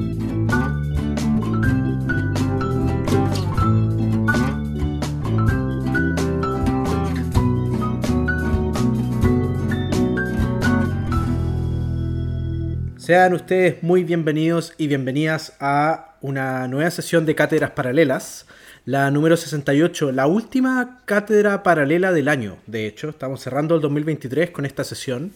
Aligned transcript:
ustedes 13.32 13.82
muy 13.82 14.02
bienvenidos 14.02 14.74
y 14.78 14.88
bienvenidas 14.88 15.54
a 15.60 16.16
una 16.22 16.66
nueva 16.66 16.90
sesión 16.90 17.24
de 17.24 17.36
Cátedras 17.36 17.70
Paralelas, 17.70 18.46
la 18.84 19.10
número 19.12 19.36
68, 19.36 20.10
la 20.10 20.26
última 20.26 21.02
cátedra 21.04 21.62
paralela 21.62 22.10
del 22.10 22.26
año. 22.26 22.58
De 22.66 22.86
hecho, 22.86 23.10
estamos 23.10 23.40
cerrando 23.42 23.76
el 23.76 23.80
2023 23.80 24.50
con 24.50 24.66
esta 24.66 24.82
sesión. 24.82 25.32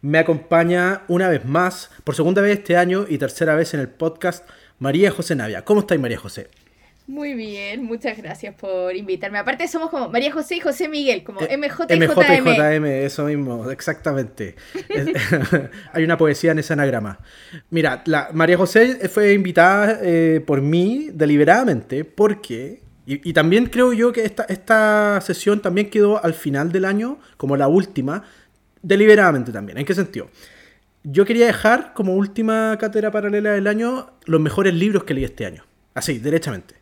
Me 0.00 0.18
acompaña 0.18 1.02
una 1.08 1.28
vez 1.28 1.44
más, 1.44 1.90
por 2.04 2.14
segunda 2.14 2.40
vez 2.40 2.58
este 2.58 2.76
año 2.76 3.06
y 3.08 3.18
tercera 3.18 3.56
vez 3.56 3.74
en 3.74 3.80
el 3.80 3.88
podcast, 3.88 4.48
María 4.78 5.10
José 5.10 5.34
Navia. 5.34 5.64
¿Cómo 5.64 5.80
estáis, 5.80 6.00
María 6.00 6.18
José? 6.18 6.48
Muy 7.08 7.34
bien, 7.34 7.84
muchas 7.84 8.16
gracias 8.16 8.54
por 8.54 8.94
invitarme. 8.94 9.38
Aparte 9.38 9.66
somos 9.66 9.90
como 9.90 10.08
María 10.08 10.30
José 10.30 10.56
y 10.56 10.60
José 10.60 10.88
Miguel, 10.88 11.24
como 11.24 11.40
MJ 11.40 11.86
y 11.88 11.98
MJ 11.98 12.14
JM. 12.14 12.84
eso 12.84 13.24
mismo, 13.24 13.70
exactamente. 13.70 14.54
Hay 15.92 16.04
una 16.04 16.16
poesía 16.16 16.52
en 16.52 16.60
ese 16.60 16.74
anagrama. 16.74 17.18
Mira, 17.70 18.02
la 18.04 18.28
María 18.34 18.56
José 18.56 19.08
fue 19.08 19.32
invitada 19.32 19.98
eh, 20.02 20.44
por 20.46 20.60
mí 20.60 21.08
deliberadamente 21.12 22.04
porque, 22.04 22.82
y, 23.04 23.32
también 23.32 23.66
creo 23.66 23.92
yo 23.94 24.12
que 24.12 24.24
esta, 24.24 24.44
esta 24.44 25.20
sesión 25.22 25.60
también 25.60 25.90
quedó 25.90 26.22
al 26.22 26.34
final 26.34 26.70
del 26.70 26.84
año, 26.84 27.18
como 27.36 27.56
la 27.56 27.66
última, 27.66 28.24
deliberadamente 28.82 29.52
también. 29.52 29.78
¿En 29.78 29.84
qué 29.84 29.94
sentido? 29.94 30.28
Yo 31.04 31.24
quería 31.24 31.46
dejar 31.46 31.92
como 31.94 32.14
última 32.14 32.76
cátedra 32.78 33.10
paralela 33.10 33.52
del 33.52 33.66
año 33.66 34.10
los 34.24 34.40
mejores 34.40 34.74
libros 34.74 35.04
que 35.04 35.14
leí 35.14 35.24
este 35.24 35.46
año. 35.46 35.64
Así, 35.94 36.18
derechamente. 36.18 36.74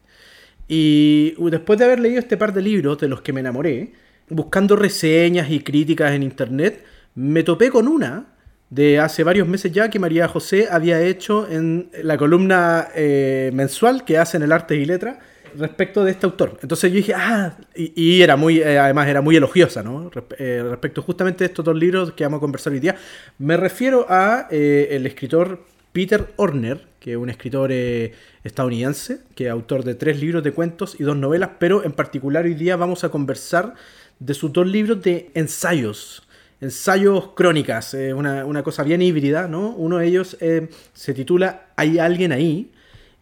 Y 0.69 1.35
después 1.51 1.79
de 1.79 1.85
haber 1.85 2.01
leído 2.01 2.19
este 2.19 2.37
par 2.37 2.53
de 2.53 2.63
libros 2.63 2.99
de 2.99 3.09
los 3.09 3.23
que 3.23 3.33
me 3.33 3.41
enamoré, 3.41 3.93
buscando 4.29 4.75
reseñas 4.75 5.51
y 5.51 5.61
críticas 5.61 6.13
en 6.13 6.23
internet, 6.23 6.85
me 7.15 7.43
topé 7.43 7.71
con 7.71 7.87
una 7.87 8.27
de 8.69 8.99
hace 8.99 9.23
varios 9.23 9.47
meses 9.47 9.71
ya 9.71 9.89
que 9.91 9.99
María 9.99 10.27
José 10.27 10.69
había 10.71 11.01
hecho 11.01 11.49
en 11.49 11.89
la 12.03 12.17
columna 12.17 12.89
eh, 12.95 13.51
mensual 13.55 14.05
que 14.05 14.19
hace 14.19 14.39
en 14.39 14.43
el 14.43 14.53
Arte 14.53 14.75
y 14.75 14.85
Letra 14.85 15.21
respecto 15.57 16.05
de 16.05 16.11
este 16.11 16.27
autor. 16.27 16.59
Entonces 16.63 16.91
yo 16.91 16.97
dije, 16.97 17.15
ah, 17.15 17.57
y, 17.75 18.23
era 18.23 18.37
muy, 18.37 18.61
eh, 18.61 18.79
además 18.79 19.09
era 19.09 19.21
muy 19.21 19.37
elogiosa, 19.37 19.83
¿no? 19.83 20.11
Eh, 20.39 20.65
respecto 20.69 21.03
justamente 21.03 21.45
de 21.45 21.49
estos 21.49 21.65
dos 21.65 21.77
libros 21.77 22.13
que 22.13 22.25
vamos 22.25 22.39
a 22.39 22.41
conversar 22.41 22.73
hoy 22.73 22.81
día. 22.81 22.97
Me 23.39 23.57
refiero 23.57 24.07
a 24.09 24.49
el 24.51 25.07
escritor 25.07 25.61
Peter 25.97 26.35
Orner, 26.37 26.85
que 27.01 27.13
es 27.13 27.17
un 27.17 27.31
escritor 27.31 27.71
eh, 27.73 28.13
estadounidense, 28.45 29.21
que 29.35 29.47
es 29.47 29.51
autor 29.51 29.83
de 29.83 29.95
tres 29.95 30.21
libros 30.21 30.45
de 30.45 30.53
cuentos 30.53 30.95
y 31.01 31.05
dos 31.05 31.17
novelas, 31.17 31.53
pero 31.59 31.85
en 31.85 31.93
particular 31.93 32.45
hoy 32.45 32.53
día 32.53 32.77
vamos 32.77 33.03
a 33.03 33.09
conversar 33.09 33.73
de 34.19 34.35
sus 34.35 34.53
dos 34.53 34.67
libros 34.67 35.01
de 35.01 35.31
ensayos, 35.33 36.29
ensayos 36.61 37.29
crónicas, 37.35 37.95
eh, 37.95 38.13
una, 38.13 38.63
cosa 38.63 38.83
bien 38.83 39.01
híbrida, 39.01 39.49
¿no? 39.49 39.71
Uno 39.71 39.97
de 39.97 40.07
ellos 40.07 40.37
eh, 40.41 40.69
se 40.93 41.15
titula 41.15 41.69
Hay 41.77 41.99
alguien 41.99 42.31
ahí 42.31 42.71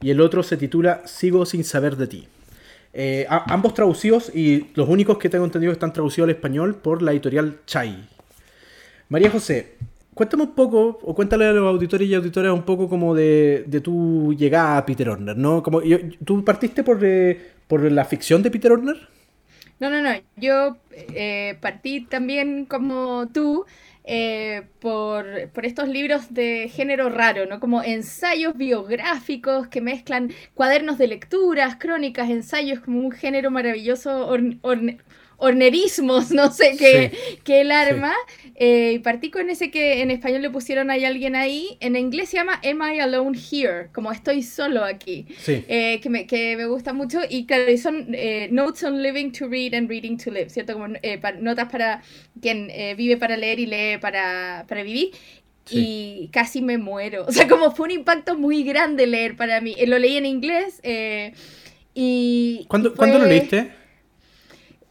y 0.04 0.10
el 0.10 0.20
otro 0.20 0.42
se 0.42 0.58
titula 0.58 1.00
Sigo 1.06 1.46
sin 1.46 1.64
saber 1.64 1.96
de 1.96 2.06
ti. 2.06 2.28
ambos 3.28 3.72
traducidos 3.72 4.30
y 4.34 4.66
los 4.74 4.86
únicos 4.86 5.16
que 5.16 5.30
tengo 5.30 5.46
entendido 5.46 5.72
están 5.72 5.94
traducidos 5.94 6.26
al 6.28 6.34
español 6.34 6.74
por 6.74 7.00
la 7.00 7.12
editorial 7.12 7.60
Chai. 7.64 8.06
María 9.08 9.30
José, 9.30 9.76
Cuéntame 10.12 10.44
un 10.44 10.54
poco, 10.54 11.00
o 11.02 11.14
cuéntale 11.14 11.46
a 11.46 11.52
los 11.52 11.66
auditores 11.66 12.06
y 12.06 12.14
auditoras 12.14 12.52
un 12.52 12.62
poco 12.62 12.88
como 12.88 13.16
de, 13.16 13.80
tu 13.82 14.32
llegada 14.34 14.78
a 14.78 14.86
Peter 14.86 15.08
Orner, 15.08 15.36
¿no? 15.36 15.60
Como, 15.62 15.80
¿Tú 16.24 16.44
partiste 16.44 16.84
por, 16.84 17.00
eh, 17.02 17.50
por 17.66 17.90
la 17.90 18.04
ficción 18.04 18.40
de 18.40 18.50
Peter 18.50 18.70
Orner? 18.70 19.08
No, 19.80 19.90
no, 19.90 20.00
no. 20.00 20.10
Yo 20.36 20.76
eh, 20.92 21.58
partí 21.60 22.02
también 22.02 22.64
como 22.66 23.26
tú 23.32 23.64
eh, 24.04 24.66
por, 24.80 25.48
por, 25.50 25.64
estos 25.64 25.88
libros 25.88 26.34
de 26.34 26.68
género 26.68 27.08
raro, 27.08 27.46
¿no? 27.46 27.58
Como 27.58 27.82
ensayos 27.82 28.54
biográficos 28.56 29.68
que 29.68 29.80
mezclan 29.80 30.30
cuadernos 30.54 30.98
de 30.98 31.06
lecturas, 31.08 31.76
crónicas, 31.76 32.28
ensayos, 32.28 32.80
como 32.80 33.00
un 33.00 33.12
género 33.12 33.50
maravilloso, 33.50 34.30
hornerismos, 35.44 36.30
no 36.30 36.50
sé 36.50 36.76
qué, 36.78 37.12
qué 37.44 37.60
el 37.60 37.70
arma. 37.70 38.14
Eh, 38.56 39.00
partí 39.02 39.30
con 39.30 39.50
ese 39.50 39.70
que 39.70 40.00
en 40.00 40.12
español 40.12 40.42
le 40.42 40.50
pusieron 40.50 40.90
hay 40.90 41.04
alguien 41.04 41.36
ahí. 41.36 41.76
En 41.80 41.96
inglés 41.96 42.30
se 42.30 42.36
llama 42.36 42.60
Am 42.64 42.80
I 42.82 43.00
Alone 43.00 43.36
Here? 43.36 43.88
Como 43.92 44.12
estoy 44.12 44.42
solo 44.42 44.84
aquí. 44.84 45.26
Eh, 45.46 46.00
que, 46.02 46.08
me, 46.08 46.26
que, 46.26 46.56
me, 46.56 46.66
gusta 46.66 46.92
mucho. 46.92 47.20
Y 47.28 47.46
claro, 47.46 47.64
son 47.76 48.14
eh, 48.14 48.48
Notes 48.50 48.84
on 48.84 49.02
Living 49.02 49.32
to 49.32 49.48
Read 49.48 49.74
and 49.74 49.88
Reading 49.88 50.16
to 50.16 50.30
Live, 50.30 50.50
¿cierto? 50.50 50.74
Como 50.74 50.88
notas 51.40 51.70
para 51.70 52.02
quien 52.40 52.70
vive 52.96 53.16
para 53.16 53.36
leer 53.36 53.60
y 53.60 53.66
lee 53.66 53.98
para, 54.00 54.64
para 54.68 54.82
vivir. 54.82 55.10
Y 55.70 56.28
casi 56.32 56.62
me 56.62 56.78
muero. 56.78 57.24
O 57.28 57.32
sea, 57.32 57.48
como 57.48 57.70
fue 57.72 57.86
un 57.86 57.92
impacto 57.92 58.36
muy 58.36 58.62
grande 58.62 59.06
leer 59.06 59.36
para 59.36 59.60
mí. 59.60 59.74
Lo 59.86 59.98
leí 59.98 60.16
en 60.16 60.26
inglés. 60.26 60.80
y 61.94 62.64
¿Cuándo, 62.68 62.94
¿Cuándo 62.94 63.18
lo 63.18 63.26
leíste? 63.26 63.83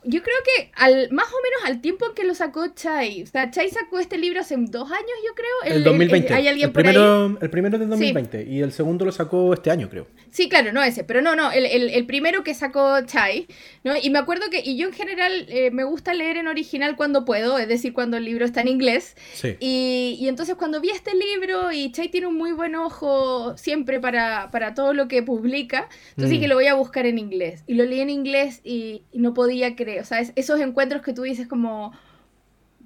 Yo 0.05 0.21
creo 0.21 0.35
que 0.43 0.71
al 0.75 1.11
más 1.11 1.27
o 1.27 1.37
menos 1.43 1.65
al 1.65 1.81
tiempo 1.81 2.05
en 2.07 2.13
que 2.13 2.23
lo 2.23 2.35
sacó 2.35 2.67
Chai. 2.67 3.23
O 3.23 3.27
sea, 3.27 3.49
Chai 3.51 3.69
sacó 3.69 3.99
este 3.99 4.17
libro 4.17 4.41
hace 4.41 4.55
dos 4.57 4.91
años, 4.91 5.11
yo 5.25 5.33
creo. 5.33 5.75
El, 5.75 5.83
2020. 5.83 6.33
¿Hay 6.33 6.47
alguien 6.47 6.67
el 6.67 6.73
primero, 6.73 7.37
El 7.39 7.49
primero 7.49 7.77
del 7.77 7.89
2020 7.89 8.43
y 8.43 8.61
el 8.61 8.71
segundo 8.71 9.05
lo 9.05 9.11
sacó 9.11 9.53
este 9.53 9.71
año, 9.71 9.89
creo. 9.89 10.07
Sí, 10.31 10.49
claro, 10.49 10.73
no 10.73 10.81
ese, 10.81 11.03
pero 11.03 11.21
no, 11.21 11.35
no, 11.35 11.51
el, 11.51 12.05
primero 12.05 12.43
que 12.43 12.53
sacó 12.53 13.01
Chai, 13.05 13.47
¿no? 13.83 13.93
Y 14.01 14.09
me 14.09 14.19
acuerdo 14.19 14.49
que, 14.49 14.61
y 14.63 14.77
yo 14.77 14.87
en 14.87 14.93
general 14.93 15.45
eh, 15.47 15.69
me 15.71 15.83
gusta 15.83 16.13
leer 16.13 16.37
en 16.37 16.47
original 16.47 16.95
cuando 16.95 17.23
puedo, 17.23 17.57
es 17.59 17.67
decir, 17.67 17.93
cuando 17.93 18.17
el 18.17 18.25
libro 18.25 18.45
está 18.45 18.61
en 18.61 18.67
inglés. 18.67 19.15
Sí. 19.33 19.55
Y, 19.59 20.17
y 20.19 20.27
entonces 20.27 20.55
cuando 20.55 20.81
vi 20.81 20.89
este 20.89 21.11
libro, 21.13 21.71
y 21.71 21.91
Chai 21.91 22.09
tiene 22.09 22.27
un 22.27 22.35
muy 22.35 22.51
buen 22.51 22.75
ojo 22.75 23.55
siempre 23.57 23.99
para, 23.99 24.49
para 24.51 24.73
todo 24.73 24.93
lo 24.93 25.07
que 25.07 25.21
publica, 25.21 25.87
entonces 26.09 26.31
dije, 26.31 26.47
mm. 26.47 26.49
lo 26.49 26.55
voy 26.55 26.67
a 26.67 26.73
buscar 26.73 27.05
en 27.05 27.19
inglés. 27.19 27.63
Y 27.67 27.75
lo 27.75 27.85
leí 27.85 28.01
en 28.01 28.09
inglés 28.09 28.61
y 28.63 29.03
no 29.13 29.33
podía 29.33 29.75
creer 29.75 29.92
o 29.99 30.05
sea, 30.05 30.21
esos 30.35 30.59
encuentros 30.59 31.01
que 31.01 31.13
tú 31.13 31.23
dices 31.23 31.47
como, 31.47 31.93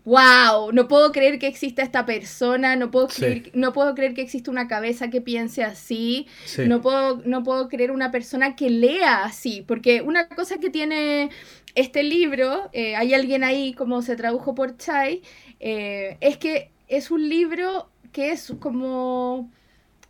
wow, 0.08 0.72
no 0.72 0.88
puedo 0.88 1.12
creer 1.12 1.38
que 1.38 1.48
exista 1.48 1.82
esta 1.82 2.06
persona, 2.06 2.78
no 2.78 2.92
puedo 2.92 3.10
creer, 3.10 3.52
no 3.54 3.74
puedo 3.74 3.94
creer 3.94 4.14
que 4.14 4.22
exista 4.22 4.50
una 4.50 4.70
cabeza 4.70 5.10
que 5.10 5.20
piense 5.20 5.66
así, 5.66 6.28
no, 6.66 6.82
puedo, 6.82 7.22
no 7.26 7.44
puedo 7.44 7.68
creer 7.68 7.92
una 7.92 8.10
persona 8.10 8.56
que 8.56 8.70
lea 8.70 9.26
así, 9.26 9.66
porque 9.68 10.02
una 10.02 10.30
cosa 10.30 10.60
que 10.60 10.70
tiene 10.70 11.30
este 11.76 12.04
libro, 12.04 12.70
eh, 12.72 12.96
hay 12.96 13.14
alguien 13.14 13.44
ahí 13.44 13.74
como 13.74 14.02
se 14.02 14.16
tradujo 14.16 14.56
por 14.56 14.78
Chai, 14.78 15.24
eh, 15.60 16.16
es 16.22 16.38
que 16.38 16.72
es 16.88 17.12
un 17.12 17.28
libro 17.28 17.90
que 18.14 18.32
es 18.32 18.54
como... 18.60 19.52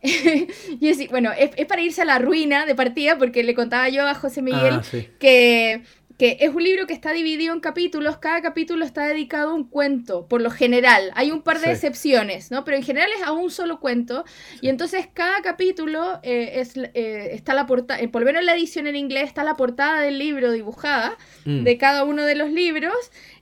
y 0.00 1.06
bueno, 1.08 1.32
es, 1.36 1.66
para 1.66 1.82
irse 1.82 2.02
a 2.02 2.04
la 2.04 2.20
ruina 2.20 2.66
de 2.66 2.76
partida, 2.76 3.18
porque 3.18 3.42
le 3.42 3.56
contaba 3.56 3.88
yo 3.88 4.06
a 4.06 4.14
José 4.14 4.42
Miguel 4.42 4.74
ah, 4.74 4.82
que 5.18 5.82
que 6.18 6.36
es 6.40 6.52
un 6.52 6.64
libro 6.64 6.88
que 6.88 6.94
está 6.94 7.12
dividido 7.12 7.54
en 7.54 7.60
capítulos, 7.60 8.18
cada 8.18 8.42
capítulo 8.42 8.84
está 8.84 9.06
dedicado 9.06 9.50
a 9.50 9.54
un 9.54 9.62
cuento, 9.62 10.26
por 10.26 10.42
lo 10.42 10.50
general. 10.50 11.12
Hay 11.14 11.30
un 11.30 11.42
par 11.42 11.60
de 11.60 11.70
excepciones, 11.70 12.50
¿no? 12.50 12.64
Pero 12.64 12.76
en 12.76 12.82
general 12.82 13.08
es 13.16 13.22
a 13.22 13.30
un 13.30 13.52
solo 13.52 13.78
cuento. 13.78 14.24
Y 14.60 14.68
entonces 14.68 15.08
cada 15.14 15.40
capítulo 15.42 16.18
eh, 16.24 16.54
es, 16.56 16.76
eh, 16.76 17.30
está 17.32 17.54
la 17.54 17.66
portada, 17.66 18.00
eh, 18.00 18.08
por 18.08 18.22
lo 18.22 18.26
menos 18.26 18.40
en 18.40 18.46
la 18.46 18.54
edición 18.54 18.88
en 18.88 18.96
inglés 18.96 19.28
está 19.28 19.44
la 19.44 19.54
portada 19.54 20.00
del 20.00 20.18
libro 20.18 20.50
dibujada 20.50 21.16
mm. 21.44 21.62
de 21.62 21.78
cada 21.78 22.02
uno 22.02 22.24
de 22.24 22.34
los 22.34 22.50
libros. 22.50 22.96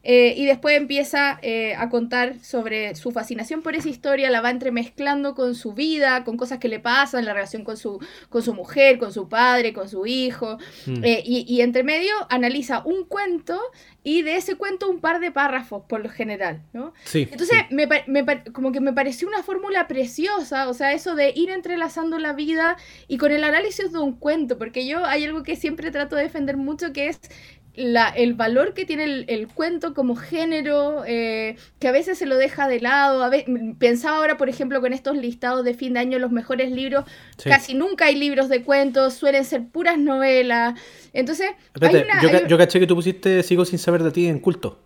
Eh, 0.09 0.35
y 0.37 0.47
después 0.47 0.77
empieza 0.77 1.41
eh, 1.43 1.75
a 1.75 1.89
contar 1.89 2.39
sobre 2.39 2.95
su 2.95 3.11
fascinación 3.11 3.61
por 3.61 3.75
esa 3.75 3.89
historia, 3.89 4.31
la 4.31 4.41
va 4.41 4.51
entremezclando 4.51 5.35
con 5.35 5.57
su 5.57 5.73
vida, 5.73 6.23
con 6.23 6.37
cosas 6.37 6.61
que 6.61 6.69
le 6.69 6.79
pasan, 6.79 7.25
la 7.25 7.33
relación 7.33 7.65
con 7.65 7.77
su, 7.77 7.99
con 8.29 8.41
su 8.41 8.55
mujer, 8.55 8.99
con 8.99 9.13
su 9.13 9.29
padre, 9.29 9.73
con 9.73 9.89
su 9.89 10.07
hijo. 10.07 10.59
Mm. 10.87 11.05
Eh, 11.05 11.23
y, 11.27 11.61
entre 11.61 11.83
medio 11.83 12.15
analiza 12.31 12.85
un 12.85 13.05
cuento 13.05 13.61
y 14.05 14.23
de 14.23 14.37
ese 14.37 14.55
cuento 14.55 14.89
un 14.89 15.01
par 15.01 15.19
de 15.19 15.33
párrafos 15.33 15.83
por 15.89 16.01
lo 16.01 16.09
general, 16.09 16.63
¿no? 16.73 16.93
Entonces, 17.13 17.57
Me, 17.71 17.89
como 18.53 18.71
que 18.71 18.81
me 18.81 18.93
pareció 18.93 19.27
una 19.27 19.43
fórmula 19.43 19.89
preciosa, 19.89 20.69
o 20.69 20.75
sea, 20.75 20.93
eso 20.93 21.17
de 21.17 21.33
ir 21.35 21.51
entrelazando 21.51 22.21
la 22.21 22.33
vida 22.33 22.77
y 23.09 23.19
con 23.19 23.33
el 23.33 23.43
análisis 23.43 23.91
de 23.91 23.99
un 23.99 24.13
cuento, 24.13 24.57
porque 24.57 24.87
yo 24.87 25.05
hay 25.05 25.25
algo 25.25 25.43
que 25.43 25.57
siempre 25.57 25.91
trato 25.91 26.15
de 26.15 26.23
defender 26.23 26.57
mucho 26.57 26.93
que 26.93 27.09
es 27.09 27.21
el 27.77 28.35
valor 28.35 28.75
que 28.75 28.85
tiene 28.85 29.25
el, 29.27 29.49
cuento 29.49 29.95
como 29.95 30.17
género, 30.17 31.05
eh, 31.07 31.57
que 31.79 31.89
a 31.89 31.93
veces 31.93 32.19
se 32.19 32.27
lo 32.27 32.37
deja 32.37 32.69
de 32.69 32.81
lado. 32.81 33.23
A 33.23 33.31
pensaba 33.79 34.17
ahora, 34.17 34.37
por 34.37 34.49
ejemplo, 34.49 34.81
con 34.81 34.93
estos 34.93 35.17
listados 35.17 35.65
de 35.65 35.75
fin 35.75 35.95
de 35.95 36.01
año, 36.01 36.19
los 36.19 36.33
mejores 36.33 36.71
libros, 36.71 37.05
casi 37.45 37.75
nunca 37.75 38.07
hay 38.07 38.17
libros 38.17 38.49
de 38.49 38.63
cuentos, 38.63 39.15
suelen 39.15 39.45
ser 39.45 39.67
puras 39.67 39.99
novelas. 39.99 40.79
Entonces, 41.13 41.51
yo, 42.49 42.59
caché 42.59 42.81
que 42.81 42.87
tú 42.87 42.95
pusiste 42.95 43.43
Sigo 43.43 43.65
sin 43.65 43.79
saber 43.79 44.03
de 44.03 44.11
ti 44.11 44.27
en 44.27 44.39
culto. 44.39 44.81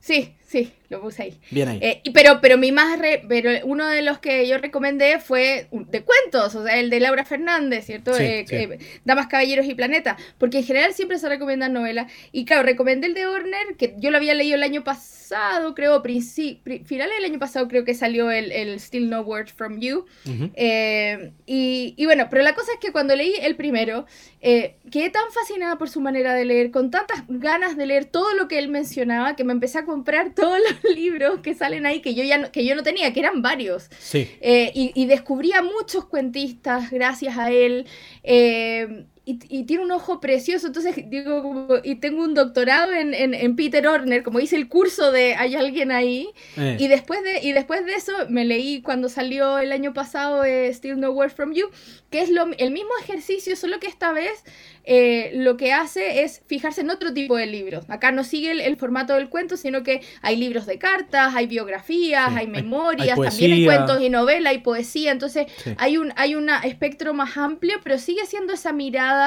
Sí, 0.00 0.34
Sí, 0.48 0.72
lo 0.88 1.02
puse 1.02 1.24
ahí. 1.24 1.38
Bien 1.50 1.68
ahí. 1.68 1.78
Eh, 1.82 2.02
pero, 2.14 2.40
pero 2.40 2.56
mi 2.56 2.72
más 2.72 2.98
pero 3.28 3.50
uno 3.66 3.86
de 3.86 4.00
los 4.00 4.18
que 4.18 4.48
yo 4.48 4.56
recomendé 4.56 5.18
fue 5.18 5.68
de 5.70 6.02
cuentos, 6.02 6.54
o 6.54 6.64
sea, 6.64 6.78
el 6.78 6.88
de 6.88 7.00
Laura 7.00 7.26
Fernández, 7.26 7.84
¿cierto? 7.84 8.18
Eh, 8.18 8.46
eh, 8.48 8.78
Damas, 9.04 9.26
Caballeros 9.26 9.66
y 9.66 9.74
Planeta. 9.74 10.16
Porque 10.38 10.58
en 10.58 10.64
general 10.64 10.94
siempre 10.94 11.18
se 11.18 11.28
recomiendan 11.28 11.74
novelas. 11.74 12.10
Y 12.32 12.46
claro, 12.46 12.62
recomendé 12.62 13.08
el 13.08 13.14
de 13.14 13.26
Horner, 13.26 13.76
que 13.76 13.94
yo 13.98 14.10
lo 14.10 14.16
había 14.16 14.32
leído 14.32 14.56
el 14.56 14.62
año 14.62 14.82
pasado, 14.84 15.74
creo, 15.74 16.02
finales 16.02 17.16
del 17.16 17.24
año 17.26 17.38
pasado 17.38 17.68
creo 17.68 17.84
que 17.84 17.92
salió 17.92 18.30
el, 18.30 18.50
el 18.50 18.80
Still 18.80 19.10
No 19.10 19.20
Word 19.20 19.48
From 19.54 19.80
You. 19.80 20.06
y, 20.24 21.94
y, 21.94 22.04
bueno, 22.06 22.28
pero 22.30 22.42
la 22.42 22.54
cosa 22.54 22.72
es 22.72 22.78
que 22.80 22.90
cuando 22.90 23.14
leí 23.14 23.34
el 23.42 23.54
primero, 23.54 24.06
quedé 24.40 25.10
tan 25.10 25.30
fascinada 25.30 25.76
por 25.76 25.90
su 25.90 26.00
manera 26.00 26.32
de 26.32 26.46
leer, 26.46 26.70
con 26.70 26.90
tantas 26.90 27.24
ganas 27.28 27.76
de 27.76 27.84
leer 27.84 28.06
todo 28.06 28.32
lo 28.32 28.48
que 28.48 28.58
él 28.58 28.68
mencionaba, 28.68 29.36
que 29.36 29.44
me 29.44 29.52
empecé 29.52 29.80
a 29.80 29.84
comprar 29.84 30.32
todos 30.38 30.58
los 30.58 30.94
libros 30.96 31.40
que 31.40 31.54
salen 31.54 31.84
ahí 31.84 32.00
que 32.00 32.14
yo 32.14 32.22
ya 32.22 32.38
no, 32.38 32.52
que 32.52 32.64
yo 32.64 32.74
no 32.74 32.82
tenía, 32.82 33.12
que 33.12 33.20
eran 33.20 33.42
varios. 33.42 33.90
Sí. 33.98 34.30
Eh, 34.40 34.70
y, 34.74 34.92
y, 34.94 35.06
descubrí 35.06 35.52
a 35.52 35.62
muchos 35.62 36.04
cuentistas 36.04 36.90
gracias 36.90 37.36
a 37.36 37.50
él. 37.50 37.86
Eh, 38.22 39.04
y, 39.30 39.64
tiene 39.64 39.84
un 39.84 39.90
ojo 39.90 40.20
precioso, 40.20 40.68
entonces 40.68 40.94
digo, 41.10 41.80
y 41.84 41.96
tengo 41.96 42.24
un 42.24 42.32
doctorado 42.32 42.94
en, 42.94 43.12
en, 43.12 43.56
Peter 43.56 43.86
Horner, 43.86 44.22
como 44.22 44.40
hice 44.40 44.56
el 44.56 44.68
curso 44.68 45.12
de 45.12 45.34
Hay 45.34 45.54
alguien 45.54 45.92
ahí, 45.92 46.30
eh. 46.56 46.78
y, 46.78 46.88
después 46.88 47.22
de, 47.22 47.40
y 47.42 47.52
después 47.52 47.84
de 47.84 47.92
eso 47.92 48.12
me 48.30 48.46
leí 48.46 48.80
cuando 48.80 49.10
salió 49.10 49.58
el 49.58 49.72
año 49.72 49.92
pasado 49.92 50.44
Still 50.72 50.98
No 50.98 51.10
Word 51.10 51.32
From 51.32 51.52
You, 51.52 51.68
que 52.08 52.22
es 52.22 52.30
lo, 52.30 52.46
el 52.56 52.70
mismo 52.70 52.90
ejercicio, 53.02 53.54
solo 53.54 53.78
que 53.80 53.86
esta 53.86 54.12
vez 54.12 54.44
eh, 54.84 55.32
lo 55.34 55.58
que 55.58 55.74
hace 55.74 56.22
es 56.22 56.40
fijarse 56.46 56.80
en 56.80 56.88
otro 56.88 57.12
tipo 57.12 57.36
de 57.36 57.44
libros. 57.44 57.84
Acá 57.88 58.10
no 58.10 58.24
sigue 58.24 58.52
el, 58.52 58.76
formato 58.78 59.12
del 59.12 59.28
cuento, 59.28 59.58
sino 59.58 59.82
que 59.82 60.00
hay 60.22 60.36
libros 60.36 60.64
de 60.64 60.78
cartas, 60.78 61.34
hay 61.34 61.46
biografías, 61.46 62.34
hay 62.34 62.46
memorias, 62.46 63.20
también 63.20 63.52
hay 63.52 63.64
cuentos 63.66 64.00
y 64.00 64.08
novela, 64.08 64.48
hay 64.48 64.58
poesía, 64.58 65.12
entonces 65.12 65.46
hay 65.76 65.98
un 65.98 66.14
hay 66.16 66.34
un 66.34 66.48
espectro 66.48 67.12
más 67.12 67.36
amplio, 67.36 67.76
pero 67.84 67.98
sigue 67.98 68.24
siendo 68.24 68.54
esa 68.54 68.72
mirada 68.72 69.17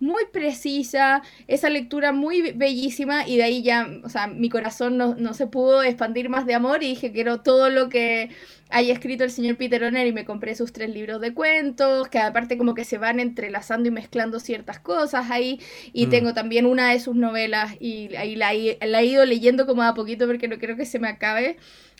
muy 0.00 0.24
precisa, 0.32 1.22
esa 1.48 1.70
lectura 1.70 2.12
muy 2.12 2.52
bellísima 2.52 3.26
y 3.26 3.36
de 3.36 3.44
ahí 3.44 3.62
ya, 3.62 3.88
o 4.04 4.08
sea, 4.08 4.26
mi 4.26 4.48
corazón 4.48 4.96
no, 4.96 5.14
no 5.14 5.34
se 5.34 5.46
pudo 5.46 5.82
expandir 5.82 6.28
más 6.28 6.46
de 6.46 6.54
amor 6.54 6.82
y 6.82 6.88
dije, 6.88 7.12
quiero 7.12 7.40
todo 7.40 7.70
lo 7.70 7.88
que 7.88 8.30
haya 8.68 8.92
escrito 8.92 9.24
el 9.24 9.30
señor 9.30 9.56
Peter 9.56 9.82
O'Neill 9.84 10.08
y 10.08 10.12
me 10.12 10.24
compré 10.24 10.54
sus 10.54 10.72
tres 10.72 10.90
libros 10.90 11.20
de 11.20 11.32
cuentos, 11.32 12.08
que 12.08 12.18
aparte 12.18 12.58
como 12.58 12.74
que 12.74 12.84
se 12.84 12.98
van 12.98 13.20
entrelazando 13.20 13.88
y 13.88 13.92
mezclando 13.92 14.40
ciertas 14.40 14.80
cosas 14.80 15.30
ahí, 15.30 15.60
y 15.92 16.06
mm. 16.06 16.10
tengo 16.10 16.34
también 16.34 16.66
una 16.66 16.90
de 16.90 17.00
sus 17.00 17.14
novelas 17.14 17.74
y 17.80 18.14
ahí 18.16 18.36
la, 18.36 18.52
la, 18.86 19.00
he 19.00 19.06
ido 19.06 19.24
leyendo 19.24 19.66
como 19.66 19.82
a 19.82 19.94
poquito 19.94 20.26
porque 20.26 20.48
no 20.48 20.58
quiero 20.58 20.76
que 20.76 20.86
se 20.86 20.98
me 20.98 21.08
acabe. 21.08 21.56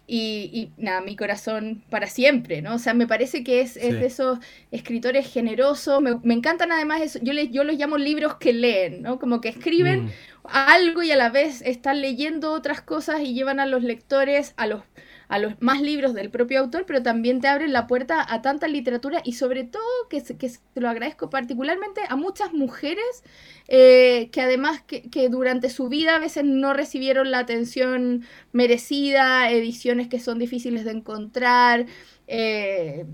Y, 0.09 0.51
y, 0.53 0.73
nada, 0.81 1.01
mi 1.01 1.17
corazón 1.17 1.83
para 1.91 2.07
siempre, 2.07 2.63
¿no? 2.63 2.77
O 2.77 2.79
sea, 2.79 2.95
me 2.95 3.09
parece 3.09 3.43
que 3.43 3.61
es, 3.61 3.77
es 3.77 3.99
de 3.99 4.07
esos 4.07 4.39
escritores 4.71 5.33
generosos, 5.33 6.01
me, 6.01 6.17
me 6.23 6.35
encantan 6.35 6.71
además, 6.71 7.01
eso, 7.03 7.19
yo, 7.23 7.33
les, 7.33 7.51
yo 7.51 7.65
los 7.65 7.77
llamo 7.77 7.99
libros 7.99 8.37
que 8.37 8.53
leen, 8.53 9.03
¿no? 9.03 9.19
Como 9.19 9.41
que 9.41 9.49
escriben 9.49 10.05
mm. 10.05 10.11
algo 10.45 11.03
y 11.03 11.11
a 11.11 11.17
la 11.17 11.31
vez 11.31 11.61
están 11.63 12.01
leyendo 12.01 12.53
otras 12.53 12.81
cosas 12.81 13.21
y 13.23 13.35
llevan 13.35 13.59
a 13.59 13.67
los 13.67 13.83
lectores 13.83 14.55
a 14.57 14.69
los 14.69 14.83
a 15.29 15.39
los 15.39 15.55
más 15.61 15.81
libros 15.81 16.15
del 16.15 16.31
propio 16.31 16.61
autor, 16.61 16.85
pero 16.87 17.03
también 17.03 17.41
te 17.41 17.49
abren 17.49 17.73
la 17.73 17.87
puerta 17.87 18.25
a 18.29 18.43
tanta 18.43 18.69
literatura 18.69 19.23
y 19.25 19.33
sobre 19.33 19.65
todo 19.65 19.83
que, 20.09 20.23
que 20.23 20.51
te 20.73 20.81
lo 20.81 20.89
agradezco 20.89 21.31
particularmente 21.31 22.03
a 22.09 22.17
muchas 22.17 22.53
mujeres 22.53 23.25
eh, 23.69 24.29
que 24.31 24.41
además 24.41 24.83
que, 24.83 25.29
durante 25.29 25.71
su 25.71 25.89
vida 25.89 26.17
a 26.17 26.19
veces 26.21 26.45
no 26.45 26.73
recibieron 26.73 27.31
la 27.31 27.41
atención 27.41 28.25
merecida, 28.53 29.51
ediciones 29.51 30.09
que 30.09 30.21
son 30.21 30.39
difíciles 30.39 30.85
de 30.85 30.93
encontrar. 30.93 31.87
Eh, 32.29 33.07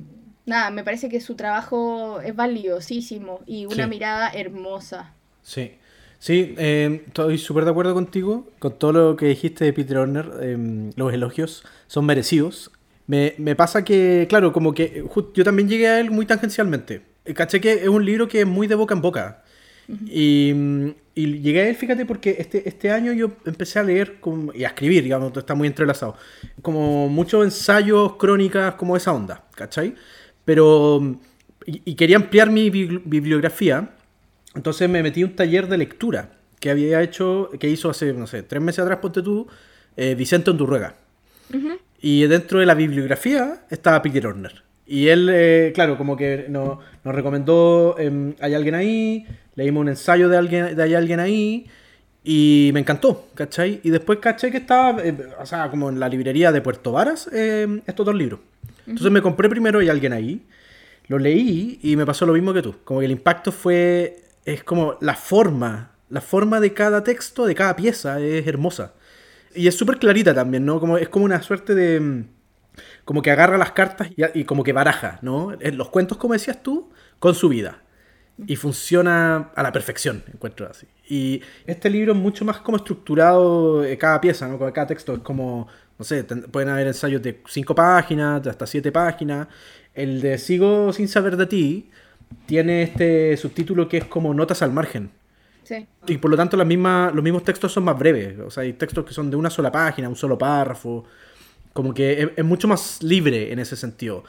nada, 0.44 0.70
me 0.70 0.84
parece 0.84 1.08
que 1.08 1.20
su 1.20 1.36
trabajo 1.36 2.20
es 2.20 2.36
valiosísimo 2.36 3.40
y 3.46 3.66
una 3.66 3.86
mirada 3.86 4.30
hermosa. 4.30 5.14
Sí. 5.42 5.72
Sí, 6.22 6.54
eh, 6.56 7.02
estoy 7.08 7.36
súper 7.36 7.64
de 7.64 7.72
acuerdo 7.72 7.94
contigo, 7.94 8.48
con 8.60 8.78
todo 8.78 8.92
lo 8.92 9.16
que 9.16 9.26
dijiste 9.26 9.64
de 9.64 9.72
Peter 9.72 9.96
Horner. 9.96 10.30
Em, 10.40 10.92
los 10.94 11.12
elogios 11.12 11.64
son 11.88 12.06
merecidos. 12.06 12.70
Me, 13.08 13.32
pasa 13.56 13.84
que, 13.84 14.26
claro, 14.28 14.52
como 14.52 14.72
que 14.72 15.04
yo 15.34 15.42
también 15.42 15.69
llegué 15.69 15.88
a 15.88 15.98
él 15.98 16.12
muy 16.12 16.24
tangencialmente. 16.24 17.02
Eh, 17.24 17.34
caché 17.34 17.60
que 17.60 17.72
es 17.72 17.88
un 17.88 18.04
libro 18.04 18.28
que 18.28 18.42
es 18.42 18.46
muy 18.46 18.69
de 18.69 18.76
boca 18.76 18.94
en 18.94 19.00
boca. 19.00 19.42
y, 20.06 20.54
llegué 21.16 21.62
a 21.62 21.69
él, 21.69 21.74
fíjate, 21.74 22.06
porque 22.06 22.36
este, 22.38 22.69
este 22.69 22.92
año 22.92 23.12
yo 23.12 23.32
empecé 23.44 23.80
a 23.80 23.82
leer 23.82 24.20
y 24.54 24.62
a 24.62 24.69
escribir, 24.69 25.02
digamos, 25.02 25.36
está 25.36 25.56
muy 25.56 25.66
entrelazado. 25.66 26.16
Como 26.62 27.08
muchos 27.08 27.42
ensayos, 27.44 28.14
crónicas, 28.14 28.76
como 28.76 28.96
esa 28.96 29.12
onda, 29.12 29.44
¿cachai? 29.56 29.96
Pero. 30.44 31.19
Y, 31.66 31.96
quería 31.96 32.16
ampliar 32.16 32.48
mi 32.48 32.70
bibliografía. 32.70 33.90
Entonces 34.54 34.88
me 34.88 35.02
metí 35.02 35.25
un 35.25 35.34
taller 35.34 35.69
de 35.69 35.78
lectura 35.78 36.31
que 36.60 36.70
había 36.70 37.02
hecho, 37.02 37.50
que 37.58 37.69
hizo 37.69 37.90
hace, 37.90 38.12
no 38.12 38.26
sé, 38.26 38.43
tres 38.43 38.62
meses 38.62 38.81
atrás, 38.81 38.99
ponte 39.00 39.22
tú, 39.22 39.49
eh, 39.96 40.14
Vicente 40.14 40.50
Ondurruega. 40.50 40.94
Y 42.00 42.22
dentro 42.26 42.60
de 42.60 42.66
la 42.66 42.75
bibliografía 42.75 43.64
estaba 43.69 44.00
Peter 44.00 44.26
Horner. 44.26 44.62
Y 44.87 45.08
él, 45.08 45.28
eh, 45.32 45.72
claro, 45.75 45.96
como 45.99 46.16
que 46.16 46.46
nos, 46.49 46.78
recomendó, 47.04 47.96
em, 47.99 48.34
hay 48.40 48.54
alguien 48.54 48.75
ahí, 48.75 49.26
leímos 49.54 49.82
un 49.82 49.88
ensayo 49.88 50.28
de 50.28 50.37
alguien, 50.37 50.76
de 50.76 50.82
hay 50.82 50.94
alguien 50.94 51.20
ahí, 51.20 51.66
y 52.25 52.70
me 52.72 52.81
encantó, 52.81 53.28
¿cachai? 53.34 53.81
Y 53.82 53.90
después 53.90 54.19
caché 54.19 54.50
que 54.50 54.58
estaba, 54.58 55.02
eh, 55.02 55.16
o 55.40 55.46
sea, 55.46 55.70
como 55.70 55.88
en 55.88 55.98
la 55.98 56.08
librería 56.08 56.52
de 56.52 56.60
Puerto 56.60 56.93
Varas, 56.93 57.28
em, 57.32 57.82
estos 57.87 58.06
dos 58.06 58.14
libros. 58.14 58.40
Entonces 58.87 59.10
me 59.10 59.22
compré 59.22 59.48
primero 59.48 59.81
hay 59.81 59.88
alguien 59.88 60.12
ahí, 60.12 60.43
lo 61.08 61.19
leí 61.19 61.78
y 61.82 61.96
me 61.96 62.06
pasó 62.06 62.26
lo 62.26 62.32
mismo 62.32 62.52
que 62.52 62.62
tú. 62.62 62.75
Como 62.84 63.00
que 63.00 63.06
el 63.06 63.12
impacto 63.12 63.52
fue 63.52 64.22
es 64.44 64.64
como 64.64 64.96
la 65.00 65.14
forma, 65.14 65.92
la 66.08 66.20
forma 66.20 66.60
de 66.60 66.74
cada 66.74 67.04
texto, 67.04 67.46
de 67.46 67.54
cada 67.54 67.76
pieza, 67.76 68.20
es 68.20 68.46
hermosa. 68.46 68.94
Y 69.54 69.66
es 69.66 69.76
súper 69.76 69.98
clarita 69.98 70.34
también, 70.34 70.64
¿no? 70.64 70.80
Como, 70.80 70.98
es 70.98 71.08
como 71.08 71.24
una 71.24 71.42
suerte 71.42 71.74
de... 71.74 72.00
Mm, 72.00 72.24
como 73.04 73.20
que 73.20 73.30
agarra 73.30 73.58
las 73.58 73.72
cartas 73.72 74.08
y, 74.16 74.44
como 74.44 74.64
que 74.64 74.72
baraja, 74.72 75.18
¿no? 75.20 75.52
Los 75.60 75.90
cuentos, 75.90 76.16
como 76.16 76.32
decías 76.32 76.62
tú, 76.62 76.90
con 77.18 77.34
su 77.34 77.48
vida. 77.48 77.82
Y 78.46 78.56
funciona 78.56 79.50
a 79.54 79.62
la 79.62 79.72
perfección, 79.72 80.24
encuentro 80.32 80.68
así. 80.70 80.86
Y 81.06 81.42
este 81.66 81.90
libro 81.90 82.12
es 82.12 82.18
mucho 82.18 82.44
más 82.46 82.58
como 82.58 82.78
estructurado 82.78 83.84
eh, 83.84 83.98
cada 83.98 84.20
pieza, 84.20 84.48
¿no? 84.48 84.58
Cada 84.72 84.86
texto 84.86 85.12
es 85.12 85.18
como, 85.18 85.68
no 85.98 86.04
sé, 86.04 86.24
pueden 86.24 86.70
haber 86.70 86.86
ensayos 86.86 87.20
de 87.20 87.42
cinco 87.46 87.74
páginas, 87.74 88.42
de 88.42 88.50
hasta 88.50 88.66
siete 88.66 88.90
páginas. 88.90 89.48
El 89.92 90.22
de 90.22 90.38
Sigo 90.38 90.92
sin 90.94 91.08
saber 91.08 91.36
de 91.36 91.46
ti 91.46 91.90
tiene 92.46 92.82
este 92.82 93.37
subtítulo 93.37 93.89
que 93.89 93.98
es 93.98 94.05
como 94.05 94.32
notas 94.34 94.62
al 94.62 94.72
margen. 94.72 95.10
Sí. 95.65 95.86
Y 96.06 96.19
por 96.19 96.31
lo 96.31 96.36
tanto 96.36 96.56
las 96.56 96.67
mismas, 96.67 97.15
los 97.15 97.22
mismos 97.22 97.44
textos 97.44 97.72
son 97.72 97.84
más 97.84 97.98
breves. 97.98 98.39
O 98.41 98.51
sea, 98.51 98.62
hay 98.62 98.72
textos 98.72 99.05
que 99.05 99.15
son 99.15 99.31
de 99.31 99.36
una 99.36 99.51
sola 99.51 99.70
página, 99.70 100.08
un 100.08 100.17
solo 100.17 100.36
párrafo. 100.36 101.05
Como 101.72 101.94
que 101.94 102.32
es, 102.36 102.44
mucho 102.44 102.69
más 102.69 103.03
libre 103.03 103.53
en 103.53 103.58
ese 103.58 103.77
sentido. 103.77 104.24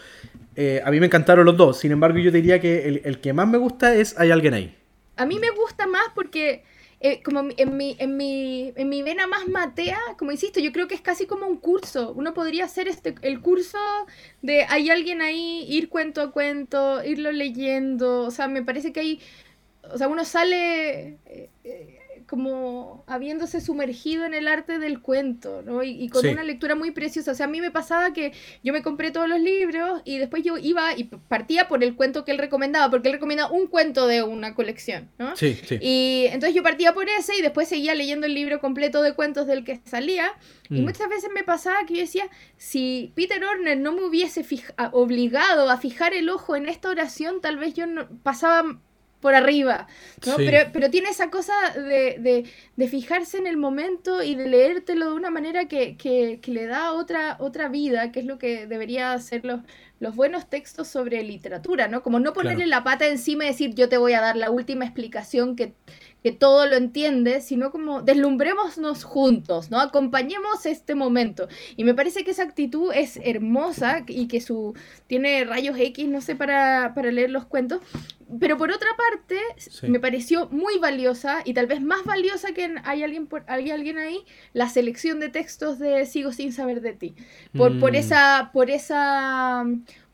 Eh, 0.56 0.82
a 0.86 0.92
mí 0.92 1.00
me 1.00 1.08
encantaron 1.08 1.46
los 1.46 1.58
dos. 1.58 1.80
Sin 1.80 1.92
embargo, 1.92 2.20
yo 2.20 2.32
diría 2.32 2.62
que 2.62 2.88
el, 2.88 3.02
el 3.04 3.20
que 3.20 3.34
más 3.34 3.48
me 3.48 3.58
gusta 3.58 3.94
es 3.96 4.18
Hay 4.18 4.32
alguien 4.32 4.54
ahí. 4.54 4.78
A 5.18 5.26
mí 5.26 5.40
me 5.40 5.50
gusta 5.52 5.86
más 5.88 6.06
porque 6.16 6.64
eh, 7.04 7.22
como 7.22 7.42
en 7.58 7.78
mi, 7.78 7.98
en, 8.00 8.16
mi, 8.16 8.72
en 8.78 8.88
mi 8.88 9.04
vena 9.04 9.28
más 9.28 9.48
matea, 9.50 10.00
como 10.18 10.32
insisto, 10.32 10.62
yo 10.62 10.72
creo 10.72 10.88
que 10.88 10.96
es 10.96 11.02
casi 11.02 11.28
como 11.28 11.46
un 11.48 11.58
curso. 11.58 12.14
Uno 12.16 12.34
podría 12.34 12.64
hacer 12.66 12.88
este, 12.88 13.14
el 13.24 13.42
curso 13.42 13.78
de 14.42 14.64
hay 14.70 14.90
alguien 14.90 15.22
ahí, 15.22 15.66
ir 15.68 15.90
cuento 15.90 16.22
a 16.22 16.32
cuento, 16.32 17.04
irlo 17.04 17.32
leyendo. 17.34 18.22
O 18.22 18.32
sea, 18.32 18.48
me 18.48 18.64
parece 18.64 18.94
que 18.94 19.02
hay. 19.02 19.22
O 19.94 19.98
sea, 19.98 20.08
uno 20.08 20.24
sale. 20.26 21.20
Eh, 21.26 21.50
eh, 21.66 21.93
como 22.34 23.04
habiéndose 23.06 23.62
sumergido 23.62 24.26
en 24.26 24.34
el 24.34 24.48
arte 24.48 24.80
del 24.80 25.04
cuento, 25.04 25.62
¿no? 25.62 25.84
Y, 25.84 26.10
con 26.10 26.26
una 26.26 26.44
lectura 26.44 26.74
muy 26.74 26.90
preciosa. 26.90 27.34
O 27.34 27.36
sea, 27.36 27.46
a 27.46 27.50
mí 27.50 27.62
me 27.62 27.70
pasaba 27.70 28.12
que 28.12 28.32
yo 28.64 28.74
me 28.74 28.82
compré 28.82 29.12
todos 29.12 29.30
los 29.30 29.40
libros 29.40 30.02
y 30.04 30.18
después 30.18 30.44
yo 30.44 30.58
iba 30.58 30.98
y 30.98 31.04
partía 31.04 31.68
por 31.68 31.84
el 31.84 31.96
cuento 31.96 32.26
que 32.26 32.32
él 32.32 32.40
recomendaba, 32.40 32.90
porque 32.90 33.10
él 33.10 33.14
recomendaba 33.14 33.52
un 33.52 33.68
cuento 33.68 34.08
de 34.08 34.24
una 34.24 34.56
colección, 34.56 35.12
¿no? 35.20 35.36
Sí, 35.36 35.54
sí. 35.64 35.78
Y 35.80 36.26
entonces 36.32 36.56
yo 36.56 36.64
partía 36.64 36.92
por 36.96 37.08
ese 37.08 37.38
y 37.38 37.44
después 37.44 37.68
seguía 37.68 37.94
leyendo 37.94 38.26
el 38.26 38.34
libro 38.34 38.60
completo 38.60 39.04
de 39.04 39.14
cuentos 39.14 39.46
del 39.46 39.64
que 39.64 39.80
salía. 39.86 40.34
Y 40.72 40.82
mm. 40.82 40.86
muchas 40.86 41.10
veces 41.10 41.30
me 41.36 41.44
pasaba 41.44 41.86
que 41.86 41.94
yo 41.94 42.00
decía, 42.00 42.28
si 42.58 43.12
Peter 43.14 43.46
Orner 43.46 43.78
no 43.78 43.92
me 43.92 44.06
hubiese 44.06 44.44
obligado 44.92 45.70
a 45.70 45.78
fijar 45.78 46.16
el 46.16 46.30
ojo 46.30 46.56
en 46.56 46.68
esta 46.68 46.90
oración, 46.90 47.42
tal 47.42 47.60
vez 47.60 47.76
yo 47.76 47.86
no 47.86 48.10
pasaba 48.24 48.80
por 49.24 49.36
arriba, 49.36 49.88
¿no? 50.28 50.36
Pero, 50.36 50.70
pero 50.74 50.90
tiene 50.90 51.08
esa 51.08 51.30
cosa 51.30 51.54
de, 51.78 52.44
fijarse 52.90 53.38
en 53.38 53.48
el 53.48 53.56
momento 53.56 54.22
y 54.22 54.36
de 54.36 54.50
leértelo 54.50 55.08
de 55.08 55.14
una 55.14 55.30
manera 55.30 55.70
que, 55.70 56.42
le 56.46 56.66
da 56.66 56.92
otra, 56.92 57.38
otra 57.40 57.70
vida, 57.70 58.12
que 58.12 58.20
es 58.20 58.26
lo 58.26 58.38
que 58.38 58.68
debería 58.68 59.14
hacer 59.14 59.46
los, 59.46 59.62
los 60.02 60.14
buenos 60.14 60.50
textos 60.50 60.90
sobre 60.90 61.24
literatura, 61.24 61.88
¿no? 61.88 62.04
Como 62.04 62.20
no 62.20 62.34
ponerle 62.34 62.68
la 62.68 62.84
pata 62.84 63.08
encima 63.08 63.46
y 63.46 63.48
decir 63.48 63.74
yo 63.76 63.88
te 63.88 63.96
voy 63.96 64.12
a 64.12 64.20
dar 64.20 64.36
la 64.36 64.52
última 64.52 64.84
explicación 64.84 65.56
que, 65.56 65.74
que 66.24 66.32
todo 66.32 66.66
lo 66.66 66.78
entiende, 66.78 67.42
sino 67.42 67.70
como 67.70 68.02
deslumbrémonos 68.02 69.04
juntos, 69.04 69.70
¿no? 69.70 69.80
Acompañemos 69.80 70.66
este 70.66 70.96
momento. 70.96 71.50
Y 71.76 71.84
me 71.84 71.94
parece 71.94 72.24
que 72.24 72.32
esa 72.32 72.44
actitud 72.44 72.92
es 72.94 73.20
hermosa 73.22 74.06
y 74.08 74.28
que 74.28 74.40
su 74.40 74.74
tiene 75.08 75.44
rayos 75.44 75.78
X, 75.78 76.08
no 76.08 76.22
sé, 76.22 76.36
para, 76.36 76.94
para 76.96 77.12
leer 77.12 77.30
los 77.30 77.46
cuentos. 77.46 77.82
Pero 78.40 78.58
por 78.58 78.72
otra 78.72 78.88
parte, 78.98 79.38
me 79.88 80.00
pareció 80.00 80.48
muy 80.50 80.80
valiosa 80.80 81.42
y 81.44 81.54
tal 81.54 81.68
vez 81.68 81.82
más 81.82 82.04
valiosa 82.06 82.54
que 82.54 82.74
hay 82.86 83.04
alguien, 83.04 83.28
por, 83.28 83.44
hay 83.48 83.70
alguien 83.70 83.98
ahí, 83.98 84.24
la 84.54 84.70
selección 84.70 85.20
de 85.20 85.30
textos 85.30 85.78
de 85.78 86.06
Sigo 86.06 86.32
sin 86.32 86.54
saber 86.54 86.82
de 86.82 86.94
ti. 86.94 87.16
Por, 87.56 87.80
por 87.80 87.92
mm. 87.92 87.96
esa, 87.96 88.50
por 88.54 88.70
esa 88.70 89.66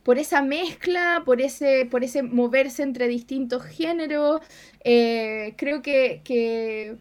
por 0.10 0.18
esa 0.18 0.42
mezcla, 0.42 1.22
por 1.24 1.40
ese, 1.40 1.86
por 1.86 2.04
ese 2.04 2.24
moverse 2.24 2.82
entre 2.82 3.08
distintos 3.08 3.64
géneros. 3.64 4.42
Eh, 4.84 5.56
creo 5.58 5.82
que, 5.82 6.22
que 6.24 6.98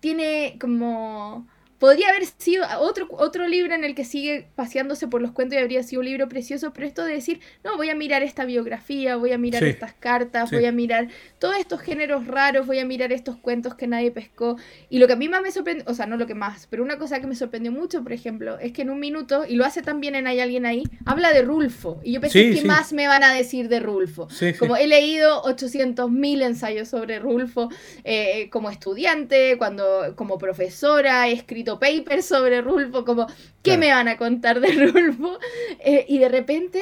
tiene 0.00 0.58
como 0.60 1.48
Podría 1.78 2.08
haber 2.08 2.24
sido 2.24 2.64
otro, 2.80 3.06
otro 3.10 3.46
libro 3.46 3.74
en 3.74 3.84
el 3.84 3.94
que 3.94 4.04
sigue 4.04 4.48
paseándose 4.54 5.08
por 5.08 5.20
los 5.20 5.32
cuentos 5.32 5.58
y 5.58 5.60
habría 5.60 5.82
sido 5.82 6.00
un 6.00 6.06
libro 6.06 6.28
precioso, 6.28 6.72
pero 6.72 6.86
esto 6.86 7.04
de 7.04 7.12
decir, 7.12 7.40
no, 7.64 7.76
voy 7.76 7.90
a 7.90 7.94
mirar 7.94 8.22
esta 8.22 8.44
biografía, 8.44 9.16
voy 9.16 9.32
a 9.32 9.38
mirar 9.38 9.62
estas 9.64 9.92
cartas, 9.92 10.50
voy 10.50 10.64
a 10.64 10.72
mirar 10.72 11.08
todos 11.38 11.56
estos 11.56 11.80
géneros 11.80 12.26
raros, 12.26 12.66
voy 12.66 12.78
a 12.78 12.84
mirar 12.84 13.12
estos 13.12 13.36
cuentos 13.36 13.74
que 13.74 13.86
nadie 13.86 14.10
pescó. 14.10 14.56
Y 14.88 14.98
lo 14.98 15.06
que 15.06 15.14
a 15.14 15.16
mí 15.16 15.28
más 15.28 15.42
me 15.42 15.50
sorprendió, 15.50 15.84
o 15.86 15.94
sea, 15.94 16.06
no 16.06 16.16
lo 16.16 16.26
que 16.26 16.34
más, 16.34 16.66
pero 16.70 16.82
una 16.82 16.98
cosa 16.98 17.20
que 17.20 17.26
me 17.26 17.34
sorprendió 17.34 17.72
mucho, 17.72 18.02
por 18.02 18.12
ejemplo, 18.12 18.58
es 18.58 18.72
que 18.72 18.82
en 18.82 18.90
un 18.90 19.00
minuto, 19.00 19.44
y 19.46 19.56
lo 19.56 19.64
hace 19.64 19.82
también 19.82 20.14
en 20.14 20.26
Hay 20.26 20.40
alguien 20.40 20.66
ahí, 20.66 20.84
habla 21.04 21.32
de 21.32 21.42
Rulfo. 21.42 22.00
Y 22.02 22.12
yo 22.12 22.20
pensé, 22.20 22.52
¿qué 22.52 22.62
más 22.62 22.92
me 22.92 23.06
van 23.06 23.24
a 23.24 23.34
decir 23.34 23.68
de 23.68 23.80
Rulfo? 23.80 24.28
Como 24.58 24.76
he 24.76 24.86
leído 24.86 25.42
800.000 25.42 26.42
ensayos 26.42 26.88
sobre 26.88 27.18
Rulfo 27.18 27.68
eh, 28.04 28.48
como 28.50 28.70
estudiante, 28.70 29.56
cuando 29.58 30.14
como 30.16 30.38
profesora, 30.38 31.28
he 31.28 31.32
escrito 31.32 31.65
papers 31.74 32.26
sobre 32.26 32.60
Rulfo, 32.60 33.04
como, 33.04 33.26
¿qué 33.62 33.76
me 33.76 33.90
van 33.90 34.08
a 34.08 34.16
contar 34.16 34.60
de 34.60 34.68
Rulfo? 34.86 35.38
Eh, 35.80 36.06
y 36.08 36.18
de 36.18 36.28
repente, 36.28 36.80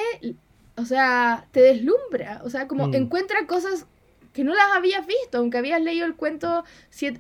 o 0.77 0.85
sea, 0.85 1.47
te 1.53 1.61
deslumbra, 1.61 2.41
o 2.45 2.51
sea, 2.51 2.69
como 2.69 2.89
mm. 2.89 2.95
encuentra 2.95 3.47
cosas 3.47 3.87
que 4.33 4.45
no 4.45 4.53
las 4.55 4.67
habías 4.75 5.07
visto, 5.07 5.39
aunque 5.39 5.59
habías 5.59 5.81
leído 5.81 6.07
el 6.07 6.17
cuento 6.17 6.65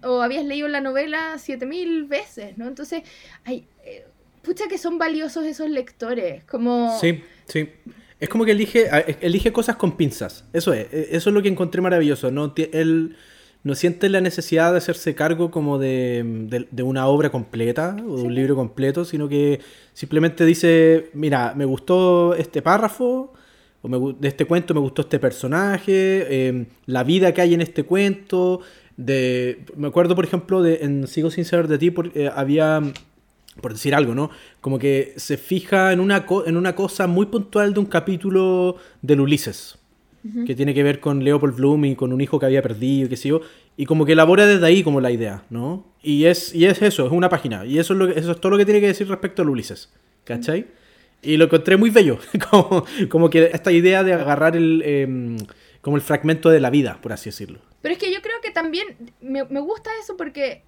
o 0.02 0.20
habías 0.20 0.44
leído 0.44 0.68
la 0.68 0.80
novela 0.80 1.38
siete 1.38 1.64
mil 1.64 2.04
veces, 2.04 2.58
¿no? 2.58 2.66
Entonces, 2.66 3.02
hay, 3.44 3.66
eh, 3.84 4.04
pucha 4.42 4.68
que 4.68 4.78
son 4.78 4.98
valiosos 4.98 5.44
esos 5.46 5.70
lectores, 5.70 6.44
como... 6.44 6.98
Sí, 7.00 7.22
sí. 7.46 7.70
Es 8.20 8.28
como 8.28 8.44
que 8.44 8.52
elige, 8.52 8.88
elige 9.20 9.52
cosas 9.52 9.76
con 9.76 9.96
pinzas, 9.96 10.44
eso 10.52 10.72
es, 10.72 10.92
e, 10.92 11.08
eso 11.16 11.30
es 11.30 11.34
lo 11.34 11.42
que 11.42 11.48
encontré 11.48 11.80
maravilloso, 11.80 12.30
¿no? 12.30 12.52
Él 12.56 13.16
no 13.64 13.74
siente 13.74 14.10
la 14.10 14.20
necesidad 14.20 14.72
de 14.72 14.78
hacerse 14.78 15.14
cargo 15.14 15.50
como 15.50 15.78
de, 15.78 16.66
una 16.82 17.06
obra 17.06 17.30
completa 17.30 17.96
o 18.06 18.18
de 18.18 18.22
un 18.22 18.34
libro 18.34 18.54
completo, 18.54 19.06
sino 19.06 19.26
que 19.26 19.60
simplemente 19.94 20.44
dice, 20.44 21.10
mira, 21.14 21.54
me 21.56 21.64
gustó 21.64 22.34
este 22.34 22.60
párrafo, 22.60 23.32
o 23.80 23.88
me, 23.88 23.98
de 24.20 24.28
este 24.28 24.44
cuento 24.44 24.74
me 24.74 24.80
gustó 24.80 25.02
este 25.02 25.18
personaje, 25.18 26.48
em, 26.48 26.66
la 26.84 27.04
vida 27.04 27.32
que 27.32 27.40
hay 27.40 27.54
en 27.54 27.62
este 27.62 27.84
cuento. 27.84 28.60
De, 28.98 29.64
me 29.76 29.88
acuerdo, 29.88 30.14
por 30.14 30.26
ejemplo, 30.26 30.62
de, 30.62 30.80
en 30.82 31.06
Sigo 31.08 31.30
sin 31.30 31.46
saber 31.46 31.66
de 31.66 31.78
ti, 31.78 31.92
eh, 32.14 32.30
había, 32.34 32.82
por 33.62 33.72
decir 33.72 33.94
algo, 33.94 34.14
¿no? 34.14 34.30
Como 34.60 34.78
que 34.78 35.14
se 35.16 35.38
fija 35.38 35.92
en 35.92 36.00
una, 36.00 36.26
en 36.46 36.56
una 36.58 36.74
cosa 36.76 37.06
muy 37.06 37.26
puntual 37.26 37.72
de 37.72 37.80
un 37.80 37.86
capítulo 37.86 38.76
del 39.00 39.20
Ulises 39.20 39.78
que 40.46 40.54
tiene 40.54 40.72
que 40.72 40.82
ver 40.82 41.00
con 41.00 41.22
Leopold 41.22 41.56
Bloom 41.56 41.84
y 41.84 41.96
con 41.96 42.12
un 42.12 42.20
hijo 42.20 42.38
que 42.38 42.46
había 42.46 42.62
perdido, 42.62 43.10
qué 43.10 43.16
sé 43.16 43.28
yo, 43.28 43.42
y 43.76 43.84
como 43.84 44.06
que 44.06 44.12
elabora 44.12 44.46
desde 44.46 44.64
ahí 44.64 44.82
como 44.82 45.00
la 45.00 45.10
idea, 45.10 45.44
¿no? 45.50 45.86
Y 46.02 46.24
es, 46.24 46.54
y 46.54 46.64
es 46.64 46.80
eso, 46.80 47.06
es 47.06 47.12
una 47.12 47.28
página, 47.28 47.66
y 47.66 47.78
eso 47.78 47.92
es, 47.92 47.98
lo 47.98 48.08
eso 48.08 48.32
es 48.32 48.40
todo 48.40 48.50
lo 48.50 48.56
que 48.56 48.64
tiene 48.64 48.80
que 48.80 48.86
decir 48.86 49.06
respecto 49.06 49.42
al 49.42 49.50
Ulises, 49.50 49.92
¿cachai? 50.24 50.66
Y 51.22 51.36
lo 51.36 51.44
encontré 51.44 51.76
muy 51.76 51.90
bello, 51.90 52.18
como, 52.50 52.86
como 53.10 53.28
que 53.28 53.50
esta 53.52 53.70
idea 53.70 54.02
de 54.02 54.14
agarrar 54.14 54.56
el, 54.56 54.82
em, 54.84 55.36
como 55.82 55.96
el 55.96 56.02
fragmento 56.02 56.48
de 56.48 56.60
la 56.60 56.70
vida, 56.70 56.98
por 57.02 57.12
así 57.12 57.28
decirlo. 57.28 57.60
Pero 57.82 57.92
es 57.92 57.98
que 57.98 58.10
yo 58.10 58.22
creo 58.22 58.40
que 58.42 58.50
también 58.50 58.96
me, 59.20 59.44
me 59.44 59.60
gusta 59.60 59.90
eso 60.02 60.16
porque 60.16 60.62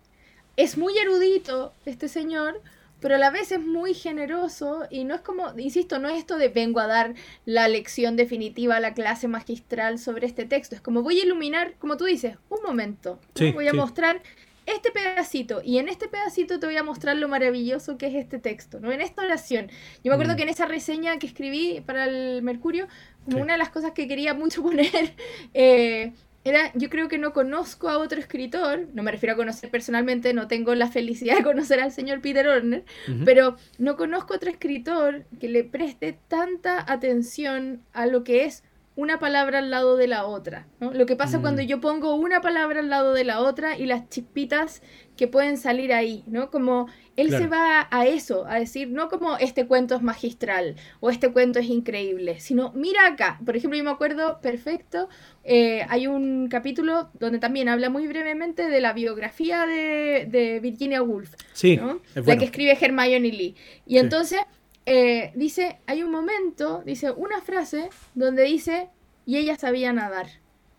es 0.56 0.76
muy 0.76 0.96
erudito 0.98 1.72
este 1.86 2.08
señor, 2.08 2.60
pero 3.00 3.16
a 3.16 3.18
la 3.18 3.30
vez 3.30 3.52
es 3.52 3.60
muy 3.60 3.94
generoso 3.94 4.86
y 4.90 5.04
no 5.04 5.14
es 5.14 5.20
como, 5.20 5.58
insisto, 5.58 5.98
no 5.98 6.08
es 6.08 6.18
esto 6.18 6.38
de 6.38 6.48
vengo 6.48 6.80
a 6.80 6.86
dar 6.86 7.14
la 7.44 7.68
lección 7.68 8.16
definitiva, 8.16 8.80
la 8.80 8.94
clase 8.94 9.28
magistral 9.28 9.98
sobre 9.98 10.26
este 10.26 10.44
texto, 10.44 10.74
es 10.74 10.80
como 10.80 11.02
voy 11.02 11.20
a 11.20 11.24
iluminar, 11.24 11.74
como 11.78 11.96
tú 11.96 12.04
dices, 12.04 12.36
un 12.48 12.62
momento, 12.62 13.18
voy 13.54 13.68
a 13.68 13.72
mostrar 13.72 14.22
este 14.66 14.90
pedacito 14.90 15.62
y 15.64 15.78
en 15.78 15.88
este 15.88 16.08
pedacito 16.08 16.58
te 16.58 16.66
voy 16.66 16.76
a 16.76 16.82
mostrar 16.82 17.16
lo 17.16 17.28
maravilloso 17.28 17.96
que 17.96 18.08
es 18.08 18.14
este 18.14 18.38
texto, 18.38 18.80
¿no? 18.80 18.90
En 18.90 19.00
esta 19.00 19.22
oración. 19.22 19.68
Yo 20.02 20.10
me 20.10 20.14
acuerdo 20.14 20.34
mm. 20.34 20.36
que 20.36 20.42
en 20.42 20.48
esa 20.48 20.66
reseña 20.66 21.18
que 21.18 21.28
escribí 21.28 21.80
para 21.86 22.04
el 22.04 22.42
Mercurio, 22.42 22.88
como 23.24 23.40
una 23.40 23.52
de 23.52 23.58
las 23.58 23.70
cosas 23.70 23.92
que 23.92 24.08
quería 24.08 24.34
mucho 24.34 24.62
poner 24.64 25.14
eh, 25.54 26.12
era, 26.48 26.70
yo 26.74 26.88
creo 26.88 27.08
que 27.08 27.18
no 27.18 27.32
conozco 27.32 27.88
a 27.88 27.98
otro 27.98 28.20
escritor, 28.20 28.86
no 28.94 29.02
me 29.02 29.10
refiero 29.10 29.34
a 29.34 29.36
conocer 29.36 29.68
personalmente, 29.68 30.32
no 30.32 30.46
tengo 30.46 30.76
la 30.76 30.86
felicidad 30.88 31.36
de 31.36 31.42
conocer 31.42 31.80
al 31.80 31.90
señor 31.90 32.20
Peter 32.20 32.46
Orner, 32.46 32.84
pero 33.24 33.56
no 33.78 33.96
conozco 33.96 34.32
a 34.32 34.36
otro 34.36 34.50
escritor 34.50 35.24
que 35.40 35.48
le 35.48 35.64
preste 35.64 36.16
tanta 36.28 36.84
atención 36.90 37.82
a 37.92 38.06
lo 38.06 38.22
que 38.22 38.44
es 38.44 38.62
una 38.94 39.18
palabra 39.18 39.58
al 39.58 39.70
lado 39.70 39.96
de 39.96 40.06
la 40.06 40.24
otra. 40.24 40.66
Lo 40.80 41.04
que 41.04 41.16
pasa 41.16 41.40
cuando 41.40 41.62
mm. 41.62 41.66
yo 41.66 41.80
pongo 41.80 42.14
una 42.14 42.40
palabra 42.40 42.80
al 42.80 42.88
lado 42.88 43.12
de 43.12 43.24
la 43.24 43.40
otra 43.40 43.76
y 43.76 43.84
las 43.84 44.08
chispitas 44.08 44.82
que 45.16 45.28
pueden 45.28 45.56
salir 45.56 45.92
ahí, 45.92 46.22
¿no? 46.26 46.50
Como 46.50 46.88
él 47.16 47.30
se 47.30 47.46
va 47.46 47.88
a 47.90 48.06
eso, 48.06 48.46
a 48.46 48.58
decir, 48.58 48.88
no 48.88 49.08
como 49.08 49.38
este 49.38 49.66
cuento 49.66 49.94
es 49.94 50.02
magistral 50.02 50.76
o 51.00 51.10
este 51.10 51.32
cuento 51.32 51.58
es 51.58 51.66
increíble, 51.66 52.40
sino 52.40 52.72
mira 52.74 53.06
acá. 53.06 53.40
Por 53.44 53.56
ejemplo, 53.56 53.78
yo 53.78 53.84
me 53.84 53.90
acuerdo 53.90 54.40
perfecto, 54.40 55.08
eh, 55.44 55.86
hay 55.88 56.06
un 56.06 56.48
capítulo 56.48 57.08
donde 57.18 57.38
también 57.38 57.68
habla 57.68 57.88
muy 57.88 58.06
brevemente 58.06 58.68
de 58.68 58.80
la 58.80 58.92
biografía 58.92 59.66
de, 59.66 60.60
Virginia 60.62 61.02
Woolf, 61.02 61.34
sí, 61.52 61.80
la 62.14 62.36
que 62.36 62.44
escribe 62.44 62.76
Hermione 62.78 63.30
Lee. 63.30 63.54
Y 63.86 63.98
entonces 63.98 64.40
eh, 64.84 65.32
dice, 65.34 65.78
hay 65.86 66.02
un 66.02 66.10
momento, 66.10 66.82
dice 66.84 67.10
una 67.10 67.40
frase 67.40 67.88
donde 68.14 68.42
dice, 68.42 68.88
y 69.24 69.38
ella 69.38 69.56
sabía 69.56 69.92
nadar. 69.92 70.26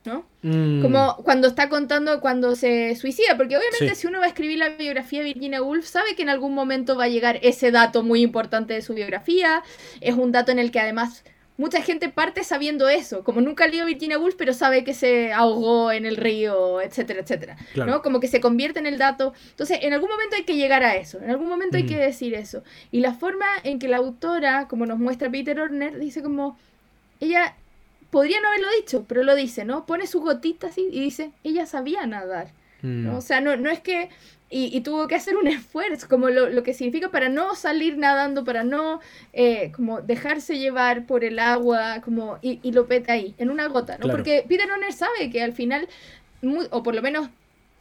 ¿No? 0.08 0.26
Mm. 0.42 0.82
Como 0.82 1.18
cuando 1.18 1.48
está 1.48 1.70
contando 1.70 2.20
cuando 2.22 2.56
se 2.56 2.96
suicida, 2.96 3.36
porque 3.36 3.58
obviamente 3.58 3.94
si 3.94 4.08
uno 4.08 4.20
va 4.20 4.26
a 4.26 4.30
escribir 4.30 4.58
la 4.58 4.70
biografía 4.70 5.20
de 5.20 5.26
Virginia 5.26 5.62
Woolf, 5.62 5.86
sabe 5.86 6.16
que 6.16 6.24
en 6.24 6.30
algún 6.30 6.54
momento 6.54 6.96
va 6.96 7.04
a 7.04 7.10
llegar 7.10 7.40
ese 7.44 7.70
dato 7.72 8.02
muy 8.02 8.22
importante 8.22 8.74
de 8.74 8.82
su 8.82 8.94
biografía, 8.94 9.62
es 10.02 10.16
un 10.16 10.32
dato 10.32 10.52
en 10.52 10.60
el 10.60 10.72
que 10.72 10.80
además 10.80 11.24
mucha 11.58 11.82
gente 11.82 12.08
parte 12.10 12.44
sabiendo 12.44 12.88
eso, 12.88 13.24
como 13.24 13.42
nunca 13.42 13.68
leído 13.68 13.86
Virginia 13.86 14.18
Woolf, 14.18 14.36
pero 14.38 14.54
sabe 14.54 14.84
que 14.84 14.94
se 14.94 15.34
ahogó 15.34 15.92
en 15.92 16.06
el 16.06 16.16
río, 16.16 16.80
etcétera, 16.82 17.20
etcétera, 17.20 17.58
¿no? 17.76 18.02
Como 18.02 18.20
que 18.20 18.28
se 18.28 18.40
convierte 18.40 18.80
en 18.80 18.86
el 18.86 18.98
dato. 18.98 19.34
Entonces, 19.50 19.80
en 19.82 19.94
algún 19.94 20.10
momento 20.10 20.36
hay 20.36 20.44
que 20.44 20.56
llegar 20.56 20.84
a 20.84 20.96
eso, 20.96 21.20
en 21.20 21.32
algún 21.32 21.50
momento 21.50 21.78
hay 21.78 21.86
que 21.86 21.98
decir 21.98 22.34
eso. 22.36 22.64
Y 22.92 23.02
la 23.02 23.14
forma 23.14 23.48
en 23.64 23.80
que 23.80 23.88
la 23.88 23.98
autora, 23.98 24.68
como 24.68 24.86
nos 24.86 25.00
muestra 25.00 25.30
Peter 25.30 25.60
Orner, 25.60 26.00
dice 26.00 26.22
como, 26.22 26.58
ella 27.20 27.56
podría 28.10 28.42
no 28.42 28.48
haberlo 28.50 28.68
dicho, 28.80 29.06
pero 29.08 29.24
lo 29.24 29.36
dice, 29.36 29.66
¿no? 29.66 29.86
Pone 29.86 30.08
su 30.08 30.22
gotita 30.22 30.68
así 30.68 30.88
y 30.92 31.02
dice, 31.02 31.32
ella 31.44 31.66
sabía 31.66 32.06
nadar. 32.06 32.52
¿no? 32.82 33.14
Mm. 33.14 33.16
O 33.16 33.22
sea, 33.22 33.42
no, 33.42 33.56
no 33.58 33.70
es 33.70 33.80
que 33.80 34.10
y, 34.50 34.80
tuvo 34.82 35.08
que 35.08 35.16
hacer 35.16 35.36
un 35.36 35.48
esfuerzo, 35.48 36.08
como 36.08 36.30
lo, 36.30 36.64
que 36.64 36.74
significa 36.74 37.10
para 37.10 37.30
no 37.30 37.56
salir 37.56 37.98
nadando, 37.98 38.44
para 38.44 38.64
no 38.64 39.02
eh, 39.34 39.72
como 39.76 40.02
dejarse 40.02 40.58
llevar 40.58 41.06
por 41.06 41.24
el 41.24 41.40
agua, 41.40 42.02
como 42.02 42.40
y, 42.42 42.60
y 42.64 42.72
lo 42.72 42.88
peta 42.88 43.14
ahí, 43.14 43.36
en 43.38 43.50
una 43.50 43.68
gota, 43.68 43.98
¿no? 43.98 44.08
Porque 44.10 44.46
Peter 44.48 44.70
Honor 44.72 44.94
sabe 44.94 45.30
que 45.30 45.42
al 45.42 45.54
final, 45.54 45.88
o 46.72 46.84
por 46.84 46.96
lo 46.96 47.02
menos 47.02 47.30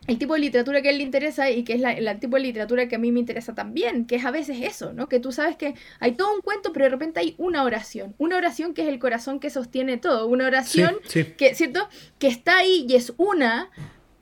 el 0.07 0.19
tipo 0.19 0.35
de 0.35 0.41
literatura 0.41 0.83
que 0.83 0.89
a 0.89 0.91
él 0.93 0.99
le 0.99 1.05
interesa 1.05 1.51
y 1.51 1.65
que 1.65 1.75
es 1.75 1.81
la, 1.81 1.93
el 1.93 2.21
tipo 2.21 2.37
de 2.37 2.43
literatura 2.43 2.89
que 2.89 2.97
a 2.97 2.99
mí 2.99 3.13
me 3.13 3.21
interesa 3.21 3.55
también, 3.55 4.07
que 4.07 4.17
es 4.17 4.25
a 4.25 4.31
veces 4.31 4.59
eso, 4.63 4.93
¿no? 4.93 5.09
Que 5.09 5.21
tú 5.21 5.33
sabes 5.33 5.57
que 5.57 5.75
hay 6.01 6.13
todo 6.13 6.35
un 6.35 6.41
cuento, 6.41 6.73
pero 6.73 6.85
de 6.85 6.91
repente 6.91 7.21
hay 7.21 7.35
una 7.39 7.65
oración, 7.65 8.15
una 8.19 8.37
oración 8.37 8.75
que 8.75 8.83
es 8.83 8.89
el 8.89 8.99
corazón 8.99 9.41
que 9.41 9.51
sostiene 9.51 9.97
todo, 9.97 10.27
una 10.27 10.47
oración 10.47 10.97
que, 11.37 11.55
¿cierto? 11.55 11.89
Que 12.19 12.29
está 12.29 12.59
ahí 12.59 12.87
y 12.89 12.95
es 12.95 13.13
una, 13.17 13.71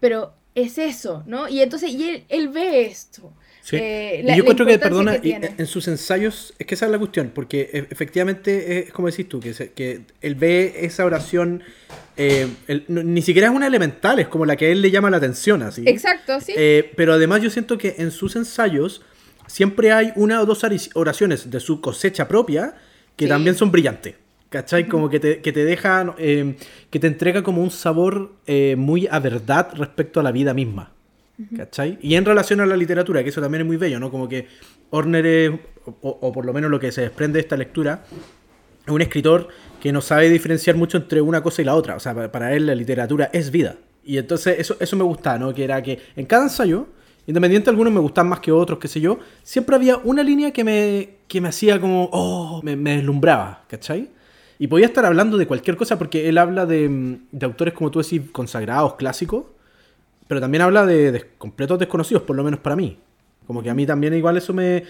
pero 0.00 0.34
es 0.54 0.78
eso, 0.78 1.22
¿no? 1.26 1.48
Y 1.48 1.60
entonces, 1.60 1.90
y 1.90 2.24
él, 2.28 2.48
ve 2.48 2.86
esto. 2.86 3.32
Eh, 3.73 4.25
y 4.26 4.37
yo 4.37 4.44
creo 4.44 4.66
que, 4.66 4.78
perdona, 4.78 5.16
en 5.23 5.66
sus 5.66 5.88
ensayos, 5.88 6.54
es 6.59 6.66
que 6.66 6.75
esa 6.75 6.87
es 6.87 6.92
la 6.92 6.99
cuestión, 6.99 7.30
porque 7.35 7.71
e, 7.73 7.78
efectivamente 7.90 8.80
es 8.80 8.92
como 8.92 9.09
decís 9.09 9.28
tú, 9.28 9.40
que, 9.40 9.52
que 9.75 10.02
él 10.21 10.35
ve 10.35 10.75
esa 10.80 11.04
oración, 11.04 11.62
eh, 12.16 12.47
ni 12.88 13.23
siquiera 13.23 13.49
es 13.49 13.54
una 13.54 13.66
elemental, 13.66 14.18
es 14.18 14.28
como 14.28 14.44
la 14.44 14.56
que 14.56 14.71
él 14.71 14.83
le 14.83 14.90
llama 14.90 15.09
la 15.11 15.16
atención, 15.16 15.62
así. 15.62 15.83
Exacto, 15.87 16.40
sí. 16.40 16.52
Eh, 16.56 16.92
pero 16.97 17.14
además 17.14 17.40
yo 17.40 17.50
siento 17.50 17.78
que 17.78 17.94
en 17.99 18.11
sus 18.11 18.37
ensayos 18.37 19.02
siempre 19.47 19.92
hay 19.92 20.12
una 20.16 20.40
o 20.42 20.47
dos 20.47 20.62
oraciones 20.94 21.50
de 21.50 21.61
su 21.61 21.80
cosecha 21.80 22.28
propia 22.28 22.75
que 23.16 23.26
también 23.26 23.54
son 23.56 23.71
brillantes. 23.71 24.16
¿cachai? 24.50 24.87
Como 24.87 25.11
que 25.11 25.18
te, 25.18 25.40
que 25.40 25.52
te 25.52 25.64
deja, 25.64 26.14
que 26.16 27.00
te 27.00 27.06
entrega 27.09 27.42
como 27.42 27.61
un 27.61 27.73
sabor 27.73 28.35
muy 28.76 29.09
a 29.11 29.18
verdad 29.18 29.71
respecto 29.75 30.21
a 30.21 30.23
la 30.23 30.30
vida 30.30 30.54
misma. 30.54 30.93
¿Cachai? 31.56 31.98
Y 32.00 32.14
en 32.14 32.24
relación 32.24 32.60
a 32.60 32.66
la 32.66 32.76
literatura, 32.76 33.22
que 33.22 33.30
eso 33.30 33.40
también 33.40 33.62
es 33.62 33.66
muy 33.66 33.76
bello, 33.76 33.98
¿no? 33.98 34.10
Como 34.10 34.28
que 34.28 34.46
Horner 34.90 35.26
es, 35.26 35.50
o, 36.00 36.32
por 36.32 36.44
lo 36.44 36.52
menos 36.52 36.70
lo 36.70 36.78
que 36.78 36.92
se 36.92 37.00
desprende 37.00 37.38
de 37.38 37.40
esta 37.40 37.56
lectura, 37.56 38.04
es 38.86 38.92
un 38.92 39.02
escritor 39.02 39.48
que 39.80 39.92
no 39.92 40.00
sabe 40.00 40.28
diferenciar 40.28 40.76
mucho 40.76 40.96
entre 40.96 41.20
una 41.20 41.42
cosa 41.42 41.62
y 41.62 41.64
la 41.64 41.74
otra. 41.74 41.96
O 41.96 42.00
sea, 42.00 42.30
para 42.30 42.54
él 42.54 42.66
la 42.66 42.74
literatura 42.74 43.30
es 43.32 43.50
vida. 43.50 43.76
Y 44.04 44.18
entonces 44.18 44.58
eso, 44.58 44.76
eso 44.78 44.96
me 44.96 45.04
gustaba, 45.04 45.38
¿no? 45.38 45.52
Que 45.52 45.64
era 45.64 45.82
que 45.82 45.98
en 46.14 46.26
cada 46.26 46.44
ensayo, 46.44 46.86
independiente 47.26 47.70
algunos 47.70 47.92
me 47.92 48.00
gustan 48.00 48.28
más 48.28 48.40
que 48.40 48.52
otros, 48.52 48.78
qué 48.78 48.86
sé 48.86 49.00
yo, 49.00 49.18
siempre 49.42 49.74
había 49.74 49.96
una 49.96 50.22
línea 50.22 50.52
que 50.52 50.62
me, 50.62 51.16
que 51.26 51.40
me 51.40 51.48
hacía 51.48 51.80
como, 51.80 52.08
oh, 52.12 52.60
me, 52.62 52.76
me 52.76 52.96
deslumbraba, 52.96 53.64
¿cachai? 53.68 54.10
Y 54.58 54.68
podía 54.68 54.86
estar 54.86 55.04
hablando 55.04 55.36
de 55.36 55.46
cualquier 55.46 55.76
cosa 55.76 55.98
porque 55.98 56.28
él 56.28 56.38
habla 56.38 56.64
de, 56.64 57.18
de 57.32 57.46
autores, 57.46 57.74
como 57.74 57.90
tú 57.90 58.00
decís, 58.00 58.22
consagrados, 58.30 58.94
clásicos, 58.94 59.44
pero 60.26 60.40
también 60.40 60.62
habla 60.62 60.87
de, 60.87 61.26
completos 61.38 61.78
desconocidos, 61.78 62.23
por 62.23 62.37
lo 62.37 62.45
menos 62.45 62.61
para 62.61 62.76
mí. 62.76 62.99
Como 63.47 63.62
que 63.62 63.71
a 63.71 63.75
mí 63.75 63.87
también 63.87 64.14
igual 64.14 64.37
eso 64.37 64.54
me, 64.54 64.85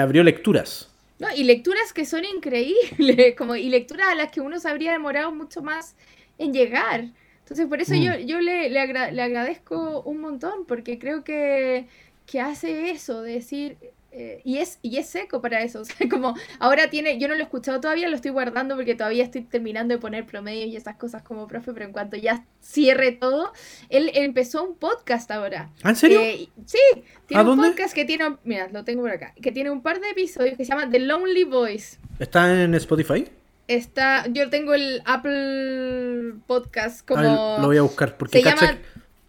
abrió 0.00 0.22
lecturas. 0.22 0.90
No, 1.18 1.28
y 1.34 1.44
lecturas 1.44 1.92
que 1.92 2.04
son 2.04 2.24
increíbles, 2.24 3.34
como, 3.38 3.56
y 3.56 3.68
lecturas 3.68 4.08
a 4.08 4.14
las 4.14 4.30
que 4.30 4.40
uno 4.40 4.58
se 4.58 4.68
habría 4.68 4.92
demorado 4.92 5.32
mucho 5.32 5.62
más 5.62 5.94
en 6.38 6.52
llegar. 6.52 7.04
Entonces, 7.40 7.66
por 7.66 7.80
eso 7.80 7.94
yo, 7.94 8.12
mm. 8.12 8.26
yo 8.26 8.40
le, 8.40 8.70
le, 8.70 8.80
agradezco 8.80 10.02
un 10.02 10.20
montón, 10.20 10.64
porque 10.66 10.98
creo 10.98 11.24
que, 11.24 11.86
que 12.26 12.40
hace 12.40 12.90
eso, 12.90 13.22
de 13.22 13.32
decir, 13.32 13.76
eh, 14.10 14.40
y, 14.44 14.58
es, 14.58 14.78
y 14.82 14.96
es 14.96 15.06
seco 15.06 15.40
para 15.40 15.62
eso. 15.62 15.78
O 15.88 15.90
sea, 15.90 16.08
como 16.08 16.34
ahora 16.58 16.90
tiene, 16.90 17.18
yo 17.18 17.28
no 17.28 17.34
lo 17.34 17.40
he 17.40 17.44
escuchado 17.44 17.80
todavía, 17.80 18.08
lo 18.08 18.16
estoy 18.16 18.30
guardando 18.30 18.74
porque 18.74 18.94
todavía 18.94 19.22
estoy 19.22 19.42
terminando 19.42 19.94
de 19.94 20.00
poner 20.00 20.26
promedios 20.26 20.68
y 20.68 20.76
esas 20.76 20.96
cosas 20.96 21.22
como 21.22 21.46
profe, 21.46 21.72
pero 21.72 21.86
en 21.86 21.92
cuanto 21.92 22.16
ya 22.16 22.44
cierre 22.60 23.12
todo, 23.12 23.52
él, 23.88 24.10
empezó 24.14 24.64
un 24.64 24.74
podcast 24.74 25.30
ahora. 25.30 25.70
¿Ah, 25.82 25.90
¿En 25.90 25.96
serio? 25.96 26.20
sí, 26.66 26.78
tiene 27.26 27.48
un 27.48 27.56
podcast 27.56 27.94
que 27.94 28.04
tiene, 28.04 28.36
mira, 28.44 28.68
lo 28.72 28.84
tengo 28.84 29.02
por 29.02 29.10
acá, 29.10 29.34
que 29.40 29.52
tiene 29.52 29.70
un 29.70 29.82
par 29.82 30.00
de 30.00 30.10
episodios 30.10 30.56
que 30.56 30.64
se 30.64 30.72
llama 30.72 30.90
The 30.90 30.98
Lonely 30.98 31.44
Voice. 31.44 31.98
¿Está 32.18 32.62
en 32.62 32.74
Spotify? 32.74 33.28
Está, 33.68 34.26
yo 34.28 34.50
tengo 34.50 34.74
el 34.74 35.02
Apple 35.04 36.34
Podcast 36.46 37.06
como... 37.06 37.58
lo 37.60 37.66
voy 37.66 37.76
a 37.76 37.82
buscar 37.82 38.16
porque 38.16 38.42
se 38.42 38.44
llama 38.44 38.78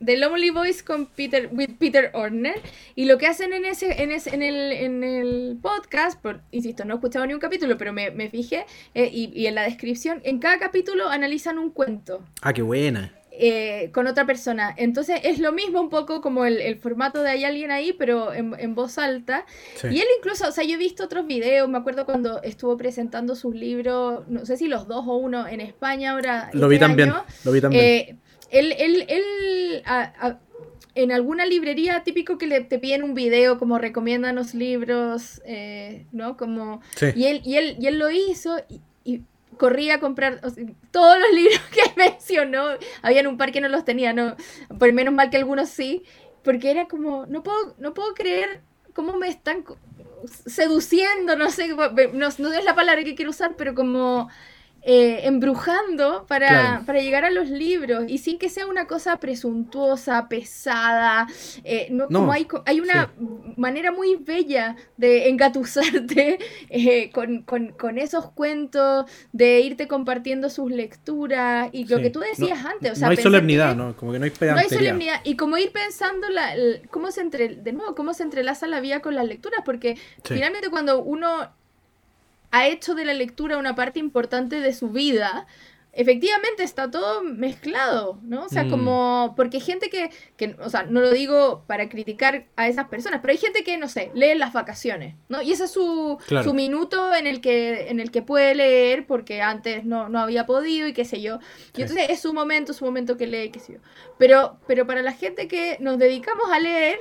The 0.04 0.18
Lonely 0.18 0.50
Voice 0.50 0.84
con 0.84 1.08
Peter, 1.08 1.50
with 1.52 1.72
Peter 1.78 2.12
Orner. 2.14 2.62
Y 2.96 3.06
lo 3.06 3.18
que 3.18 3.28
hacen 3.28 3.54
en 3.54 3.66
ese, 3.66 4.02
en 4.02 4.12
ese, 4.12 4.34
en 4.34 4.44
el, 4.44 4.72
en 4.72 5.04
el 5.04 5.58
podcast, 5.62 6.22
por, 6.22 6.42
insisto, 6.52 6.86
no 6.86 6.94
he 6.94 6.98
escuchado 6.98 7.26
ni 7.26 7.34
un 7.34 7.40
capítulo, 7.40 7.78
pero 7.78 7.94
me, 7.94 8.12
me 8.12 8.30
fijé, 8.30 8.66
eh, 8.94 9.10
y, 9.12 9.32
y, 9.34 9.48
en 9.48 9.56
la 9.56 9.64
descripción, 9.64 10.22
en 10.24 10.40
cada 10.40 10.60
capítulo 10.60 11.10
analizan 11.10 11.58
un 11.60 11.72
cuento. 11.72 12.24
Ah, 12.42 12.54
qué 12.54 12.62
buena. 12.62 13.14
Eh, 13.42 13.92
con 13.94 14.06
otra 14.06 14.26
persona. 14.26 14.74
Entonces 14.76 15.22
es 15.24 15.40
lo 15.40 15.54
mismo 15.54 15.80
un 15.80 15.90
poco 15.90 16.20
como 16.20 16.46
el, 16.46 16.60
el 16.60 16.78
formato 16.78 17.24
de 17.24 17.30
hay 17.30 17.46
alguien 17.46 17.72
ahí, 17.72 17.94
pero 17.94 18.34
en, 18.34 18.54
en 18.60 18.76
voz 18.76 18.98
alta. 18.98 19.46
Y 19.82 19.98
él 20.02 20.08
incluso, 20.18 20.50
o 20.50 20.52
sea, 20.52 20.66
yo 20.66 20.74
he 20.74 20.78
visto 20.78 21.06
otros 21.06 21.26
videos, 21.26 21.70
me 21.70 21.78
acuerdo 21.78 22.06
cuando 22.06 22.42
estuvo 22.44 22.76
presentando 22.76 23.38
sus 23.38 23.56
libros, 23.56 24.28
no 24.28 24.46
sé 24.46 24.58
si 24.58 24.68
los 24.68 24.90
dos 24.90 25.06
o 25.08 25.16
uno 25.16 25.48
en 25.48 25.62
España 25.62 26.12
ahora. 26.12 26.50
Lo 26.52 26.68
vi 26.68 26.76
este 26.76 26.88
también, 26.88 27.14
lo 27.46 27.52
vi 27.54 27.62
también. 27.62 27.86
Eh, 27.86 28.18
él, 28.52 28.74
él, 28.78 29.06
él 29.08 29.84
en 30.96 31.12
alguna 31.12 31.46
librería 31.46 32.04
típico 32.04 32.38
que 32.38 32.48
le, 32.48 32.62
te 32.62 32.80
piden 32.80 33.04
un 33.04 33.14
video 33.14 33.58
como 33.58 33.78
recomiéndanos 33.78 34.54
libros, 34.54 35.42
eh, 35.46 36.06
¿no? 36.12 36.36
Como, 36.36 36.82
y, 37.16 37.26
él, 37.26 37.42
y, 37.46 37.56
él, 37.56 37.78
y 37.80 37.88
él 37.88 38.00
lo 38.00 38.10
hizo 38.10 38.58
y, 38.70 38.82
corría 39.58 39.96
a 39.96 40.00
comprar 40.00 40.40
todos 40.92 41.18
los 41.20 41.32
libros 41.34 41.60
que 41.74 41.82
mencionó. 41.98 42.64
Habían 43.02 43.28
un 43.28 43.38
par 43.38 43.52
que 43.52 43.60
no 43.60 43.68
los 43.68 43.84
tenía, 43.84 44.14
no, 44.14 44.38
por 44.78 44.94
menos 44.94 45.14
mal 45.14 45.30
que 45.30 45.36
algunos 45.36 45.68
sí, 45.68 46.04
porque 46.44 46.72
era 46.72 46.88
como, 46.88 47.26
no 47.26 47.44
puedo, 47.44 47.76
no 47.78 47.94
puedo 47.94 48.14
creer 48.14 48.62
cómo 48.94 49.18
me 49.18 49.28
están 49.28 49.66
seduciendo, 50.46 51.36
no 51.36 51.52
sé, 51.52 51.68
no, 51.68 52.30
no 52.38 52.54
es 52.54 52.64
la 52.64 52.76
palabra 52.76 53.04
que 53.04 53.16
quiero 53.16 53.32
usar, 53.32 53.56
pero 53.58 53.76
como 53.76 54.30
eh, 54.82 55.22
embrujando 55.24 56.26
para, 56.28 56.84
para, 56.86 57.02
llegar 57.02 57.26
a 57.26 57.30
los 57.30 57.50
libros 57.50 58.06
y 58.08 58.18
sin 58.18 58.40
que 58.40 58.48
sea 58.48 58.66
una 58.66 58.88
cosa 58.88 59.18
presuntuosa, 59.18 60.30
pesada. 60.30 61.28
Eh, 61.66 61.88
no, 61.92 62.08
como 62.08 62.32
hay, 62.32 62.48
hay 62.66 62.80
una 62.80 63.12
manera 63.58 63.92
muy 63.92 64.16
bella 64.16 64.78
de 64.96 65.30
engatusarte 65.30 66.40
eh, 66.70 67.10
con, 67.12 67.42
con, 67.44 67.74
con, 67.74 67.98
esos 67.98 68.32
cuentos, 68.32 69.06
de 69.34 69.60
irte 69.62 69.88
compartiendo 69.88 70.50
sus 70.50 70.72
lecturas 70.72 71.70
y 71.74 71.86
lo 71.86 71.98
que 71.98 72.10
tú 72.10 72.22
decías 72.22 72.64
antes. 72.66 72.94
O 72.94 72.96
sea, 72.96 73.08
no 73.08 73.12
hay 73.12 73.18
solemnidad, 73.18 73.76
¿no? 73.76 73.98
Como 73.98 74.14
que 74.14 74.20
no 74.20 74.26
hay 74.26 74.32
No 74.40 74.58
hay 74.58 74.70
solemnidad 74.70 75.20
y 75.24 75.36
como 75.36 75.58
ir 75.58 75.72
pensando 75.72 76.30
la, 76.30 76.54
cómo 76.90 77.12
se 77.12 77.22
entre, 77.22 77.50
de 77.56 77.74
nuevo, 77.74 77.96
cómo 77.96 78.14
se 78.14 78.24
entrelaza 78.24 78.68
la 78.68 78.80
vida 78.80 79.02
con 79.02 79.16
las 79.16 79.28
lecturas, 79.28 79.62
porque 79.66 79.98
finalmente 80.24 80.70
cuando 80.70 81.04
uno 81.04 81.50
ha 82.52 82.68
hecho 82.68 82.96
de 82.96 83.06
la 83.06 83.14
lectura 83.14 83.58
una 83.58 83.76
parte 83.76 84.00
importante 84.00 84.60
de 84.60 84.74
su 84.74 84.90
vida, 84.90 85.48
efectivamente 85.92 86.64
está 86.64 86.90
todo 86.90 87.24
mezclado, 87.24 88.20
¿no? 88.24 88.46
O 88.46 88.50
sea, 88.50 88.64
mm. 88.64 88.70
como, 88.70 89.34
porque 89.36 89.58
hay 89.58 89.62
gente 89.62 89.90
que, 89.90 90.12
que, 90.38 90.56
o 90.60 90.70
sea, 90.70 90.84
no 90.84 91.02
lo 91.02 91.12
digo 91.12 91.64
para 91.68 91.90
criticar 91.90 92.46
a 92.56 92.68
esas 92.68 92.88
personas, 92.88 93.22
pero 93.22 93.32
hay 93.32 93.38
gente 93.38 93.64
que, 93.64 93.78
no 93.78 93.90
sé, 93.90 94.12
lee 94.14 94.30
en 94.30 94.40
las 94.40 94.54
vacaciones, 94.54 95.16
¿no? 95.30 95.42
Y 95.42 95.52
ese 95.52 95.66
es 95.66 95.72
su, 95.72 96.18
su 96.44 96.54
minuto 96.54 97.14
en 97.16 97.28
el, 97.28 97.42
que, 97.42 97.90
en 97.90 98.00
el 98.00 98.12
que 98.12 98.22
puede 98.22 98.56
leer 98.56 99.08
porque 99.08 99.42
antes 99.42 99.84
no, 99.84 100.10
no 100.10 100.20
había 100.20 100.46
podido 100.46 100.88
y 100.88 100.94
qué 100.94 101.06
sé 101.06 101.22
yo. 101.22 101.40
Y 101.76 101.82
entonces 101.82 102.10
es 102.10 102.22
su 102.22 102.34
momento, 102.34 102.74
su 102.74 102.86
momento 102.86 103.18
que 103.18 103.28
lee, 103.28 103.50
qué 103.50 103.60
sé 103.60 103.74
yo. 103.74 103.80
Pero, 104.18 104.58
pero 104.68 104.86
para 104.86 105.02
la 105.02 105.14
gente 105.14 105.48
que 105.48 105.78
nos 105.80 105.98
dedicamos 105.98 106.52
a 106.52 106.60
leer, 106.60 107.00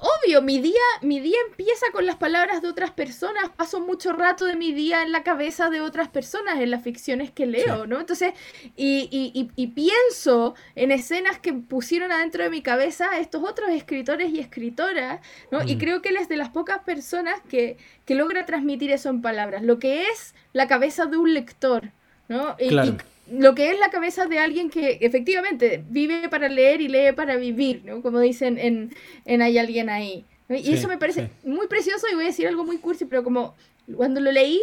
obvio, 0.00 0.42
mi 0.42 0.60
día, 0.60 0.74
mi 1.02 1.20
día 1.20 1.36
empieza 1.48 1.86
con 1.92 2.06
las 2.06 2.16
palabras 2.16 2.62
de 2.62 2.68
otras 2.68 2.90
personas, 2.90 3.50
paso 3.56 3.80
mucho 3.80 4.12
rato 4.12 4.44
de 4.44 4.56
mi 4.56 4.72
día 4.72 5.02
en 5.02 5.12
la 5.12 5.22
cabeza 5.22 5.70
de 5.70 5.80
otras 5.80 6.08
personas 6.08 6.60
en 6.60 6.70
las 6.70 6.82
ficciones 6.82 7.30
que 7.30 7.46
leo, 7.46 7.86
¿no? 7.86 7.98
Entonces, 8.00 8.34
y, 8.76 9.08
y, 9.10 9.50
y, 9.56 9.66
pienso 9.68 10.54
en 10.74 10.92
escenas 10.92 11.38
que 11.38 11.52
pusieron 11.52 12.12
adentro 12.12 12.44
de 12.44 12.50
mi 12.50 12.62
cabeza 12.62 13.18
estos 13.18 13.42
otros 13.42 13.70
escritores 13.70 14.30
y 14.30 14.38
escritoras, 14.38 15.20
¿no? 15.50 15.62
Y 15.64 15.76
mm. 15.76 15.78
creo 15.78 16.02
que 16.02 16.10
él 16.10 16.16
es 16.16 16.28
de 16.28 16.36
las 16.36 16.50
pocas 16.50 16.80
personas 16.80 17.40
que, 17.48 17.78
que 18.04 18.14
logra 18.14 18.46
transmitir 18.46 18.90
eso 18.90 19.08
en 19.08 19.22
palabras, 19.22 19.62
lo 19.62 19.78
que 19.78 20.08
es 20.08 20.34
la 20.52 20.68
cabeza 20.68 21.06
de 21.06 21.16
un 21.16 21.32
lector, 21.32 21.90
¿no? 22.28 22.56
Claro 22.56 22.96
lo 23.30 23.54
que 23.54 23.70
es 23.70 23.78
la 23.78 23.90
cabeza 23.90 24.26
de 24.26 24.38
alguien 24.38 24.70
que 24.70 24.98
efectivamente 25.00 25.84
vive 25.88 26.28
para 26.28 26.48
leer 26.48 26.80
y 26.80 26.88
lee 26.88 27.12
para 27.14 27.36
vivir, 27.36 27.82
¿no? 27.84 28.02
Como 28.02 28.20
dicen 28.20 28.58
en, 28.58 28.94
en 29.24 29.42
Hay 29.42 29.58
alguien 29.58 29.88
ahí. 29.88 30.24
Y 30.48 30.72
eso 30.72 30.88
me 30.88 30.98
parece 30.98 31.30
muy 31.44 31.68
precioso 31.68 32.06
y 32.10 32.14
voy 32.14 32.24
a 32.24 32.28
decir 32.28 32.48
algo 32.48 32.64
muy 32.64 32.78
cursi, 32.78 33.04
pero 33.04 33.22
como 33.22 33.54
cuando 33.96 34.20
lo 34.20 34.32
leí, 34.32 34.60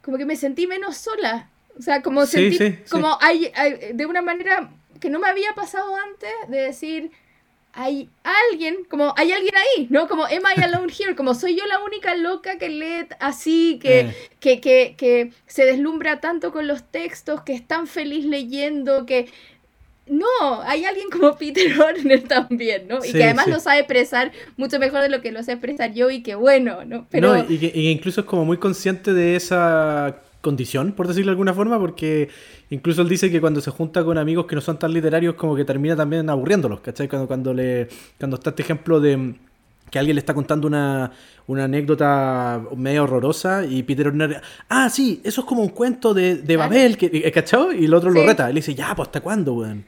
como 0.00 0.16
que 0.16 0.24
me 0.24 0.36
sentí 0.36 0.66
menos 0.66 0.96
sola. 0.96 1.50
O 1.78 1.82
sea, 1.82 2.00
como 2.00 2.24
sentí, 2.24 2.58
como 2.90 3.18
hay, 3.20 3.52
de 3.92 4.06
una 4.06 4.22
manera 4.22 4.70
que 5.00 5.10
no 5.10 5.18
me 5.18 5.28
había 5.28 5.54
pasado 5.54 5.94
antes 5.96 6.30
de 6.48 6.58
decir, 6.58 7.10
hay 7.76 8.08
alguien, 8.22 8.84
como 8.88 9.12
hay 9.16 9.32
alguien 9.32 9.54
ahí, 9.56 9.88
¿no? 9.90 10.06
Como 10.06 10.24
am 10.24 10.42
I 10.56 10.62
alone 10.62 10.92
here, 10.96 11.16
como 11.16 11.34
soy 11.34 11.56
yo 11.56 11.66
la 11.66 11.82
única 11.82 12.14
loca 12.14 12.56
que 12.56 12.68
lee 12.68 13.06
así, 13.18 13.78
que, 13.82 14.00
eh. 14.00 14.14
que, 14.38 14.60
que, 14.60 14.94
que, 14.96 15.32
se 15.46 15.64
deslumbra 15.64 16.20
tanto 16.20 16.52
con 16.52 16.68
los 16.68 16.84
textos, 16.84 17.42
que 17.42 17.52
es 17.52 17.66
tan 17.66 17.86
feliz 17.86 18.24
leyendo, 18.24 19.06
que... 19.06 19.28
No, 20.06 20.60
hay 20.64 20.84
alguien 20.84 21.08
como 21.10 21.34
Peter 21.38 21.80
Horner 21.80 22.22
también, 22.28 22.86
¿no? 22.86 22.98
Y 23.04 23.12
que 23.12 23.24
además 23.24 23.46
lo 23.48 23.58
sabe 23.58 23.80
expresar 23.80 24.32
mucho 24.56 24.78
mejor 24.78 25.00
de 25.00 25.08
lo 25.08 25.22
que 25.22 25.32
lo 25.32 25.42
sé 25.42 25.52
expresar 25.52 25.94
yo 25.94 26.10
y 26.10 26.22
que 26.22 26.34
bueno, 26.34 26.84
¿no? 26.84 27.06
Pero... 27.10 27.34
No, 27.34 27.46
y 27.48 27.58
que 27.58 27.72
incluso 27.74 28.20
es 28.20 28.26
como 28.26 28.44
muy 28.44 28.58
consciente 28.58 29.14
de 29.14 29.34
esa 29.34 30.22
condición, 30.44 30.92
por 30.92 31.08
decirlo 31.08 31.30
de 31.30 31.32
alguna 31.32 31.52
forma, 31.52 31.80
porque 31.80 32.28
incluso 32.70 33.02
él 33.02 33.08
dice 33.08 33.32
que 33.32 33.40
cuando 33.40 33.60
se 33.60 33.72
junta 33.72 34.04
con 34.04 34.18
amigos 34.18 34.46
que 34.46 34.54
no 34.54 34.60
son 34.60 34.78
tan 34.78 34.92
literarios, 34.92 35.34
como 35.34 35.56
que 35.56 35.64
termina 35.64 35.96
también 35.96 36.30
aburriéndolos, 36.30 36.80
¿cachai? 36.80 37.08
Cuando, 37.08 37.26
cuando, 37.26 37.52
le, 37.52 37.88
cuando 38.18 38.36
está 38.36 38.50
este 38.50 38.62
ejemplo 38.62 39.00
de 39.00 39.34
que 39.90 39.98
alguien 39.98 40.14
le 40.14 40.20
está 40.20 40.34
contando 40.34 40.66
una, 40.66 41.10
una 41.46 41.64
anécdota 41.64 42.62
medio 42.76 43.04
horrorosa 43.04 43.64
y 43.64 43.82
Peter 43.82 44.08
Horner, 44.08 44.40
ah, 44.68 44.88
sí, 44.90 45.20
eso 45.24 45.40
es 45.40 45.46
como 45.46 45.62
un 45.62 45.70
cuento 45.70 46.14
de, 46.14 46.36
de 46.36 46.56
Babel, 46.56 46.96
que, 46.96 47.32
¿cachai? 47.32 47.80
Y 47.80 47.86
el 47.86 47.94
otro 47.94 48.10
lo 48.10 48.24
reta, 48.24 48.48
él 48.48 48.54
dice, 48.54 48.74
ya, 48.74 48.94
pues 48.94 49.08
¿hasta 49.08 49.20
cuándo, 49.20 49.54
weón? 49.54 49.84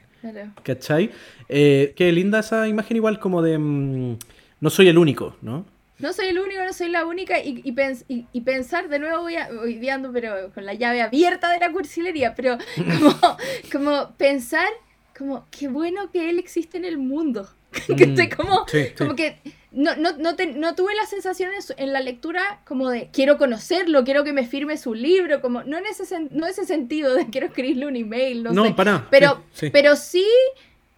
¿Cachai? 0.63 1.11
Eh, 1.47 1.93
qué 1.95 2.11
linda 2.11 2.39
esa 2.39 2.67
imagen 2.67 2.97
igual 2.97 3.19
como 3.19 3.41
de... 3.41 3.57
Mm, 3.57 4.17
no 4.59 4.69
soy 4.69 4.87
el 4.87 4.97
único, 4.97 5.35
¿no? 5.41 5.65
No 5.99 6.13
soy 6.13 6.27
el 6.27 6.39
único, 6.39 6.63
no 6.63 6.73
soy 6.73 6.89
la 6.89 7.05
única. 7.05 7.39
Y, 7.39 7.61
y, 7.65 8.41
pensar, 8.41 8.87
de 8.89 8.99
nuevo 8.99 9.21
voy, 9.21 9.35
a, 9.35 9.49
voy 9.51 9.79
pero 10.13 10.51
con 10.53 10.65
la 10.65 10.73
llave 10.73 11.01
abierta 11.01 11.49
de 11.51 11.59
la 11.59 11.71
cursilería, 11.71 12.35
pero 12.35 12.57
como, 12.75 13.37
como 13.71 14.11
pensar, 14.15 14.69
como, 15.17 15.47
qué 15.49 15.67
bueno 15.67 16.11
que 16.11 16.29
él 16.29 16.39
existe 16.39 16.77
en 16.77 16.85
el 16.85 16.97
mundo. 16.97 17.49
que 17.97 18.07
mm, 18.07 18.35
como, 18.35 18.65
como 18.97 19.15
que 19.15 19.39
no, 19.71 19.95
no, 19.95 20.17
no, 20.17 20.35
no 20.55 20.75
tuve 20.75 20.95
la 20.95 21.05
sensación 21.05 21.51
en, 21.75 21.93
la 21.93 21.99
lectura 21.99 22.61
como 22.65 22.89
de 22.89 23.09
quiero 23.11 23.37
conocerlo, 23.37 24.03
quiero 24.03 24.23
que 24.23 24.33
me 24.33 24.45
firme 24.45 24.77
su 24.77 24.93
libro, 24.93 25.41
como 25.41 25.63
no 25.63 25.77
en 25.77 25.85
ese, 25.85 26.27
no 26.31 26.47
ese 26.47 26.65
sentido 26.65 27.13
de 27.13 27.27
quiero 27.27 27.47
escribirle 27.47 27.85
un 27.85 27.95
email, 27.95 28.43
no, 28.43 28.65
sé. 28.65 28.73
Para, 28.73 29.07
pero, 29.11 29.43
sí. 29.51 29.69
pero 29.69 29.95
sí 29.95 30.25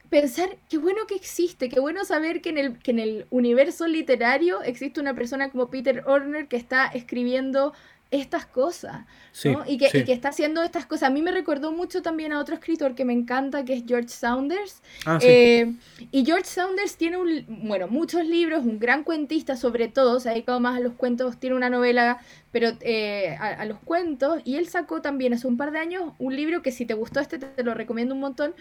pensar 0.10 0.58
qué 0.70 0.78
bueno 0.78 1.06
que 1.08 1.16
existe, 1.16 1.70
qué 1.70 1.80
bueno 1.80 2.04
saber 2.06 2.42
que 2.42 2.50
en, 2.50 2.58
el, 2.58 2.80
que 2.80 2.92
en 2.92 3.00
el 3.00 3.28
universo 3.30 3.88
literario 3.88 4.62
existe 4.62 5.00
una 5.00 5.14
persona 5.14 5.52
como 5.52 5.70
Peter 5.70 6.04
Orner 6.08 6.48
que 6.48 6.58
está 6.58 6.88
escribiendo 6.88 7.74
estas 8.12 8.46
cosas, 8.48 9.06
¿no? 9.44 9.64
y, 9.68 9.78
que, 9.78 10.12
está 10.12 10.30
haciendo 10.30 10.64
estas 10.64 10.88
cosas. 10.88 11.10
A 11.10 11.10
mí 11.12 11.22
me 11.22 11.32
recordó 11.32 11.72
mucho 11.72 12.02
también 12.02 12.34
a 12.34 12.40
otro 12.40 12.56
escritor 12.56 12.96
que 12.96 13.06
me 13.06 13.14
encanta, 13.14 13.64
que 13.66 13.74
es 13.74 13.84
George 13.86 14.10
Saunders. 14.10 14.82
Ah, 15.06 15.20
eh, 15.22 15.76
y 16.12 16.26
George 16.26 16.46
Saunders 16.46 16.98
tiene 16.98 17.18
un, 17.18 17.46
bueno, 17.48 17.88
muchos 17.88 18.26
libros, 18.26 18.66
un 18.66 18.80
gran 18.80 19.04
cuentista 19.04 19.56
sobre 19.56 19.90
todo, 19.90 20.20
se 20.20 20.30
ha 20.30 20.34
dedicado 20.34 20.60
más 20.60 20.78
a 20.78 20.80
los 20.80 20.94
cuentos, 20.94 21.40
tiene 21.40 21.56
una 21.56 21.70
novela, 21.70 22.20
pero 22.52 22.72
eh, 22.82 23.38
a, 23.40 23.64
los 23.66 23.78
cuentos, 23.80 24.42
y 24.44 24.56
él 24.56 24.68
sacó 24.68 25.02
también 25.02 25.34
hace 25.34 25.46
un 25.46 25.58
par 25.58 25.72
de 25.72 25.78
años 25.78 26.14
un 26.18 26.36
libro 26.36 26.64
que 26.64 26.72
si 26.72 26.86
te 26.86 26.96
gustó 26.96 27.20
este 27.20 27.38
te, 27.38 27.64
lo 27.64 27.76
recomiendo 27.76 28.16
un 28.16 28.22
montón, 28.22 28.56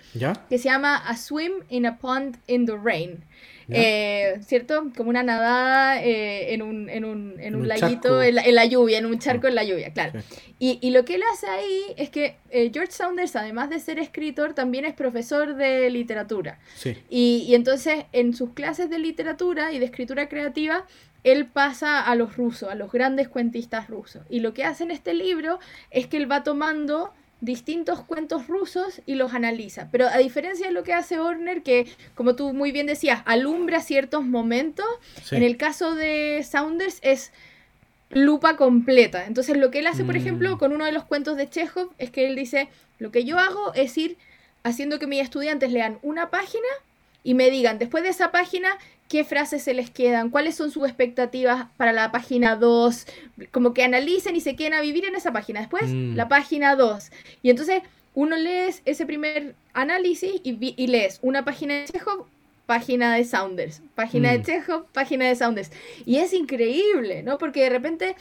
que 0.49 0.59
se 0.59 0.65
llama 0.65 0.97
A 0.97 1.17
Swim 1.17 1.53
in 1.71 1.87
a 1.87 1.99
Pond 1.99 2.37
in 2.47 2.67
the 2.67 2.77
Rain. 2.77 3.25
Eh, 3.71 4.39
¿Cierto? 4.47 4.91
Como 4.97 5.11
una 5.11 5.23
nadada 5.23 6.03
eh, 6.03 6.55
en 6.55 6.63
un, 6.63 6.89
en 6.89 7.05
un, 7.05 7.37
en 7.39 7.55
un, 7.55 7.69
laguito 7.69 8.23
en 8.23 8.35
la, 8.35 8.65
lluvia, 8.65 8.99
en 8.99 9.07
un 9.07 9.19
charco 9.19 9.47
en 9.47 9.55
la 9.55 9.65
lluvia, 9.65 9.93
claro. 9.93 10.21
Y, 10.59 10.79
y, 10.81 10.91
lo 10.91 11.05
que 11.05 11.17
él 11.17 11.23
hace 11.33 11.47
ahí 11.49 11.81
es 11.97 12.11
que 12.11 12.37
eh, 12.51 12.71
George 12.73 12.93
Saunders, 12.93 13.37
además 13.37 13.69
de 13.69 13.79
ser 13.79 13.99
escritor, 13.99 14.55
también 14.55 14.85
es 14.85 14.95
profesor 14.95 15.55
de 15.55 15.91
literatura. 15.91 16.59
Y, 17.11 17.45
y 17.47 17.55
entonces 17.55 18.07
en 18.13 18.35
sus 18.35 18.55
clases 18.55 18.89
de 18.89 18.99
literatura 18.99 19.73
y 19.73 19.79
de 19.79 19.85
escritura 19.85 20.29
creativa, 20.29 20.87
él 21.25 21.47
pasa 21.47 22.01
a 22.01 22.15
los 22.15 22.37
rusos, 22.37 22.71
a 22.71 22.75
los 22.75 22.91
grandes 22.91 23.29
cuentistas 23.29 23.89
rusos. 23.89 24.23
Y 24.31 24.41
lo 24.41 24.55
que 24.55 24.65
hace 24.65 24.85
en 24.85 24.91
este 24.91 25.15
libro 25.15 25.59
es 25.91 26.07
que 26.07 26.17
él 26.17 26.31
va 26.31 26.43
tomando 26.43 27.13
distintos 27.41 28.03
cuentos 28.03 28.49
rusos 28.49 29.01
y 29.07 29.15
los 29.15 29.33
analiza. 29.33 29.89
Pero 29.93 30.09
a 30.09 30.19
diferencia 30.19 30.67
de 30.67 30.73
lo 30.73 30.83
que 30.83 30.93
hace 30.93 31.19
Horner, 31.19 31.63
que 31.63 31.87
como 32.15 32.35
tú 32.35 32.53
muy 32.53 32.73
bien 32.73 32.87
decías, 32.87 33.23
alumbra 33.27 33.81
ciertos 33.81 34.25
momentos, 34.25 34.87
en 35.31 35.43
el 35.43 35.57
caso 35.57 35.95
de 35.95 36.45
Saunders 36.49 36.99
es 37.03 37.33
lupa 38.11 38.57
completa. 38.57 39.27
Entonces 39.27 39.57
lo 39.57 39.71
que 39.71 39.81
él 39.81 39.87
hace, 39.87 40.05
por 40.05 40.15
mm. 40.15 40.19
ejemplo, 40.19 40.59
con 40.59 40.73
uno 40.73 40.85
de 40.85 40.93
los 40.93 41.05
cuentos 41.05 41.37
de 41.37 41.49
Chekhov, 41.49 41.91
es 41.99 42.11
que 42.11 42.27
él 42.27 42.35
dice, 42.35 42.69
lo 42.99 43.13
que 43.13 43.25
yo 43.25 43.39
hago 43.39 43.73
es 43.75 43.97
ir 43.97 44.17
haciendo 44.65 44.99
que 44.99 45.07
mis 45.07 45.23
estudiantes 45.23 45.73
lean 45.73 45.99
una 46.03 46.31
página 46.31 46.69
y 47.23 47.35
me 47.35 47.51
digan, 47.51 47.79
después 47.79 48.03
de 48.03 48.11
esa 48.11 48.31
página, 48.33 48.79
qué 49.09 49.25
frases 49.25 49.63
se 49.63 49.75
les 49.75 49.91
quedan, 49.91 50.31
cuáles 50.31 50.55
son 50.55 50.71
sus 50.71 50.85
expectativas 50.85 51.67
para 51.77 51.93
la 51.93 52.13
página 52.13 52.57
2, 52.57 53.07
como 53.51 53.73
que 53.73 53.83
analicen 53.83 54.37
y 54.37 54.41
se 54.41 54.55
queden 54.55 54.75
a 54.75 54.81
vivir 54.81 55.07
en 55.07 55.15
esa 55.17 55.33
página. 55.33 55.61
Después, 55.61 55.85
mm. 55.89 56.15
la 56.15 56.29
página 56.29 56.77
2. 56.77 57.11
Y 57.43 57.51
entonces 57.51 57.83
uno 58.15 58.37
lees 58.37 58.83
ese 58.85 59.07
primer 59.07 59.55
análisis 59.73 60.41
y, 60.43 60.87
lees 60.87 61.19
una 61.23 61.45
página 61.45 61.75
de 61.75 61.87
Chekhov, 61.87 62.27
página 62.67 63.15
de 63.15 63.25
Saunders, 63.25 63.81
página 63.95 64.33
de 64.33 64.41
mm. 64.41 64.43
Chekhov, 64.43 64.87
página 64.93 65.27
de 65.27 65.37
Saunders. 65.37 65.71
Y 66.05 66.17
es 66.17 66.35
increíble, 66.35 67.23
¿no? 67.23 67.39
Porque 67.39 67.63
de 67.63 67.71
repente 67.71 68.17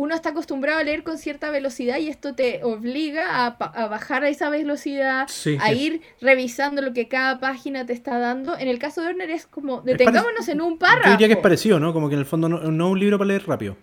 uno 0.00 0.14
está 0.14 0.30
acostumbrado 0.30 0.78
a 0.78 0.82
leer 0.82 1.02
con 1.02 1.18
cierta 1.18 1.50
velocidad 1.50 1.98
y 1.98 2.08
esto 2.08 2.34
te 2.34 2.64
obliga 2.64 3.44
a, 3.44 3.86
bajar 3.88 4.24
a 4.24 4.30
esa 4.30 4.48
velocidad, 4.48 5.28
a 5.60 5.72
ir 5.74 6.00
revisando 6.22 6.80
lo 6.80 6.94
que 6.94 7.06
cada 7.06 7.38
página 7.38 7.84
te 7.84 7.92
está 7.92 8.18
dando. 8.18 8.56
En 8.56 8.68
el 8.68 8.78
caso 8.78 9.02
de 9.02 9.08
Werner 9.08 9.28
es 9.28 9.46
como, 9.46 9.82
detengámonos 9.82 10.48
en 10.48 10.62
un 10.62 10.78
párrafo. 10.78 11.04
Yo 11.04 11.10
diría 11.12 11.26
que 11.28 11.34
es 11.34 11.40
parecido, 11.40 11.78
¿no? 11.78 11.92
Como 11.92 12.08
que 12.08 12.14
en 12.14 12.20
el 12.20 12.24
fondo 12.24 12.48
no, 12.48 12.60
no 12.60 12.86
es 12.86 12.92
un 12.92 12.98
libro 12.98 13.18
para 13.18 13.28
leer 13.28 13.46
rápido. 13.46 13.76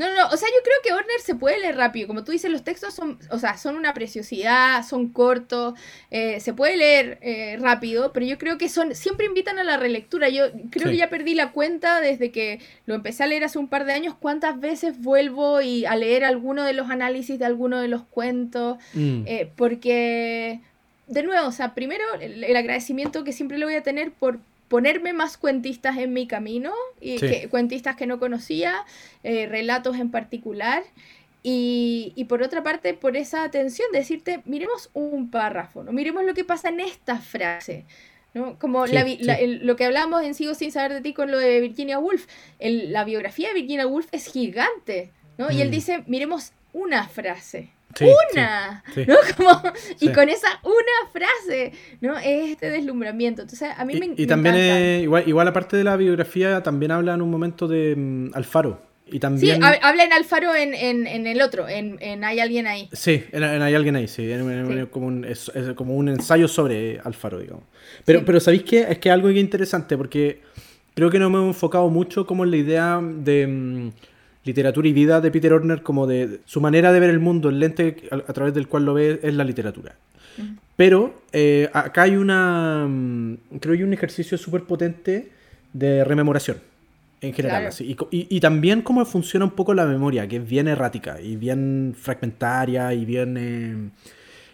No, 0.00 0.06
no, 0.16 0.28
o 0.28 0.36
sea, 0.38 0.48
yo 0.48 0.62
creo 0.64 0.76
que 0.82 0.92
Horner 0.94 1.20
se 1.20 1.34
puede 1.34 1.60
leer 1.60 1.76
rápido. 1.76 2.06
Como 2.06 2.24
tú 2.24 2.32
dices, 2.32 2.50
los 2.50 2.64
textos 2.64 2.94
son, 2.94 3.18
o 3.30 3.38
sea, 3.38 3.58
son 3.58 3.76
una 3.76 3.92
preciosidad, 3.92 4.82
son 4.82 5.10
cortos, 5.10 5.74
eh, 6.10 6.40
se 6.40 6.54
puede 6.54 6.78
leer 6.78 7.18
eh, 7.20 7.58
rápido, 7.60 8.10
pero 8.10 8.24
yo 8.24 8.38
creo 8.38 8.56
que 8.56 8.70
son, 8.70 8.94
siempre 8.94 9.26
invitan 9.26 9.58
a 9.58 9.62
la 9.62 9.76
relectura. 9.76 10.30
Yo 10.30 10.44
creo 10.70 10.88
que 10.88 10.96
ya 10.96 11.10
perdí 11.10 11.34
la 11.34 11.52
cuenta 11.52 12.00
desde 12.00 12.30
que 12.30 12.60
lo 12.86 12.94
empecé 12.94 13.24
a 13.24 13.26
leer 13.26 13.44
hace 13.44 13.58
un 13.58 13.68
par 13.68 13.84
de 13.84 13.92
años, 13.92 14.14
cuántas 14.18 14.58
veces 14.58 14.98
vuelvo 14.98 15.60
y 15.60 15.84
a 15.84 15.94
leer 15.96 16.24
alguno 16.24 16.64
de 16.64 16.72
los 16.72 16.88
análisis 16.88 17.38
de 17.38 17.44
alguno 17.44 17.78
de 17.78 17.88
los 17.88 18.02
cuentos, 18.04 18.78
mm. 18.94 19.24
eh, 19.26 19.50
porque, 19.54 20.60
de 21.08 21.22
nuevo, 21.22 21.46
o 21.46 21.52
sea, 21.52 21.74
primero 21.74 22.04
el 22.18 22.56
agradecimiento 22.56 23.22
que 23.22 23.34
siempre 23.34 23.58
le 23.58 23.66
voy 23.66 23.74
a 23.74 23.82
tener 23.82 24.12
por 24.12 24.38
ponerme 24.70 25.12
más 25.12 25.36
cuentistas 25.36 25.98
en 25.98 26.12
mi 26.12 26.28
camino, 26.28 26.72
y 27.00 27.18
que, 27.18 27.48
cuentistas 27.48 27.96
que 27.96 28.06
no 28.06 28.20
conocía, 28.20 28.86
eh, 29.24 29.46
relatos 29.46 29.98
en 29.98 30.12
particular. 30.12 30.84
Y, 31.42 32.12
y, 32.14 32.26
por 32.26 32.40
otra 32.42 32.62
parte, 32.62 32.94
por 32.94 33.16
esa 33.16 33.42
atención, 33.42 33.88
decirte, 33.92 34.42
miremos 34.44 34.88
un 34.94 35.28
párrafo, 35.28 35.82
¿no? 35.82 35.90
miremos 35.90 36.24
lo 36.24 36.34
que 36.34 36.44
pasa 36.44 36.68
en 36.68 36.78
esta 36.78 37.18
frase. 37.18 37.84
¿no? 38.32 38.60
Como 38.60 38.84
lo 38.86 39.76
que 39.76 39.84
hablamos 39.84 40.22
en 40.22 40.34
Sigo 40.34 40.54
sin 40.54 40.70
saber 40.70 40.92
de 40.92 41.00
ti 41.00 41.14
con 41.14 41.32
lo 41.32 41.38
de 41.38 41.60
Virginia 41.60 41.98
Woolf. 41.98 42.28
la 42.60 43.02
biografía 43.02 43.48
de 43.48 43.54
Virginia 43.54 43.88
Woolf 43.88 44.06
es 44.12 44.30
gigante. 44.32 45.10
¿no? 45.36 45.50
Y 45.50 45.62
él 45.62 45.68
mm. 45.68 45.72
dice, 45.72 46.04
miremos 46.06 46.52
una 46.72 47.08
frase 47.08 47.70
una, 48.00 48.84
¿no? 49.06 49.16
Como, 49.36 49.62
y 50.00 50.08
con 50.10 50.28
esa 50.28 50.60
una 50.62 51.10
frase, 51.12 51.72
¿no? 52.00 52.16
Es 52.18 52.50
este 52.52 52.70
deslumbramiento. 52.70 53.42
Entonces, 53.42 53.70
a 53.76 53.84
mí 53.84 53.98
me, 53.98 54.14
y 54.16 54.26
también 54.26 55.02
igual, 55.02 55.24
igual 55.26 55.48
aparte 55.48 55.76
de 55.76 55.84
la 55.84 55.96
biografía, 55.96 56.62
también 56.62 56.92
habla 56.92 57.14
en 57.14 57.22
un 57.22 57.30
momento 57.30 57.68
de 57.68 57.94
mm, 57.96 58.30
Alfaro. 58.34 58.90
Y 59.12 59.18
también... 59.18 59.56
Sí, 59.56 59.68
habla 59.82 60.04
en 60.04 60.12
Alfaro 60.12 60.54
en, 60.54 60.72
en, 60.74 61.26
el 61.26 61.42
otro, 61.42 61.68
en, 61.68 62.24
Hay 62.24 62.38
alguien 62.38 62.66
ahí. 62.66 62.88
Sí, 62.92 63.24
en, 63.32 63.42
Hay 63.42 63.74
alguien 63.74 63.96
ahí, 63.96 64.06
sí. 64.06 64.30
Como, 64.90 65.06
un, 65.06 65.24
es, 65.24 65.50
como 65.74 65.96
un 65.96 66.08
ensayo 66.10 66.46
sobre 66.46 67.00
Alfaro, 67.00 67.40
digamos. 67.40 67.64
Pero, 68.04 68.24
pero 68.24 68.38
¿sabéis 68.38 68.62
qué? 68.62 68.86
Es 68.88 68.98
que 68.98 69.10
algo 69.10 69.28
que 69.28 69.34
es 69.34 69.40
interesante, 69.40 69.96
porque 69.96 70.42
creo 70.94 71.10
que 71.10 71.18
no 71.18 71.28
me 71.28 71.38
he 71.38 71.46
enfocado 71.48 71.88
mucho 71.88 72.24
como 72.26 72.44
en 72.44 72.50
la 72.52 72.56
idea 72.56 73.00
de 73.02 73.46
mm, 73.46 73.90
literatura 74.44 74.88
y 74.88 74.92
vida 74.92 75.20
de 75.20 75.30
Peter 75.30 75.52
Orner 75.52 75.82
como 75.82 76.06
de 76.06 76.40
su 76.44 76.60
manera 76.60 76.92
de 76.92 77.00
ver 77.00 77.10
el 77.10 77.20
mundo, 77.20 77.48
el 77.48 77.58
lente 77.58 77.96
a, 78.10 78.32
través 78.32 78.54
del 78.54 78.68
cual 78.68 78.84
lo 78.84 78.94
ve 78.94 79.20
es 79.22 79.34
la 79.34 79.44
literatura. 79.44 79.94
Pero 80.76 81.22
eh, 81.32 81.68
acá 81.72 82.02
hay 82.02 82.16
una, 82.16 82.86
mm, 82.88 83.58
creo 83.60 83.76
que 83.76 83.84
un 83.84 83.92
ejercicio 83.92 84.38
súper 84.38 84.62
potente 84.62 85.30
de 85.72 86.04
rememoración 86.04 86.58
en 87.20 87.34
general. 87.34 87.70
Y, 88.10 88.40
también 88.40 88.82
cómo 88.82 89.04
funciona 89.04 89.44
un 89.44 89.50
poco 89.50 89.74
la 89.74 89.84
memoria, 89.84 90.26
que 90.26 90.36
es 90.36 90.48
bien 90.48 90.68
errática 90.68 91.20
y 91.20 91.36
bien 91.36 91.94
fragmentaria 91.98 92.94
y 92.94 93.04
bien... 93.04 93.36
Eh, 93.38 93.90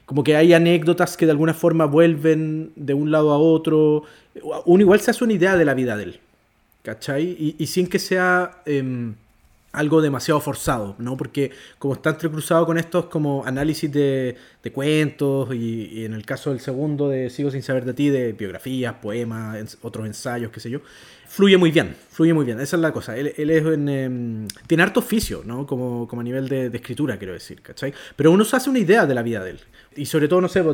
como 0.04 0.22
que 0.22 0.36
hay 0.36 0.52
anécdotas 0.52 1.16
que 1.16 1.26
de 1.26 1.32
alguna 1.32 1.52
forma 1.52 1.84
vuelven 1.84 2.70
de 2.76 2.94
un 2.94 3.10
lado 3.10 3.32
a 3.32 3.38
otro. 3.38 4.04
Uno 4.64 4.80
igual 4.80 5.00
se 5.00 5.10
hace 5.10 5.24
una 5.24 5.32
idea 5.32 5.56
de 5.56 5.64
la 5.64 5.74
vida 5.74 5.96
de 5.96 6.04
él. 6.04 6.20
¿Cachai? 6.82 7.54
Y, 7.58 7.66
sin 7.66 7.88
que 7.88 7.98
sea... 7.98 8.62
Em, 8.66 9.14
algo 9.76 10.00
demasiado 10.00 10.40
forzado, 10.40 10.96
¿no? 10.98 11.18
Porque 11.18 11.52
como 11.78 11.94
está 11.94 12.10
entrecruzado 12.10 12.64
con 12.64 12.78
estos 12.78 13.06
como 13.06 13.44
análisis 13.44 13.92
de, 13.92 14.36
cuentos 14.72 15.54
y, 15.54 16.04
en 16.04 16.14
el 16.14 16.24
caso 16.24 16.50
del 16.50 16.60
segundo 16.60 17.08
de 17.08 17.30
Sigo 17.30 17.50
sin 17.52 17.62
saber 17.62 17.84
de 17.84 17.94
ti, 17.94 18.08
de 18.08 18.32
biografías, 18.32 18.94
poemas, 18.94 19.78
otros 19.82 20.06
ensayos, 20.06 20.50
qué 20.50 20.58
sé 20.58 20.70
yo, 20.70 20.80
fluye 21.28 21.56
muy 21.56 21.70
bien, 21.70 21.94
fluye 22.10 22.34
muy 22.34 22.44
bien, 22.44 22.58
esa 22.58 22.76
es 22.76 22.82
la 22.82 22.90
cosa. 22.90 23.16
Él, 23.16 23.28
es 23.28 23.64
em, 23.64 24.48
tiene 24.66 24.82
harto 24.82 25.00
oficio, 25.00 25.42
¿no? 25.44 25.66
Como, 25.66 26.08
como 26.08 26.22
a 26.22 26.24
nivel 26.24 26.48
de, 26.48 26.66
escritura, 26.74 27.18
quiero 27.18 27.34
decir, 27.34 27.60
¿cachai? 27.60 27.92
Pero 28.16 28.32
uno 28.32 28.44
se 28.44 28.56
hace 28.56 28.70
una 28.70 28.78
idea 28.78 29.06
de 29.06 29.14
la 29.14 29.22
vida 29.22 29.44
de 29.44 29.50
él. 29.50 29.60
Y 29.94 30.06
sobre 30.06 30.26
todo, 30.26 30.40
no 30.40 30.48
sé, 30.48 30.64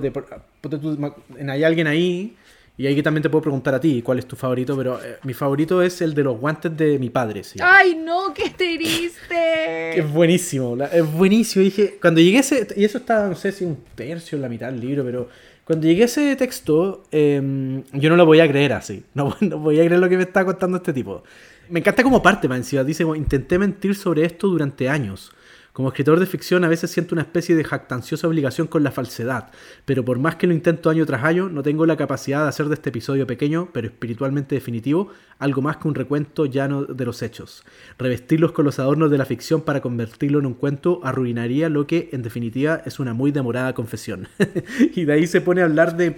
hay 1.49 1.65
alguien 1.65 1.87
ahí 1.87 2.37
y 2.77 2.87
ahí 2.87 3.03
también 3.03 3.23
te 3.23 3.29
puedo 3.29 3.43
preguntar 3.43 3.75
a 3.75 3.81
ti 3.81 4.01
cuál 4.03 4.19
es 4.19 4.27
tu 4.27 4.35
favorito, 4.35 4.77
pero 4.77 5.03
eh, 5.03 5.19
mi 5.25 5.35
favorito 5.35 5.83
es 5.83 6.01
el 6.01 6.15
de 6.15 6.25
los 6.25 6.39
guantes 6.39 6.75
de 6.77 6.99
mi 6.99 7.11
padre. 7.11 7.43
¡Ay, 7.61 7.95
no! 7.95 8.33
¡Qué 8.33 8.51
triste! 8.51 9.99
es 9.99 10.11
buenísimo, 10.11 10.77
es 10.91 11.13
buenísimo. 11.13 11.65
dije, 11.65 11.99
cuando 12.01 12.21
llegué 12.21 12.39
ese, 12.39 12.67
y 12.75 12.85
eso 12.85 12.99
está, 12.99 13.29
no 13.29 13.35
sé 13.35 13.53
si 13.53 13.65
un 13.65 13.79
tercio 13.95 14.39
la 14.39 14.49
mitad 14.49 14.73
del 14.73 14.81
libro, 14.81 15.05
pero 15.05 15.29
cuando 15.65 15.87
llegué 15.87 16.05
ese 16.05 16.35
texto, 16.37 17.05
em, 17.11 17.85
yo 17.93 18.09
no 18.09 18.17
lo 18.17 18.25
voy 18.25 18.41
a 18.41 18.49
creer 18.49 18.73
así. 18.73 19.05
No, 19.15 19.37
no 19.41 19.59
voy 19.59 19.79
a 19.79 19.85
creer 19.85 20.01
lo 20.01 20.09
que 20.09 20.17
me 20.17 20.23
está 20.25 20.45
contando 20.45 20.79
este 20.79 20.95
tipo. 20.95 21.23
Me 21.69 21.81
encanta 21.81 22.03
como 22.03 22.23
parte, 22.23 22.49
man. 22.49 22.63
Dice, 22.87 23.05
intenté 23.15 23.59
mentir 23.59 23.95
sobre 23.95 24.25
esto 24.25 24.49
durante 24.49 24.89
años 24.89 25.31
como 25.73 25.89
escritor 25.89 26.21
de 26.21 26.27
ficción 26.27 26.65
a 26.65 26.69
veces 26.69 26.91
siento 26.91 27.15
una 27.15 27.23
especie 27.23 27.57
de 27.57 27.65
jactanciosa 27.65 28.29
obligación 28.29 28.67
con 28.67 28.83
la 28.83 28.91
falsedad, 28.91 29.49
pero 29.87 30.05
por 30.05 30.19
más 30.19 30.37
que 30.37 30.47
lo 30.47 30.53
intento 30.53 30.91
año 30.91 31.07
tras 31.07 31.25
año, 31.25 31.49
no 31.49 31.63
tengo 31.63 31.87
la 31.87 31.97
capacidad 31.97 32.43
de 32.43 32.49
hacer 32.49 32.67
de 32.67 32.75
este 32.75 32.91
episodio 32.91 33.27
pequeño, 33.27 33.71
pero 33.73 33.87
espiritualmente 33.87 34.55
definitivo, 34.55 35.09
algo 35.39 35.63
más 35.63 35.79
que 35.79 35.89
un 35.89 35.95
recuento 35.95 36.45
llano 36.45 36.85
de 36.85 37.05
los 37.07 37.23
hechos. 37.23 37.65
Revestirlos 37.99 38.53
con 38.53 38.67
los 38.67 38.79
adornos 38.79 39.11
de 39.11 39.17
la 39.17 39.25
ficción 39.25 39.63
para 39.63 39.81
convertirlo 39.81 40.41
en 40.41 40.47
un 40.47 40.55
cuento 40.55 41.01
arruinaría 41.05 41.71
lo 41.71 41.87
que, 41.87 42.11
en 42.13 42.23
definitiva, 42.23 42.83
es 42.85 43.01
una 43.01 43.15
muy 43.15 43.33
demorada 43.33 43.73
confesión. 43.73 44.29
y 44.95 45.07
de 45.07 45.13
ahí 45.15 45.27
se 45.27 45.41
pone 45.41 45.63
a 45.63 45.65
hablar 45.65 45.97
de 45.97 46.17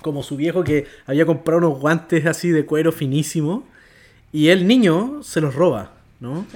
como 0.00 0.22
su 0.22 0.36
viejo 0.36 0.62
que 0.62 0.86
había 1.06 1.26
comprado 1.26 1.58
unos 1.58 1.80
guantes 1.80 2.26
así 2.26 2.50
de 2.50 2.64
cuero 2.64 2.92
finísimo 2.92 3.66
Y 4.32 4.48
el 4.48 4.68
niño 4.68 5.22
se 5.24 5.40
los 5.40 5.56
roba, 5.56 5.94
¿no? 6.20 6.46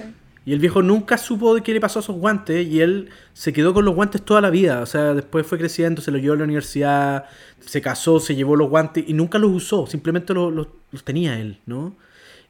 Y 0.43 0.53
el 0.53 0.59
viejo 0.59 0.81
nunca 0.81 1.17
supo 1.19 1.53
de 1.53 1.61
qué 1.61 1.71
le 1.73 1.79
pasó 1.79 1.99
a 1.99 2.01
esos 2.01 2.15
guantes 2.15 2.65
y 2.65 2.81
él 2.81 3.09
se 3.33 3.53
quedó 3.53 3.73
con 3.73 3.85
los 3.85 3.93
guantes 3.93 4.23
toda 4.23 4.41
la 4.41 4.49
vida. 4.49 4.81
O 4.81 4.85
sea, 4.87 5.13
después 5.13 5.45
fue 5.45 5.59
creciendo, 5.59 6.01
se 6.01 6.09
los 6.09 6.19
llevó 6.19 6.33
a 6.33 6.37
la 6.37 6.45
universidad, 6.45 7.25
se 7.59 7.81
casó, 7.81 8.19
se 8.19 8.35
llevó 8.35 8.55
los 8.55 8.69
guantes 8.69 9.03
y 9.07 9.13
nunca 9.13 9.37
los 9.37 9.51
usó, 9.51 9.85
simplemente 9.85 10.33
los, 10.33 10.51
los, 10.51 11.03
tenía 11.03 11.39
él, 11.39 11.59
¿no? 11.67 11.95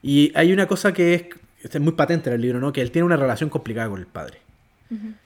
Y 0.02 0.32
hay 0.36 0.54
una 0.54 0.68
cosa 0.68 0.94
que 0.94 1.14
es, 1.14 1.26
es, 1.70 1.82
muy 1.82 1.94
patente 1.94 2.30
en 2.30 2.36
el 2.36 2.42
libro, 2.42 2.60
¿no? 2.60 2.72
Que 2.72 2.82
él 2.82 2.92
tiene 2.92 3.06
una 3.06 3.18
relación 3.18 3.50
complicada 3.50 3.90
con 3.90 4.00
el 4.00 4.08
padre. 4.08 4.40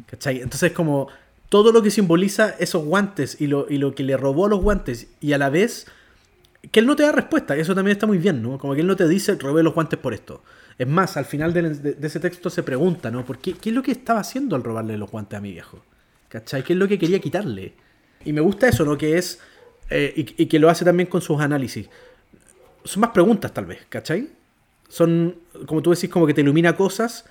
¿Cachai? 0.05 0.41
Entonces, 0.41 0.71
como 0.73 1.07
todo 1.49 1.71
lo 1.71 1.81
que 1.81 1.89
simboliza 1.91 2.49
esos 2.59 2.83
guantes 2.83 3.39
y 3.39 3.47
lo, 3.47 3.67
y 3.69 3.77
lo 3.77 3.95
que 3.95 4.03
le 4.03 4.17
robó 4.17 4.47
los 4.47 4.61
guantes 4.61 5.07
y 5.21 5.33
a 5.33 5.37
la 5.37 5.49
vez 5.49 5.87
que 6.71 6.79
él 6.79 6.85
no 6.85 6.95
te 6.95 7.03
da 7.03 7.11
respuesta, 7.11 7.55
eso 7.55 7.75
también 7.75 7.95
está 7.95 8.07
muy 8.07 8.17
bien, 8.17 8.41
¿no? 8.41 8.57
Como 8.57 8.73
que 8.73 8.81
él 8.81 8.87
no 8.87 8.95
te 8.95 9.07
dice, 9.07 9.35
robé 9.35 9.63
los 9.63 9.73
guantes 9.73 9.99
por 9.99 10.13
esto. 10.13 10.41
Es 10.77 10.87
más, 10.87 11.15
al 11.17 11.25
final 11.25 11.53
de, 11.53 11.95
ese 12.01 12.19
texto 12.19 12.49
se 12.49 12.63
pregunta, 12.63 13.09
¿no? 13.09 13.25
¿Por 13.25 13.39
qué, 13.39 13.53
¿Qué 13.53 13.69
es 13.69 13.75
lo 13.75 13.81
que 13.81 13.91
estaba 13.91 14.19
haciendo 14.19 14.55
al 14.55 14.63
robarle 14.63 14.97
los 14.97 15.09
guantes 15.09 15.37
a 15.37 15.41
mi 15.41 15.51
viejo? 15.51 15.83
¿Cachai? 16.27 16.63
¿Qué 16.63 16.73
es 16.73 16.79
lo 16.79 16.87
que 16.87 16.99
quería 16.99 17.19
quitarle? 17.19 17.73
Y 18.25 18.33
me 18.33 18.41
gusta 18.41 18.67
eso, 18.67 18.83
¿no? 18.83 18.97
Que 18.97 19.17
es, 19.17 19.39
eh, 19.89 20.13
y, 20.15 20.45
que 20.45 20.59
lo 20.59 20.69
hace 20.69 20.83
también 20.83 21.07
con 21.07 21.21
sus 21.21 21.39
análisis. 21.39 21.87
Son 22.83 23.01
más 23.01 23.11
preguntas, 23.11 23.53
tal 23.53 23.65
vez, 23.65 23.85
¿cachai? 23.87 24.29
Son, 24.89 25.35
como 25.65 25.81
tú 25.81 25.91
decís, 25.91 26.09
como 26.09 26.27
que 26.27 26.33
te 26.33 26.41
ilumina 26.41 26.75
cosas, 26.75 27.25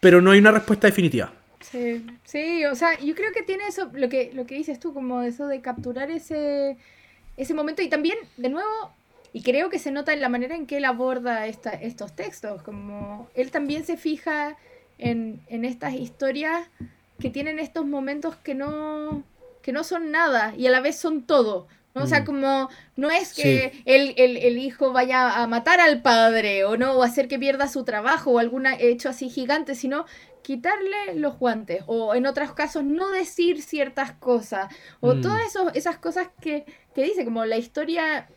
pero 0.00 0.20
no 0.20 0.32
hay 0.32 0.40
una 0.40 0.50
respuesta 0.50 0.86
definitiva. 0.88 1.32
Sí, 1.60 2.04
sí, 2.24 2.64
o 2.66 2.74
sea, 2.74 2.98
yo 2.98 3.14
creo 3.14 3.32
que 3.32 3.42
tiene 3.42 3.66
eso, 3.68 3.90
lo 3.92 4.08
que, 4.08 4.32
lo 4.34 4.46
que 4.46 4.56
dices 4.56 4.80
tú, 4.80 4.92
como 4.92 5.22
eso 5.22 5.46
de 5.46 5.60
capturar 5.60 6.10
ese 6.10 6.76
ese 7.38 7.54
momento 7.54 7.80
y 7.82 7.88
también, 7.88 8.18
de 8.36 8.48
nuevo, 8.48 8.92
y 9.38 9.42
creo 9.42 9.70
que 9.70 9.78
se 9.78 9.92
nota 9.92 10.12
en 10.12 10.20
la 10.20 10.28
manera 10.28 10.56
en 10.56 10.66
que 10.66 10.78
él 10.78 10.84
aborda 10.84 11.46
esta, 11.46 11.70
estos 11.70 12.16
textos, 12.16 12.60
como 12.64 13.30
él 13.34 13.52
también 13.52 13.84
se 13.84 13.96
fija 13.96 14.56
en, 14.98 15.40
en 15.46 15.64
estas 15.64 15.94
historias 15.94 16.66
que 17.20 17.30
tienen 17.30 17.60
estos 17.60 17.86
momentos 17.86 18.34
que 18.34 18.56
no, 18.56 19.22
que 19.62 19.70
no 19.70 19.84
son 19.84 20.10
nada 20.10 20.54
y 20.56 20.66
a 20.66 20.72
la 20.72 20.80
vez 20.80 20.98
son 20.98 21.22
todo. 21.22 21.68
O 21.94 22.08
sea, 22.08 22.22
mm. 22.22 22.24
como 22.24 22.68
no 22.96 23.10
es 23.12 23.32
que 23.32 23.80
el, 23.84 24.14
el, 24.16 24.38
el, 24.38 24.58
hijo 24.58 24.92
vaya 24.92 25.40
a 25.40 25.46
matar 25.46 25.78
al 25.78 26.02
padre 26.02 26.64
o 26.64 26.76
no, 26.76 26.94
o 26.94 27.04
hacer 27.04 27.28
que 27.28 27.38
pierda 27.38 27.68
su 27.68 27.84
trabajo 27.84 28.32
o 28.32 28.38
algún 28.40 28.66
hecho 28.66 29.08
así 29.08 29.28
gigante, 29.28 29.76
sino 29.76 30.04
quitarle 30.42 31.14
los 31.14 31.38
guantes 31.38 31.84
o 31.86 32.16
en 32.16 32.26
otros 32.26 32.54
casos 32.54 32.82
no 32.82 33.08
decir 33.10 33.62
ciertas 33.62 34.12
cosas 34.12 34.74
o 34.98 35.14
mm. 35.14 35.20
todas 35.20 35.40
esas 35.74 35.98
cosas 35.98 36.28
que, 36.40 36.64
que 36.92 37.04
dice, 37.04 37.24
como 37.24 37.44
la 37.44 37.56
historia 37.56 38.28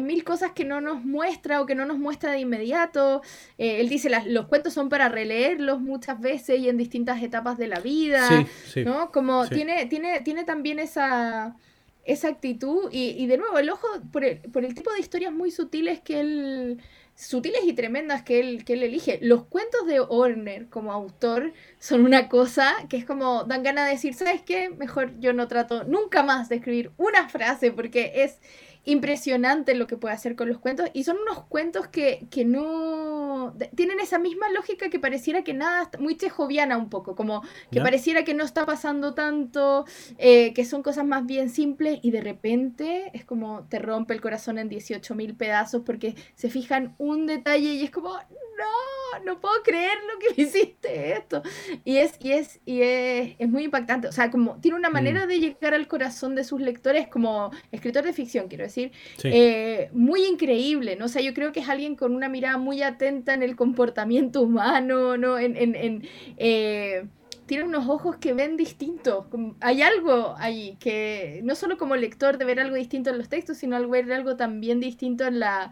mil 0.00 0.24
cosas 0.24 0.52
que 0.52 0.64
no 0.64 0.80
nos 0.80 1.04
muestra 1.04 1.60
o 1.60 1.66
que 1.66 1.74
no 1.74 1.84
nos 1.84 1.98
muestra 1.98 2.32
de 2.32 2.40
inmediato. 2.40 3.22
Eh, 3.58 3.80
él 3.80 3.88
dice, 3.88 4.08
las, 4.08 4.26
los 4.26 4.46
cuentos 4.46 4.72
son 4.72 4.88
para 4.88 5.08
releerlos 5.08 5.80
muchas 5.80 6.20
veces 6.20 6.60
y 6.60 6.68
en 6.68 6.76
distintas 6.76 7.22
etapas 7.22 7.58
de 7.58 7.68
la 7.68 7.80
vida, 7.80 8.46
¿no? 8.84 9.10
Como 9.12 9.46
tiene, 9.48 9.86
tiene, 9.86 10.20
tiene 10.20 10.44
también 10.44 10.78
esa, 10.78 11.56
esa 12.04 12.28
actitud 12.28 12.88
y, 12.90 13.10
y, 13.10 13.26
de 13.26 13.38
nuevo, 13.38 13.58
el 13.58 13.70
ojo, 13.70 13.86
por 14.12 14.24
el, 14.24 14.38
por 14.38 14.64
el 14.64 14.74
tipo 14.74 14.92
de 14.92 15.00
historias 15.00 15.32
muy 15.32 15.50
sutiles 15.50 16.00
que 16.00 16.20
él 16.20 16.82
sutiles 17.14 17.62
y 17.64 17.72
tremendas 17.72 18.22
que 18.22 18.40
él, 18.40 18.64
que 18.64 18.74
él 18.74 18.82
elige. 18.82 19.18
Los 19.22 19.44
cuentos 19.44 19.86
de 19.86 20.00
Horner 20.00 20.68
como 20.68 20.92
autor 20.92 21.52
son 21.78 22.04
una 22.04 22.28
cosa 22.28 22.74
que 22.88 22.96
es 22.96 23.04
como 23.04 23.44
dan 23.44 23.62
ganas 23.62 23.86
de 23.86 23.92
decir, 23.92 24.14
¿sabes 24.14 24.42
qué? 24.42 24.70
Mejor 24.70 25.18
yo 25.20 25.32
no 25.32 25.48
trato 25.48 25.84
nunca 25.84 26.22
más 26.22 26.48
de 26.48 26.56
escribir 26.56 26.90
una 26.96 27.28
frase 27.28 27.70
porque 27.70 28.12
es 28.24 28.38
impresionante 28.84 29.74
lo 29.74 29.86
que 29.86 29.96
puede 29.96 30.14
hacer 30.14 30.34
con 30.34 30.48
los 30.48 30.58
cuentos 30.58 30.90
y 30.92 31.04
son 31.04 31.16
unos 31.18 31.44
cuentos 31.44 31.86
que, 31.86 32.26
que 32.30 32.44
no 32.44 33.54
tienen 33.76 34.00
esa 34.00 34.18
misma 34.18 34.50
lógica 34.50 34.90
que 34.90 34.98
pareciera 34.98 35.44
que 35.44 35.54
nada, 35.54 35.90
muy 35.98 36.16
chejoviana 36.16 36.76
un 36.76 36.88
poco, 36.88 37.14
como 37.14 37.42
que 37.70 37.80
pareciera 37.80 38.24
que 38.24 38.34
no 38.34 38.44
está 38.44 38.66
pasando 38.66 39.14
tanto, 39.14 39.84
eh, 40.18 40.52
que 40.52 40.64
son 40.64 40.82
cosas 40.82 41.06
más 41.06 41.26
bien 41.26 41.48
simples 41.48 42.00
y 42.02 42.10
de 42.10 42.20
repente 42.20 43.10
es 43.14 43.24
como 43.24 43.64
te 43.68 43.78
rompe 43.78 44.14
el 44.14 44.20
corazón 44.20 44.58
en 44.58 44.68
18 44.68 45.14
mil 45.14 45.34
pedazos 45.34 45.82
porque 45.84 46.14
se 46.34 46.50
fijan 46.50 46.94
un 46.98 47.26
detalle 47.26 47.74
y 47.74 47.84
es 47.84 47.90
como, 47.90 48.18
no, 48.62 49.24
no 49.24 49.40
puedo 49.40 49.62
creer 49.62 49.98
lo 50.12 50.18
que 50.18 50.34
me 50.36 50.48
hiciste 50.48 51.12
esto. 51.12 51.42
Y 51.84 51.96
es, 51.98 52.14
y 52.20 52.32
es, 52.32 52.60
y 52.64 52.82
es, 52.82 53.34
es 53.38 53.48
muy 53.48 53.64
impactante, 53.64 54.08
o 54.08 54.12
sea, 54.12 54.30
como 54.30 54.56
tiene 54.60 54.76
una 54.76 54.90
manera 54.90 55.24
mm. 55.24 55.28
de 55.28 55.40
llegar 55.40 55.74
al 55.74 55.88
corazón 55.88 56.34
de 56.34 56.44
sus 56.44 56.60
lectores 56.60 57.08
como 57.08 57.50
escritor 57.70 58.04
de 58.04 58.12
ficción, 58.12 58.48
quiero 58.48 58.64
decir 58.64 58.92
eh, 59.24 59.90
muy 59.92 60.24
increíble, 60.24 60.96
¿no? 60.96 61.06
O 61.06 61.08
sea, 61.08 61.22
yo 61.22 61.34
creo 61.34 61.52
que 61.52 61.60
es 61.60 61.68
alguien 61.68 61.96
con 61.96 62.14
una 62.14 62.28
mirada 62.28 62.58
muy 62.58 62.82
atenta 62.82 63.34
en 63.34 63.42
el 63.42 63.56
comportamiento 63.56 64.42
humano, 64.42 65.16
¿no? 65.16 65.38
En, 65.38 65.56
en, 65.56 66.08
eh, 66.36 67.06
tiene 67.46 67.64
unos 67.64 67.88
ojos 67.88 68.16
que 68.16 68.32
ven 68.32 68.56
distintos. 68.56 69.26
Hay 69.60 69.82
algo 69.82 70.34
ahí 70.38 70.76
que 70.80 71.40
no 71.44 71.54
solo 71.54 71.76
como 71.76 71.96
lector 71.96 72.38
de 72.38 72.44
ver 72.44 72.60
algo 72.60 72.76
distinto 72.76 73.10
en 73.10 73.18
los 73.18 73.28
textos, 73.28 73.58
sino 73.58 73.76
al 73.76 73.86
ver 73.88 74.10
algo 74.12 74.36
también 74.36 74.80
distinto 74.80 75.26
en 75.26 75.40
la, 75.40 75.70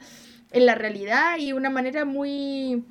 en 0.52 0.66
la 0.66 0.74
realidad 0.74 1.38
y 1.38 1.52
una 1.52 1.70
manera 1.70 2.04
muy 2.04 2.84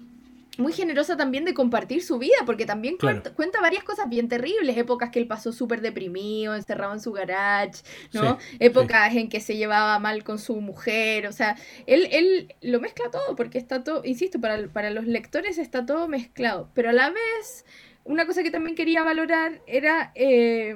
muy 0.59 0.73
generosa 0.73 1.15
también 1.15 1.45
de 1.45 1.53
compartir 1.53 2.03
su 2.03 2.19
vida, 2.19 2.35
porque 2.45 2.65
también 2.65 2.97
cuenta, 2.97 3.61
varias 3.61 3.83
cosas 3.83 4.09
bien 4.09 4.27
terribles, 4.27 4.77
épocas 4.77 5.09
que 5.09 5.19
él 5.19 5.25
pasó 5.27 5.53
súper 5.53 5.81
deprimido, 5.81 6.53
encerrado 6.53 6.93
en 6.93 6.99
su 6.99 7.13
garage, 7.13 7.81
¿no? 8.11 8.37
épocas 8.59 9.15
en 9.15 9.29
que 9.29 9.39
se 9.39 9.55
llevaba 9.55 9.97
mal 9.99 10.23
con 10.23 10.37
su 10.37 10.59
mujer, 10.59 11.27
o 11.27 11.31
sea, 11.31 11.55
él, 11.87 12.09
él 12.11 12.53
lo 12.61 12.79
mezcla 12.81 13.09
todo, 13.09 13.35
porque 13.35 13.57
está 13.57 13.83
todo, 13.83 14.01
insisto, 14.03 14.39
para, 14.39 14.67
para 14.67 14.91
los 14.91 15.05
lectores 15.05 15.57
está 15.57 15.85
todo 15.85 16.07
mezclado, 16.07 16.69
pero 16.73 16.89
a 16.89 16.93
la 16.93 17.09
vez, 17.09 17.65
una 18.03 18.25
cosa 18.25 18.43
que 18.43 18.51
también 18.51 18.75
quería 18.75 19.03
valorar 19.03 19.61
era 19.65 20.11
eh, 20.15 20.75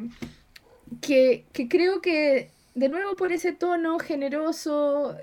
que, 1.01 1.45
que 1.51 1.67
creo 1.67 2.01
que, 2.01 2.51
de 2.73 2.89
nuevo, 2.89 3.15
por 3.15 3.33
ese 3.33 3.51
tono 3.51 3.99
generoso, 3.99 5.17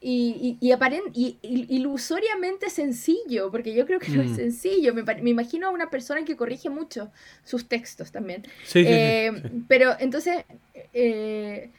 y, 0.00 0.58
y, 0.60 1.38
y, 1.42 1.66
ilusoriamente 1.76 2.70
sencillo, 2.70 3.50
porque 3.50 3.74
yo 3.74 3.84
creo 3.84 3.98
que 3.98 4.10
no 4.10 4.22
es 4.22 4.30
mm. 4.30 4.36
sencillo. 4.36 4.94
Me, 4.94 5.02
me, 5.02 5.30
imagino 5.30 5.66
a 5.66 5.70
una 5.70 5.90
persona 5.90 6.24
que 6.24 6.36
corrige 6.36 6.70
mucho 6.70 7.10
sus 7.44 7.68
textos 7.68 8.12
también. 8.12 8.44
Eh, 8.74 9.32
pero 9.66 9.96
entonces, 9.98 10.44
eh, 10.92 11.70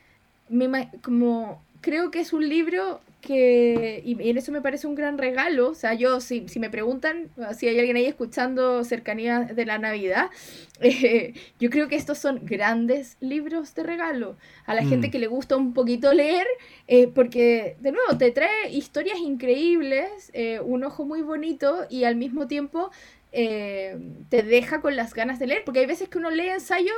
me, 0.50 0.90
como 1.02 1.64
creo 1.82 2.12
que 2.12 2.20
es 2.20 2.34
un 2.34 2.48
libro 2.48 3.00
que, 3.22 4.02
y 4.06 4.30
en 4.30 4.38
eso 4.38 4.52
me 4.52 4.62
parece 4.62 4.88
un 4.88 4.96
gran 4.96 5.18
regalo, 5.18 5.70
o 5.70 5.76
sea, 5.76 5.94
yo, 5.94 6.22
si, 6.22 6.48
si 6.48 6.60
me 6.60 6.70
preguntan, 6.70 7.30
si 7.58 7.68
hay 7.68 7.78
alguien 7.78 7.98
ahí 7.98 8.06
escuchando 8.06 8.84
cercanía 8.84 9.42
de 9.42 9.66
la 9.66 9.78
Navidad, 9.78 10.30
eh, 10.82 11.34
yo 11.60 11.70
creo 11.70 11.88
que 11.88 11.96
estos 11.96 12.18
son 12.18 12.46
grandes 12.46 13.18
libros 13.20 13.76
de 13.76 13.84
regalo 13.84 14.38
a 14.66 14.74
la 14.74 14.84
gente 14.86 15.08
mm. 15.08 15.12
que 15.12 15.20
le 15.20 15.28
gusta 15.28 15.58
un 15.58 15.74
poquito 15.74 16.14
leer, 16.14 16.48
eh, 16.88 17.08
porque, 17.08 17.76
de 17.80 17.92
nuevo, 17.92 18.18
te 18.18 18.32
trae 18.32 18.72
historias 18.72 19.20
increíbles, 19.20 20.32
eh, 20.34 20.62
un 20.62 20.84
ojo 20.84 21.06
muy 21.06 21.22
bonito 21.22 21.86
y 21.90 22.06
al 22.06 22.16
mismo 22.16 22.48
tiempo 22.48 22.92
te 23.32 24.42
deja 24.44 24.82
con 24.82 24.96
las 24.96 25.14
ganas 25.14 25.38
de 25.38 25.46
leer, 25.46 25.62
porque 25.64 25.82
hay 25.82 25.86
veces 25.86 26.10
que 26.10 26.18
uno 26.18 26.32
lee 26.32 26.50
ensayos 26.50 26.98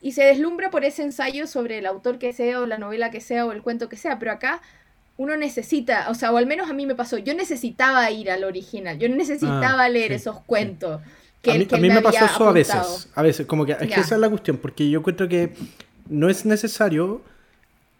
y 0.00 0.12
se 0.12 0.24
deslumbra 0.24 0.70
por 0.70 0.86
ese 0.86 1.02
ensayo 1.02 1.46
sobre 1.46 1.78
el 1.78 1.86
autor 1.86 2.18
que 2.18 2.32
sea 2.32 2.60
o 2.60 2.66
la 2.66 2.78
novela 2.78 3.10
que 3.10 3.20
sea 3.20 3.44
o 3.44 3.52
el 3.52 3.60
cuento 3.60 3.90
que 3.90 3.96
sea, 3.96 4.18
pero 4.18 4.32
acá 4.32 4.62
uno 5.16 5.36
necesita, 5.36 6.10
o 6.10 6.14
sea, 6.14 6.32
o 6.32 6.36
al 6.36 6.46
menos 6.46 6.68
a 6.68 6.72
mí 6.72 6.86
me 6.86 6.94
pasó, 6.94 7.18
yo 7.18 7.34
necesitaba 7.34 8.10
ir 8.10 8.30
al 8.30 8.44
original, 8.44 8.98
yo 8.98 9.08
necesitaba 9.08 9.84
ah, 9.84 9.88
leer 9.88 10.12
esos 10.12 10.40
cuentos. 10.40 11.00
Que 11.40 11.52
a 11.52 11.54
mí, 11.54 11.68
a 11.70 11.76
mí 11.76 11.88
me, 11.88 12.00
pasó 12.00 12.24
eso 12.24 12.48
a 12.48 12.52
veces, 12.52 13.08
a 13.14 13.22
veces, 13.22 13.46
como 13.46 13.66
que, 13.66 13.72
es 13.72 13.78
que 13.78 14.00
esa 14.00 14.14
es 14.14 14.20
la 14.20 14.30
cuestión, 14.30 14.56
porque 14.56 14.88
yo 14.88 14.98
encuentro 15.00 15.28
que 15.28 15.52
no 16.08 16.28
es 16.28 16.46
necesario, 16.46 17.22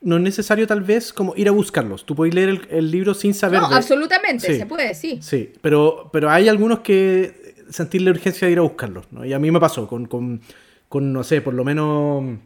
no 0.00 0.16
es 0.16 0.22
necesario 0.22 0.66
tal 0.66 0.81
vez 0.81 1.12
como 1.12 1.35
ir 1.37 1.48
a 1.48 1.53
buscarlos, 1.53 2.05
tú 2.05 2.16
puedes 2.16 2.35
leer 2.35 2.66
el, 2.70 2.90
libro 2.90 3.14
sin 3.14 3.35
saber. 3.35 3.61
No, 3.61 3.66
absolutamente, 3.66 4.57
se 4.57 4.66
puede, 4.66 4.94
sí. 4.94 5.18
Sí, 5.22 5.53
pero, 5.61 6.09
pero 6.12 6.31
hay 6.31 6.48
algunos 6.48 6.81
que 6.81 7.55
sentir 7.70 8.03
la 8.03 8.11
urgencia 8.11 8.46
de 8.46 8.53
ir 8.53 8.59
a 8.59 8.62
buscarlos, 8.62 9.07
¿no? 9.12 9.24
Y 9.24 9.33
a 9.33 9.38
mí 9.38 9.50
me 9.50 9.61
pasó 9.61 9.87
con, 9.87 10.07
con, 10.07 10.40
con 10.88 11.12
no 11.12 11.22
sé, 11.22 11.42
por 11.42 11.55
lo 11.55 11.64
menos 11.64 12.38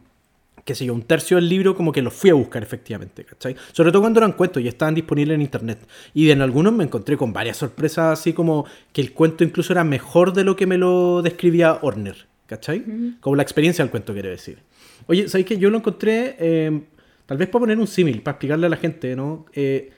qué 0.65 0.75
sé 0.75 0.85
yo, 0.85 0.93
un 0.93 1.03
tercio 1.03 1.37
del 1.37 1.49
libro 1.49 1.75
como 1.75 1.91
que 1.91 2.01
los 2.01 2.13
fui 2.13 2.29
a 2.29 2.33
buscar 2.33 2.63
efectivamente, 2.63 3.23
¿cachai? 3.23 3.55
Sobre 3.71 3.91
todo 3.91 4.01
cuando 4.01 4.19
eran 4.19 4.33
cuentos 4.33 4.61
y 4.61 4.67
estaban 4.67 4.95
disponibles 4.95 5.35
en 5.35 5.41
internet. 5.41 5.79
Y 6.13 6.29
en 6.31 6.41
algunos 6.41 6.73
me 6.73 6.83
encontré 6.83 7.17
con 7.17 7.33
varias 7.33 7.57
sorpresas, 7.57 8.19
así 8.19 8.33
como 8.33 8.65
que 8.91 9.01
el 9.01 9.13
cuento 9.13 9.43
incluso 9.43 9.73
era 9.73 9.83
mejor 9.83 10.33
de 10.33 10.43
lo 10.43 10.55
que 10.55 10.67
me 10.67 10.77
lo 10.77 11.21
describía 11.21 11.79
Horner, 11.81 12.27
¿cachai? 12.47 12.83
Como 13.19 13.35
la 13.35 13.43
experiencia 13.43 13.83
del 13.83 13.91
cuento, 13.91 14.13
quiere 14.13 14.29
decir. 14.29 14.59
Oye, 15.07 15.27
¿sabéis 15.27 15.47
que 15.47 15.57
yo 15.57 15.69
lo 15.69 15.77
encontré, 15.77 16.35
em, 16.39 16.83
tal 17.25 17.37
vez 17.37 17.47
para 17.49 17.61
poner 17.61 17.77
un 17.77 17.87
símil, 17.87 18.21
para 18.21 18.33
explicarle 18.33 18.67
a 18.67 18.69
la 18.69 18.77
gente, 18.77 19.15
¿no? 19.15 19.45
Eh, 19.53 19.91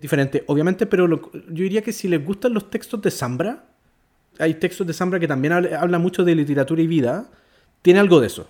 diferente, 0.00 0.44
obviamente, 0.46 0.86
pero 0.86 1.08
yo 1.08 1.62
diría 1.62 1.82
que 1.82 1.92
si 1.92 2.08
les 2.08 2.24
gustan 2.24 2.54
los 2.54 2.70
textos 2.70 3.00
de 3.02 3.10
Zambra, 3.10 3.66
hay 4.38 4.54
textos 4.54 4.86
de 4.86 4.92
Zambra 4.92 5.20
que 5.20 5.28
también 5.28 5.52
habla 5.52 5.98
mucho 5.98 6.24
de 6.24 6.34
literatura 6.34 6.82
y 6.82 6.86
vida, 6.86 7.30
tiene 7.82 8.00
algo 8.00 8.20
de 8.20 8.26
eso 8.26 8.48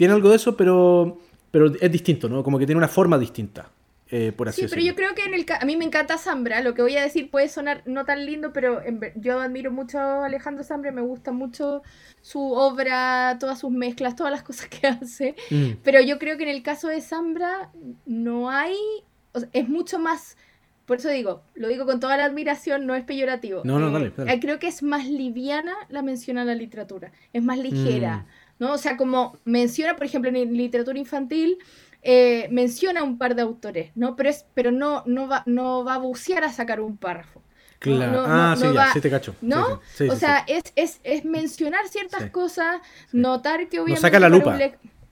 tiene 0.00 0.14
algo 0.14 0.30
de 0.30 0.36
eso, 0.36 0.56
pero, 0.56 1.18
pero 1.50 1.74
es 1.78 1.92
distinto, 1.92 2.26
¿no? 2.26 2.42
Como 2.42 2.58
que 2.58 2.64
tiene 2.64 2.78
una 2.78 2.88
forma 2.88 3.18
distinta. 3.18 3.70
eh, 4.10 4.32
por 4.34 4.48
así 4.48 4.62
Sí, 4.62 4.66
pero 4.70 4.80
yo 4.80 4.94
creo 4.94 5.14
que 5.14 5.24
en 5.24 5.34
el 5.34 5.44
a 5.60 5.66
mí 5.66 5.76
me 5.76 5.84
encanta 5.84 6.16
Zambra, 6.16 6.62
lo 6.62 6.72
que 6.72 6.80
voy 6.80 6.96
a 6.96 7.02
decir 7.02 7.30
puede 7.30 7.50
sonar 7.50 7.82
no 7.84 8.06
tan 8.06 8.24
lindo, 8.24 8.50
pero 8.54 8.80
yo 9.16 9.42
admiro 9.42 9.70
mucho 9.70 9.98
a 9.98 10.24
Alejandro 10.24 10.64
Zambra, 10.64 10.90
me 10.90 11.02
gusta 11.02 11.32
mucho 11.32 11.82
su 12.22 12.40
obra, 12.40 13.36
todas 13.38 13.58
sus 13.58 13.70
mezclas, 13.70 14.16
todas 14.16 14.32
las 14.32 14.42
cosas 14.48 14.68
que 14.68 14.86
hace, 14.86 15.34
mm. 15.50 15.82
pero 15.84 16.00
yo 16.00 16.18
creo 16.18 16.38
que 16.38 16.44
en 16.44 16.48
el 16.48 16.62
caso 16.62 16.88
de 16.88 17.02
Zambra 17.02 17.70
no 18.06 18.48
hay, 18.48 18.76
es 19.52 19.68
mucho 19.68 19.98
más... 19.98 20.38
Por 20.86 20.96
eso 20.96 21.10
digo, 21.10 21.42
lo 21.54 21.68
digo 21.68 21.84
con 21.84 22.00
toda 22.00 22.16
la 22.16 22.24
admiración, 22.24 22.86
no 22.86 22.94
es 22.94 23.04
peyorativo. 23.04 23.60
No, 23.64 23.78
no, 23.78 23.90
dale, 23.90 24.12
eh, 24.26 24.40
Creo 24.40 24.58
que 24.58 24.66
es 24.66 24.82
más 24.82 25.06
liviana 25.06 25.74
la 25.90 26.00
mención 26.00 26.38
a 26.38 26.44
la 26.46 26.54
literatura, 26.54 27.12
es 27.34 27.42
más 27.44 27.58
ligera, 27.58 28.24
mm. 28.26 28.39
¿No? 28.60 28.74
O 28.74 28.78
sea, 28.78 28.96
como 28.96 29.36
menciona, 29.44 29.96
por 29.96 30.06
ejemplo, 30.06 30.30
en 30.30 30.56
literatura 30.56 30.96
infantil, 30.96 31.58
eh, 32.02 32.46
menciona 32.50 33.02
un 33.02 33.18
par 33.18 33.34
de 33.34 33.42
autores, 33.42 33.90
¿no? 33.96 34.14
Pero, 34.14 34.28
es, 34.28 34.46
pero 34.54 34.70
no, 34.70 35.02
no, 35.06 35.26
va, 35.26 35.42
no 35.46 35.82
va 35.84 35.94
a 35.94 35.98
bucear 35.98 36.44
a 36.44 36.52
sacar 36.52 36.80
un 36.80 36.96
párrafo. 36.96 37.42
Claro. 37.80 38.24
ah, 38.26 38.54
sí, 38.58 38.66
ya, 38.74 38.92
sí 38.92 39.00
te 39.00 39.08
cacho. 39.08 39.34
¿No? 39.40 39.80
o 40.10 40.14
sea, 40.14 40.44
es, 40.46 40.64
es, 40.76 41.00
es, 41.02 41.24
mencionar 41.24 41.88
ciertas 41.88 42.30
cosas, 42.30 42.82
notar 43.10 43.70
que 43.70 43.80
obviamente... 43.80 44.02
No 44.02 44.08
saca 44.08 44.20
la 44.20 44.28
lupa. 44.28 44.58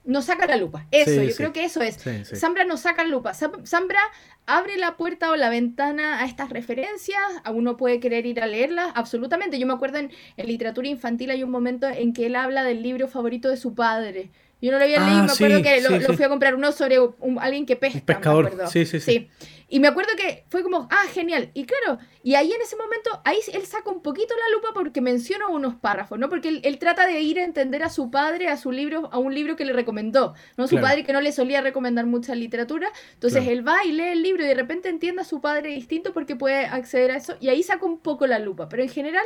No 0.09 0.23
saca 0.23 0.47
la 0.47 0.57
lupa. 0.57 0.87
Eso, 0.89 1.21
yo 1.21 1.35
creo 1.35 1.53
que 1.53 1.63
eso 1.63 1.83
es. 1.83 1.99
Zambra 2.35 2.63
no 2.65 2.77
saca 2.77 3.03
la 3.03 3.09
lupa. 3.09 3.33
Zambra 3.35 3.99
abre 4.47 4.77
la 4.77 4.97
puerta 4.97 5.29
o 5.29 5.35
la 5.35 5.49
ventana 5.49 6.21
a 6.21 6.25
estas 6.25 6.49
referencias. 6.49 7.21
A 7.43 7.51
uno 7.51 7.77
puede 7.77 7.99
querer 7.99 8.25
ir 8.25 8.41
a 8.41 8.47
leerlas, 8.47 8.91
absolutamente. 8.95 9.59
Yo 9.59 9.67
me 9.67 9.73
acuerdo 9.73 9.99
en, 9.99 10.11
en 10.35 10.47
literatura 10.47 10.87
infantil 10.87 11.29
hay 11.29 11.43
un 11.43 11.51
momento 11.51 11.87
en 11.87 12.13
que 12.13 12.25
él 12.25 12.35
habla 12.35 12.63
del 12.63 12.81
libro 12.81 13.07
favorito 13.07 13.49
de 13.49 13.57
su 13.57 13.75
padre. 13.75 14.31
Yo 14.61 14.71
no 14.71 14.77
lo 14.77 14.83
había 14.83 14.99
leído, 14.99 15.23
me 15.23 15.29
ah, 15.29 15.33
acuerdo 15.33 15.63
que 15.63 15.81
lo, 15.81 16.13
fui 16.15 16.25
a 16.25 16.29
comprar 16.29 16.53
uno 16.53 16.71
sobre 16.73 16.97
alguien 17.39 17.65
que 17.65 17.77
pesca. 17.77 17.99
Un 17.99 18.05
pescador. 18.05 18.51
sí, 18.69 18.85
sí, 18.85 18.99
sí, 18.99 19.29
Y 19.69 19.79
me 19.79 19.87
acuerdo 19.87 20.11
que 20.17 20.43
fue 20.49 20.63
como, 20.63 20.89
ah, 20.91 21.05
genial. 21.13 21.49
Y 21.53 21.63
claro, 21.63 21.97
y 22.23 22.35
ahí 22.35 22.51
en 22.51 22.61
ese 22.61 22.75
momento, 22.75 23.21
ahí 23.23 23.37
él 23.53 23.65
saca 23.65 23.89
un 23.89 24.01
poquito 24.01 24.33
la 24.35 24.55
lupa 24.55 24.73
porque 24.73 24.99
menciona 24.99 25.47
unos 25.47 25.75
párrafos, 25.75 26.19
¿no? 26.19 26.27
Porque 26.27 26.59
él, 26.61 26.77
trata 26.77 27.07
de 27.07 27.21
ir 27.21 27.39
a 27.39 27.45
entender 27.45 27.83
a 27.83 27.89
su 27.89 28.11
padre, 28.11 28.49
a 28.49 28.57
su 28.57 28.73
libro, 28.73 29.07
a 29.13 29.17
un 29.17 29.33
libro 29.33 29.55
que 29.55 29.63
le 29.63 29.71
recomendó, 29.71 30.33
¿no? 30.57 30.67
Su 30.67 30.81
padre 30.81 31.05
que 31.05 31.13
no 31.13 31.21
le 31.21 31.31
solía 31.31 31.61
recomendar 31.61 32.05
mucha 32.05 32.35
literatura. 32.35 32.91
Entonces 33.13 33.47
él 33.47 33.65
va 33.65 33.85
y 33.85 33.93
lee 33.93 34.09
el 34.09 34.23
libro 34.23 34.43
y 34.43 34.47
de 34.47 34.55
repente 34.55 34.89
entiende 34.89 35.21
a 35.21 35.25
su 35.25 35.39
padre 35.39 35.69
distinto 35.69 36.11
porque 36.11 36.35
puede 36.35 36.65
acceder 36.65 37.11
a 37.11 37.15
eso. 37.15 37.37
Y 37.39 37.47
ahí 37.47 37.63
saca 37.63 37.85
un 37.85 37.99
poco 37.99 38.27
la 38.27 38.39
lupa. 38.39 38.67
Pero 38.67 38.83
en 38.83 38.89
general, 38.89 39.25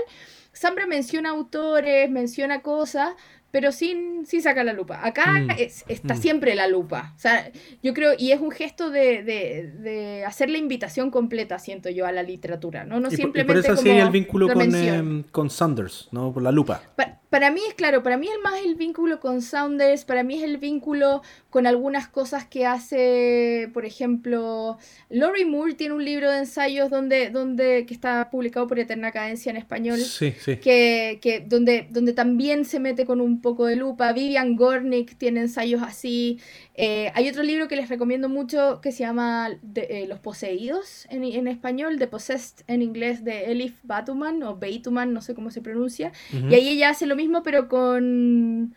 siempre 0.51 0.85
menciona 0.85 1.31
autores, 1.31 2.09
menciona 2.11 2.61
cosas, 2.61 3.15
pero 3.53 3.71
sin, 3.71 4.25
sin 4.25 4.41
sacar 4.41 4.65
la 4.65 4.73
lupa. 4.73 5.05
Acá 5.05 5.39
mm. 5.41 5.49
está 5.87 6.15
mm. 6.15 6.17
siempre 6.17 6.55
la 6.55 6.67
lupa. 6.67 7.13
O 7.15 7.19
sea, 7.19 7.51
yo 7.83 7.93
creo, 7.93 8.13
y 8.17 8.31
es 8.31 8.41
un 8.41 8.49
gesto 8.49 8.89
de, 8.89 9.21
de, 9.21 9.71
de, 9.77 10.25
hacer 10.25 10.49
la 10.49 10.57
invitación 10.57 11.11
completa, 11.11 11.59
siento 11.59 11.91
yo, 11.91 12.07
a 12.07 12.11
la 12.11 12.23
literatura, 12.23 12.83
¿no? 12.83 12.99
No 12.99 13.11
simplemente. 13.11 13.61
Por, 13.61 13.73
eso 13.73 13.79
sí 13.79 13.91
hay 13.91 13.99
el 13.99 14.09
vínculo 14.09 14.51
con, 14.51 14.73
eh, 14.73 15.23
con 15.29 15.51
Sanders, 15.51 16.09
¿no? 16.11 16.33
Por 16.33 16.41
la 16.41 16.51
lupa. 16.51 16.81
Para 17.29 17.51
mí 17.51 17.61
es 17.67 17.75
claro, 17.75 18.01
para 18.01 18.17
mí 18.17 18.27
es 18.27 18.39
más 18.43 18.59
el 18.63 18.73
vínculo 18.73 19.19
con 19.19 19.43
Saunders, 19.43 20.03
para 20.03 20.23
mí 20.23 20.35
es 20.35 20.43
el 20.43 20.57
vínculo 20.57 21.21
con 21.53 21.67
algunas 21.67 22.07
cosas 22.07 22.47
que 22.47 22.65
hace, 22.65 23.69
por 23.75 23.85
ejemplo, 23.85 24.79
Laurie 25.11 25.45
Moore 25.45 25.75
tiene 25.75 25.93
un 25.93 26.03
libro 26.03 26.31
de 26.31 26.39
ensayos 26.39 26.89
donde, 26.89 27.29
donde 27.29 27.85
que 27.85 27.93
está 27.93 28.31
publicado 28.31 28.65
por 28.65 28.79
Eterna 28.79 29.11
Cadencia 29.11 29.51
en 29.51 29.57
español, 29.57 29.99
sí, 29.99 30.33
sí. 30.39 30.57
Que, 30.57 31.19
que, 31.21 31.41
donde, 31.41 31.87
donde 31.91 32.13
también 32.13 32.65
se 32.65 32.79
mete 32.79 33.05
con 33.05 33.21
un 33.21 33.39
poco 33.39 33.67
de 33.67 33.75
lupa. 33.75 34.13
Vivian 34.13 34.55
Gornick 34.55 35.15
tiene 35.19 35.41
ensayos 35.41 35.83
así. 35.83 36.39
Eh, 36.73 37.11
hay 37.13 37.29
otro 37.29 37.43
libro 37.43 37.67
que 37.67 37.75
les 37.75 37.87
recomiendo 37.87 38.29
mucho 38.29 38.81
que 38.81 38.91
se 38.91 39.03
llama 39.03 39.51
eh, 39.75 40.07
Los 40.09 40.17
Poseídos 40.17 41.05
en, 41.11 41.23
en, 41.23 41.47
español, 41.47 41.99
The 41.99 42.07
Possessed 42.07 42.65
en 42.65 42.81
inglés 42.81 43.23
de 43.23 43.51
Elif 43.51 43.75
Batuman 43.83 44.41
o 44.41 44.57
Beituman, 44.57 45.13
no 45.13 45.21
sé 45.21 45.35
cómo 45.35 45.51
se 45.51 45.61
pronuncia. 45.61 46.13
Y 46.49 46.55
ahí 46.55 46.69
ella 46.69 46.89
hace 46.89 47.05
lo 47.05 47.15
mismo 47.15 47.43
pero 47.43 47.67
con... 47.67 48.73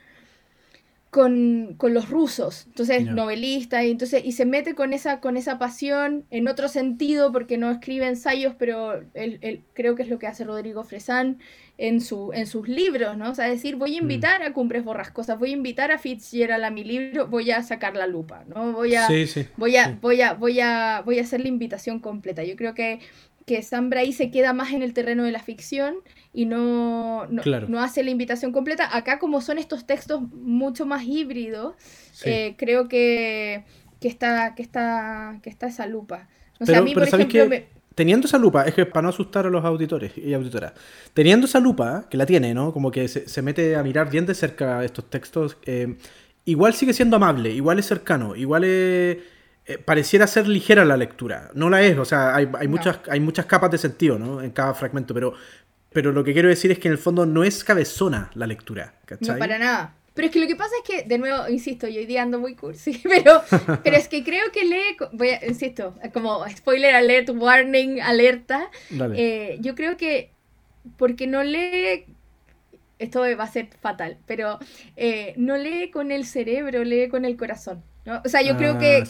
Con, 1.10 1.78
los 1.80 2.10
rusos, 2.10 2.66
entonces 2.66 3.06
novelista 3.06 3.82
y 3.82 3.90
entonces 3.90 4.22
y 4.22 4.32
se 4.32 4.44
mete 4.44 4.74
con 4.74 4.92
esa 4.92 5.20
con 5.20 5.38
esa 5.38 5.58
pasión 5.58 6.26
en 6.30 6.46
otro 6.46 6.68
sentido 6.68 7.32
porque 7.32 7.56
no 7.56 7.70
escribe 7.70 8.06
ensayos 8.06 8.54
pero 8.58 9.02
él, 9.14 9.62
creo 9.72 9.94
que 9.94 10.02
es 10.02 10.10
lo 10.10 10.18
que 10.18 10.26
hace 10.26 10.44
Rodrigo 10.44 10.84
Fresán 10.84 11.38
en, 11.78 12.00
su, 12.00 12.32
en 12.32 12.46
sus 12.46 12.68
libros, 12.68 13.16
¿no? 13.16 13.30
O 13.30 13.34
sea, 13.34 13.48
decir, 13.48 13.76
voy 13.76 13.96
a 13.96 14.00
mm. 14.00 14.04
invitar 14.04 14.42
a 14.42 14.52
Cumbres 14.52 14.84
Borrascosas, 14.84 15.38
voy 15.38 15.50
a 15.50 15.54
invitar 15.54 15.90
a 15.90 15.98
Fitzgerald 15.98 16.64
a 16.64 16.70
mi 16.70 16.84
libro, 16.84 17.26
voy 17.26 17.50
a 17.50 17.62
sacar 17.62 17.96
la 17.96 18.06
lupa, 18.06 18.44
¿no? 18.48 18.72
Voy 18.72 18.94
a, 18.94 19.08
voy 19.56 19.76
a, 19.76 19.98
voy 20.00 20.20
a, 20.22 20.34
voy 20.34 20.60
a, 20.60 21.02
voy 21.04 21.18
a 21.18 21.22
hacer 21.22 21.40
la 21.40 21.48
invitación 21.48 22.00
completa. 22.00 22.44
Yo 22.44 22.56
creo 22.56 22.74
que, 22.74 23.00
que 23.46 23.62
Sam 23.62 23.90
Bray 23.90 24.12
se 24.12 24.30
queda 24.32 24.52
más 24.52 24.72
en 24.72 24.82
el 24.82 24.92
terreno 24.92 25.22
de 25.22 25.30
la 25.30 25.38
ficción 25.38 25.94
y 26.32 26.46
no, 26.46 27.26
no, 27.26 27.80
hace 27.80 28.02
la 28.02 28.10
invitación 28.10 28.52
completa. 28.52 28.94
Acá, 28.94 29.20
como 29.20 29.40
son 29.40 29.58
estos 29.58 29.86
textos 29.86 30.20
mucho 30.20 30.84
más 30.84 31.04
híbridos, 31.04 31.74
eh, 32.24 32.56
creo 32.58 32.88
que, 32.88 33.64
que, 34.00 34.08
está, 34.08 34.54
que, 34.56 34.62
está, 34.62 35.38
que 35.42 35.48
está 35.48 35.68
esa 35.68 35.86
lupa. 35.86 36.28
O 36.58 36.66
sea, 36.66 36.78
a 36.78 36.82
mí, 36.82 36.92
por 36.92 37.04
ejemplo, 37.04 37.48
teniendo 37.94 38.26
esa 38.26 38.38
lupa, 38.38 38.64
es 38.64 38.74
que 38.74 38.84
para 38.84 39.02
no 39.02 39.08
asustar 39.10 39.46
a 39.46 39.50
los 39.50 39.64
auditores 39.64 40.18
y 40.18 40.34
auditoras, 40.34 40.72
teniendo 41.14 41.46
esa 41.46 41.60
lupa, 41.60 42.06
que 42.10 42.16
la 42.16 42.26
tiene, 42.26 42.52
¿no? 42.52 42.72
Como 42.72 42.90
que 42.90 43.06
se, 43.06 43.42
mete 43.42 43.76
a 43.76 43.84
mirar 43.84 44.10
bien 44.10 44.26
de 44.26 44.34
cerca 44.34 44.84
estos 44.84 45.08
textos, 45.08 45.56
eh, 45.66 45.96
igual 46.44 46.74
sigue 46.74 46.92
siendo 46.92 47.14
amable, 47.14 47.52
igual 47.52 47.78
es 47.78 47.86
cercano, 47.86 48.34
igual 48.34 48.64
es, 48.64 49.18
eh, 49.66 49.78
pareciera 49.78 50.26
ser 50.26 50.46
ligera 50.46 50.84
la 50.84 50.96
lectura. 50.96 51.50
No 51.54 51.68
la 51.68 51.82
es, 51.82 51.98
o 51.98 52.04
sea, 52.04 52.36
hay, 52.36 52.68
muchas, 52.68 53.00
hay 53.08 53.18
muchas 53.18 53.46
capas 53.46 53.70
de 53.70 53.78
sentido, 53.78 54.18
¿no? 54.18 54.40
En 54.40 54.52
cada 54.52 54.74
fragmento, 54.74 55.12
pero, 55.12 55.34
pero 55.92 56.12
lo 56.12 56.22
que 56.22 56.32
quiero 56.32 56.48
decir 56.48 56.70
es 56.70 56.78
que 56.78 56.86
en 56.86 56.92
el 56.92 56.98
fondo 56.98 57.26
no 57.26 57.42
es 57.42 57.64
cabezona 57.64 58.30
la 58.34 58.46
lectura, 58.46 58.94
¿cachai? 59.04 59.34
No, 59.34 59.38
para 59.38 59.58
nada. 59.58 59.94
Pero 60.14 60.26
es 60.26 60.32
que 60.32 60.40
lo 60.40 60.46
que 60.46 60.56
pasa 60.56 60.70
es 60.82 60.88
que, 60.88 61.06
de 61.06 61.18
nuevo, 61.18 61.48
insisto, 61.48 61.86
yo 61.88 62.00
hoy 62.00 62.06
día 62.06 62.22
ando 62.22 62.38
muy 62.38 62.54
cursi, 62.54 63.02
pero, 63.04 63.42
pero 63.82 63.96
es 63.96 64.08
que 64.08 64.22
creo 64.22 64.50
que 64.52 64.64
lee, 64.64 64.96
voy 65.12 65.30
a, 65.30 65.44
insisto, 65.44 65.94
como 66.14 66.48
spoiler 66.48 66.94
alert, 66.94 67.28
warning, 67.30 68.00
alerta, 68.00 68.70
eh, 69.14 69.58
yo 69.60 69.74
creo 69.74 69.96
que 69.96 70.30
porque 70.96 71.26
no 71.26 71.42
lee, 71.42 72.06
esto 73.00 73.20
va 73.20 73.44
a 73.44 73.52
ser 73.52 73.68
fatal, 73.80 74.16
pero 74.26 74.58
eh, 74.96 75.34
no 75.36 75.56
lee 75.56 75.90
con 75.90 76.12
el 76.12 76.24
cerebro, 76.24 76.84
lee 76.84 77.08
con 77.08 77.24
el 77.24 77.36
corazón. 77.36 77.82
¿no? 78.06 78.22
O 78.24 78.28
sea, 78.28 78.40
yo 78.42 78.56
creo 78.56 78.78
que, 78.78 79.04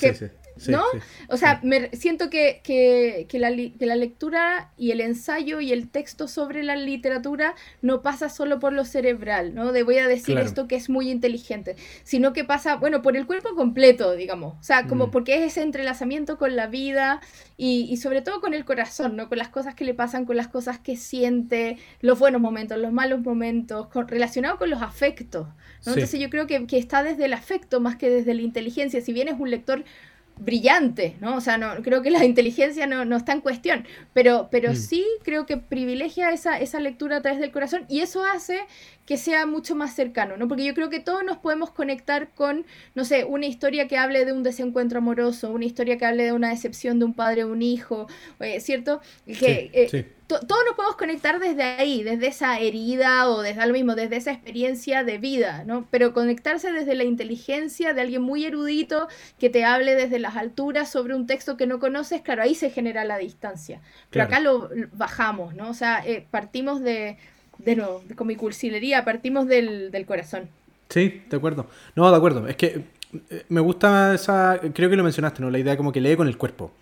¿No? 0.68 0.82
o 1.28 1.36
sea, 1.36 1.60
me, 1.62 1.90
siento 1.90 2.30
que, 2.30 2.60
que, 2.64 3.26
que, 3.28 3.38
la, 3.38 3.50
que, 3.54 3.86
la, 3.86 3.96
lectura 3.96 4.72
y 4.78 4.90
el 4.90 5.00
ensayo 5.00 5.60
y 5.60 5.72
el 5.72 5.88
texto 5.88 6.28
sobre 6.28 6.62
la 6.62 6.76
literatura 6.76 7.54
no 7.82 8.00
pasa 8.02 8.30
solo 8.30 8.58
por 8.58 8.72
lo 8.72 8.84
cerebral, 8.84 9.54
¿no? 9.54 9.72
De 9.72 9.82
voy 9.82 9.98
a 9.98 10.08
decir 10.08 10.38
esto 10.38 10.66
que 10.66 10.76
es 10.76 10.88
muy 10.88 11.10
inteligente, 11.10 11.76
sino 12.04 12.32
que 12.32 12.44
pasa, 12.44 12.76
bueno, 12.76 13.02
por 13.02 13.16
el 13.16 13.26
cuerpo 13.26 13.54
completo, 13.54 14.16
digamos. 14.16 14.54
O 14.58 14.62
sea, 14.62 14.86
como 14.86 15.08
mm. 15.08 15.10
porque 15.10 15.36
es 15.36 15.52
ese 15.52 15.62
entrelazamiento 15.62 16.38
con 16.38 16.56
la 16.56 16.68
vida 16.68 17.20
y, 17.56 17.86
y, 17.90 17.98
sobre 17.98 18.22
todo 18.22 18.40
con 18.40 18.54
el 18.54 18.64
corazón, 18.64 19.16
¿no? 19.16 19.28
Con 19.28 19.38
las 19.38 19.48
cosas 19.48 19.74
que 19.74 19.84
le 19.84 19.94
pasan, 19.94 20.24
con 20.24 20.36
las 20.36 20.48
cosas 20.48 20.78
que 20.78 20.96
siente, 20.96 21.78
los 22.00 22.18
buenos 22.18 22.40
momentos, 22.40 22.78
los 22.78 22.92
malos 22.92 23.20
momentos, 23.20 23.88
con, 23.88 24.08
relacionado 24.08 24.56
con 24.56 24.70
los 24.70 24.82
afectos, 24.82 25.48
¿no? 25.84 25.92
Entonces 25.92 26.18
yo 26.18 26.30
creo 26.30 26.46
que, 26.46 26.66
que 26.66 26.78
está 26.78 27.02
desde 27.02 27.26
el 27.26 27.34
afecto 27.34 27.80
más 27.80 27.96
que 27.96 28.08
desde 28.08 28.34
la 28.34 28.42
inteligencia. 28.42 29.00
Si 29.00 29.12
bien 29.12 29.28
es 29.28 29.38
un 29.38 29.50
lector 29.50 29.84
brillante, 30.38 31.16
¿no? 31.20 31.36
O 31.36 31.40
sea, 31.40 31.56
no, 31.56 31.82
creo 31.82 32.02
que 32.02 32.10
la 32.10 32.24
inteligencia 32.24 32.86
no, 32.86 33.04
no 33.04 33.16
está 33.16 33.32
en 33.32 33.40
cuestión, 33.40 33.86
pero, 34.12 34.48
pero 34.50 34.72
mm. 34.72 34.76
sí 34.76 35.04
creo 35.22 35.46
que 35.46 35.56
privilegia 35.56 36.30
esa, 36.30 36.58
esa 36.60 36.78
lectura 36.80 37.16
a 37.16 37.22
través 37.22 37.40
del 37.40 37.52
corazón 37.52 37.84
y 37.88 38.00
eso 38.00 38.24
hace 38.24 38.60
que 39.06 39.16
sea 39.16 39.46
mucho 39.46 39.74
más 39.76 39.94
cercano, 39.94 40.36
¿no? 40.36 40.48
Porque 40.48 40.64
yo 40.64 40.74
creo 40.74 40.90
que 40.90 41.00
todos 41.00 41.24
nos 41.24 41.38
podemos 41.38 41.70
conectar 41.70 42.30
con, 42.34 42.66
no 42.94 43.04
sé, 43.04 43.24
una 43.24 43.46
historia 43.46 43.86
que 43.86 43.96
hable 43.96 44.24
de 44.24 44.32
un 44.32 44.42
desencuentro 44.42 44.98
amoroso, 44.98 45.50
una 45.50 45.64
historia 45.64 45.96
que 45.96 46.04
hable 46.04 46.24
de 46.24 46.32
una 46.32 46.50
decepción 46.50 46.98
de 46.98 47.04
un 47.04 47.14
padre 47.14 47.44
o 47.44 47.52
un 47.52 47.62
hijo, 47.62 48.08
eh, 48.40 48.60
¿cierto? 48.60 49.00
Que, 49.26 49.70
eh, 49.72 50.12
todos 50.26 50.64
nos 50.66 50.74
podemos 50.74 50.96
conectar 50.96 51.38
desde 51.38 51.62
ahí, 51.62 52.02
desde 52.02 52.26
esa 52.26 52.58
herida 52.58 53.28
o 53.30 53.42
desde 53.42 53.64
lo 53.64 53.72
mismo, 53.72 53.94
desde 53.94 54.16
esa 54.16 54.32
experiencia 54.32 55.04
de 55.04 55.18
vida, 55.18 55.62
¿no? 55.64 55.86
Pero 55.92 56.12
conectarse 56.12 56.72
desde 56.72 56.96
la 56.96 57.04
inteligencia 57.04 57.94
de 57.94 58.00
alguien 58.00 58.22
muy 58.22 58.44
erudito 58.44 59.06
que 59.38 59.50
te 59.50 59.64
hable 59.64 59.94
desde 59.94 60.18
las 60.18 60.34
alturas 60.34 60.90
sobre 60.90 61.14
un 61.14 61.28
texto 61.28 61.56
que 61.56 61.68
no 61.68 61.78
conoces, 61.78 62.22
claro, 62.22 62.42
ahí 62.42 62.56
se 62.56 62.70
genera 62.70 63.04
la 63.04 63.18
distancia. 63.18 63.80
Pero 64.10 64.24
acá 64.24 64.40
lo 64.40 64.68
bajamos, 64.92 65.54
¿no? 65.54 65.70
O 65.70 65.74
sea, 65.74 66.02
eh, 66.04 66.26
partimos 66.28 66.80
de 66.80 67.18
de 67.58 67.82
con 68.14 68.26
mi 68.26 68.36
cursilería, 68.36 69.04
partimos 69.04 69.46
del, 69.46 70.04
corazón. 70.06 70.48
Sí, 70.88 71.22
de 71.28 71.36
acuerdo. 71.36 71.66
No, 71.94 72.10
de 72.10 72.16
acuerdo. 72.16 72.46
Es 72.46 72.56
que 72.56 72.82
me 73.48 73.60
gusta 73.60 74.14
esa, 74.14 74.60
creo 74.72 74.90
que 74.90 74.96
lo 74.96 75.02
mencionaste, 75.02 75.42
¿no? 75.42 75.50
La 75.50 75.58
idea 75.58 75.76
como 75.76 75.92
que 75.92 76.00
lee 76.00 76.16
con 76.16 76.28
el 76.28 76.36
cuerpo. 76.36 76.72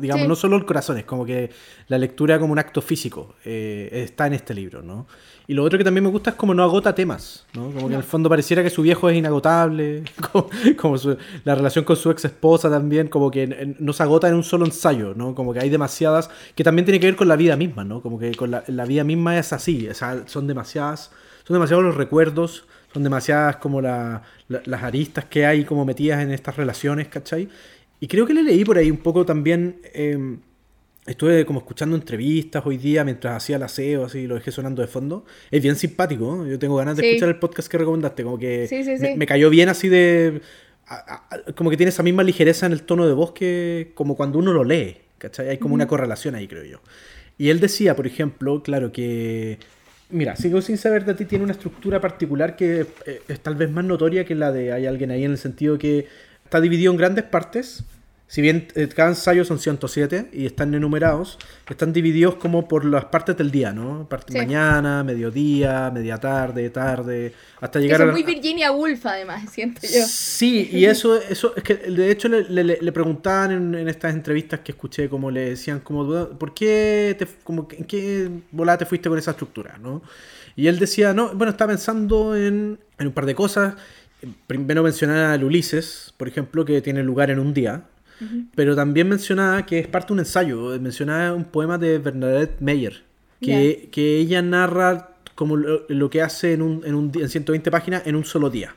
digamos, 0.00 0.28
no 0.28 0.36
solo 0.36 0.56
el 0.56 0.64
corazón, 0.64 0.98
es 0.98 1.04
como 1.04 1.24
que 1.24 1.50
la 1.88 1.98
lectura 1.98 2.38
como 2.38 2.52
un 2.52 2.58
acto 2.58 2.82
físico 2.82 3.34
eh, 3.44 3.88
está 3.92 4.26
en 4.26 4.34
este 4.34 4.54
libro, 4.54 4.82
¿no? 4.82 5.06
Y 5.46 5.52
lo 5.52 5.62
otro 5.62 5.76
que 5.76 5.84
también 5.84 6.04
me 6.04 6.10
gusta 6.10 6.30
es 6.30 6.36
como 6.36 6.54
no 6.54 6.62
agota 6.62 6.94
temas, 6.94 7.46
¿no? 7.52 7.70
Como 7.70 7.88
que 7.88 7.94
en 7.94 8.00
el 8.00 8.02
fondo 8.02 8.30
pareciera 8.30 8.62
que 8.62 8.70
su 8.70 8.82
viejo 8.82 9.10
es 9.10 9.16
inagotable, 9.16 10.04
como, 10.76 10.96
la 11.44 11.54
relación 11.54 11.84
con 11.84 11.96
su 11.96 12.10
ex 12.10 12.24
esposa 12.24 12.70
también, 12.70 13.08
como 13.08 13.30
que 13.30 13.74
no 13.78 13.92
se 13.92 14.02
agota 14.02 14.28
en 14.28 14.34
un 14.34 14.44
solo 14.44 14.64
ensayo, 14.64 15.14
¿no? 15.14 15.34
Como 15.34 15.52
que 15.52 15.60
hay 15.60 15.68
demasiadas, 15.68 16.30
que 16.54 16.64
también 16.64 16.86
tiene 16.86 16.98
que 16.98 17.06
ver 17.06 17.16
con 17.16 17.28
la 17.28 17.36
vida 17.36 17.56
misma, 17.56 17.84
¿no? 17.84 18.00
Como 18.00 18.18
que 18.18 18.34
con 18.34 18.50
la, 18.50 18.64
la 18.68 18.86
vida 18.86 19.04
misma 19.04 19.38
es 19.38 19.52
así, 19.52 19.86
o 19.88 19.94
sea, 19.94 20.22
son 20.26 20.46
demasiadas, 20.46 21.10
son 21.46 21.54
demasiados 21.54 21.84
los 21.84 21.96
recuerdos, 21.96 22.64
son 22.94 23.02
demasiadas 23.02 23.56
como 23.56 23.82
las 23.82 24.22
aristas 24.82 25.24
que 25.24 25.44
hay 25.44 25.64
como 25.64 25.84
metidas 25.84 26.22
en 26.22 26.30
estas 26.30 26.56
relaciones, 26.56 27.08
¿cachai? 27.08 27.48
Y 27.98 28.06
creo 28.06 28.24
que 28.24 28.32
le 28.32 28.44
leí 28.44 28.64
por 28.64 28.78
ahí 28.78 28.90
un 28.90 28.98
poco 28.98 29.26
también... 29.26 29.80
Em, 29.92 30.38
estuve 31.06 31.44
como 31.44 31.58
escuchando 31.58 31.96
entrevistas 31.96 32.64
hoy 32.64 32.78
día 32.78 33.04
mientras 33.04 33.36
hacía 33.36 33.56
el 33.56 33.62
aseo, 33.62 34.06
así 34.06 34.26
lo 34.26 34.36
dejé 34.36 34.50
sonando 34.52 34.80
de 34.80 34.88
fondo. 34.88 35.26
Es 35.50 35.62
bien 35.62 35.76
simpático, 35.76 36.46
yo 36.46 36.58
tengo 36.58 36.76
ganas 36.76 36.96
de 36.96 37.06
escuchar 37.06 37.28
el 37.28 37.38
podcast 37.38 37.68
que 37.68 37.76
recomendaste, 37.76 38.22
como 38.22 38.38
que 38.38 39.14
me, 39.18 39.26
cayó 39.26 39.50
bien 39.50 39.68
así 39.68 39.90
de... 39.90 40.40
como 41.56 41.68
que 41.68 41.76
tiene 41.76 41.90
esa 41.90 42.02
misma 42.02 42.22
ligereza 42.22 42.64
en 42.64 42.72
el 42.72 42.84
tono 42.84 43.06
de 43.06 43.12
voz 43.12 43.32
que 43.32 43.92
como 43.94 44.16
cuando 44.16 44.38
uno 44.38 44.54
lo 44.54 44.64
lee, 44.64 44.96
¿cachai? 45.18 45.50
Hay 45.50 45.58
como 45.58 45.74
una 45.74 45.86
correlación 45.86 46.36
ahí, 46.36 46.48
creo 46.48 46.64
yo. 46.64 46.80
Y 47.36 47.50
él 47.50 47.60
decía, 47.60 47.94
por 47.96 48.06
ejemplo, 48.06 48.62
claro, 48.62 48.90
que 48.90 49.58
Mira, 50.14 50.36
Sigo 50.36 50.62
sin 50.62 50.78
saber 50.78 51.04
de 51.04 51.14
ti 51.14 51.24
tiene 51.24 51.42
una 51.42 51.54
estructura 51.54 52.00
particular 52.00 52.54
que 52.54 52.86
eh, 53.04 53.20
es 53.26 53.40
tal 53.40 53.56
vez 53.56 53.68
más 53.68 53.84
notoria 53.84 54.24
que 54.24 54.36
la 54.36 54.52
de 54.52 54.72
hay 54.72 54.86
alguien 54.86 55.10
ahí 55.10 55.24
en 55.24 55.32
el 55.32 55.38
sentido 55.38 55.76
que 55.76 56.06
está 56.44 56.60
dividido 56.60 56.92
en 56.92 56.98
grandes 56.98 57.24
partes 57.24 57.82
si 58.26 58.40
bien 58.40 58.68
eh, 58.74 58.88
cada 58.88 59.10
ensayo 59.10 59.44
son 59.44 59.58
107 59.58 60.30
y 60.32 60.46
están 60.46 60.74
enumerados, 60.74 61.38
están 61.68 61.92
divididos 61.92 62.36
como 62.36 62.66
por 62.66 62.84
las 62.84 63.04
partes 63.04 63.36
del 63.36 63.50
día, 63.50 63.72
¿no? 63.72 64.08
Parte 64.08 64.36
mañana, 64.36 65.04
mediodía, 65.04 65.90
media 65.92 66.18
tarde, 66.18 66.70
tarde, 66.70 67.32
hasta 67.60 67.78
llegar 67.80 68.00
eso 68.00 68.08
a... 68.08 68.12
muy 68.12 68.22
Virginia 68.22 68.72
Woolf, 68.72 69.04
además, 69.04 69.48
siento 69.52 69.82
yo. 69.82 70.06
Sí, 70.06 70.70
y 70.72 70.86
eso, 70.86 71.20
eso 71.20 71.54
es 71.54 71.62
que 71.62 71.74
de 71.74 72.10
hecho 72.10 72.28
le, 72.28 72.92
preguntaban 72.92 73.74
en, 73.74 73.88
estas 73.88 74.14
entrevistas 74.14 74.60
que 74.60 74.72
escuché, 74.72 75.08
como 75.08 75.30
le 75.30 75.50
decían, 75.50 75.80
como, 75.80 76.28
¿por 76.30 76.54
qué, 76.54 77.14
te, 77.18 77.26
como, 77.44 77.68
en 77.70 77.84
qué 77.84 78.30
volada 78.50 78.78
te 78.78 78.86
fuiste 78.86 79.08
con 79.08 79.18
esa 79.18 79.32
estructura, 79.32 79.78
¿no? 79.80 80.02
Y 80.56 80.68
él 80.68 80.78
decía, 80.78 81.12
no, 81.12 81.34
bueno, 81.34 81.50
estaba 81.50 81.72
pensando 81.72 82.34
en, 82.34 82.78
en 82.98 83.06
un 83.06 83.12
par 83.12 83.26
de 83.26 83.34
cosas. 83.34 83.74
Primero 84.46 84.82
mencionar 84.82 85.32
al 85.32 85.44
Ulises, 85.44 86.14
por 86.16 86.26
ejemplo, 86.26 86.64
que 86.64 86.80
tiene 86.80 87.02
lugar 87.02 87.30
en 87.30 87.38
un 87.38 87.52
día, 87.52 87.84
pero 88.54 88.76
también 88.76 89.08
mencionaba 89.08 89.66
que 89.66 89.78
es 89.78 89.88
parte 89.88 90.08
de 90.08 90.12
un 90.14 90.18
ensayo, 90.20 90.80
mencionaba 90.80 91.34
un 91.34 91.44
poema 91.44 91.78
de 91.78 91.98
Bernadette 91.98 92.60
Meyer, 92.60 93.02
que, 93.40 93.88
que 93.92 94.18
ella 94.18 94.40
narra 94.42 95.10
como 95.34 95.56
lo, 95.56 96.10
que 96.10 96.22
hace 96.22 96.52
en, 96.52 96.62
un, 96.62 96.82
en, 96.84 96.94
un, 96.94 97.12
en 97.14 97.28
120 97.28 97.70
páginas 97.70 98.02
en 98.06 98.16
un 98.16 98.24
solo 98.24 98.50
día, 98.50 98.74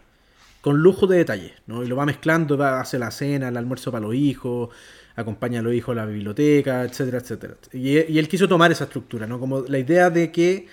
con 0.61 0.77
lujo 0.77 1.07
de 1.07 1.17
detalle, 1.17 1.53
¿no? 1.67 1.83
Y 1.83 1.87
lo 1.87 1.95
va 1.95 2.05
mezclando, 2.05 2.57
va, 2.57 2.81
hace 2.81 2.97
la 2.97 3.11
cena, 3.11 3.49
el 3.49 3.57
almuerzo 3.57 3.91
para 3.91 4.05
los 4.05 4.15
hijos, 4.15 4.69
acompaña 5.15 5.59
a 5.59 5.63
los 5.63 5.73
hijos 5.73 5.93
a 5.93 6.01
la 6.01 6.05
biblioteca, 6.05 6.83
etcétera, 6.83 7.19
etcétera. 7.19 7.55
Y, 7.73 8.11
y, 8.11 8.19
él 8.19 8.27
quiso 8.27 8.47
tomar 8.47 8.71
esa 8.71 8.85
estructura, 8.85 9.27
¿no? 9.27 9.39
Como 9.39 9.61
la 9.61 9.77
idea 9.77 10.09
de 10.09 10.31
que 10.31 10.67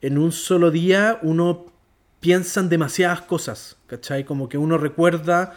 en 0.00 0.18
un 0.18 0.32
solo 0.32 0.70
día 0.70 1.18
uno 1.22 1.66
piensa 2.20 2.60
en 2.60 2.68
demasiadas 2.68 3.22
cosas, 3.22 3.76
¿cachai? 3.86 4.24
Como 4.24 4.48
que 4.48 4.58
uno 4.58 4.78
recuerda 4.78 5.54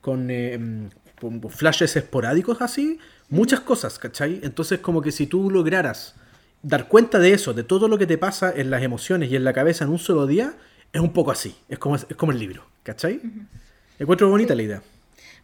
con, 0.00 0.30
eh, 0.30 0.88
flashes 1.50 1.96
esporádicos 1.96 2.60
así, 2.60 2.98
muchas 3.28 3.60
cosas, 3.60 3.98
¿cachai? 3.98 4.40
Entonces 4.42 4.80
como 4.80 5.02
que 5.02 5.12
si 5.12 5.26
tú 5.26 5.50
lograras 5.50 6.14
dar 6.62 6.88
cuenta 6.88 7.18
de 7.18 7.32
eso, 7.32 7.54
de 7.54 7.62
todo 7.62 7.88
lo 7.88 7.98
que 7.98 8.06
te 8.06 8.18
pasa 8.18 8.52
en 8.54 8.70
las 8.70 8.82
emociones 8.82 9.30
y 9.30 9.36
en 9.36 9.44
la 9.44 9.52
cabeza 9.52 9.84
en 9.84 9.90
un 9.90 9.98
solo 9.98 10.26
día, 10.26 10.54
es 10.92 11.00
un 11.00 11.12
poco 11.12 11.30
así, 11.30 11.56
es 11.68 11.78
como, 11.78 11.96
es 11.96 12.16
como 12.16 12.32
el 12.32 12.38
libro, 12.38 12.64
¿cachai? 12.82 13.20
Encuentro 13.98 14.28
bonita 14.28 14.54
la 14.54 14.62
idea. 14.62 14.82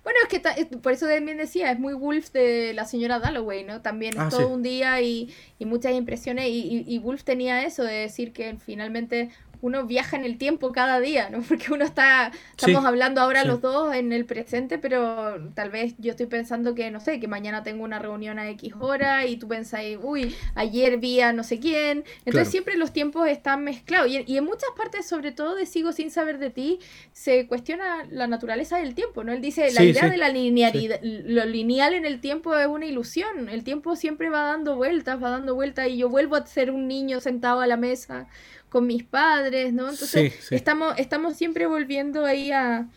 Bueno, 0.02 0.18
es 0.22 0.28
que 0.28 0.66
por 0.76 0.92
eso 0.92 1.06
también 1.06 1.38
decía, 1.38 1.72
es 1.72 1.78
muy 1.78 1.94
Wolf 1.94 2.30
de 2.32 2.74
la 2.74 2.84
señora 2.84 3.18
Dalloway, 3.18 3.64
¿no? 3.64 3.80
También 3.80 4.14
ah, 4.18 4.28
todo 4.28 4.48
un 4.48 4.62
día 4.62 5.00
y, 5.00 5.34
muchas 5.60 5.94
impresiones. 5.94 6.46
Y, 6.48 6.84
y, 6.86 6.98
Wolf 6.98 7.24
tenía 7.24 7.64
eso 7.64 7.84
de 7.84 7.94
decir 7.94 8.34
que 8.34 8.56
finalmente 8.62 9.30
uno 9.64 9.86
viaja 9.86 10.16
en 10.16 10.26
el 10.26 10.36
tiempo 10.36 10.72
cada 10.72 11.00
día, 11.00 11.30
¿no? 11.30 11.40
Porque 11.48 11.72
uno 11.72 11.86
está, 11.86 12.30
estamos 12.50 12.84
hablando 12.84 13.22
ahora 13.22 13.44
los 13.44 13.62
dos 13.62 13.94
en 13.94 14.12
el 14.12 14.26
presente, 14.26 14.76
pero 14.78 15.50
tal 15.54 15.70
vez 15.70 15.94
yo 15.96 16.10
estoy 16.10 16.26
pensando 16.26 16.74
que, 16.74 16.90
no 16.90 17.00
sé, 17.00 17.18
que 17.18 17.28
mañana 17.28 17.62
tengo 17.62 17.82
una 17.82 17.98
reunión 17.98 18.38
a 18.38 18.48
X 18.50 18.74
hora 18.78 19.24
y 19.24 19.38
tú 19.38 19.48
pensás, 19.48 19.80
uy, 20.02 20.36
ayer 20.54 20.98
vi 20.98 21.20
a 21.20 21.32
no 21.32 21.44
sé 21.44 21.60
quién. 21.60 22.04
Entonces 22.26 22.50
siempre 22.50 22.76
los 22.76 22.92
tiempos 22.92 23.26
están 23.26 23.64
mezclados. 23.64 24.08
Y, 24.10 24.36
en 24.36 24.44
muchas 24.44 24.68
partes, 24.76 25.06
sobre 25.06 25.32
todo 25.32 25.54
de 25.54 25.64
Sigo 25.64 25.92
sin 25.92 26.10
saber 26.10 26.38
de 26.38 26.50
ti, 26.50 26.78
se 27.12 27.46
cuestiona 27.46 28.04
la 28.10 28.26
naturaleza 28.26 28.76
del 28.76 28.94
tiempo, 28.94 29.24
¿no? 29.24 29.32
Él 29.32 29.40
dice, 29.40 29.72
la 29.72 29.82
idea 29.82 30.10
de 30.10 30.18
la 30.18 30.28
linealidad, 30.28 31.00
lo 31.02 31.46
lineal 31.46 31.94
en 31.94 32.04
el 32.04 32.20
tiempo 32.20 32.54
es 32.54 32.66
una 32.66 32.84
ilusión. 32.84 33.48
El 33.48 33.64
tiempo 33.64 33.96
siempre 33.96 34.28
va 34.28 34.42
dando 34.42 34.76
vueltas, 34.76 35.22
va 35.22 35.30
dando 35.30 35.54
vueltas 35.54 35.88
y 35.88 35.96
yo 35.96 36.10
vuelvo 36.10 36.36
a 36.36 36.44
ser 36.44 36.70
un 36.70 36.86
niño 36.86 37.20
sentado 37.20 37.60
a 37.60 37.66
la 37.66 37.78
mesa 37.78 38.28
con 38.74 38.88
mis 38.88 39.04
padres, 39.04 39.72
¿no? 39.72 39.88
Entonces 39.88 40.50
Estamos, 40.50 40.94
estamos 40.98 41.36
siempre 41.36 41.66
volviendo 41.66 42.26
ahí 42.26 42.50
a, 42.50 42.88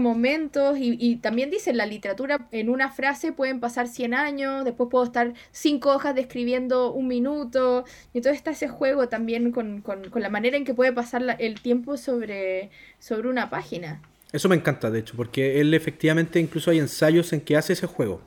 momentos 0.00 0.76
y, 0.78 1.16
también 1.16 1.50
dice 1.50 1.72
la 1.72 1.84
literatura 1.84 2.48
en 2.52 2.68
una 2.68 2.90
frase 2.92 3.32
pueden 3.32 3.58
pasar 3.58 3.88
100 3.88 4.14
años, 4.14 4.64
después 4.64 4.88
puedo 4.88 5.04
estar 5.04 5.34
cinco 5.50 5.92
hojas 5.92 6.14
describiendo 6.14 6.92
un 6.92 7.08
minuto 7.08 7.84
y 8.12 8.18
entonces 8.18 8.38
está 8.38 8.52
ese 8.52 8.68
juego 8.68 9.08
también 9.08 9.50
con, 9.50 9.82
la 10.14 10.30
manera 10.30 10.56
en 10.56 10.64
que 10.64 10.74
puede 10.74 10.92
pasar 10.92 11.36
el 11.40 11.60
tiempo 11.60 11.96
sobre, 11.96 12.70
sobre 13.00 13.28
una 13.28 13.50
página. 13.50 14.00
Eso 14.32 14.48
me 14.48 14.54
encanta, 14.56 14.90
de 14.90 15.00
hecho, 15.00 15.14
porque 15.16 15.60
él 15.60 15.74
efectivamente 15.74 16.38
incluso 16.38 16.70
hay 16.70 16.78
ensayos 16.78 17.32
en 17.32 17.40
que 17.40 17.56
hace 17.56 17.72
ese 17.72 17.86
juego. 17.88 18.20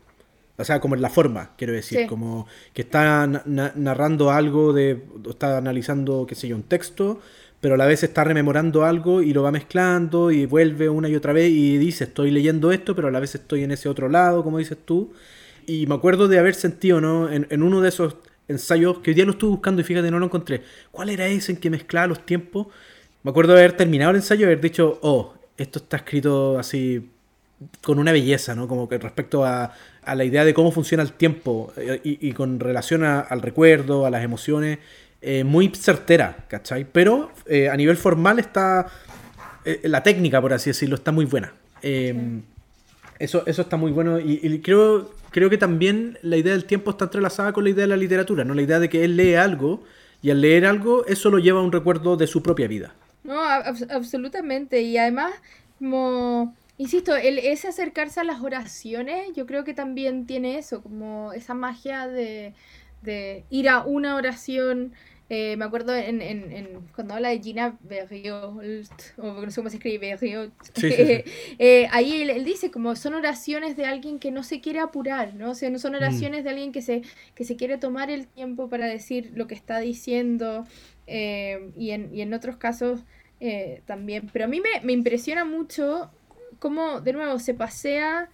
O 0.58 0.64
sea, 0.64 0.80
como 0.80 0.96
en 0.96 1.02
la 1.02 1.10
forma, 1.10 1.52
quiero 1.58 1.74
decir, 1.74 2.06
como 2.08 2.48
que 2.74 2.84
está 2.84 3.26
narrando 3.26 4.30
algo, 4.30 4.72
de, 4.72 5.04
está 5.28 5.58
analizando, 5.58 6.28
qué 6.28 6.36
sé 6.36 6.48
yo, 6.48 6.56
un 6.56 6.64
texto, 6.64 7.20
pero 7.60 7.76
a 7.76 7.78
la 7.78 7.88
vez 7.88 8.04
está 8.04 8.24
rememorando 8.24 8.86
algo 8.86 9.22
y 9.22 9.34
lo 9.34 9.42
va 9.42 9.52
mezclando 9.52 10.32
y 10.32 10.46
vuelve 10.46 10.90
una 10.90 11.10
y 11.10 11.16
otra 11.16 11.34
vez 11.34 11.50
y 11.50 11.78
dice, 11.78 12.04
estoy 12.04 12.30
leyendo 12.30 12.72
esto, 12.72 12.96
pero 12.96 13.08
a 13.08 13.12
la 13.12 13.20
vez 13.20 13.34
estoy 13.34 13.64
en 13.64 13.72
ese 13.72 13.90
otro 13.90 14.10
lado, 14.10 14.44
como 14.44 14.60
dices 14.60 14.78
tú. 14.86 15.14
Y 15.66 15.88
me 15.88 15.96
acuerdo 15.96 16.28
de 16.28 16.38
haber 16.38 16.56
sentido, 16.56 17.02
¿no? 17.02 17.32
En, 17.32 17.48
en 17.50 17.64
uno 17.64 17.82
de 17.82 17.90
esos 17.90 18.18
ensayos, 18.48 19.00
que 19.00 19.12
hoy 19.12 19.16
día 19.16 19.26
lo 19.26 19.32
estuve 19.32 19.52
buscando 19.52 19.82
y 19.82 19.86
fíjate, 19.86 20.12
no 20.12 20.20
lo 20.20 20.26
encontré. 20.26 20.62
¿Cuál 20.92 21.10
era 21.10 21.26
ese 21.28 21.54
en 21.54 21.58
que 21.58 21.70
mezclaba 21.70 22.08
los 22.08 22.26
tiempos? 22.26 22.68
Me 23.24 23.32
acuerdo 23.32 23.54
de 23.54 23.60
haber 23.60 23.78
terminado 23.78 24.12
el 24.12 24.18
ensayo 24.18 24.42
y 24.42 24.46
haber 24.46 24.62
dicho, 24.62 25.00
oh, 25.02 25.34
esto 25.58 25.80
está 25.80 25.98
escrito 25.98 26.60
así 26.60 27.10
con 27.82 28.00
una 28.00 28.12
belleza, 28.12 28.56
¿no? 28.56 28.68
Como 28.68 28.88
que 28.88 28.98
respecto 28.98 29.46
a, 29.46 29.74
a 30.06 30.16
la 30.16 30.24
idea 30.24 30.46
de 30.46 30.54
cómo 30.54 30.72
funciona 30.72 31.04
el 31.04 31.14
tiempo 31.14 31.74
eh, 31.78 32.00
y, 32.04 32.32
con 32.34 32.60
relación 32.60 33.04
al 33.04 33.42
recuerdo, 33.42 34.06
a 34.06 34.10
las 34.10 34.24
emociones, 34.24 34.80
eh, 35.22 35.44
muy 35.44 35.70
certera, 35.70 36.46
¿cachai? 36.48 36.86
Pero 36.86 37.32
eh, 37.46 37.70
a 37.70 37.78
nivel 37.78 37.98
formal 37.98 38.40
está, 38.40 38.88
la 39.84 40.04
técnica, 40.04 40.42
por 40.42 40.54
así 40.54 40.70
decirlo, 40.70 40.96
está 40.96 41.12
muy 41.12 41.26
buena. 41.26 41.54
Em, 41.82 42.42
eso, 43.20 43.44
eso 43.46 43.62
está 43.62 43.78
muy 43.78 43.92
bueno 43.92 44.20
y, 44.20 44.60
creo, 44.60 45.12
creo 45.32 45.50
que 45.50 45.58
también 45.58 46.18
la 46.22 46.38
idea 46.38 46.54
del 46.54 46.66
tiempo 46.66 46.92
está 46.92 47.06
entrelazada 47.06 47.54
con 47.54 47.64
la 47.64 47.70
idea 47.70 47.84
de 47.84 47.90
la 47.90 47.98
literatura, 47.98 48.44
¿no? 48.44 48.54
La 48.54 48.62
idea 48.62 48.80
de 48.80 48.90
que 48.90 49.04
él 49.06 49.16
lee 49.16 49.36
algo 49.36 49.84
y 50.22 50.32
al 50.32 50.42
leer 50.42 50.66
algo 50.66 51.06
eso 51.06 51.30
lo 51.30 51.40
lleva 51.40 51.60
a 51.60 51.64
un 51.64 51.72
recuerdo 51.72 52.18
de 52.18 52.28
su 52.28 52.42
propia 52.44 52.68
vida. 52.68 52.94
No, 53.24 53.40
absolutamente. 53.42 54.82
Y 54.82 54.98
además, 54.98 55.34
como 55.80 56.54
Insisto, 56.84 57.16
el, 57.16 57.40
ese 57.40 57.70
acercarse 57.70 58.20
a 58.20 58.26
las 58.26 58.42
oraciones, 58.42 59.32
yo 59.34 59.46
creo 59.46 59.64
que 59.64 59.74
también 59.74 60.26
tiene 60.26 60.58
eso, 60.58 60.84
como 60.84 61.32
esa 61.32 61.54
magia 61.54 62.10
de, 62.10 62.54
ir 63.50 63.70
a 63.70 63.86
una 63.86 64.18
oración. 64.18 64.92
Eh, 65.30 65.56
me 65.56 65.64
acuerdo 65.64 65.96
en, 65.96 66.22
en, 66.22 66.82
cuando 66.94 67.14
habla 67.14 67.30
de 67.30 67.40
Gina 67.40 67.78
Berriot, 67.84 69.16
o 69.18 69.46
no 69.46 69.50
sé 69.50 69.62
cómo 69.62 69.70
se 69.70 69.78
escribe, 69.78 70.10
Berriot, 70.10 70.52
eh, 70.84 71.88
ahí 71.90 72.22
él, 72.22 72.44
dice 72.44 72.70
como 72.70 72.98
son 72.98 73.14
oraciones 73.14 73.78
de 73.78 73.86
alguien 73.86 74.20
que 74.20 74.32
no 74.32 74.44
se 74.44 74.60
quiere 74.60 74.80
apurar, 74.80 75.36
¿no? 75.36 75.52
O 75.52 75.56
sea, 75.56 75.70
no 75.70 75.80
son 75.80 75.94
mm. 75.94 75.96
oraciones 75.96 76.44
de 76.44 76.50
alguien 76.50 76.74
que 76.74 76.82
se, 76.82 77.04
que 77.34 77.46
se 77.46 77.56
quiere 77.56 77.78
tomar 77.78 78.12
el 78.12 78.28
tiempo 78.28 78.68
para 78.68 78.88
decir 78.88 79.32
lo 79.36 79.48
que 79.48 79.56
está 79.56 79.80
diciendo, 79.80 80.68
eh, 81.08 81.72
y, 81.78 81.92
en, 81.92 82.14
y 82.14 82.24
en 82.24 82.34
otros 82.34 82.58
casos 82.58 83.06
también. 83.86 84.30
Pero 84.32 84.46
a 84.46 84.48
mí 84.48 84.62
me, 84.62 84.86
me 84.86 84.94
impresiona 84.94 85.44
mucho 85.44 86.10
como, 86.64 87.02
de 87.02 87.12
nuevo, 87.12 87.40
se 87.40 87.54
pasea 87.54 88.30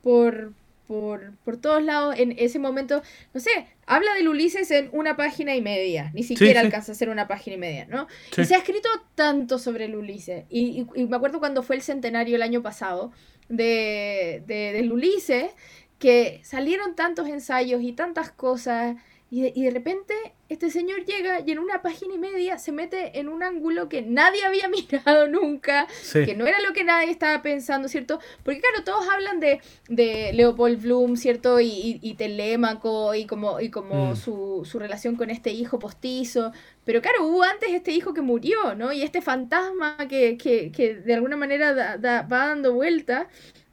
por, 0.00 0.52
por, 0.86 1.32
por, 1.44 1.56
todos 1.56 1.82
lados 1.82 2.14
en 2.16 2.36
ese 2.38 2.60
momento. 2.60 3.02
No 3.32 3.40
sé, 3.40 3.50
habla 3.84 4.14
del 4.14 4.28
Ulises 4.28 4.70
en 4.70 4.90
una 4.92 5.16
página 5.16 5.56
y 5.56 5.60
media. 5.60 6.12
Ni 6.14 6.22
siquiera 6.22 6.60
alcanza 6.60 6.92
a 6.92 6.94
ser 6.94 7.08
una 7.08 7.26
página 7.26 7.56
y 7.56 7.58
media, 7.58 7.86
¿no? 7.86 8.06
Y 8.36 8.44
se 8.44 8.54
ha 8.54 8.58
escrito 8.58 8.88
tanto 9.16 9.58
sobre 9.58 9.86
el 9.86 9.96
Ulises. 9.96 10.44
Y, 10.50 10.86
me 10.94 11.16
acuerdo 11.16 11.40
cuando 11.40 11.64
fue 11.64 11.74
el 11.74 11.82
centenario 11.82 12.36
el 12.36 12.42
año 12.42 12.62
pasado, 12.62 13.10
de, 13.48 14.44
de, 14.46 14.72
del 14.72 14.92
Ulises, 14.92 15.50
que 15.98 16.42
salieron 16.44 16.94
tantos 16.94 17.26
ensayos 17.26 17.82
y 17.82 17.92
tantas 17.92 18.30
cosas 18.30 18.94
y 19.42 19.64
de, 19.64 19.70
repente 19.70 20.14
este 20.48 20.70
señor 20.70 21.04
llega 21.04 21.40
y 21.44 21.50
en 21.50 21.58
una 21.58 21.82
página 21.82 22.14
y 22.14 22.18
media 22.18 22.58
se 22.58 22.70
mete 22.70 23.18
en 23.18 23.28
un 23.28 23.42
ángulo 23.42 23.88
que 23.88 24.02
nadie 24.02 24.44
había 24.44 24.68
mirado 24.92 25.26
nunca, 25.26 25.88
que 26.12 26.36
no 26.36 26.46
era 26.46 26.60
lo 26.60 26.72
que 26.72 26.84
nadie 26.84 27.10
estaba 27.10 27.42
pensando, 27.42 27.88
¿cierto? 27.88 28.20
Porque 28.44 28.60
claro, 28.60 28.84
todos 28.84 29.08
hablan 29.08 29.40
de, 29.40 29.60
de 29.88 30.32
Leopold 30.34 30.80
Bloom, 30.80 31.16
¿cierto? 31.16 31.60
Y, 31.60 31.98
y, 32.00 32.14
Telémaco 32.14 33.14
y 33.14 33.26
como, 33.26 33.60
y 33.60 33.70
como 33.70 34.12
mm. 34.12 34.16
su, 34.16 34.62
su, 34.64 34.78
relación 34.78 35.16
con 35.16 35.30
este 35.30 35.50
hijo 35.50 35.80
postizo. 35.80 36.52
Pero 36.84 37.02
claro, 37.02 37.26
hubo 37.26 37.42
antes 37.42 37.70
este 37.70 37.90
hijo 37.90 38.14
que 38.14 38.20
murió, 38.20 38.76
¿no? 38.76 38.92
Y 38.92 39.02
este 39.02 39.20
fantasma 39.20 39.96
que, 40.08 40.36
que, 40.36 40.70
que 40.70 40.94
de 40.94 41.14
alguna 41.14 41.36
manera 41.36 41.96
va 41.96 42.46
dando 42.46 42.72
vuelta. 42.72 43.28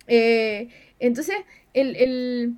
Eh, 0.07 0.69
entonces, 0.99 1.35
el, 1.73 1.95
el, 1.97 2.53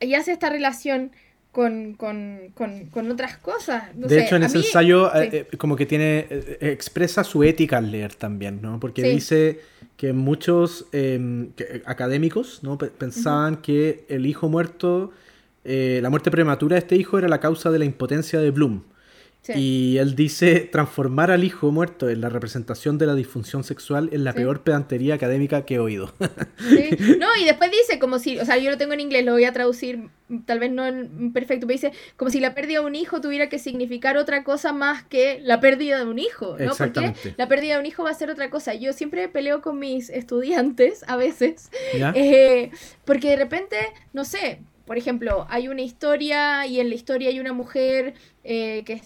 y 0.00 0.14
hace 0.14 0.32
esta 0.32 0.50
relación 0.50 1.10
con, 1.56 1.94
con, 1.94 2.52
con, 2.92 3.10
otras 3.10 3.38
cosas. 3.38 3.84
de 3.94 4.22
hecho, 4.22 4.36
en 4.36 4.42
ese 4.42 4.58
ensayo 4.58 5.06
eh, 5.14 5.48
eh, 5.50 5.56
como 5.56 5.74
que 5.74 5.86
tiene, 5.86 6.26
eh, 6.28 6.58
expresa 6.60 7.24
su 7.24 7.42
ética 7.44 7.78
al 7.78 7.90
leer 7.90 8.14
también, 8.14 8.60
¿no? 8.60 8.78
Porque 8.78 9.02
dice 9.02 9.60
que 9.96 10.12
muchos 10.12 10.84
em, 10.92 11.52
académicos 11.86 12.62
¿no? 12.62 12.76
pensaban 12.76 13.56
que 13.62 14.04
el 14.10 14.26
hijo 14.26 14.50
muerto, 14.50 15.12
la 15.64 16.10
muerte 16.10 16.30
prematura 16.30 16.74
de 16.74 16.80
este 16.80 16.96
hijo 16.96 17.16
era 17.16 17.26
la 17.26 17.40
causa 17.40 17.70
de 17.70 17.78
la 17.78 17.86
impotencia 17.86 18.38
de 18.38 18.50
Bloom. 18.50 18.82
Y 19.54 19.98
él 19.98 20.14
dice, 20.16 20.60
transformar 20.60 21.30
al 21.30 21.44
hijo 21.44 21.70
muerto 21.70 22.08
en 22.08 22.20
la 22.20 22.28
representación 22.28 22.98
de 22.98 23.06
la 23.06 23.14
disfunción 23.14 23.64
sexual 23.64 24.08
es 24.12 24.20
la 24.20 24.32
peor 24.32 24.62
pedantería 24.62 25.14
académica 25.14 25.64
que 25.64 25.74
he 25.74 25.78
oído. 25.78 26.12
No, 27.18 27.28
y 27.40 27.44
después 27.44 27.70
dice 27.70 27.98
como 27.98 28.18
si, 28.18 28.38
o 28.38 28.44
sea, 28.44 28.56
yo 28.58 28.70
lo 28.70 28.76
tengo 28.76 28.92
en 28.92 29.00
inglés, 29.00 29.24
lo 29.24 29.32
voy 29.32 29.44
a 29.44 29.52
traducir 29.52 30.08
tal 30.44 30.58
vez 30.58 30.70
no 30.70 30.86
en 30.86 31.32
perfecto, 31.32 31.66
pero 31.66 31.76
dice 31.78 31.92
como 32.16 32.30
si 32.30 32.40
la 32.40 32.54
pérdida 32.54 32.80
de 32.80 32.86
un 32.86 32.94
hijo 32.94 33.20
tuviera 33.20 33.48
que 33.48 33.58
significar 33.58 34.16
otra 34.16 34.44
cosa 34.44 34.72
más 34.72 35.04
que 35.04 35.40
la 35.42 35.60
pérdida 35.60 35.98
de 35.98 36.04
un 36.04 36.18
hijo, 36.18 36.56
¿no? 36.58 36.74
Porque 36.74 37.14
la 37.36 37.48
pérdida 37.48 37.74
de 37.74 37.80
un 37.80 37.86
hijo 37.86 38.04
va 38.04 38.10
a 38.10 38.14
ser 38.14 38.30
otra 38.30 38.50
cosa. 38.50 38.74
Yo 38.74 38.92
siempre 38.92 39.28
peleo 39.28 39.62
con 39.62 39.78
mis 39.78 40.10
estudiantes 40.10 41.04
a 41.06 41.16
veces, 41.16 41.70
eh, 42.14 42.70
porque 43.04 43.30
de 43.30 43.36
repente, 43.36 43.76
no 44.12 44.24
sé, 44.24 44.60
por 44.86 44.96
ejemplo, 44.96 45.46
hay 45.50 45.68
una 45.68 45.82
historia 45.82 46.64
y 46.66 46.78
en 46.80 46.88
la 46.88 46.94
historia 46.94 47.28
hay 47.28 47.40
una 47.40 47.52
mujer 47.52 48.14
eh, 48.48 48.84
que 48.84 49.00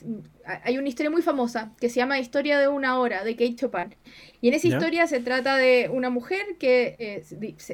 hay 0.44 0.78
una 0.78 0.88
historia 0.88 1.10
muy 1.10 1.22
famosa 1.22 1.72
que 1.80 1.88
se 1.88 1.96
llama 1.96 2.18
Historia 2.18 2.58
de 2.58 2.68
una 2.68 2.98
hora 2.98 3.24
de 3.24 3.32
Kate 3.32 3.56
Chopin. 3.56 3.94
Y 4.42 4.48
en 4.48 4.54
esa 4.54 4.68
historia 4.68 5.06
se 5.06 5.20
trata 5.20 5.56
de 5.56 5.90
una 5.92 6.08
mujer 6.08 6.40
que 6.58 6.96
eh, 6.98 7.22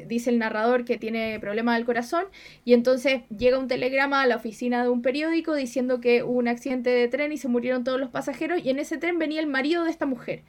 dice 0.05 0.29
el 0.29 0.37
narrador 0.37 0.83
que 0.83 0.97
tiene 0.97 1.39
problema 1.39 1.75
del 1.75 1.85
corazón 1.85 2.25
y 2.65 2.73
entonces 2.73 3.21
llega 3.35 3.57
un 3.57 3.69
telegrama 3.69 4.21
a 4.21 4.27
la 4.27 4.35
oficina 4.35 4.83
de 4.83 4.89
un 4.89 5.01
periódico 5.01 5.55
diciendo 5.55 6.01
que 6.01 6.23
hubo 6.23 6.37
un 6.37 6.49
accidente 6.49 6.89
de 6.89 7.07
tren 7.07 7.31
y 7.31 7.37
se 7.37 7.47
murieron 7.47 7.85
todos 7.85 7.99
los 7.99 8.09
pasajeros 8.09 8.59
y 8.63 8.69
en 8.69 8.79
ese 8.79 8.97
tren 8.97 9.17
venía 9.17 9.39
el 9.39 9.47
marido 9.47 9.85
de 9.85 9.91
esta 9.91 10.05
mujer. 10.05 10.43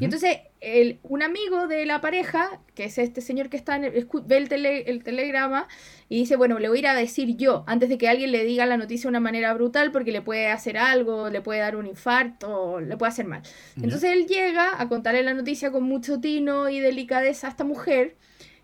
Y 0.00 0.04
entonces 0.04 0.38
el, 0.60 0.98
un 1.04 1.22
amigo 1.22 1.68
de 1.68 1.86
la 1.86 2.00
pareja, 2.00 2.60
que 2.74 2.84
es 2.84 2.98
este 2.98 3.20
señor 3.20 3.48
que 3.48 3.56
está 3.56 3.76
en 3.76 3.84
el, 3.84 4.08
ve 4.26 4.36
el, 4.36 4.66
el 4.66 5.04
telegrama 5.04 5.68
y 6.08 6.18
dice, 6.18 6.34
bueno, 6.34 6.58
le 6.58 6.68
voy 6.68 6.78
a 6.78 6.80
ir 6.80 6.86
a 6.88 6.94
decir 6.94 7.36
yo 7.36 7.62
antes 7.68 7.88
de 7.88 7.96
que 7.96 8.08
alguien 8.08 8.32
le 8.32 8.44
diga 8.44 8.66
la 8.66 8.76
noticia 8.76 9.04
de 9.04 9.08
una 9.08 9.20
manera 9.20 9.54
brutal 9.54 9.92
porque 9.92 10.10
le 10.10 10.20
puede 10.20 10.48
hacer 10.48 10.59
algo, 10.78 11.30
le 11.30 11.40
puede 11.40 11.60
dar 11.60 11.76
un 11.76 11.86
infarto, 11.86 12.80
le 12.80 12.96
puede 12.96 13.10
hacer 13.10 13.26
mal. 13.26 13.42
Entonces 13.76 14.12
él 14.12 14.26
llega 14.26 14.80
a 14.80 14.88
contarle 14.88 15.22
la 15.22 15.34
noticia 15.34 15.70
con 15.70 15.84
mucho 15.84 16.20
tino 16.20 16.68
y 16.68 16.80
delicadeza 16.80 17.46
a 17.46 17.50
esta 17.50 17.64
mujer. 17.64 18.16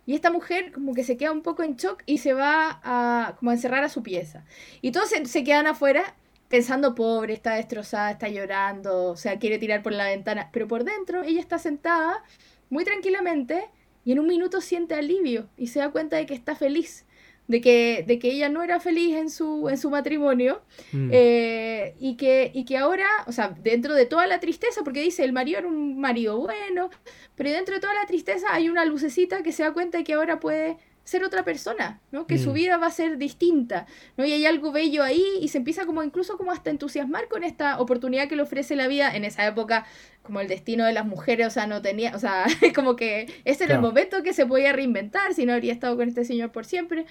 Y 0.07 0.15
esta 0.15 0.31
mujer 0.31 0.73
como 0.73 0.95
que 0.95 1.03
se 1.03 1.17
queda 1.17 1.33
un 1.33 1.43
poco 1.43 1.65
en 1.65 1.77
shock 1.77 2.03
y 2.07 2.19
se 2.19 2.33
va 2.33 2.81
a 2.85 3.35
como 3.39 3.51
a 3.51 3.55
encerrar 3.55 3.83
a 3.83 3.89
su 3.89 4.03
pieza. 4.03 4.45
Y 4.81 4.93
todos 4.93 5.09
se, 5.09 5.45
quedan 5.45 5.67
afuera 5.67 6.15
pensando, 6.49 6.95
pobre, 6.95 7.33
está 7.33 7.55
destrozada, 7.55 8.13
está 8.13 8.29
llorando, 8.29 9.07
o 9.07 9.17
sea, 9.17 9.39
quiere 9.39 9.59
tirar 9.59 9.83
por 9.83 9.93
la 9.93 10.07
ventana. 10.07 10.51
Pero 10.53 10.69
por 10.69 10.85
dentro 10.85 11.23
ella 11.25 11.41
está 11.41 11.59
sentada 11.59 12.23
muy 12.71 12.85
tranquilamente 12.85 13.69
y 14.05 14.13
en 14.13 14.21
un 14.21 14.27
minuto 14.29 14.61
siente 14.61 14.95
alivio 14.95 15.49
y 15.57 15.69
se 15.69 15.81
da 15.81 15.91
cuenta 15.91 16.17
de 16.17 16.27
que 16.27 16.35
está 16.35 16.55
feliz 16.55 17.06
de 17.49 17.61
que, 17.61 18.05
de 18.07 18.19
que 18.19 18.31
ella 18.33 18.49
no 18.49 18.63
era 18.63 18.81
feliz 18.81 19.17
en 19.17 19.31
su, 19.31 19.69
en 19.69 19.79
su 19.79 19.91
matrimonio 19.91 20.63
mm. 20.93 21.11
eh, 21.13 21.95
y, 21.99 22.17
que, 22.17 22.51
y 22.53 22.65
que 22.65 22.77
ahora, 22.77 23.07
o 23.27 23.33
sea, 23.33 23.57
dentro 23.63 23.95
de 23.95 24.07
toda 24.07 24.27
la 24.27 24.41
tristeza, 24.41 24.83
porque 24.83 25.01
dice, 25.01 25.25
el 25.25 25.33
marido 25.33 25.59
era 25.59 25.69
un 25.69 26.01
marido 26.01 26.39
bueno, 26.39 26.91
pero 27.35 27.51
dentro 27.51 27.75
de 27.75 27.81
toda 27.81 27.95
la 27.95 28.07
tristeza 28.07 28.49
hay 28.53 28.69
una 28.69 28.85
lucecita 28.85 29.43
que 29.43 29.53
se 29.53 29.63
da 29.63 29.73
cuenta 29.73 29.99
de 29.99 30.05
que 30.05 30.15
ahora 30.15 30.41
puede 30.41 30.79
ser 31.07 31.23
otra 31.23 31.45
persona, 31.45 32.01
¿no? 32.11 32.27
Que 32.27 32.37
su 32.37 32.51
mm. 32.51 32.55
vida 32.55 32.77
va 32.79 32.89
a 32.89 32.91
ser 32.91 33.17
distinta, 33.17 33.87
¿no? 34.17 34.27
Y 34.27 34.33
hay 34.33 34.45
algo 34.45 34.73
bello 34.73 35.05
ahí 35.05 35.25
y 35.41 35.49
se 35.49 35.59
empieza 35.59 35.87
como 35.87 36.03
incluso 36.03 36.37
como 36.37 36.51
hasta 36.51 36.69
entusiasmar 36.69 37.29
con 37.29 37.45
esta 37.45 37.79
oportunidad 37.79 38.29
que 38.29 38.35
le 38.35 38.43
ofrece 38.43 38.75
la 38.75 38.89
vida 38.89 39.15
en 39.15 39.25
esa 39.25 39.47
época, 39.47 39.87
como 40.23 40.41
el 40.41 40.49
destino 40.49 40.85
de 40.85 40.93
las 40.93 41.07
mujeres, 41.07 41.47
o 41.47 41.51
sea, 41.51 41.69
no 41.69 41.81
tenía, 41.81 42.13
o 42.17 42.19
sea, 42.19 42.45
como 42.75 42.97
que 42.97 43.33
ese 43.45 43.65
era 43.65 43.77
el 43.77 43.81
momento 43.81 44.25
que 44.25 44.33
se 44.33 44.47
podía 44.47 44.73
reinventar, 44.73 45.33
si 45.33 45.47
no 45.47 45.53
habría 45.53 45.73
estado 45.73 45.97
con 45.97 46.09
este 46.09 46.25
señor 46.25 46.51
por 46.51 46.65
siempre, 46.65 47.07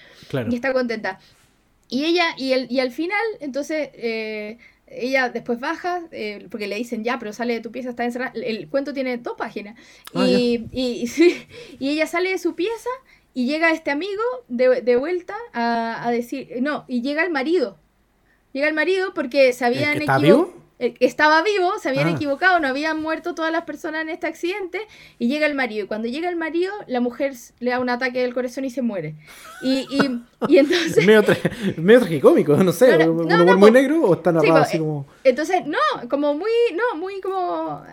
y 0.50 0.54
está 0.54 0.74
contenta. 0.74 1.18
Y 1.88 2.04
ella, 2.04 2.34
y, 2.36 2.52
el, 2.52 2.70
y 2.70 2.80
al 2.80 2.92
final, 2.92 3.24
entonces, 3.40 3.88
eh, 3.94 4.58
ella 4.88 5.30
después 5.30 5.58
baja, 5.58 6.02
eh, 6.12 6.46
porque 6.50 6.66
le 6.66 6.76
dicen 6.76 7.02
ya, 7.02 7.18
pero 7.18 7.32
sale 7.32 7.54
de 7.54 7.60
tu 7.60 7.72
pieza, 7.72 7.90
está 7.90 8.04
encerrada. 8.04 8.32
El, 8.34 8.68
cuento 8.68 8.92
tiene 8.92 9.16
dos 9.18 9.34
páginas. 9.36 9.78
Ah, 10.14 10.26
y, 10.26 10.68
y, 10.70 11.10
y, 11.78 11.88
ella 11.88 12.06
sale 12.06 12.30
de 12.30 12.38
su 12.38 12.54
pieza 12.54 12.90
y 13.36 13.44
llega 13.44 13.70
este 13.70 13.90
amigo 13.90 14.22
de, 14.48 14.80
de 14.80 14.96
vuelta 14.96 15.34
a, 15.52 16.08
a, 16.08 16.10
decir, 16.10 16.48
no, 16.62 16.86
y 16.88 17.02
llega 17.02 17.22
el 17.22 17.30
marido. 17.30 17.76
Llega 18.54 18.66
el 18.66 18.72
marido 18.72 19.12
porque 19.12 19.52
se 19.52 19.66
habían 19.66 19.98
equivocado. 19.98 20.54
Eh, 20.78 20.94
estaba 21.00 21.42
vivo, 21.42 21.78
se 21.78 21.90
habían 21.90 22.08
ah. 22.08 22.12
equivocado, 22.12 22.60
no 22.60 22.68
habían 22.68 23.00
muerto 23.02 23.34
todas 23.34 23.52
las 23.52 23.64
personas 23.64 24.00
en 24.00 24.08
este 24.08 24.26
accidente, 24.26 24.80
y 25.18 25.28
llega 25.28 25.44
el 25.44 25.54
marido. 25.54 25.84
Y 25.84 25.86
cuando 25.86 26.08
llega 26.08 26.30
el 26.30 26.36
marido, 26.36 26.72
la 26.86 27.00
mujer 27.00 27.34
le 27.60 27.72
da 27.72 27.78
un 27.78 27.90
ataque 27.90 28.22
del 28.22 28.32
corazón 28.32 28.64
y 28.64 28.70
se 28.70 28.80
muere. 28.80 29.16
Y, 29.60 29.86
y, 29.90 30.22
y 30.48 30.56
entonces. 30.58 31.04
medio, 31.04 31.22
medio 31.76 32.00
tragicómico, 32.00 32.56
no 32.56 32.72
sé, 32.72 33.04
no, 33.04 33.12
un 33.12 33.30
humor 33.30 33.58
muy 33.58 33.70
negro 33.70 34.00
o 34.02 34.14
está 34.14 34.32
narrado 34.32 34.56
así 34.56 34.78
como. 34.78 35.06
Entonces, 35.24 35.66
no, 35.66 36.08
como 36.08 36.32
muy, 36.32 36.50
no, 36.74 36.98
muy 36.98 37.20
como 37.20 37.84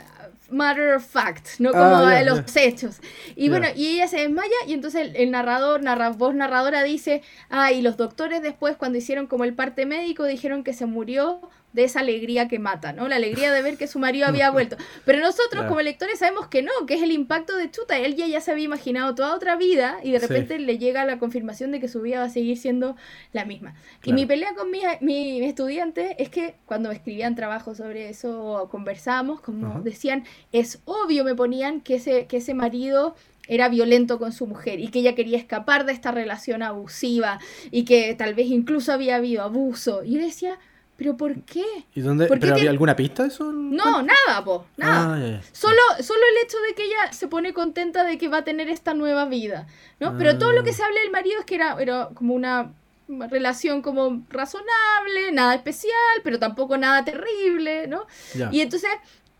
matter 0.49 0.95
of 0.95 1.05
fact, 1.05 1.59
no 1.59 1.71
como 1.71 1.83
ah, 1.83 2.15
de 2.15 2.25
los 2.25 2.55
hechos. 2.55 2.99
Y 3.35 3.49
bueno, 3.49 3.67
y 3.75 3.87
ella 3.87 4.07
se 4.07 4.17
desmaya 4.17 4.49
y 4.67 4.73
entonces 4.73 5.11
el, 5.15 5.31
narrador, 5.31 5.81
narra, 5.81 6.09
voz 6.09 6.35
narradora 6.35 6.83
dice, 6.83 7.21
ah, 7.49 7.71
y 7.71 7.81
los 7.81 7.97
doctores 7.97 8.41
después 8.41 8.77
cuando 8.77 8.97
hicieron 8.97 9.27
como 9.27 9.43
el 9.43 9.53
parte 9.53 9.85
médico 9.85 10.25
dijeron 10.25 10.63
que 10.63 10.73
se 10.73 10.85
murió 10.85 11.41
de 11.73 11.83
esa 11.83 11.99
alegría 11.99 12.47
que 12.47 12.59
mata, 12.59 12.93
¿no? 12.93 13.07
La 13.07 13.15
alegría 13.17 13.51
de 13.51 13.61
ver 13.61 13.77
que 13.77 13.87
su 13.87 13.99
marido 13.99 14.27
había 14.27 14.49
vuelto. 14.51 14.77
Pero 15.05 15.19
nosotros 15.19 15.65
como 15.65 15.81
lectores 15.81 16.19
sabemos 16.19 16.47
que 16.47 16.61
no, 16.61 16.71
que 16.87 16.93
es 16.93 17.01
el 17.01 17.11
impacto 17.11 17.57
de 17.57 17.69
chuta. 17.69 17.97
Él 17.97 18.15
ya, 18.15 18.27
ya 18.27 18.39
se 18.41 18.51
había 18.51 18.65
imaginado 18.65 19.15
toda 19.15 19.35
otra 19.35 19.55
vida 19.55 19.97
y 20.03 20.11
de 20.11 20.19
repente 20.19 20.59
le 20.59 20.77
llega 20.77 21.03
la 21.05 21.17
confirmación 21.17 21.71
de 21.71 21.79
que 21.79 21.87
su 21.87 22.01
vida 22.01 22.19
va 22.19 22.25
a 22.25 22.29
seguir 22.29 22.57
siendo 22.57 22.95
la 23.31 23.45
misma. 23.45 23.73
Y 24.03 24.13
mi 24.13 24.25
pelea 24.25 24.53
con 24.55 24.69
mis 24.71 24.83
mi 25.01 25.43
estudiantes 25.43 26.15
es 26.19 26.29
que 26.29 26.55
cuando 26.65 26.91
escribían 26.91 27.35
trabajos 27.35 27.77
sobre 27.77 28.09
eso 28.09 28.67
conversábamos, 28.69 29.41
como 29.41 29.81
decían, 30.21 30.23
es 30.51 30.81
obvio, 30.85 31.23
me 31.23 31.35
ponían 31.35 31.81
que 31.81 31.95
ese, 31.95 32.27
que 32.27 32.37
ese 32.37 32.53
marido 32.53 33.15
era 33.47 33.69
violento 33.69 34.19
con 34.19 34.31
su 34.31 34.47
mujer 34.47 34.79
y 34.79 34.87
que 34.87 34.99
ella 34.99 35.15
quería 35.15 35.37
escapar 35.37 35.85
de 35.85 35.93
esta 35.93 36.11
relación 36.11 36.63
abusiva 36.63 37.39
y 37.71 37.83
que 37.83 38.15
tal 38.15 38.33
vez 38.33 38.47
incluso 38.47 38.93
había 38.93 39.17
habido 39.17 39.43
abuso. 39.43 40.03
Y 40.03 40.13
yo 40.13 40.21
decía, 40.21 40.59
¿Pero 40.95 41.17
por 41.17 41.41
qué? 41.41 41.65
¿Y 41.95 42.01
dónde? 42.01 42.27
¿Pero 42.27 42.53
había 42.53 42.69
alguna 42.69 42.95
pista 42.95 43.23
de 43.23 43.29
eso? 43.29 43.51
No, 43.51 44.03
nada, 44.03 44.43
po, 44.45 44.67
nada. 44.77 45.15
Ah, 45.15 45.41
solo, 45.51 45.81
solo 46.01 46.21
el 46.31 46.45
hecho 46.45 46.57
de 46.67 46.75
que 46.75 46.85
ella 46.85 47.11
se 47.11 47.27
pone 47.27 47.51
contenta 47.51 48.03
de 48.03 48.17
que 48.19 48.27
va 48.27 48.37
a 48.37 48.43
tener 48.43 48.69
esta 48.69 48.93
nueva 48.93 49.25
vida, 49.25 49.67
¿no? 49.99 50.17
Pero 50.17 50.37
todo 50.37 50.51
lo 50.51 50.63
que 50.63 50.69
ah. 50.69 50.73
se 50.73 50.83
habla 50.83 51.01
del 51.01 51.11
marido 51.11 51.39
es 51.39 51.45
que 51.45 51.55
era, 51.55 51.77
era 51.81 52.09
como 52.13 52.35
una 52.35 52.71
relación 53.07 53.81
como 53.81 54.23
razonable, 54.29 55.31
nada 55.33 55.55
especial, 55.55 55.93
pero 56.23 56.37
tampoco 56.39 56.77
nada 56.77 57.03
terrible, 57.03 57.87
¿no? 57.87 58.05
Y 58.51 58.61
entonces, 58.61 58.89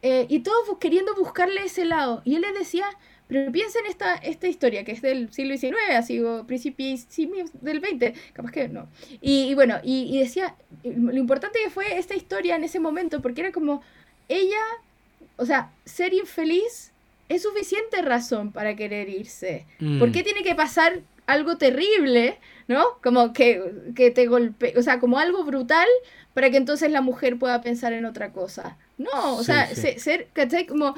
eh, 0.04 0.26
y 0.28 0.40
todos 0.40 0.78
queriendo 0.80 1.16
buscarle 1.16 1.64
ese 1.64 1.86
lado. 1.86 2.22
Y 2.26 2.36
él 2.36 2.42
les 2.42 2.54
decía, 2.54 2.86
pero 3.28 3.52
piensa 3.54 3.80
en 3.80 3.86
esta, 3.86 4.16
esta 4.16 4.48
historia, 4.48 4.84
que 4.84 4.92
es 4.92 5.02
del 5.02 5.32
siglo 5.32 5.58
XIX, 5.58 5.78
así, 5.96 6.20
o 6.20 6.46
principios 6.46 7.08
del 7.62 7.80
XX, 7.80 8.20
capaz 8.34 8.52
que 8.52 8.68
no. 8.68 8.90
Y, 9.22 9.56
bueno, 9.56 9.80
y, 9.82 10.20
decía, 10.20 10.56
lo 10.84 11.16
importante 11.16 11.60
que 11.64 11.70
fue 11.70 11.98
esta 11.98 12.16
historia 12.16 12.58
en 12.58 12.66
ese 12.66 12.80
momento, 12.80 13.22
porque 13.22 13.42
era 13.42 13.54
como, 13.54 13.82
ella, 14.28 14.62
o 15.38 15.46
sea, 15.46 15.72
ser 15.86 16.14
infeliz 16.14 16.92
es 17.30 17.44
suficiente 17.44 18.02
razón 18.02 18.52
para 18.52 18.76
querer 18.76 19.08
irse. 19.08 19.66
Mm. 19.80 20.00
¿Por 20.00 20.12
qué 20.12 20.22
tiene 20.22 20.44
que 20.44 20.54
pasar 20.54 21.02
algo 21.26 21.58
terrible, 21.58 22.40
¿no? 22.68 22.84
Como 23.04 23.34
que, 23.34 23.62
que 23.96 24.12
te 24.12 24.28
golpee, 24.28 24.78
o 24.78 24.82
sea, 24.82 25.00
como 25.00 25.20
algo 25.20 25.44
brutal 25.44 25.88
para 26.34 26.50
que 26.50 26.58
entonces 26.58 26.92
la 26.92 27.02
mujer 27.02 27.38
pueda 27.38 27.62
pensar 27.62 27.94
en 27.94 28.06
otra 28.06 28.32
cosa. 28.32 28.78
No, 28.98 29.36
o 29.36 29.44
sea, 29.44 29.68
ser, 29.68 30.28
¿cachai? 30.34 30.66
Como 30.66 30.96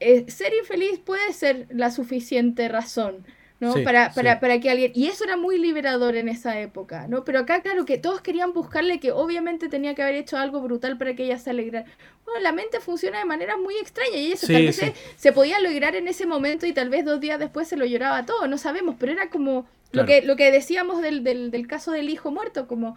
eh, 0.00 0.30
ser 0.30 0.52
infeliz 0.54 0.98
puede 0.98 1.32
ser 1.32 1.66
la 1.70 1.90
suficiente 1.90 2.68
razón 2.68 3.24
¿no? 3.60 3.74
para, 3.82 4.12
para, 4.12 4.40
para, 4.40 4.60
que 4.60 4.70
alguien... 4.70 4.92
Y 4.94 5.06
eso 5.06 5.24
era 5.24 5.36
muy 5.36 5.58
liberador 5.58 6.16
en 6.16 6.28
esa 6.28 6.60
época, 6.60 7.06
¿no? 7.08 7.24
Pero 7.24 7.40
acá, 7.40 7.62
claro, 7.62 7.84
que 7.84 7.98
todos 7.98 8.20
querían 8.20 8.52
buscarle 8.52 9.00
que 9.00 9.12
obviamente 9.12 9.68
tenía 9.68 9.94
que 9.94 10.02
haber 10.02 10.16
hecho 10.16 10.36
algo 10.36 10.60
brutal 10.60 10.98
para 10.98 11.14
que 11.14 11.24
ella 11.24 11.38
se 11.38 11.50
alegrara. 11.50 11.86
Bueno, 12.24 12.40
la 12.40 12.52
mente 12.52 12.80
funciona 12.80 13.18
de 13.18 13.24
manera 13.24 13.56
muy 13.56 13.76
extraña 13.76 14.16
y 14.16 14.32
eso 14.32 14.46
tal 14.46 14.66
vez 14.66 14.82
se, 15.16 15.32
podía 15.32 15.60
lograr 15.60 15.94
en 15.96 16.08
ese 16.08 16.26
momento 16.26 16.66
y 16.66 16.72
tal 16.72 16.90
vez 16.90 17.04
dos 17.04 17.20
días 17.20 17.38
después 17.38 17.68
se 17.68 17.76
lo 17.76 17.84
lloraba 17.84 18.26
todo, 18.26 18.46
no 18.48 18.58
sabemos, 18.58 18.96
pero 18.98 19.12
era 19.12 19.30
como 19.30 19.66
lo, 19.92 20.04
que, 20.04 20.22
lo 20.22 20.36
que 20.36 20.50
decíamos 20.50 21.00
del, 21.02 21.22
del, 21.22 21.50
del 21.50 21.66
caso 21.66 21.92
del 21.92 22.10
hijo 22.10 22.30
muerto, 22.30 22.66
como 22.66 22.96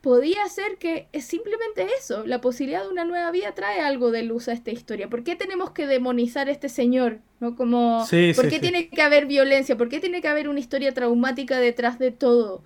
podía 0.00 0.46
ser 0.48 0.76
que 0.78 1.08
es 1.12 1.24
simplemente 1.24 1.86
eso, 1.98 2.24
la 2.26 2.40
posibilidad 2.40 2.82
de 2.82 2.88
una 2.88 3.04
nueva 3.04 3.30
vida 3.30 3.54
trae 3.54 3.80
algo 3.80 4.10
de 4.10 4.22
luz 4.22 4.48
a 4.48 4.52
esta 4.52 4.70
historia. 4.70 5.08
¿Por 5.08 5.24
qué 5.24 5.36
tenemos 5.36 5.72
que 5.72 5.86
demonizar 5.86 6.48
a 6.48 6.52
este 6.52 6.68
señor? 6.68 7.18
¿No? 7.40 7.56
Como, 7.56 8.06
¿Por 8.36 8.48
qué 8.48 8.58
tiene 8.60 8.88
que 8.88 9.02
haber 9.02 9.26
violencia? 9.26 9.76
¿Por 9.76 9.88
qué 9.88 10.00
tiene 10.00 10.20
que 10.20 10.28
haber 10.28 10.48
una 10.48 10.60
historia 10.60 10.94
traumática 10.94 11.58
detrás 11.58 11.98
de 11.98 12.10
todo? 12.10 12.62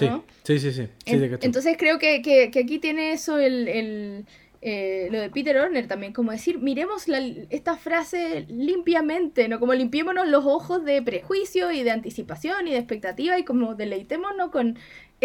¿no? 0.00 0.24
Sí, 0.42 0.58
sí, 0.58 0.72
sí. 0.72 0.88
entonces 1.06 1.76
creo 1.78 1.98
que, 1.98 2.20
que, 2.20 2.50
aquí 2.58 2.78
tiene 2.80 3.12
eso 3.12 3.38
el, 3.38 3.68
el 3.68 4.26
eh, 4.66 5.08
lo 5.10 5.20
de 5.20 5.28
Peter 5.28 5.54
Horner 5.58 5.86
también, 5.86 6.14
como 6.14 6.32
decir, 6.32 6.58
miremos 6.58 7.06
la, 7.06 7.18
esta 7.50 7.76
frase 7.76 8.46
limpiamente, 8.48 9.46
¿no? 9.46 9.60
Como 9.60 9.74
limpiémonos 9.74 10.26
los 10.26 10.46
ojos 10.46 10.86
de 10.86 11.02
prejuicio 11.02 11.70
y 11.70 11.82
de 11.82 11.90
anticipación 11.90 12.66
y 12.66 12.70
de 12.70 12.78
expectativa 12.78 13.38
y 13.38 13.44
como 13.44 13.74
deleitémonos 13.74 14.50
con 14.50 14.78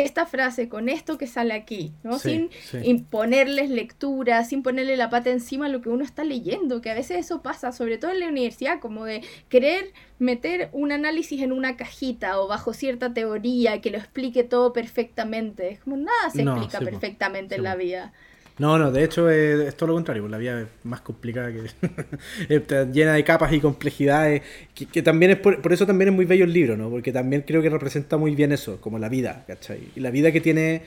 esta 0.03 0.25
frase, 0.25 0.69
con 0.69 0.89
esto 0.89 1.17
que 1.17 1.27
sale 1.27 1.53
aquí, 1.53 1.93
¿no? 2.03 2.19
sin 2.19 2.49
imponerles 2.83 3.69
lectura, 3.69 4.43
sin 4.43 4.63
ponerle 4.63 4.97
la 4.97 5.09
pata 5.09 5.29
encima 5.29 5.67
a 5.67 5.69
lo 5.69 5.81
que 5.81 5.89
uno 5.89 6.03
está 6.03 6.23
leyendo, 6.23 6.81
que 6.81 6.89
a 6.89 6.93
veces 6.93 7.25
eso 7.25 7.41
pasa, 7.41 7.71
sobre 7.71 7.97
todo 7.97 8.11
en 8.11 8.19
la 8.19 8.27
universidad, 8.27 8.79
como 8.79 9.05
de 9.05 9.21
querer 9.49 9.93
meter 10.19 10.69
un 10.73 10.91
análisis 10.91 11.41
en 11.41 11.51
una 11.51 11.77
cajita 11.77 12.39
o 12.39 12.47
bajo 12.47 12.73
cierta 12.73 13.13
teoría 13.13 13.81
que 13.81 13.91
lo 13.91 13.97
explique 13.97 14.43
todo 14.43 14.73
perfectamente. 14.73 15.69
Es 15.69 15.79
como 15.79 15.97
nada 15.97 16.29
se 16.33 16.41
explica 16.41 16.79
perfectamente 16.79 17.55
en 17.55 17.63
la 17.63 17.75
vida. 17.75 18.13
No, 18.59 18.77
no, 18.77 18.91
de 18.91 19.05
hecho 19.05 19.29
es, 19.29 19.75
todo 19.75 19.87
lo 19.87 19.93
contrario, 19.93 20.21
pues, 20.23 20.31
la 20.31 20.37
vida 20.37 20.61
es 20.61 20.67
más 20.83 20.99
complicada 20.99 21.51
que 21.51 22.87
llena 22.93 23.13
de 23.13 23.23
capas 23.23 23.53
y 23.53 23.61
complejidades, 23.61 24.41
que, 24.75 25.01
también 25.01 25.31
es 25.31 25.37
por, 25.37 25.71
eso 25.71 25.85
también 25.87 26.09
es 26.09 26.15
muy 26.15 26.25
bello 26.25 26.43
el 26.43 26.51
libro, 26.51 26.75
¿no? 26.75 26.89
Porque 26.89 27.13
también 27.13 27.43
creo 27.47 27.61
que 27.61 27.69
representa 27.69 28.17
muy 28.17 28.35
bien 28.35 28.51
eso, 28.51 28.81
como 28.81 28.99
la 28.99 29.07
vida, 29.07 29.45
¿cachai? 29.47 29.79
Y 29.95 30.01
la 30.01 30.11
vida 30.11 30.31
que 30.31 30.41
tiene 30.41 30.83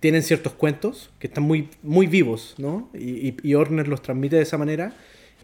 tienen 0.00 0.22
ciertos 0.22 0.54
cuentos 0.54 1.10
que 1.18 1.26
están 1.26 1.44
muy, 1.44 1.68
muy 1.82 2.06
vivos, 2.06 2.54
¿no? 2.56 2.88
Y, 2.94 3.34
y, 3.42 3.54
Horner 3.54 3.88
los 3.88 4.00
transmite 4.00 4.36
de 4.36 4.42
esa 4.42 4.56
manera, 4.56 4.94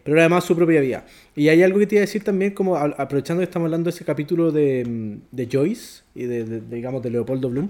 pero 0.03 0.19
además 0.19 0.43
su 0.43 0.55
propia 0.55 0.81
vida. 0.81 1.05
Y 1.35 1.49
hay 1.49 1.61
algo 1.61 1.77
que 1.77 1.85
te 1.85 1.95
iba 1.95 1.99
a 1.99 2.07
decir 2.07 2.23
también, 2.23 2.51
como 2.55 2.75
aprovechando 2.75 3.41
que 3.41 3.43
estamos 3.43 3.67
hablando 3.67 3.91
de 3.91 3.95
ese 3.95 4.05
capítulo 4.05 4.51
de, 4.51 5.19
de 5.31 5.47
Joyce 5.51 6.01
y 6.15 6.23
de, 6.23 6.61
digamos, 6.61 7.03
de 7.03 7.11
Leopoldo 7.11 7.49
Bloom, 7.49 7.69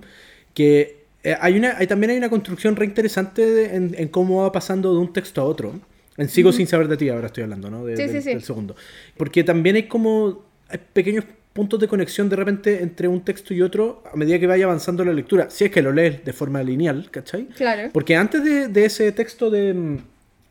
que 0.53 0.98
eh, 1.29 1.37
hay, 1.39 1.57
una, 1.57 1.77
hay 1.77 1.85
también 1.85 2.09
hay 2.11 2.17
una 2.17 2.29
construcción 2.29 2.75
re 2.75 2.85
interesante 2.85 3.75
en, 3.75 4.07
cómo 4.07 4.41
va 4.41 4.51
pasando 4.51 4.93
de 4.93 4.99
un 4.99 5.13
texto 5.13 5.41
a 5.41 5.43
otro. 5.43 5.79
En 6.17 6.27
Sigo 6.27 6.51
sin 6.51 6.65
saber 6.65 6.87
de 6.87 6.97
ti, 6.97 7.07
ahora 7.07 7.27
estoy 7.27 7.43
hablando, 7.43 7.69
¿no? 7.69 7.85
Del 7.85 8.41
segundo. 8.41 8.75
Porque 9.15 9.43
también 9.43 9.75
hay 9.75 9.83
como 9.83 10.43
hay 10.67 10.79
pequeños 10.91 11.25
puntos 11.53 11.79
de 11.79 11.87
conexión 11.87 12.29
de 12.29 12.35
repente 12.35 12.81
entre 12.81 13.07
un 13.07 13.21
texto 13.21 13.53
y 13.53 13.61
otro 13.61 14.03
a 14.11 14.15
medida 14.15 14.39
que 14.39 14.47
vaya 14.47 14.65
avanzando 14.65 15.05
la 15.05 15.13
lectura. 15.13 15.51
Si 15.51 15.65
es 15.65 15.71
que 15.71 15.83
lo 15.83 15.91
lees 15.91 16.25
de 16.25 16.33
forma 16.33 16.63
lineal, 16.63 17.09
¿cachai? 17.11 17.45
Claro. 17.49 17.89
Porque 17.93 18.15
antes 18.15 18.43
de, 18.43 18.85
ese 18.85 19.11
texto 19.11 19.51
de 19.51 19.73
mm, 19.73 19.97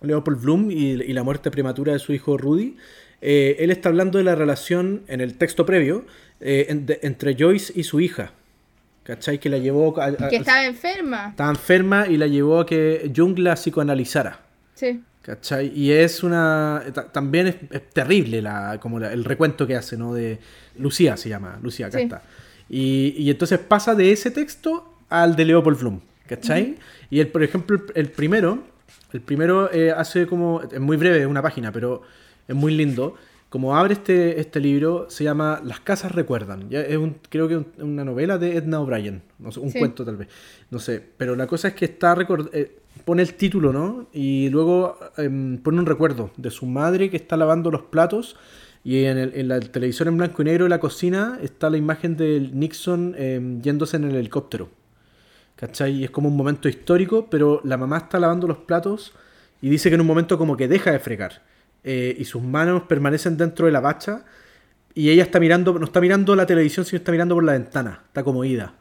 Leopold 0.03 0.41
Bloom 0.41 0.71
y, 0.71 0.97
la 1.13 1.25
muerte 1.25 1.51
prematura 1.51 1.93
de 1.93 1.99
su 1.99 2.13
hijo 2.13 2.39
Rudy, 2.39 2.77
eh, 3.21 3.57
él 3.59 3.73
está 3.73 3.89
hablando 3.89 4.19
de 4.19 4.25
la 4.25 4.37
relación 4.37 5.03
en 5.09 5.21
el 5.21 5.35
texto 5.35 5.67
previo 5.67 6.07
eh, 6.41 6.67
entre 7.03 7.37
Joyce 7.37 7.73
y 7.75 7.83
su 7.83 8.01
hija. 8.01 8.33
¿Cachai? 9.09 9.41
Que 9.41 9.49
la 9.49 9.57
llevó 9.57 9.95
que 10.29 10.37
estaba 10.37 10.67
enferma. 10.67 11.29
Estaba 11.31 11.49
enferma 11.49 12.07
y 12.07 12.19
la 12.19 12.27
llevó 12.27 12.61
a 12.61 12.67
que 12.67 13.11
Jung 13.17 13.39
la 13.39 13.55
psicoanalizara. 13.55 14.39
Sí. 14.75 15.03
¿Cachai? 15.23 15.73
Y 15.75 15.93
es 15.93 16.23
una... 16.23 16.83
También 17.11 17.47
es, 17.47 17.91
terrible 17.95 18.43
la, 18.43 18.79
como 18.79 18.99
el 18.99 19.25
recuento 19.25 19.67
que 19.67 19.77
hace, 19.77 19.97
¿no? 19.97 20.13
De 20.13 20.39
Lucía 20.77 21.17
se 21.17 21.31
llama, 21.31 21.59
Lucía, 21.63 21.87
acá 21.87 22.01
está. 22.01 22.23
Y, 22.69 23.31
entonces 23.31 23.59
pasa 23.61 23.95
de 23.95 24.13
ese 24.13 24.31
texto 24.31 24.99
al 25.09 25.37
de 25.37 25.47
Leopold 25.47 25.81
Bloom, 25.81 26.01
¿cachai? 26.27 26.77
Y 27.09 27.21
el, 27.21 27.29
por 27.29 27.43
ejemplo, 27.43 27.81
el, 27.95 28.11
primero, 28.11 28.63
el 29.15 29.23
primero 29.23 29.73
eh, 29.73 29.91
hace 29.91 30.27
como... 30.27 30.61
Es 30.61 30.81
muy 30.81 30.99
breve, 30.99 31.21
es 31.21 31.27
una 31.27 31.41
página, 31.41 31.73
pero 31.73 32.03
es 32.47 32.55
muy 32.55 32.75
lindo 32.75 33.17
como 33.49 33.77
abre 33.77 33.95
este, 33.95 34.41
este 34.41 34.61
libro, 34.61 35.07
se 35.09 35.25
llama 35.25 35.61
Las 35.65 35.81
casas 35.81 36.13
recuerdan. 36.13 36.69
Ya 36.69 36.81
es 36.83 36.97
un, 36.99 37.17
creo 37.31 37.49
que 37.49 37.55
es 37.55 37.83
una 37.83 38.05
novela 38.05 38.37
de 38.37 38.57
Edna 38.57 38.81
O'Brien, 38.81 39.23
no 39.39 39.51
sé, 39.53 39.61
un 39.61 39.73
cuento 39.73 40.05
tal 40.05 40.17
vez, 40.17 40.29
no 40.71 40.79
sé. 40.79 41.03
Pero 41.17 41.35
la 41.35 41.47
cosa 41.47 41.69
es 41.69 41.75
que 41.75 41.87
está 41.87 42.17
eh, 42.53 42.79
pone 43.05 43.23
el 43.23 43.35
título, 43.35 43.73
¿no? 43.73 44.09
Y 44.13 44.51
luego 44.51 44.99
em, 45.17 45.59
pone 45.59 45.79
un 45.79 45.87
recuerdo 45.87 46.31
de 46.37 46.51
su 46.51 46.67
madre 46.67 47.09
que 47.09 47.17
está 47.17 47.37
lavando 47.37 47.71
los 47.71 47.83
platos 47.83 48.37
y 48.85 49.05
en, 49.05 49.17
el, 49.17 49.33
en 49.35 49.49
la 49.49 49.61
televisión 49.61 50.09
en 50.09 50.19
blanco 50.19 50.43
y 50.43 50.45
negro 50.45 50.65
de 50.65 50.71
la 50.71 50.81
cocina 50.81 51.39
está 51.43 51.71
la 51.71 51.79
imagen 51.79 52.17
de 52.17 52.51
Nixon 52.53 53.15
em, 53.17 53.63
yéndose 53.63 53.97
en 53.97 54.05
el 54.05 54.15
helicóptero. 54.17 54.69
¿Cachai? 55.57 55.93
Y 55.93 56.05
es 56.05 56.11
como 56.11 56.29
un 56.29 56.37
momento 56.37 56.69
histórico, 56.69 57.29
pero 57.31 57.61
la 57.65 57.77
mamá 57.77 57.99
está 57.99 58.21
lavando 58.21 58.47
los 58.47 58.59
platos 58.59 59.13
y 59.61 59.71
dice 59.71 59.89
que 59.89 59.97
en 59.97 60.03
un 60.03 60.07
momento 60.07 60.39
como 60.39 60.57
que 60.57 60.69
deja 60.69 60.93
de 60.93 61.01
fregar 61.01 61.43
eh, 61.85 62.17
y 62.19 62.25
sus 62.25 62.43
manos 62.43 62.83
permanecen 62.83 63.37
dentro 63.37 63.67
de 63.67 63.73
la 63.73 63.81
bacha 63.81 64.25
y 64.95 65.11
ella 65.11 65.23
está 65.23 65.39
mirando, 65.39 65.79
no 65.79 65.85
está 65.85 66.01
mirando 66.01 66.35
la 66.35 66.45
televisión, 66.45 66.85
sino 66.85 66.99
está 66.99 67.13
mirando 67.13 67.35
por 67.35 67.45
la 67.45 67.53
ventana, 67.53 68.03
está 68.07 68.25
como 68.25 68.45
ida. 68.45 68.75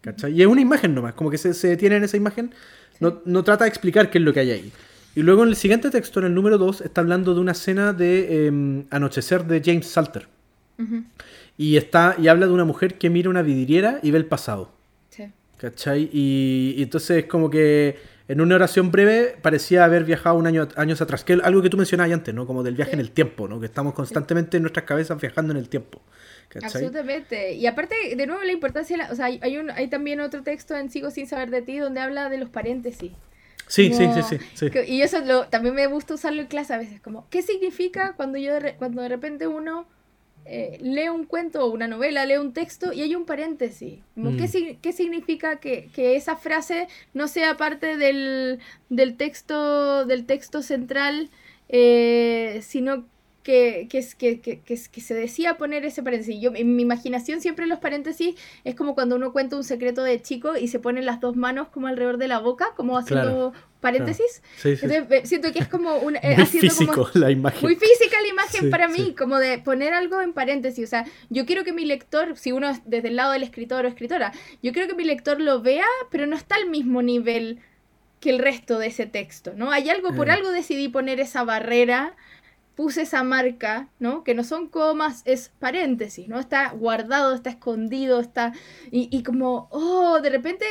¿Cachai? 0.00 0.32
Y 0.32 0.42
es 0.42 0.46
una 0.46 0.60
imagen 0.60 0.94
nomás, 0.94 1.14
como 1.14 1.30
que 1.30 1.38
se, 1.38 1.54
se 1.54 1.68
detiene 1.68 1.96
en 1.96 2.04
esa 2.04 2.16
imagen, 2.16 2.52
no, 3.00 3.22
no, 3.24 3.42
trata 3.42 3.64
de 3.64 3.68
explicar 3.68 4.10
qué 4.10 4.18
es 4.18 4.24
lo 4.24 4.32
que 4.32 4.40
hay 4.40 4.50
ahí. 4.50 4.72
Y 5.14 5.22
luego 5.22 5.44
en 5.44 5.50
el 5.50 5.56
siguiente 5.56 5.90
texto, 5.90 6.20
en 6.20 6.26
el 6.26 6.34
número 6.34 6.58
2, 6.58 6.80
está 6.82 7.00
hablando 7.00 7.34
de 7.34 7.40
una 7.40 7.52
escena 7.52 7.92
de 7.92 8.46
em, 8.46 8.84
anochecer 8.90 9.44
de 9.44 9.62
James 9.64 9.86
Salter. 9.86 10.28
Y 11.56 11.76
está 11.76 12.16
y 12.20 12.26
habla 12.26 12.46
de 12.46 12.52
una 12.52 12.64
mujer 12.64 12.98
que 12.98 13.08
mira 13.08 13.30
una 13.30 13.42
vidriera 13.42 14.00
y 14.02 14.10
ve 14.10 14.18
el 14.18 14.26
pasado. 14.26 14.72
Sí. 15.08 15.30
¿Cachai? 15.56 16.10
Y, 16.12 16.74
y 16.76 16.82
entonces 16.82 17.24
es 17.24 17.26
como 17.26 17.48
que 17.48 17.96
en 18.26 18.40
una 18.40 18.54
oración 18.54 18.90
breve 18.90 19.36
parecía 19.42 19.84
haber 19.84 20.04
viajado 20.04 20.36
un 20.36 20.46
año 20.46 20.66
años 20.76 21.00
atrás, 21.02 21.24
que 21.24 21.34
algo 21.34 21.60
que 21.62 21.68
tú 21.68 21.76
mencionabas 21.76 22.12
antes, 22.12 22.34
¿no? 22.34 22.46
Como 22.46 22.62
del 22.62 22.74
viaje 22.74 22.92
en 22.92 23.00
el 23.00 23.10
tiempo, 23.10 23.48
¿no? 23.48 23.60
Que 23.60 23.66
estamos 23.66 23.92
constantemente 23.92 24.56
en 24.56 24.62
nuestras 24.62 24.86
cabezas 24.86 25.20
viajando 25.20 25.52
en 25.52 25.58
el 25.58 25.68
tiempo. 25.68 26.00
Absolutamente. 26.62 27.54
Y 27.54 27.66
aparte, 27.66 27.94
de 28.16 28.26
nuevo, 28.26 28.42
la 28.42 28.52
importancia, 28.52 29.08
o 29.10 29.14
sea, 29.14 29.26
hay, 29.26 29.56
un, 29.58 29.70
hay 29.70 29.88
también 29.88 30.20
otro 30.20 30.42
texto 30.42 30.76
en 30.76 30.90
Sigo 30.90 31.10
sin 31.10 31.26
saber 31.26 31.50
de 31.50 31.62
ti 31.62 31.78
donde 31.78 32.00
habla 32.00 32.28
de 32.28 32.38
los 32.38 32.48
paréntesis. 32.48 33.12
Sí, 33.66 33.92
sí, 33.94 34.06
sí, 34.28 34.38
sí, 34.54 34.70
Y 34.86 35.00
eso 35.00 35.20
lo, 35.20 35.46
también 35.48 35.74
me 35.74 35.86
gusta 35.86 36.14
usarlo 36.14 36.42
en 36.42 36.48
clase 36.48 36.74
a 36.74 36.78
veces, 36.78 37.00
como, 37.00 37.28
¿qué 37.30 37.40
significa 37.40 38.12
cuando 38.14 38.36
yo 38.38 38.52
cuando 38.78 39.00
de 39.00 39.08
repente 39.08 39.46
uno 39.46 39.86
eh, 40.46 40.78
lee 40.80 41.08
un 41.08 41.24
cuento 41.24 41.64
o 41.64 41.70
una 41.70 41.88
novela, 41.88 42.26
lee 42.26 42.36
un 42.36 42.52
texto 42.52 42.92
y 42.92 43.00
hay 43.02 43.14
un 43.14 43.24
paréntesis. 43.24 44.00
Mm. 44.14 44.36
¿qué, 44.80 44.92
significa 44.92 45.56
que, 45.56 45.90
esa 45.96 46.36
frase 46.36 46.88
no 47.14 47.28
sea 47.28 47.56
parte 47.56 47.96
del, 47.96 48.60
del 48.90 49.16
texto, 49.16 50.04
del 50.04 50.26
texto 50.26 50.62
central, 50.62 51.30
eh, 51.68 52.60
sino 52.62 53.06
que, 53.44 53.86
que, 53.90 54.02
que, 54.18 54.40
que, 54.40 54.60
que, 54.64 55.00
se 55.00 55.14
decía 55.14 55.58
poner 55.58 55.84
ese 55.84 56.02
paréntesis. 56.02 56.40
Yo, 56.40 56.50
en 56.54 56.74
mi 56.74 56.82
imaginación 56.82 57.42
siempre 57.42 57.66
los 57.66 57.78
paréntesis 57.78 58.34
es 58.64 58.74
como 58.74 58.94
cuando 58.94 59.16
uno 59.16 59.32
cuenta 59.32 59.56
un 59.56 59.64
secreto 59.64 60.02
de 60.02 60.20
chico 60.20 60.56
y 60.56 60.68
se 60.68 60.78
ponen 60.78 61.04
las 61.04 61.20
dos 61.20 61.36
manos 61.36 61.68
como 61.68 61.86
alrededor 61.86 62.16
de 62.16 62.26
la 62.26 62.38
boca, 62.38 62.72
como 62.74 62.96
haciendo 62.96 63.52
paréntesis. 63.80 64.42
siento 64.56 65.52
que 65.52 65.58
es 65.58 65.68
como 65.68 65.96
un... 65.98 66.16
Eh, 66.16 66.36
muy 66.38 66.46
físico 66.46 67.10
la 67.14 67.30
imagen. 67.30 67.60
Muy 67.60 67.76
física 67.76 68.16
la 68.22 68.28
imagen 68.28 68.70
para 68.70 68.88
mí, 68.88 69.14
como 69.16 69.36
de 69.36 69.58
poner 69.58 69.92
algo 69.92 70.22
en 70.22 70.32
paréntesis. 70.32 70.82
O 70.82 70.88
sea, 70.88 71.04
yo 71.28 71.44
quiero 71.44 71.64
que 71.64 71.74
mi 71.74 71.84
lector, 71.84 72.38
si 72.38 72.50
uno 72.50 72.70
es 72.70 72.80
desde 72.86 73.08
el 73.08 73.16
lado 73.16 73.32
del 73.32 73.42
escritor 73.42 73.84
o 73.84 73.88
escritora, 73.88 74.32
yo 74.62 74.72
quiero 74.72 74.88
que 74.88 74.94
mi 74.94 75.04
lector 75.04 75.38
lo 75.38 75.60
vea, 75.60 75.84
pero 76.10 76.26
no 76.26 76.34
está 76.34 76.54
al 76.56 76.70
mismo 76.70 77.02
nivel 77.02 77.60
que 78.20 78.30
el 78.30 78.38
resto 78.38 78.78
de 78.78 78.86
ese 78.86 79.04
texto, 79.04 79.52
¿no? 79.54 79.70
Hay 79.70 79.90
algo, 79.90 80.14
por 80.14 80.28
eh. 80.28 80.32
algo 80.32 80.50
decidí 80.50 80.88
poner 80.88 81.20
esa 81.20 81.44
barrera 81.44 82.16
puse 82.74 83.02
esa 83.02 83.22
marca, 83.22 83.88
¿no? 83.98 84.24
Que 84.24 84.34
no 84.34 84.42
son 84.42 84.68
comas, 84.68 85.22
es 85.24 85.52
paréntesis, 85.58 86.28
¿no? 86.28 86.40
Está 86.40 86.70
guardado, 86.70 87.34
está 87.34 87.50
escondido, 87.50 88.20
está... 88.20 88.52
Y, 88.90 89.22
como, 89.22 89.68
oh, 89.70 90.20
de 90.20 90.30
repente 90.30 90.64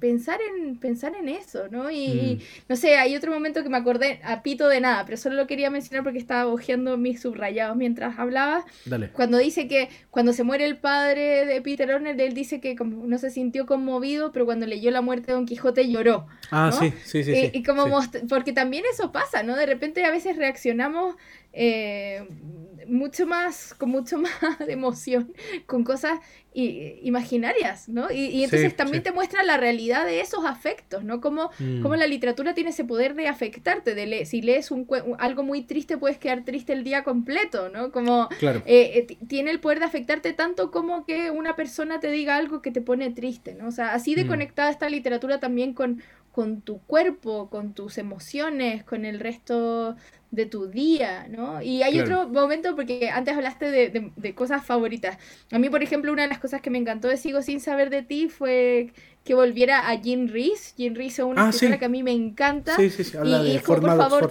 pensar, 0.00 0.38
en, 0.40 0.78
pensar 0.78 1.14
en 1.14 1.28
eso, 1.28 1.68
¿no? 1.70 1.90
Y, 1.90 2.38
mm. 2.40 2.64
no 2.68 2.76
sé, 2.76 2.96
hay 2.96 3.16
otro 3.16 3.32
momento 3.32 3.62
que 3.62 3.68
me 3.68 3.76
acordé 3.76 4.20
a 4.24 4.42
pito 4.42 4.68
de 4.68 4.80
nada, 4.80 5.04
pero 5.04 5.16
solo 5.16 5.36
lo 5.36 5.46
quería 5.46 5.70
mencionar 5.70 6.04
porque 6.04 6.18
estaba 6.18 6.46
hojeando 6.50 6.96
mis 6.96 7.20
subrayados 7.20 7.76
mientras 7.76 8.18
hablaba. 8.18 8.64
Dale. 8.84 9.10
Cuando 9.10 9.38
dice 9.38 9.68
que 9.68 9.88
cuando 10.10 10.32
se 10.32 10.42
muere 10.42 10.64
el 10.64 10.78
padre 10.78 11.46
de 11.46 11.60
Peter 11.60 11.90
Horner, 11.90 12.20
él 12.20 12.34
dice 12.34 12.60
que 12.60 12.76
como 12.76 13.06
no 13.06 13.18
se 13.18 13.30
sintió 13.30 13.66
conmovido, 13.66 14.32
pero 14.32 14.46
cuando 14.46 14.66
leyó 14.66 14.90
la 14.90 15.00
muerte 15.00 15.28
de 15.28 15.32
Don 15.34 15.46
Quijote 15.46 15.88
lloró. 15.88 16.26
Ah, 16.50 16.70
sí, 16.72 16.92
sí, 17.04 17.24
sí. 17.24 17.50
Y, 17.52 17.62
como 17.62 17.86
porque 18.28 18.52
también 18.52 18.84
eso 18.90 19.12
pasa, 19.12 19.42
¿no? 19.42 19.56
De 19.56 19.66
repente 19.66 20.04
a 20.04 20.10
veces 20.10 20.36
reaccionamos 20.36 21.16
eh, 21.52 22.26
mucho 22.86 23.26
más, 23.26 23.74
con 23.74 23.90
mucho 23.90 24.18
más 24.18 24.58
de 24.58 24.72
emoción, 24.72 25.32
con 25.66 25.84
cosas 25.84 26.20
imaginarias, 26.58 27.86
¿no? 27.86 28.10
Y, 28.10 28.42
entonces 28.42 28.74
también 28.74 29.02
te 29.02 29.12
muestra 29.12 29.42
la 29.42 29.58
realidad 29.58 30.06
de 30.06 30.20
esos 30.20 30.46
afectos, 30.46 31.04
¿no? 31.04 31.20
Cómo, 31.20 31.50
mm. 31.58 31.86
la 31.86 32.06
literatura 32.06 32.54
tiene 32.54 32.70
ese 32.70 32.84
poder 32.84 33.14
de 33.14 33.28
afectarte, 33.28 33.94
de 33.94 34.24
si 34.24 34.40
lees 34.40 34.70
un, 34.70 34.86
algo 35.18 35.42
muy 35.42 35.62
triste 35.62 35.98
puedes 35.98 36.16
quedar 36.16 36.46
triste 36.46 36.72
el 36.72 36.82
día 36.82 37.04
completo, 37.04 37.68
¿no? 37.68 37.92
Como 37.92 38.30
eh, 38.40 38.64
eh, 38.66 39.18
tiene 39.28 39.50
el 39.50 39.60
poder 39.60 39.80
de 39.80 39.84
afectarte 39.84 40.32
tanto 40.32 40.70
como 40.70 41.04
que 41.04 41.30
una 41.30 41.56
persona 41.56 42.00
te 42.00 42.10
diga 42.10 42.36
algo 42.36 42.62
que 42.62 42.70
te 42.70 42.80
pone 42.80 43.10
triste, 43.10 43.54
¿no? 43.54 43.68
O 43.68 43.72
sea, 43.72 43.92
así 43.92 44.14
de 44.14 44.24
mm. 44.24 44.28
conectada 44.28 44.70
está 44.70 44.88
literatura 44.88 45.40
también 45.40 45.74
con, 45.74 46.02
con 46.32 46.62
tu 46.62 46.78
cuerpo, 46.80 47.50
con 47.50 47.74
tus 47.74 47.98
emociones, 47.98 48.82
con 48.84 49.04
el 49.04 49.20
resto 49.20 49.96
de 50.30 50.46
tu 50.46 50.66
día, 50.66 51.26
¿no? 51.28 51.62
Y 51.62 51.82
hay 51.82 52.00
otro 52.00 52.28
momento, 52.28 52.74
porque 52.74 53.10
antes 53.10 53.34
hablaste 53.34 53.70
de, 53.70 54.34
cosas 54.34 54.64
favoritas. 54.64 55.18
A 55.50 55.58
mí, 55.58 55.68
por 55.70 55.82
ejemplo, 55.82 56.12
una 56.12 56.22
de 56.22 56.28
las 56.28 56.38
cosas 56.38 56.60
que 56.60 56.70
me 56.70 56.78
encantó 56.78 57.08
de 57.08 57.16
Sigo 57.16 57.42
sin 57.42 57.60
saber 57.60 57.90
de 57.90 58.02
ti 58.02 58.28
fue 58.28 58.92
que 59.24 59.34
volviera 59.34 59.88
a 59.88 59.94
Jean 59.94 60.28
Reese. 60.28 60.74
Jean 60.76 60.94
Reese 60.94 61.22
es 61.22 61.26
una 61.26 61.48
ah, 61.48 61.78
que 61.78 61.84
a 61.84 61.88
mí 61.88 62.02
me 62.02 62.12
encanta. 62.12 62.76
Sí, 62.76 62.90
sí, 62.90 63.04
sí. 63.04 63.16
Habla 63.16 63.42
y, 63.42 63.54
de 63.54 63.60
por 63.60 63.82
favor, 63.82 64.30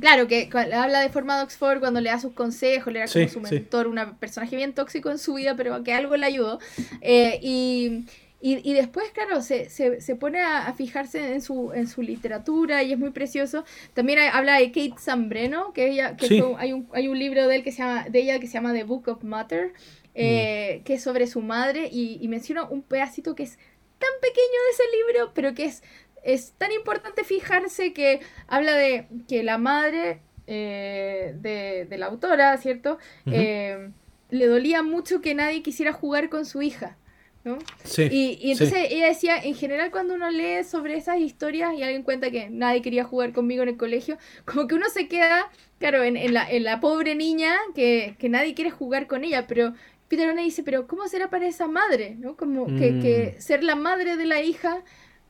Claro, 0.00 0.26
que 0.26 0.48
habla 0.52 1.00
de 1.00 1.08
forma 1.08 1.36
de 1.36 1.44
Oxford 1.44 1.78
cuando 1.78 2.00
le 2.00 2.10
da 2.10 2.18
sus 2.18 2.32
consejos, 2.32 2.92
le 2.92 3.00
da 3.00 3.06
como 3.06 3.28
su 3.28 3.40
mentor, 3.40 3.86
un 3.86 3.98
personaje 4.18 4.56
bien 4.56 4.72
tóxico 4.72 5.10
en 5.10 5.18
su 5.18 5.34
vida, 5.34 5.54
pero 5.56 5.82
que 5.84 5.92
algo 5.92 6.16
le 6.16 6.26
ayudó. 6.26 6.58
Eh, 7.00 7.38
y 7.42 8.04
y, 8.46 8.74
después, 8.74 9.10
claro, 9.12 9.40
se, 9.40 9.70
se, 9.70 10.16
pone 10.16 10.42
a, 10.42 10.70
fijarse 10.74 11.32
en 11.32 11.40
su, 11.40 11.72
en 11.72 11.88
su 11.88 12.02
literatura 12.02 12.82
y 12.82 12.92
es 12.92 12.98
muy 12.98 13.08
precioso. 13.08 13.64
También 13.94 14.18
habla 14.30 14.58
de 14.58 14.66
Kate 14.66 15.00
Zambreno, 15.00 15.72
que, 15.72 15.88
ella, 15.88 16.14
que 16.14 16.44
hay, 16.58 16.74
un, 16.74 16.86
hay 16.92 17.08
un 17.08 17.18
libro 17.18 17.48
de, 17.48 17.56
él 17.56 17.64
que 17.64 17.72
se 17.72 17.78
llama, 17.78 18.06
de 18.06 18.18
ella 18.18 18.38
que 18.38 18.46
se 18.46 18.52
llama 18.52 18.74
The 18.74 18.84
Book 18.84 19.08
of 19.08 19.24
Matter, 19.24 19.72
eh, 20.14 20.80
mm. 20.80 20.84
que 20.84 20.94
es 20.94 21.02
sobre 21.02 21.26
su 21.26 21.40
madre 21.40 21.88
y, 21.90 22.18
y 22.20 22.28
menciona 22.28 22.64
un 22.64 22.82
pedacito 22.82 23.34
que 23.34 23.44
es 23.44 23.56
tan 23.98 24.10
pequeño 24.20 24.36
de 24.66 24.72
ese 24.72 24.82
libro, 24.98 25.32
pero 25.34 25.54
que 25.54 25.64
es, 25.64 25.82
es 26.22 26.52
tan 26.58 26.70
importante 26.72 27.24
fijarse 27.24 27.94
que 27.94 28.20
habla 28.46 28.74
de 28.74 29.06
que 29.26 29.42
la 29.42 29.56
madre 29.56 30.20
eh, 30.46 31.34
de, 31.40 31.86
de, 31.88 31.96
la 31.96 32.06
autora, 32.06 32.54
¿cierto? 32.58 32.98
Eh, 33.24 33.88
le 34.28 34.46
dolía 34.46 34.82
mucho 34.82 35.22
que 35.22 35.34
nadie 35.34 35.62
quisiera 35.62 35.94
jugar 35.94 36.28
con 36.28 36.44
su 36.44 36.60
hija. 36.60 36.98
¿No? 37.44 37.58
y, 37.98 38.38
y, 38.40 38.52
entonces 38.52 38.88
ella 38.90 39.08
decía, 39.08 39.36
en 39.36 39.54
general 39.54 39.90
cuando 39.90 40.14
uno 40.14 40.30
lee 40.30 40.64
sobre 40.64 40.96
esas 40.96 41.18
historias 41.18 41.74
y 41.74 41.82
alguien 41.82 42.02
cuenta 42.02 42.30
que 42.30 42.48
nadie 42.48 42.80
quería 42.80 43.04
jugar 43.04 43.32
conmigo 43.32 43.62
en 43.62 43.68
el 43.68 43.76
colegio, 43.76 44.16
como 44.46 44.66
que 44.66 44.74
uno 44.74 44.88
se 44.88 45.08
queda, 45.08 45.50
claro, 45.78 46.02
en, 46.02 46.16
en, 46.16 46.32
la, 46.32 46.50
en 46.50 46.64
la, 46.64 46.80
pobre 46.80 47.14
niña 47.14 47.54
que, 47.74 48.16
que, 48.18 48.30
nadie 48.30 48.54
quiere 48.54 48.70
jugar 48.70 49.06
con 49.06 49.24
ella, 49.24 49.46
pero 49.46 49.74
Peter 50.08 50.30
Ona 50.30 50.42
dice, 50.42 50.62
pero 50.62 50.86
¿cómo 50.86 51.06
será 51.06 51.28
para 51.28 51.46
esa 51.46 51.68
madre? 51.68 52.16
¿no? 52.18 52.36
Como 52.36 52.66
que, 52.66 52.98
que, 53.00 53.34
mm. 53.36 53.40
ser 53.40 53.62
la 53.62 53.76
madre 53.76 54.16
de 54.16 54.26
la 54.26 54.40
hija 54.40 54.82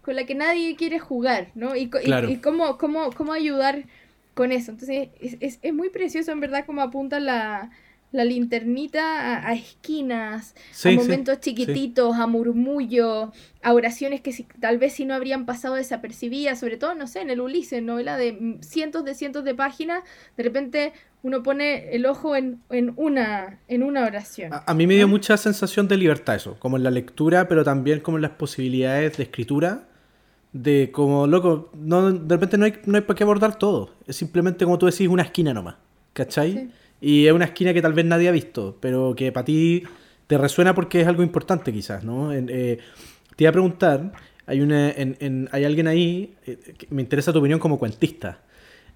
con 0.02 0.14
la 0.14 0.24
que 0.24 0.34
nadie 0.34 0.76
quiere 0.76 0.98
jugar, 0.98 1.50
¿no? 1.54 1.74
Y, 1.74 1.90
y, 2.28 2.36
cómo, 2.36 2.76
cómo, 2.78 3.10
cómo 3.12 3.32
ayudar 3.32 3.84
con 4.34 4.52
eso. 4.52 4.72
Entonces 4.72 5.08
es, 5.20 5.36
es, 5.40 5.58
es 5.62 5.74
muy 5.74 5.88
precioso 5.88 6.30
en 6.32 6.40
verdad 6.40 6.66
como 6.66 6.82
apunta 6.82 7.18
la 7.20 7.70
la 8.14 8.24
linternita 8.24 9.44
a, 9.44 9.52
esquinas, 9.54 10.54
a 10.84 10.90
momentos 10.92 11.40
chiquititos, 11.40 12.14
a 12.14 12.28
murmullo, 12.28 13.32
a 13.60 13.72
oraciones 13.72 14.20
que 14.20 14.32
tal 14.60 14.78
vez 14.78 14.92
si 14.92 15.04
no 15.04 15.14
habrían 15.14 15.46
pasado 15.46 15.74
desapercibidas, 15.74 16.60
sobre 16.60 16.76
todo, 16.76 16.94
no 16.94 17.08
sé, 17.08 17.22
en 17.22 17.30
el 17.30 17.40
Ulises, 17.40 17.82
novela 17.82 18.16
de 18.16 18.58
cientos 18.60 19.04
de 19.04 19.14
cientos 19.14 19.42
de 19.44 19.56
páginas, 19.56 20.04
de 20.36 20.44
repente 20.44 20.92
uno 21.24 21.42
pone 21.42 21.92
el 21.92 22.06
ojo 22.06 22.36
en, 22.36 22.60
una, 22.96 23.58
en 23.66 23.82
una 23.82 24.04
oración. 24.04 24.52
A, 24.64 24.74
mí 24.74 24.86
me 24.86 24.94
dio 24.94 25.08
mucha 25.08 25.36
sensación 25.36 25.88
de 25.88 25.96
libertad 25.96 26.36
eso, 26.36 26.56
como 26.60 26.76
en 26.76 26.84
la 26.84 26.92
lectura, 26.92 27.48
pero 27.48 27.64
también 27.64 27.98
como 27.98 28.18
en 28.18 28.22
las 28.22 28.32
posibilidades 28.32 29.16
de 29.16 29.24
escritura, 29.24 29.88
de 30.52 30.90
como, 30.92 31.26
loco, 31.26 31.72
no, 31.74 32.12
de 32.12 32.32
repente 32.36 32.58
no 32.58 32.66
hay, 32.66 32.74
no 32.84 32.96
hay 32.96 33.02
para 33.02 33.16
qué 33.16 33.24
abordar 33.24 33.58
todo, 33.58 33.90
es 34.06 34.14
simplemente 34.14 34.64
como 34.64 34.78
tú 34.78 34.86
decís, 34.86 35.08
una 35.08 35.24
esquina 35.24 35.52
nomás, 35.52 35.74
¿cachai? 36.12 36.70
Y 37.04 37.26
es 37.26 37.34
una 37.34 37.44
esquina 37.44 37.74
que 37.74 37.82
tal 37.82 37.92
vez 37.92 38.06
nadie 38.06 38.28
ha 38.30 38.32
visto, 38.32 38.78
pero 38.80 39.14
que 39.14 39.30
para 39.30 39.44
ti 39.44 39.82
te 40.26 40.38
resuena 40.38 40.74
porque 40.74 41.02
es 41.02 41.06
algo 41.06 41.22
importante 41.22 41.70
quizás, 41.70 42.02
¿no? 42.02 42.32
Eh, 42.32 42.78
te 43.36 43.44
iba 43.44 43.50
a 43.50 43.52
preguntar, 43.52 44.12
hay, 44.46 44.62
una, 44.62 44.90
en, 44.90 45.46
hay 45.52 45.64
alguien 45.66 45.86
ahí, 45.86 46.34
eh, 46.46 46.56
que 46.78 46.86
me 46.88 47.02
interesa 47.02 47.30
tu 47.30 47.40
opinión 47.40 47.60
como 47.60 47.78
cuentista. 47.78 48.40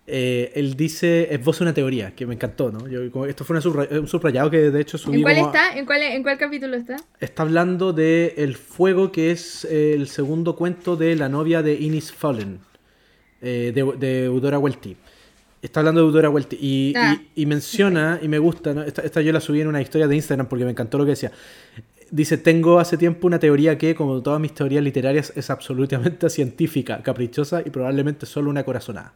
Eh, 0.07 0.53
él 0.55 0.75
dice, 0.75 1.29
es 1.31 1.45
voz 1.45 1.61
una 1.61 1.75
teoría, 1.75 2.15
que 2.15 2.25
me 2.25 2.33
encantó, 2.33 2.73
¿no? 2.73 2.89
Yo, 2.89 3.27
esto 3.27 3.45
fue 3.45 3.59
un 3.59 4.09
subrayado 4.09 4.51
que 4.51 4.71
de 4.71 4.81
hecho 4.81 4.97
subí 4.97 5.17
¿En 5.17 5.23
cuál 5.23 5.37
está? 5.37 5.77
¿En 5.77 5.85
cuál, 5.85 6.01
¿En 6.01 6.23
cuál 6.23 6.39
capítulo 6.39 6.79
está? 6.79 6.97
Está 7.21 7.43
hablando 7.43 7.93
de 7.93 8.37
El 8.39 8.57
Fuego, 8.57 9.13
que 9.13 9.33
es 9.33 9.67
el 9.67 10.09
segundo 10.09 10.57
cuento 10.57 10.97
de 10.97 11.15
la 11.15 11.29
novia 11.29 11.61
de 11.61 11.75
Inis 11.75 12.11
Fallen, 12.11 12.61
de, 13.43 13.71
de 13.99 14.25
Eudora 14.25 14.59
Welty. 14.59 14.97
Está 15.61 15.81
hablando 15.81 16.03
de 16.03 16.07
Eudora 16.07 16.31
Welty 16.31 16.57
y, 16.61 16.93
ah. 16.97 17.21
y, 17.35 17.47
menciona, 17.47 18.21
y 18.23 18.29
me 18.29 18.39
gusta, 18.39 18.75
¿no? 18.75 18.83
esta, 18.83 19.21
yo 19.21 19.33
la 19.33 19.41
subí 19.41 19.61
en 19.61 19.67
una 19.67 19.83
historia 19.83 20.07
de 20.07 20.15
Instagram 20.15 20.47
porque 20.47 20.65
me 20.65 20.71
encantó 20.71 20.99
lo 20.99 21.05
que 21.05 21.11
decía. 21.11 21.33
Dice, 22.11 22.39
tengo 22.39 22.79
hace 22.79 22.97
tiempo 22.97 23.27
una 23.27 23.39
teoría 23.39 23.77
que, 23.77 23.95
como 23.95 24.23
todas 24.23 24.41
mis 24.41 24.55
teorías 24.55 24.83
literarias, 24.83 25.33
es 25.37 25.51
absolutamente 25.51 26.31
científica, 26.31 27.03
caprichosa 27.03 27.63
y 27.65 27.71
probablemente 27.71 28.25
solo 28.25 28.51
una 28.51 28.65
corazonada. 28.65 29.15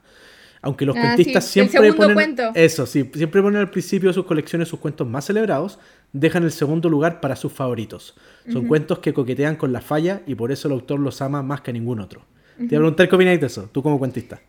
Aunque 0.63 0.87
los 0.87 0.97
ah, 0.97 1.01
cuentistas 1.01 1.45
siempre 1.45 1.93
ponen... 1.93 2.37
Eso, 2.55 2.87
sí, 2.87 3.11
siempre 3.15 3.43
ponen 3.43 3.61
al 3.61 3.71
principio 3.71 4.11
de 4.11 4.15
sus 4.15 4.25
colecciones 4.25 4.69
sus 4.69 4.79
cuentos 4.79 5.09
más 5.09 5.25
celebrados, 5.25 5.79
dejan 6.13 6.45
el 6.45 6.53
segundo 6.53 6.89
lugar 6.89 7.21
para 7.21 7.35
sus 7.35 7.53
favoritos. 7.53 8.15
Son 8.51 8.67
cuentos 8.67 9.01
que 9.01 9.13
coquetean 9.13 9.57
con 9.57 9.73
la 9.73 9.81
falla 9.81 10.23
y 10.27 10.35
por 10.35 10.53
eso 10.53 10.69
el 10.69 10.75
autor 10.75 11.01
los 11.01 11.21
ama 11.21 11.43
más 11.43 11.63
que 11.63 11.73
ningún 11.73 12.01
otro. 12.01 12.23
Te 12.57 12.65
voy 12.65 12.77
a 12.77 12.79
preguntar 12.79 13.09
qué 13.09 13.15
opináis 13.17 13.41
de 13.41 13.47
eso, 13.47 13.69
tú 13.73 13.83
como 13.83 13.99
cuentista. 13.99 14.41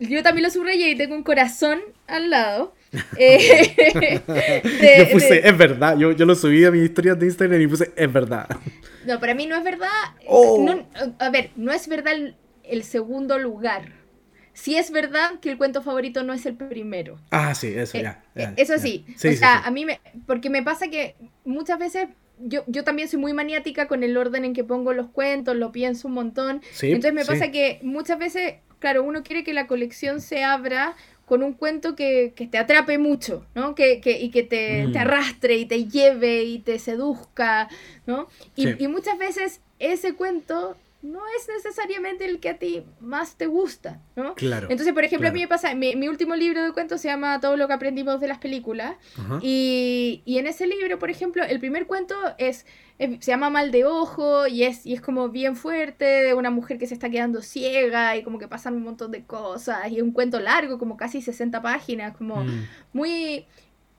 Yo 0.00 0.22
también 0.22 0.44
lo 0.44 0.50
subrayé 0.50 0.90
y 0.90 0.96
tengo 0.96 1.14
un 1.14 1.22
corazón 1.22 1.80
al 2.06 2.30
lado. 2.30 2.74
Eh, 3.18 4.22
yo 4.26 5.12
puse, 5.12 5.46
es 5.46 5.58
verdad. 5.58 5.98
Yo, 5.98 6.12
yo, 6.12 6.24
lo 6.24 6.34
subí 6.34 6.64
a 6.64 6.70
mis 6.70 6.84
historias 6.84 7.18
de 7.18 7.26
Instagram 7.26 7.60
y 7.60 7.66
puse, 7.66 7.92
es 7.94 8.12
verdad. 8.12 8.48
No, 9.04 9.20
para 9.20 9.34
mí 9.34 9.46
no 9.46 9.56
es 9.56 9.64
verdad. 9.64 9.88
Oh. 10.26 10.66
a 11.18 11.30
ver, 11.30 11.50
no 11.56 11.72
es 11.72 11.86
verdad 11.88 12.14
el, 12.64 12.84
segundo 12.84 13.38
lugar. 13.38 13.92
Sí 14.54 14.76
es 14.76 14.90
verdad 14.90 15.38
que 15.40 15.50
el 15.50 15.58
cuento 15.58 15.82
favorito 15.82 16.22
no 16.22 16.32
es 16.32 16.46
el 16.46 16.54
primero. 16.54 17.18
Ah, 17.30 17.54
sí, 17.54 17.68
eso 17.68 17.98
eh, 17.98 18.02
ya. 18.02 18.22
Eh, 18.34 18.54
eso 18.56 18.78
sí. 18.78 19.04
o 19.16 19.32
sea, 19.32 19.58
a 19.58 19.70
mí 19.70 19.84
me. 19.84 20.00
Porque 20.26 20.48
me 20.48 20.62
pasa 20.62 20.88
que 20.88 21.14
muchas 21.44 21.78
veces 21.78 22.08
yo, 22.40 22.64
yo, 22.66 22.84
también 22.84 23.08
soy 23.08 23.18
muy 23.18 23.32
maniática 23.32 23.88
con 23.88 24.02
el 24.02 24.16
orden 24.16 24.44
en 24.44 24.54
que 24.54 24.64
pongo 24.64 24.92
los 24.92 25.08
cuentos, 25.08 25.56
lo 25.56 25.72
pienso 25.72 26.08
un 26.08 26.14
montón. 26.14 26.62
Entonces 26.80 27.12
me 27.12 27.24
pasa 27.24 27.50
que 27.50 27.80
muchas 27.82 28.18
veces 28.18 28.54
claro, 28.78 29.02
uno 29.02 29.22
quiere 29.22 29.44
que 29.44 29.52
la 29.52 29.66
colección 29.66 30.20
se 30.20 30.44
abra 30.44 30.96
con 31.26 31.42
un 31.42 31.52
cuento 31.52 31.94
que, 31.94 32.32
te 32.50 32.58
atrape 32.58 32.96
mucho, 32.96 33.44
¿no? 33.54 33.74
Que, 33.74 34.00
y 34.20 34.30
que 34.30 34.42
te, 34.42 34.88
te, 34.92 34.98
mm. 34.98 35.02
arrastre 35.02 35.56
y 35.56 35.66
te 35.66 35.84
lleve 35.84 36.44
y 36.44 36.58
te 36.60 36.78
seduzca, 36.78 37.68
¿no? 38.06 38.28
Y, 38.56 38.82
y, 38.82 38.88
muchas 38.88 39.18
veces 39.18 39.60
ese 39.78 40.14
cuento 40.14 40.76
no 41.00 41.20
es 41.38 41.48
necesariamente 41.48 42.24
el 42.24 42.40
que 42.40 42.48
a 42.48 42.58
ti 42.58 42.82
más 42.98 43.36
te 43.36 43.46
gusta, 43.46 44.00
¿no? 44.16 44.34
Claro. 44.34 44.66
Entonces, 44.68 44.92
por 44.92 45.04
ejemplo, 45.04 45.28
a 45.28 45.32
mí 45.32 45.40
me 45.40 45.48
pasa, 45.48 45.72
mi, 45.74 45.94
mi, 45.94 46.08
último 46.08 46.34
libro 46.34 46.62
de 46.62 46.72
cuentos 46.72 47.00
se 47.00 47.06
llama 47.06 47.38
Todo 47.40 47.56
lo 47.56 47.68
que 47.68 47.74
aprendimos 47.74 48.20
de 48.20 48.26
las 48.26 48.38
películas, 48.38 48.96
y, 49.40 50.22
y, 50.24 50.38
en 50.38 50.48
ese 50.48 50.66
libro, 50.66 50.98
por 50.98 51.10
ejemplo, 51.10 51.44
el 51.44 51.60
primer 51.60 51.86
cuento 51.86 52.16
es, 52.36 52.66
se 52.98 53.30
llama 53.30 53.48
Mal 53.48 53.70
de 53.70 53.84
Ojo, 53.84 54.48
y 54.48 54.64
es, 54.64 54.84
y 54.86 54.94
es 54.94 55.00
como 55.00 55.28
bien 55.28 55.54
fuerte, 55.54 56.04
de 56.04 56.34
una 56.34 56.50
mujer 56.50 56.78
que 56.78 56.88
se 56.88 56.94
está 56.94 57.08
quedando 57.08 57.42
ciega, 57.42 58.16
y 58.16 58.24
como 58.24 58.40
que 58.40 58.48
pasan 58.48 58.74
un 58.74 58.82
montón 58.82 59.12
de 59.12 59.24
cosas, 59.24 59.88
y 59.92 59.98
es 59.98 60.02
un 60.02 60.10
cuento 60.10 60.40
largo, 60.40 60.78
como 60.78 60.96
casi 60.96 61.22
60 61.22 61.62
páginas, 61.62 62.16
como 62.16 62.42
mm. 62.42 62.66
muy... 62.92 63.46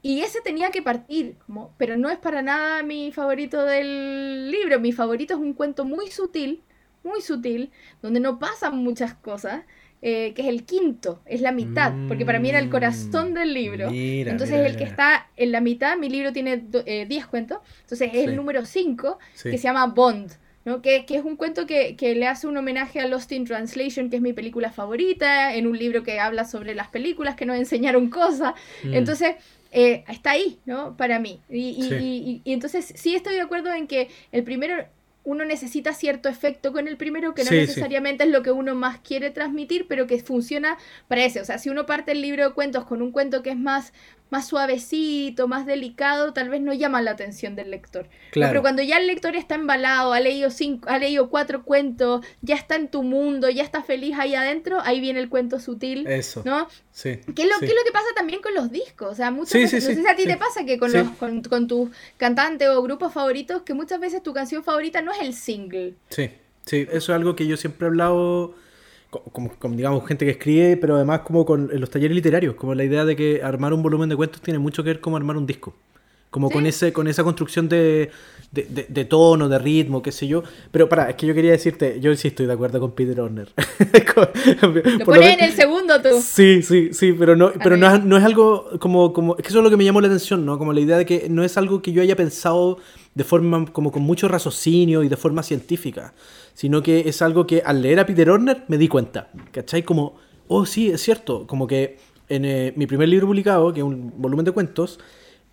Y 0.02 0.22
ese 0.22 0.40
tenía 0.40 0.72
que 0.72 0.82
partir, 0.82 1.36
como, 1.46 1.74
pero 1.78 1.98
no 1.98 2.10
es 2.10 2.18
para 2.18 2.42
nada 2.42 2.84
mi 2.84 3.12
favorito 3.12 3.66
del 3.66 4.50
libro. 4.50 4.80
Mi 4.80 4.94
favorito 4.94 5.34
es 5.34 5.40
un 5.42 5.54
cuento 5.54 5.84
muy 5.84 6.10
sutil, 6.10 6.64
muy 7.04 7.22
sutil, 7.22 7.72
donde 8.02 8.20
no 8.20 8.40
pasan 8.40 8.78
muchas 8.78 9.14
cosas, 9.14 9.64
eh, 10.02 10.34
que 10.34 10.44
es 10.44 10.48
el 10.48 10.64
quinto, 10.64 11.22
es 11.26 11.42
la 11.42 11.52
mitad, 11.52 11.94
porque 12.08 12.26
para 12.26 12.40
mí 12.40 12.50
era 12.50 12.60
el 12.60 12.70
corazón 12.70 13.32
mm, 13.32 13.34
del 13.34 13.54
libro. 13.54 13.90
entonces 13.92 14.66
el 14.66 14.78
que 14.78 14.86
está 14.86 15.28
en 15.36 15.52
la 15.52 15.60
mitad, 15.60 15.98
mi 15.98 16.10
libro 16.10 16.32
tiene 16.32 16.58
10 16.58 16.84
eh, 16.86 17.24
cuentos, 17.30 17.60
entonces 17.82 18.10
es 18.14 18.28
el 18.28 18.36
número 18.38 18.66
5, 18.66 19.20
que 19.44 19.58
se 19.58 19.64
llama 19.64 19.88
Bond. 19.88 20.32
¿no? 20.66 20.82
Que, 20.82 21.06
que, 21.06 21.16
es 21.16 21.24
un 21.24 21.36
cuento 21.36 21.66
que, 21.66 21.96
que, 21.96 22.16
le 22.16 22.28
hace 22.28 22.46
un 22.46 22.56
homenaje 22.56 23.00
a 23.00 23.08
Lost 23.08 23.32
in 23.32 23.46
Translation, 23.46 24.10
que 24.10 24.18
es 24.18 24.22
mi 24.22 24.34
película 24.34 24.72
favorita, 24.72 25.54
en 25.56 25.68
un 25.68 25.78
libro 25.78 26.04
que 26.04 26.20
habla 26.20 26.46
sobre 26.46 26.76
las 26.76 26.90
películas 26.90 27.36
que 27.36 27.46
nos 27.46 27.58
enseñaron 27.58 28.10
cosas. 28.10 28.54
Mm. 28.84 28.94
Entonces, 28.94 29.36
eh, 29.72 30.04
está 30.08 30.32
ahí, 30.32 30.60
¿no? 30.66 30.98
Para 30.98 31.20
mí. 31.20 31.42
Y, 31.50 31.60
y, 31.60 32.42
y, 32.44 32.54
entonces 32.54 32.94
sí 32.96 33.16
estoy 33.16 33.36
de 33.36 33.42
acuerdo 33.42 33.74
en 33.74 33.88
que 33.88 34.10
el 34.32 34.44
primero 34.44 34.86
uno 35.30 35.46
necesita 35.46 35.94
cierto 35.94 36.28
efecto 36.28 36.74
con 36.74 36.88
el 36.88 36.98
primero 36.98 37.36
que 37.36 37.44
no 37.44 37.52
necesariamente 37.52 38.24
es 38.24 38.32
lo 38.32 38.42
que 38.42 38.50
uno 38.50 38.74
más 38.74 38.98
quiere 38.98 39.30
transmitir, 39.30 39.86
pero 39.88 40.08
que 40.08 40.18
funciona 40.24 40.80
para 41.08 41.24
ese. 41.24 41.40
O 41.40 41.46
sea, 41.46 41.60
si 41.60 41.70
uno 41.70 41.86
parte 41.86 42.14
el 42.14 42.22
libro 42.24 42.48
de 42.48 42.56
cuentos 42.56 42.86
con 42.86 43.04
un 43.04 43.12
cuento 43.12 43.44
que 43.44 43.52
es 43.52 43.58
más 43.58 43.94
más 44.30 44.48
suavecito, 44.48 45.48
más 45.48 45.66
delicado, 45.66 46.34
tal 46.34 46.50
vez 46.50 46.62
no 46.62 46.74
llama 46.74 47.02
la 47.02 47.12
atención 47.12 47.56
del 47.56 47.72
lector. 47.72 48.08
pero 48.34 48.62
cuando 48.62 48.84
ya 48.84 48.98
el 48.98 49.08
lector 49.08 49.36
está 49.36 49.56
embalado, 49.56 50.14
ha 50.14 50.20
leído 50.20 50.52
cinco, 50.52 50.88
ha 50.90 51.00
leído 51.00 51.30
cuatro 51.30 51.64
cuentos, 51.64 52.26
ya 52.42 52.56
está 52.56 52.76
en 52.76 52.90
tu 52.90 53.04
mundo, 53.04 53.50
ya 53.50 53.64
está 53.64 53.84
feliz 53.84 54.16
ahí 54.18 54.36
adentro, 54.36 54.80
ahí 54.84 55.00
viene 55.00 55.20
el 55.20 55.30
cuento 55.30 55.60
sutil. 55.60 56.08
Eso. 56.08 56.44
¿No? 56.46 56.68
Sí. 56.92 57.20
¿Qué 57.36 57.44
es, 57.44 57.48
lo, 57.48 57.56
es 57.56 57.62
lo 57.62 57.84
que 57.86 57.92
pasa 57.92 58.08
también 58.16 58.42
con 58.42 58.54
los 58.54 58.72
discos? 58.72 59.12
O 59.12 59.16
sea, 59.16 59.32
muchas 59.32 59.54
veces, 59.54 59.84
no 59.84 59.96
sé 59.96 60.02
si 60.02 60.08
a 60.08 60.16
ti 60.16 60.26
te 60.26 60.38
pasa 60.38 60.66
que 60.66 60.78
con, 60.78 60.92
los, 60.92 61.10
con, 61.12 61.42
con 61.44 61.68
tus 61.68 61.90
cantantes 62.18 62.70
o 62.70 62.82
grupos 62.84 63.14
favoritos, 63.14 63.64
que 63.64 63.74
muchas 63.74 64.00
veces 64.00 64.22
tu 64.22 64.34
canción 64.34 64.64
favorita 64.64 65.02
no 65.02 65.12
es 65.12 65.22
el 65.22 65.34
single. 65.34 65.96
Sí, 66.10 66.30
sí, 66.66 66.88
eso 66.92 66.98
es 66.98 67.10
algo 67.10 67.36
que 67.36 67.48
yo 67.48 67.58
siempre 67.58 67.88
he 67.88 67.90
hablado 67.90 68.54
como, 69.10 69.52
digamos 69.76 70.08
gente 70.08 70.26
que 70.26 70.32
escribe, 70.32 70.78
pero 70.78 70.96
además 70.96 71.22
como 71.22 71.46
con 71.46 71.70
los 71.74 71.90
talleres 71.90 72.16
literarios, 72.16 72.56
como 72.56 72.76
la 72.76 72.84
idea 72.84 73.06
de 73.06 73.16
que 73.16 73.42
armar 73.44 73.74
un 73.74 73.82
volumen 73.82 74.10
de 74.10 74.16
cuentos 74.16 74.42
tiene 74.42 74.60
mucho 74.60 74.84
que 74.84 74.92
ver 74.92 75.00
como 75.00 75.18
armar 75.18 75.38
un 75.38 75.48
disco. 75.48 75.74
Como 76.30 76.52
con 76.52 76.68
ese 76.68 76.94
con 76.94 77.08
esa 77.08 77.24
construcción 77.24 77.68
de, 77.68 78.12
de, 78.52 79.06
tono, 79.06 79.50
de 79.50 79.58
ritmo, 79.58 80.04
qué 80.04 80.12
sé 80.12 80.28
yo. 80.28 80.44
Pero 80.70 80.88
para, 80.88 81.10
es 81.10 81.16
que 81.16 81.26
yo 81.26 81.34
quería 81.34 81.50
decirte, 81.50 82.00
yo 82.00 82.16
sí 82.16 82.28
estoy 82.28 82.46
de 82.46 82.54
acuerdo 82.54 82.80
con 82.80 82.92
Peter 82.92 83.20
Horner. 83.20 83.50
lo 85.00 85.06
pones 85.06 85.34
en 85.34 85.44
el 85.44 85.54
segundo 85.54 86.00
tú. 86.00 86.22
Sí, 86.22 86.62
sí, 86.62 86.90
sí, 86.94 87.14
pero 87.14 87.36
no, 87.36 87.52
pero 87.64 87.78
no 87.78 87.96
es, 87.96 88.04
no 88.04 88.16
es, 88.16 88.24
algo 88.24 88.70
como, 88.80 89.12
como... 89.12 89.38
Es 89.38 89.42
que 89.42 89.50
eso 89.50 89.58
es 89.58 89.64
lo 89.64 89.72
que 89.72 89.78
me 89.78 89.86
llamó 89.86 90.02
la 90.02 90.08
atención, 90.08 90.46
¿no? 90.46 90.60
Como 90.60 90.72
la 90.72 90.82
idea 90.82 91.00
de 91.00 91.06
que 91.08 91.30
no 91.30 91.44
es 91.44 91.58
algo 91.58 91.82
que 91.82 91.94
yo 91.94 92.04
haya 92.04 92.16
pensado 92.16 92.78
de 93.16 93.24
forma 93.24 93.66
como 93.66 93.92
con 93.92 94.04
mucho 94.04 94.28
raciocinio 94.28 95.04
y 95.04 95.10
de 95.10 95.18
forma 95.18 95.44
científica 95.44 96.14
sino 96.60 96.84
que 96.84 97.08
es 97.08 97.22
algo 97.22 97.48
que 97.48 97.62
al 97.66 97.82
leer 97.82 98.02
a 98.02 98.06
Peter 98.06 98.30
Horner 98.30 98.66
me 98.68 98.78
di 98.78 98.90
cuenta, 98.90 99.30
¿cachai? 99.54 99.84
Como, 99.84 100.18
oh 100.50 100.66
sí, 100.66 100.90
es 100.90 101.02
cierto, 101.02 101.48
como 101.48 101.68
que 101.68 102.00
en 102.28 102.44
eh, 102.44 102.74
mi 102.76 102.86
primer 102.86 103.08
libro 103.08 103.28
publicado, 103.28 103.72
que 103.72 103.80
es 103.80 103.86
un 103.86 104.12
volumen 104.18 104.44
de 104.44 104.52
cuentos, 104.52 105.00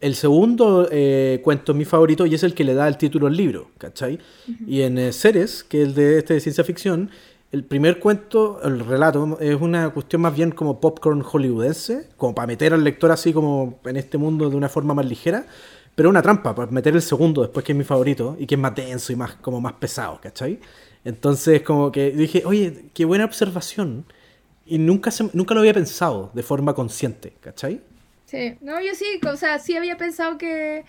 el 0.00 0.16
segundo 0.16 0.88
eh, 0.90 1.40
cuento 1.44 1.70
es 1.70 1.78
mi 1.78 1.84
favorito 1.84 2.26
y 2.26 2.34
es 2.34 2.42
el 2.42 2.54
que 2.54 2.64
le 2.64 2.74
da 2.74 2.88
el 2.88 2.96
título 2.96 3.28
al 3.28 3.36
libro, 3.36 3.70
¿cachai? 3.78 4.18
Y 4.66 4.80
en 4.80 4.98
eh, 4.98 5.12
Ceres, 5.12 5.62
que 5.62 5.82
es 5.82 5.88
el 5.90 5.94
de 5.94 6.18
este 6.18 6.34
de 6.34 6.40
ciencia 6.40 6.64
ficción, 6.64 7.08
el 7.52 7.62
primer 7.62 8.00
cuento, 8.00 8.60
el 8.64 8.80
relato, 8.80 9.38
es 9.40 9.60
una 9.60 9.90
cuestión 9.90 10.22
más 10.22 10.34
bien 10.34 10.50
como 10.50 10.80
popcorn 10.80 11.22
hollywoodense, 11.22 12.08
como 12.16 12.34
para 12.34 12.48
meter 12.48 12.74
al 12.74 12.82
lector 12.82 13.12
así 13.12 13.32
como 13.32 13.78
en 13.84 13.96
este 13.96 14.18
mundo 14.18 14.50
de 14.50 14.56
una 14.56 14.68
forma 14.68 14.92
más 14.92 15.06
ligera, 15.06 15.46
pero 15.96 16.10
una 16.10 16.20
trampa, 16.20 16.54
para 16.54 16.70
meter 16.70 16.94
el 16.94 17.02
segundo 17.02 17.40
después 17.40 17.64
que 17.64 17.72
es 17.72 17.78
mi 17.78 17.82
favorito 17.82 18.36
y 18.38 18.46
que 18.46 18.54
es 18.54 18.60
más 18.60 18.74
denso 18.74 19.12
y 19.12 19.16
más 19.16 19.34
como 19.36 19.62
más 19.62 19.72
pesado, 19.72 20.20
¿cachai? 20.22 20.60
Entonces, 21.04 21.62
como 21.62 21.90
que 21.90 22.10
dije, 22.10 22.42
oye, 22.44 22.84
qué 22.92 23.06
buena 23.06 23.24
observación. 23.24 24.04
Y 24.66 24.78
nunca, 24.78 25.10
nunca 25.32 25.54
lo 25.54 25.60
había 25.60 25.72
pensado 25.72 26.30
de 26.34 26.42
forma 26.42 26.74
consciente, 26.74 27.32
¿cachai? 27.40 27.80
Sí, 28.26 28.58
no, 28.60 28.80
yo 28.80 28.94
sí, 28.94 29.20
o 29.26 29.36
sea, 29.36 29.58
sí 29.58 29.74
había 29.76 29.96
pensado 29.96 30.36
que, 30.36 30.84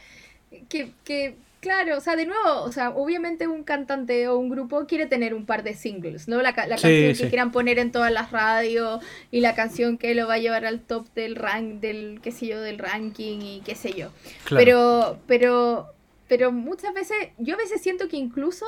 que, 0.67 1.37
claro, 1.59 1.97
o 1.97 1.99
sea, 2.01 2.15
de 2.15 2.25
nuevo, 2.25 2.63
o 2.63 2.71
sea, 2.71 2.89
obviamente 2.91 3.47
un 3.47 3.63
cantante 3.63 4.27
o 4.27 4.37
un 4.37 4.49
grupo 4.49 4.85
quiere 4.85 5.05
tener 5.05 5.33
un 5.33 5.45
par 5.45 5.63
de 5.63 5.73
singles, 5.73 6.27
¿no? 6.27 6.41
La, 6.41 6.53
canción 6.53 6.81
que 6.81 7.29
quieran 7.29 7.51
poner 7.51 7.79
en 7.79 7.91
todas 7.91 8.11
las 8.11 8.31
radios 8.31 9.03
y 9.31 9.41
la 9.41 9.55
canción 9.55 9.97
que 9.97 10.15
lo 10.15 10.27
va 10.27 10.35
a 10.35 10.39
llevar 10.39 10.65
al 10.65 10.81
top 10.81 11.07
del 11.13 11.35
rank, 11.35 11.79
del, 11.79 12.19
qué 12.21 12.31
sé 12.31 12.47
yo, 12.47 12.61
del 12.61 12.79
ranking 12.79 13.39
y 13.41 13.61
qué 13.65 13.75
sé 13.75 13.93
yo. 13.93 14.11
Pero, 14.49 15.19
pero, 15.27 15.93
pero 16.27 16.51
muchas 16.51 16.93
veces, 16.93 17.17
yo 17.37 17.55
a 17.55 17.57
veces 17.57 17.81
siento 17.81 18.07
que 18.07 18.17
incluso 18.17 18.65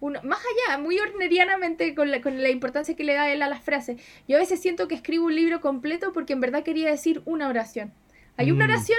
más 0.00 0.40
allá, 0.40 0.78
muy 0.78 0.98
ornerianamente 0.98 1.94
con 1.94 2.10
la, 2.10 2.20
con 2.20 2.42
la 2.42 2.50
importancia 2.50 2.94
que 2.96 3.04
le 3.04 3.14
da 3.14 3.32
él 3.32 3.42
a 3.42 3.48
las 3.48 3.62
frases. 3.62 4.00
Yo 4.28 4.36
a 4.36 4.40
veces 4.40 4.60
siento 4.60 4.88
que 4.88 4.94
escribo 4.94 5.26
un 5.26 5.34
libro 5.34 5.60
completo 5.60 6.12
porque 6.12 6.34
en 6.34 6.40
verdad 6.40 6.62
quería 6.62 6.90
decir 6.90 7.22
una 7.24 7.48
oración. 7.48 7.92
Hay 8.36 8.50
una 8.50 8.66
mm. 8.66 8.70
oración 8.70 8.98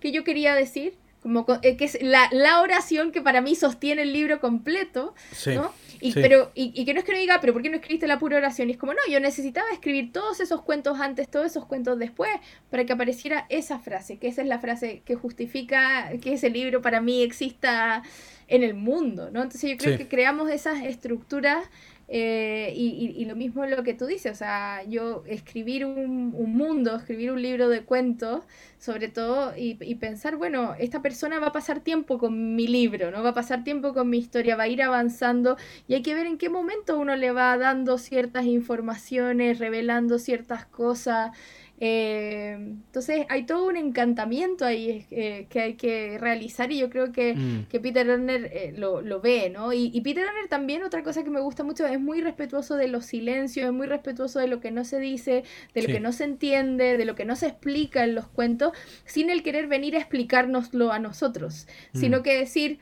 que 0.00 0.12
yo 0.12 0.24
quería 0.24 0.54
decir, 0.54 0.94
como 1.28 1.46
eh, 1.62 1.76
que 1.76 1.84
es 1.84 1.98
la, 2.00 2.28
la, 2.32 2.60
oración 2.60 3.12
que 3.12 3.22
para 3.22 3.40
mí 3.40 3.54
sostiene 3.54 4.02
el 4.02 4.12
libro 4.12 4.40
completo, 4.40 5.14
¿no? 5.46 5.72
Y, 6.00 6.12
pero, 6.12 6.52
y, 6.54 6.84
que 6.84 6.94
no 6.94 7.00
es 7.00 7.04
que 7.04 7.12
no 7.12 7.18
diga, 7.18 7.40
pero 7.40 7.52
¿por 7.52 7.62
qué 7.62 7.70
no 7.70 7.76
escribiste 7.76 8.06
la 8.06 8.18
pura 8.18 8.36
oración? 8.36 8.68
Y 8.68 8.72
es 8.72 8.78
como, 8.78 8.94
no, 8.94 9.00
yo 9.10 9.18
necesitaba 9.20 9.66
escribir 9.72 10.12
todos 10.12 10.40
esos 10.40 10.62
cuentos 10.62 11.00
antes, 11.00 11.28
todos 11.28 11.46
esos 11.46 11.66
cuentos 11.66 11.98
después, 11.98 12.30
para 12.70 12.84
que 12.84 12.92
apareciera 12.92 13.46
esa 13.48 13.78
frase, 13.78 14.18
que 14.18 14.28
esa 14.28 14.42
es 14.42 14.48
la 14.48 14.60
frase 14.60 15.02
que 15.04 15.16
justifica 15.16 16.10
que 16.20 16.34
ese 16.34 16.50
libro 16.50 16.82
para 16.82 17.00
mí 17.00 17.22
exista 17.22 18.02
en 18.46 18.62
el 18.62 18.74
mundo, 18.74 19.30
¿no? 19.32 19.42
Entonces 19.42 19.70
yo 19.70 19.76
creo 19.76 19.98
que 19.98 20.08
creamos 20.08 20.50
esas 20.50 20.82
estructuras 20.84 21.64
eh, 22.10 22.72
y, 22.74 23.14
y, 23.18 23.24
lo 23.26 23.36
mismo 23.36 23.66
lo 23.66 23.82
que 23.82 23.92
tú 23.92 24.06
dices, 24.06 24.32
o 24.32 24.34
sea, 24.34 24.82
yo 24.84 25.24
escribir 25.26 25.84
un, 25.84 26.32
un 26.34 26.56
mundo, 26.56 26.96
escribir 26.96 27.30
un 27.32 27.42
libro 27.42 27.68
de 27.68 27.84
cuentos, 27.84 28.44
sobre 28.78 29.08
todo, 29.08 29.54
y, 29.54 29.76
y, 29.80 29.94
pensar, 29.96 30.36
bueno, 30.36 30.74
esta 30.78 31.02
persona 31.02 31.38
va 31.38 31.48
a 31.48 31.52
pasar 31.52 31.80
tiempo 31.80 32.18
con 32.18 32.56
mi 32.56 32.66
libro, 32.66 33.10
¿no? 33.10 33.22
Va 33.22 33.30
a 33.30 33.34
pasar 33.34 33.62
tiempo 33.62 33.92
con 33.92 34.08
mi 34.08 34.16
historia, 34.18 34.56
va 34.56 34.62
a 34.64 34.68
ir 34.68 34.82
avanzando 34.82 35.58
y 35.86 35.94
hay 35.94 36.02
que 36.02 36.14
ver 36.14 36.26
en 36.26 36.38
qué 36.38 36.48
momento 36.48 36.98
uno 36.98 37.14
le 37.14 37.30
va 37.30 37.58
dando 37.58 37.98
ciertas 37.98 38.46
informaciones, 38.46 39.58
revelando 39.58 40.18
ciertas 40.18 40.64
cosas. 40.64 41.32
Eh, 41.80 42.54
entonces 42.58 43.24
hay 43.28 43.46
todo 43.46 43.68
un 43.68 43.76
encantamiento 43.76 44.64
ahí 44.64 45.06
eh, 45.12 45.46
que 45.48 45.60
hay 45.60 45.74
que 45.74 46.18
realizar 46.18 46.72
y 46.72 46.78
yo 46.78 46.90
creo 46.90 47.12
que, 47.12 47.34
mm. 47.34 47.66
Peter 47.80 48.10
Horner 48.10 48.50
eh, 48.52 48.74
lo, 48.76 49.00
lo, 49.00 49.20
ve, 49.20 49.48
¿no? 49.50 49.72
Y, 49.72 49.90
y, 49.94 50.00
Peter 50.00 50.26
Horner 50.26 50.48
también, 50.48 50.82
otra 50.82 51.04
cosa 51.04 51.22
que 51.22 51.30
me 51.30 51.40
gusta 51.40 51.62
mucho, 51.62 51.86
es 51.86 52.00
muy 52.00 52.20
respetuoso 52.20 52.74
de 52.74 52.88
los 52.88 53.06
silencios, 53.06 53.66
es 53.66 53.72
muy 53.72 53.86
respetuoso 53.86 54.40
de 54.40 54.48
lo 54.48 54.60
que 54.60 54.72
no 54.72 54.84
se 54.84 54.98
dice, 54.98 55.44
de 55.72 55.82
lo 55.82 55.88
que 55.88 56.00
no 56.00 56.12
se 56.12 56.24
entiende, 56.24 56.96
de 56.96 57.04
lo 57.04 57.14
que 57.14 57.24
no 57.24 57.36
se 57.36 57.46
explica 57.46 58.02
en 58.02 58.16
los 58.16 58.26
cuentos, 58.26 58.72
sin 59.04 59.30
el 59.30 59.44
querer 59.44 59.68
venir 59.68 59.94
a 59.94 60.00
explicárnoslo 60.00 60.90
a 60.90 60.98
nosotros, 60.98 61.68
sino 61.92 62.18
mm. 62.18 62.22
que 62.22 62.36
decir 62.36 62.80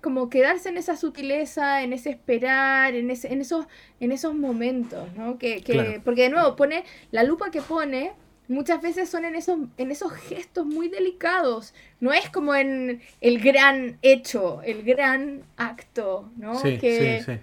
como 0.00 0.30
quedarse 0.30 0.68
en 0.68 0.76
esa 0.76 0.96
sutileza, 0.96 1.82
en 1.82 1.92
ese 1.92 2.10
esperar, 2.10 2.94
en, 2.94 3.10
ese, 3.10 3.32
en, 3.32 3.40
esos, 3.40 3.66
en 4.00 4.12
esos 4.12 4.34
momentos, 4.34 5.12
¿no? 5.16 5.38
Que, 5.38 5.62
que 5.62 6.00
Porque 6.04 6.22
de 6.22 6.30
nuevo, 6.30 6.56
pone 6.56 6.84
la 7.10 7.22
lupa 7.22 7.50
que 7.50 7.62
pone, 7.62 8.12
muchas 8.48 8.80
veces 8.82 9.08
son 9.08 9.24
en 9.24 9.34
esos, 9.34 9.58
en 9.76 9.90
esos 9.90 10.12
gestos 10.12 10.66
muy 10.66 10.88
delicados. 10.88 11.74
No 12.00 12.12
es 12.12 12.28
como 12.30 12.54
en 12.54 13.00
el 13.20 13.40
gran 13.40 13.98
hecho, 14.02 14.62
el 14.62 14.82
gran 14.82 15.42
acto, 15.56 16.30
¿no? 16.36 16.58
Sí, 16.58 16.78
que, 16.78 17.22
sí, 17.24 17.32
sí 17.32 17.38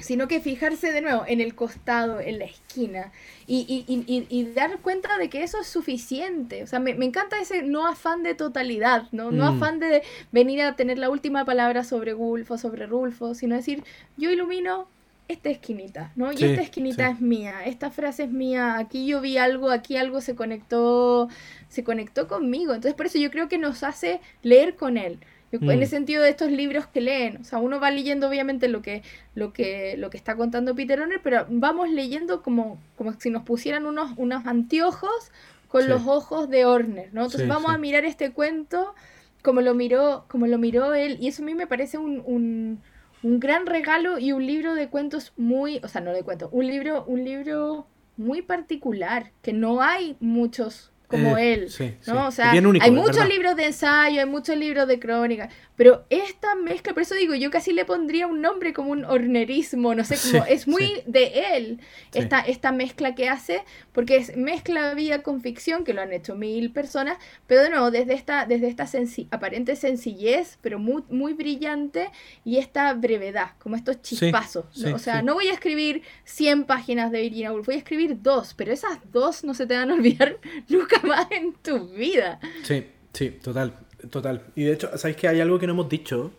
sino 0.00 0.26
que 0.26 0.40
fijarse 0.40 0.90
de 0.90 1.00
nuevo 1.00 1.24
en 1.28 1.40
el 1.40 1.54
costado, 1.54 2.18
en 2.18 2.40
la 2.40 2.46
esquina, 2.46 3.12
y, 3.48 3.84
y, 3.88 4.04
y, 4.06 4.26
y 4.28 4.44
dar 4.52 4.78
cuenta 4.80 5.16
de 5.16 5.30
que 5.30 5.42
eso 5.42 5.58
es 5.60 5.66
suficiente. 5.66 6.62
O 6.62 6.66
sea, 6.66 6.80
me, 6.80 6.94
me 6.94 7.06
encanta 7.06 7.40
ese 7.40 7.62
no 7.62 7.86
afán 7.86 8.22
de 8.22 8.34
totalidad, 8.34 9.08
¿no? 9.10 9.30
No 9.30 9.50
mm. 9.50 9.56
afán 9.56 9.78
de 9.80 10.02
venir 10.30 10.60
a 10.60 10.76
tener 10.76 10.98
la 10.98 11.08
última 11.08 11.46
palabra 11.46 11.82
sobre 11.82 12.12
Gulfo, 12.12 12.58
sobre 12.58 12.86
Rulfo, 12.86 13.34
sino 13.34 13.56
decir, 13.56 13.82
yo 14.18 14.30
ilumino 14.30 14.86
esta 15.28 15.48
esquinita, 15.48 16.12
¿no? 16.14 16.32
Y 16.32 16.44
esta 16.44 16.62
esquinita 16.62 17.08
es 17.08 17.20
mía, 17.20 17.64
esta 17.64 17.90
frase 17.90 18.24
es 18.24 18.30
mía, 18.30 18.78
aquí 18.78 19.06
yo 19.06 19.20
vi 19.20 19.38
algo, 19.38 19.70
aquí 19.70 19.96
algo 19.96 20.20
se 20.20 20.34
conectó, 20.34 21.28
se 21.68 21.84
conectó 21.84 22.28
conmigo. 22.28 22.74
Entonces, 22.74 22.94
por 22.94 23.06
eso 23.06 23.18
yo 23.18 23.30
creo 23.30 23.48
que 23.48 23.58
nos 23.58 23.82
hace 23.82 24.20
leer 24.42 24.76
con 24.76 24.96
él. 24.98 25.18
En 25.50 25.64
mm. 25.64 25.70
el 25.70 25.86
sentido 25.86 26.22
de 26.22 26.30
estos 26.30 26.50
libros 26.50 26.86
que 26.86 27.00
leen, 27.00 27.38
o 27.38 27.44
sea, 27.44 27.58
uno 27.58 27.80
va 27.80 27.90
leyendo 27.90 28.28
obviamente 28.28 28.68
lo 28.68 28.82
que, 28.82 29.02
lo 29.34 29.52
que, 29.52 29.96
lo 29.96 30.10
que 30.10 30.18
está 30.18 30.36
contando 30.36 30.74
Peter 30.74 31.00
Horner, 31.00 31.20
pero 31.22 31.46
vamos 31.48 31.88
leyendo 31.90 32.42
como, 32.42 32.78
como 32.96 33.14
si 33.14 33.30
nos 33.30 33.44
pusieran 33.44 33.86
unos, 33.86 34.12
unos 34.16 34.46
anteojos 34.46 35.32
con 35.68 35.88
los 35.88 36.06
ojos 36.06 36.48
de 36.48 36.64
Horner, 36.64 37.12
¿no? 37.12 37.24
Entonces 37.24 37.48
vamos 37.48 37.72
a 37.72 37.78
mirar 37.78 38.04
este 38.04 38.32
cuento 38.32 38.94
como 39.42 39.60
lo 39.60 39.74
miró, 39.74 40.24
como 40.28 40.46
lo 40.46 40.58
miró 40.58 40.94
él, 40.94 41.16
y 41.20 41.28
eso 41.28 41.42
a 41.42 41.46
mí 41.46 41.54
me 41.54 41.66
parece 41.66 41.96
un, 41.98 42.22
un, 42.26 42.80
un 43.22 43.40
gran 43.40 43.66
regalo 43.66 44.18
y 44.18 44.32
un 44.32 44.46
libro 44.46 44.74
de 44.74 44.88
cuentos 44.88 45.32
muy, 45.36 45.80
o 45.82 45.88
sea, 45.88 46.00
no 46.00 46.12
de 46.12 46.22
cuentos, 46.22 46.50
un 46.52 46.66
libro, 46.66 47.04
un 47.06 47.24
libro 47.24 47.86
muy 48.16 48.42
particular, 48.42 49.30
que 49.42 49.52
no 49.52 49.80
hay 49.80 50.16
muchos 50.20 50.90
como 51.08 51.38
eh, 51.38 51.54
él, 51.54 51.98
¿no? 52.06 52.28
O 52.28 52.30
sea, 52.30 52.52
hay 52.52 52.90
muchos 52.90 53.26
libros 53.26 53.56
de 53.56 53.66
ensayo, 53.66 54.20
hay 54.20 54.26
muchos 54.26 54.56
libros 54.56 54.86
de 54.86 55.00
crónica, 55.00 55.48
pero 55.78 56.04
esta 56.10 56.56
mezcla, 56.56 56.92
por 56.92 57.02
eso 57.02 57.14
digo, 57.14 57.36
yo 57.36 57.52
casi 57.52 57.72
le 57.72 57.84
pondría 57.84 58.26
un 58.26 58.40
nombre 58.40 58.72
como 58.72 58.90
un 58.90 59.04
hornerismo, 59.04 59.94
no 59.94 60.02
sé, 60.02 60.16
como 60.20 60.44
es 60.44 60.66
muy 60.66 61.04
de 61.06 61.54
él 61.54 61.80
esta, 62.12 62.40
esta 62.40 62.72
mezcla 62.72 63.14
que 63.14 63.28
hace, 63.28 63.62
porque 63.92 64.16
es 64.16 64.36
mezcla 64.36 64.92
vida 64.94 65.22
con 65.22 65.40
ficción, 65.40 65.84
que 65.84 65.94
lo 65.94 66.02
han 66.02 66.12
hecho 66.12 66.34
mil 66.34 66.72
personas, 66.72 67.16
pero 67.46 67.62
de 67.62 67.70
nuevo, 67.70 67.92
desde 67.92 68.14
esta, 68.14 68.44
desde 68.44 68.66
esta 68.66 68.88
aparente 69.30 69.76
sencillez, 69.76 70.58
pero 70.62 70.80
muy, 70.80 71.04
muy 71.10 71.32
brillante, 71.32 72.10
y 72.44 72.56
esta 72.56 72.92
brevedad, 72.94 73.52
como 73.60 73.76
estos 73.76 74.02
chispazos. 74.02 74.84
o 74.92 74.98
sea, 74.98 75.22
no 75.22 75.34
voy 75.34 75.46
a 75.46 75.52
escribir 75.52 76.02
100 76.24 76.64
páginas 76.64 77.12
de 77.12 77.20
Virginia 77.20 77.52
Woolf, 77.52 77.66
voy 77.66 77.76
a 77.76 77.78
escribir 77.78 78.20
dos, 78.20 78.52
pero 78.54 78.72
esas 78.72 78.98
dos 79.12 79.44
no 79.44 79.54
se 79.54 79.64
te 79.64 79.76
van 79.76 79.92
a 79.92 79.94
olvidar 79.98 80.38
nunca 80.68 81.00
más 81.04 81.30
en 81.30 81.52
tu 81.52 81.86
vida. 81.90 82.40
Sí, 82.64 82.84
sí, 83.12 83.30
total. 83.30 83.87
Total. 84.10 84.42
Y 84.54 84.64
de 84.64 84.72
hecho, 84.74 84.96
¿sabéis 84.96 85.16
que 85.16 85.28
hay 85.28 85.40
algo 85.40 85.58
que 85.58 85.66
no 85.66 85.72
hemos 85.72 85.88
dicho? 85.88 86.32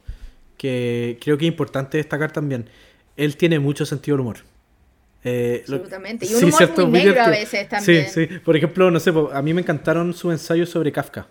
Que 0.58 1.18
creo 1.22 1.38
que 1.38 1.46
es 1.46 1.50
importante 1.52 1.98
destacar 1.98 2.32
también. 2.32 2.70
Él 3.18 3.36
tiene 3.36 3.60
mucho 3.60 3.86
sentido 3.86 4.16
del 4.16 4.22
humor. 4.22 4.38
Eh, 5.24 5.60
Absolutamente. 5.62 6.26
Y 6.26 6.34
un 6.34 6.46
humor 6.46 6.88
muy 6.88 7.04
negro 7.04 7.22
a 7.22 7.30
veces 7.30 7.68
también. 7.68 8.08
Sí, 8.10 8.28
sí. 8.28 8.40
Por 8.40 8.56
ejemplo, 8.56 8.90
no 8.90 9.00
sé, 9.00 9.14
a 9.34 9.42
mí 9.42 9.54
me 9.54 9.62
encantaron 9.62 10.14
sus 10.14 10.32
ensayos 10.32 10.70
sobre 10.70 10.92
Kafka. 10.92 11.28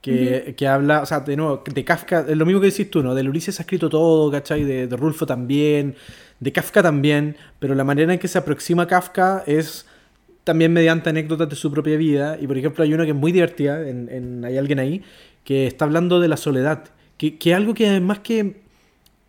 Que, 0.00 0.54
que, 0.56 0.66
habla, 0.68 1.02
o 1.02 1.06
sea, 1.06 1.20
de 1.20 1.36
nuevo, 1.36 1.62
de 1.66 1.84
Kafka, 1.84 2.24
es 2.28 2.36
lo 2.36 2.46
mismo 2.46 2.60
que 2.60 2.68
decís 2.68 2.88
tú, 2.88 3.02
¿no? 3.02 3.16
Del 3.16 3.28
Ulises 3.28 3.58
ha 3.58 3.62
escrito 3.62 3.90
todo, 3.90 4.30
¿cachai? 4.30 4.62
De, 4.62 4.86
de 4.86 4.96
Rulfo 4.96 5.26
también, 5.26 5.96
de 6.38 6.52
Kafka 6.52 6.82
también, 6.82 7.36
pero 7.58 7.74
la 7.74 7.82
manera 7.82 8.12
en 8.12 8.18
que 8.18 8.28
se 8.28 8.38
aproxima 8.38 8.86
Kafka 8.86 9.42
es 9.46 9.86
también 10.44 10.72
mediante 10.72 11.10
anécdotas 11.10 11.48
de 11.48 11.56
su 11.56 11.70
propia 11.70 11.96
vida. 11.96 12.38
Y 12.40 12.46
por 12.46 12.56
ejemplo, 12.56 12.84
hay 12.84 12.94
una 12.94 13.04
que 13.04 13.10
es 13.10 13.16
muy 13.16 13.32
divertida, 13.32 13.86
en, 13.86 14.08
en 14.08 14.44
hay 14.44 14.56
alguien 14.56 14.78
ahí, 14.78 15.02
que 15.48 15.66
está 15.66 15.86
hablando 15.86 16.20
de 16.20 16.28
la 16.28 16.36
soledad, 16.36 16.90
que, 17.16 17.38
que 17.38 17.54
algo 17.54 17.72
que 17.72 17.88
además 17.88 18.18
que 18.18 18.60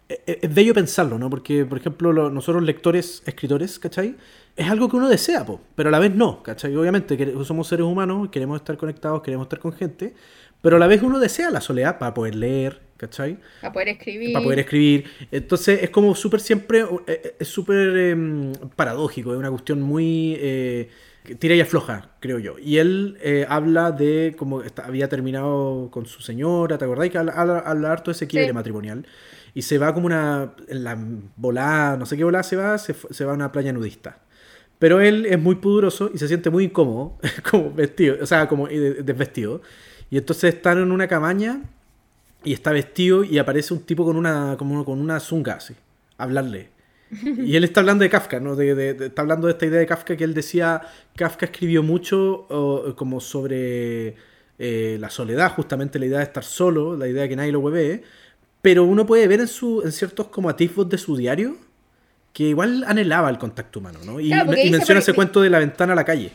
e, 0.10 0.22
e, 0.28 0.40
es 0.42 0.54
bello 0.54 0.74
pensarlo, 0.74 1.18
¿no? 1.18 1.30
Porque, 1.30 1.64
por 1.64 1.78
ejemplo, 1.78 2.12
nosotros 2.30 2.62
lectores, 2.62 3.24
escritores, 3.26 3.80
¿cachai? 3.80 4.18
Es 4.58 4.70
algo 4.70 4.90
que 4.90 4.98
uno 4.98 5.08
desea, 5.08 5.46
po, 5.46 5.62
pero 5.76 5.88
a 5.88 5.92
la 5.94 6.00
vez 6.00 6.14
no, 6.14 6.44
¿cachai? 6.44 6.76
Obviamente 6.76 7.16
que 7.16 7.34
somos 7.46 7.70
seres 7.70 7.86
humanos, 7.86 8.28
queremos 8.32 8.58
estar 8.58 8.76
conectados, 8.76 9.22
queremos 9.22 9.46
estar 9.46 9.60
con 9.60 9.72
gente, 9.72 10.14
pero 10.62 10.76
a 10.76 10.80
la 10.80 10.88
vez 10.88 11.02
uno 11.04 11.20
desea 11.20 11.52
la 11.52 11.62
soledad 11.62 11.98
para 12.00 12.14
poder 12.14 12.36
leer, 12.36 12.82
¿cachai? 12.98 13.38
Para 13.62 13.72
poder 13.72 13.88
escribir. 13.88 14.34
Para 14.34 14.44
poder 14.44 14.60
escribir. 14.60 15.06
Entonces 15.32 15.84
es 15.84 15.90
como 15.90 16.16
súper 16.16 16.42
siempre, 16.42 16.82
eh, 16.82 16.86
eh, 17.08 17.36
es 17.40 17.48
súper 17.48 17.96
em, 17.96 18.52
paradójico, 18.76 19.32
es 19.32 19.40
una 19.40 19.52
cuestión 19.52 19.82
muy... 19.82 20.36
Eh, 20.38 20.90
tira 21.36 21.56
y 21.56 21.62
afloja, 21.62 22.12
creo 22.20 22.40
yo. 22.40 22.58
Y 22.60 22.78
él 22.78 23.18
habla 23.50 23.92
de 23.92 24.36
cómo 24.38 24.62
había 24.84 25.10
terminado 25.10 25.90
con 25.92 26.06
su 26.06 26.22
señora, 26.22 26.78
¿te 26.78 26.86
acordáis? 26.86 27.12
Que 27.12 27.18
habla, 27.18 27.34
habla, 27.34 27.92
harto 27.92 28.12
de 28.12 28.16
ese 28.16 28.28
quiebre 28.28 28.54
matrimonial. 28.54 29.06
Y 29.54 29.64
se 29.64 29.78
va 29.78 29.94
como 29.94 30.06
una... 30.06 30.54
En 30.68 30.84
la 30.84 30.98
volada, 31.36 31.98
no 31.98 32.06
sé 32.06 32.18
qué 32.18 32.24
volada 32.24 32.44
se 32.44 32.56
va, 32.56 32.78
se, 32.78 32.94
se 32.94 33.26
va 33.26 33.32
a 33.32 33.36
una 33.36 33.52
playa 33.52 33.74
nudista. 33.74 34.20
Pero 34.80 35.02
él 35.02 35.26
es 35.26 35.38
muy 35.38 35.56
pudoroso 35.56 36.10
y 36.14 36.18
se 36.18 36.28
siente 36.28 36.50
muy 36.50 36.64
incómodo, 36.66 37.18
como 37.52 37.72
vestido, 37.72 38.18
o 38.22 38.26
sea, 38.26 38.48
como 38.48 38.68
desvestido. 38.68 39.62
Y 40.10 40.18
entonces 40.18 40.56
están 40.56 40.80
en 40.80 40.92
una 40.92 41.08
cabaña 41.08 41.64
y 42.44 42.54
está 42.54 42.72
vestido 42.72 43.24
y 43.24 43.38
aparece 43.38 43.74
un 43.74 43.82
tipo 43.82 44.06
con 44.06 44.16
una, 44.16 44.56
como 44.58 44.86
con 44.86 45.00
una 45.00 45.20
zunga 45.20 45.56
así, 45.56 45.76
a 46.18 46.24
hablarle. 46.24 46.70
Y 47.46 47.56
él 47.56 47.64
está 47.64 47.80
hablando 47.80 48.04
de 48.04 48.10
Kafka, 48.10 48.40
¿no? 48.40 48.56
De, 48.56 49.06
está 49.06 49.22
hablando 49.22 49.48
de 49.48 49.54
esta 49.54 49.66
idea 49.66 49.80
de 49.80 49.86
Kafka 49.86 50.16
que 50.16 50.24
él 50.24 50.34
decía, 50.34 50.82
Kafka 51.16 51.46
escribió 51.46 51.84
mucho 51.84 52.46
como 52.96 53.20
sobre 53.20 54.16
eh, 54.62 54.98
la 55.00 55.10
soledad, 55.10 55.54
justamente 55.54 56.00
la 56.00 56.06
idea 56.06 56.18
de 56.18 56.26
estar 56.26 56.44
solo, 56.44 56.98
la 56.98 57.08
idea 57.08 57.24
de 57.24 57.30
que 57.30 57.36
nadie 57.38 57.52
lo 57.52 57.62
hueve, 57.62 58.04
pero 58.62 58.84
uno 58.84 59.06
puede 59.06 59.26
ver 59.28 59.40
en, 59.40 59.48
su, 59.48 59.82
en 59.84 59.92
ciertos 59.94 60.28
como 60.28 60.50
atisbos 60.50 60.90
de 60.90 60.98
su 60.98 61.16
diario 61.16 61.56
que 62.34 62.44
igual 62.44 62.84
anhelaba 62.86 63.30
el 63.30 63.38
contacto 63.38 63.80
humano, 63.80 64.00
¿no? 64.06 64.20
Y, 64.20 64.32
menciona 64.70 65.00
ese 65.00 65.14
cuento 65.14 65.42
de 65.42 65.50
la 65.50 65.60
ventana 65.60 65.94
a 65.94 65.96
la 65.96 66.04
calle. 66.04 66.32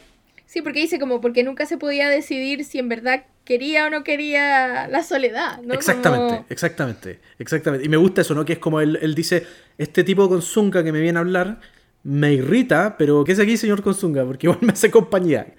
Sí, 0.55 0.63
porque 0.63 0.79
dice 0.79 1.01
como 1.01 1.21
porque 1.21 1.43
nunca 1.43 1.67
se 1.67 1.79
podía 1.79 2.09
decidir 2.09 2.65
si 2.65 2.79
en 2.79 2.89
verdad 2.89 3.25
quería 3.45 3.87
o 3.87 3.91
no 3.91 4.05
quería 4.05 4.87
la 4.87 5.03
soledad, 5.03 5.61
¿no? 5.63 5.75
Exactamente, 5.75 6.45
exactamente, 6.49 7.19
exactamente. 7.41 7.85
Y 7.85 7.89
me 7.89 7.97
gusta 7.97 8.21
eso, 8.21 8.37
¿no? 8.37 8.45
Que 8.45 8.53
es 8.53 8.59
como 8.61 8.81
él, 8.81 8.97
él 9.03 9.17
dice, 9.17 9.45
este 9.79 10.05
tipo 10.05 10.29
con 10.29 10.43
Zunga 10.43 10.85
que 10.85 10.93
me 10.93 11.01
viene 11.01 11.19
a 11.19 11.23
hablar 11.23 11.59
me 12.05 12.35
irrita, 12.35 12.97
pero 12.97 13.25
¿qué 13.25 13.33
es 13.33 13.41
aquí, 13.41 13.57
señor 13.57 13.83
Consunga? 13.83 14.25
Porque 14.25 14.47
igual 14.47 14.61
me 14.63 14.75
hace 14.75 14.93
compañía. 14.93 15.55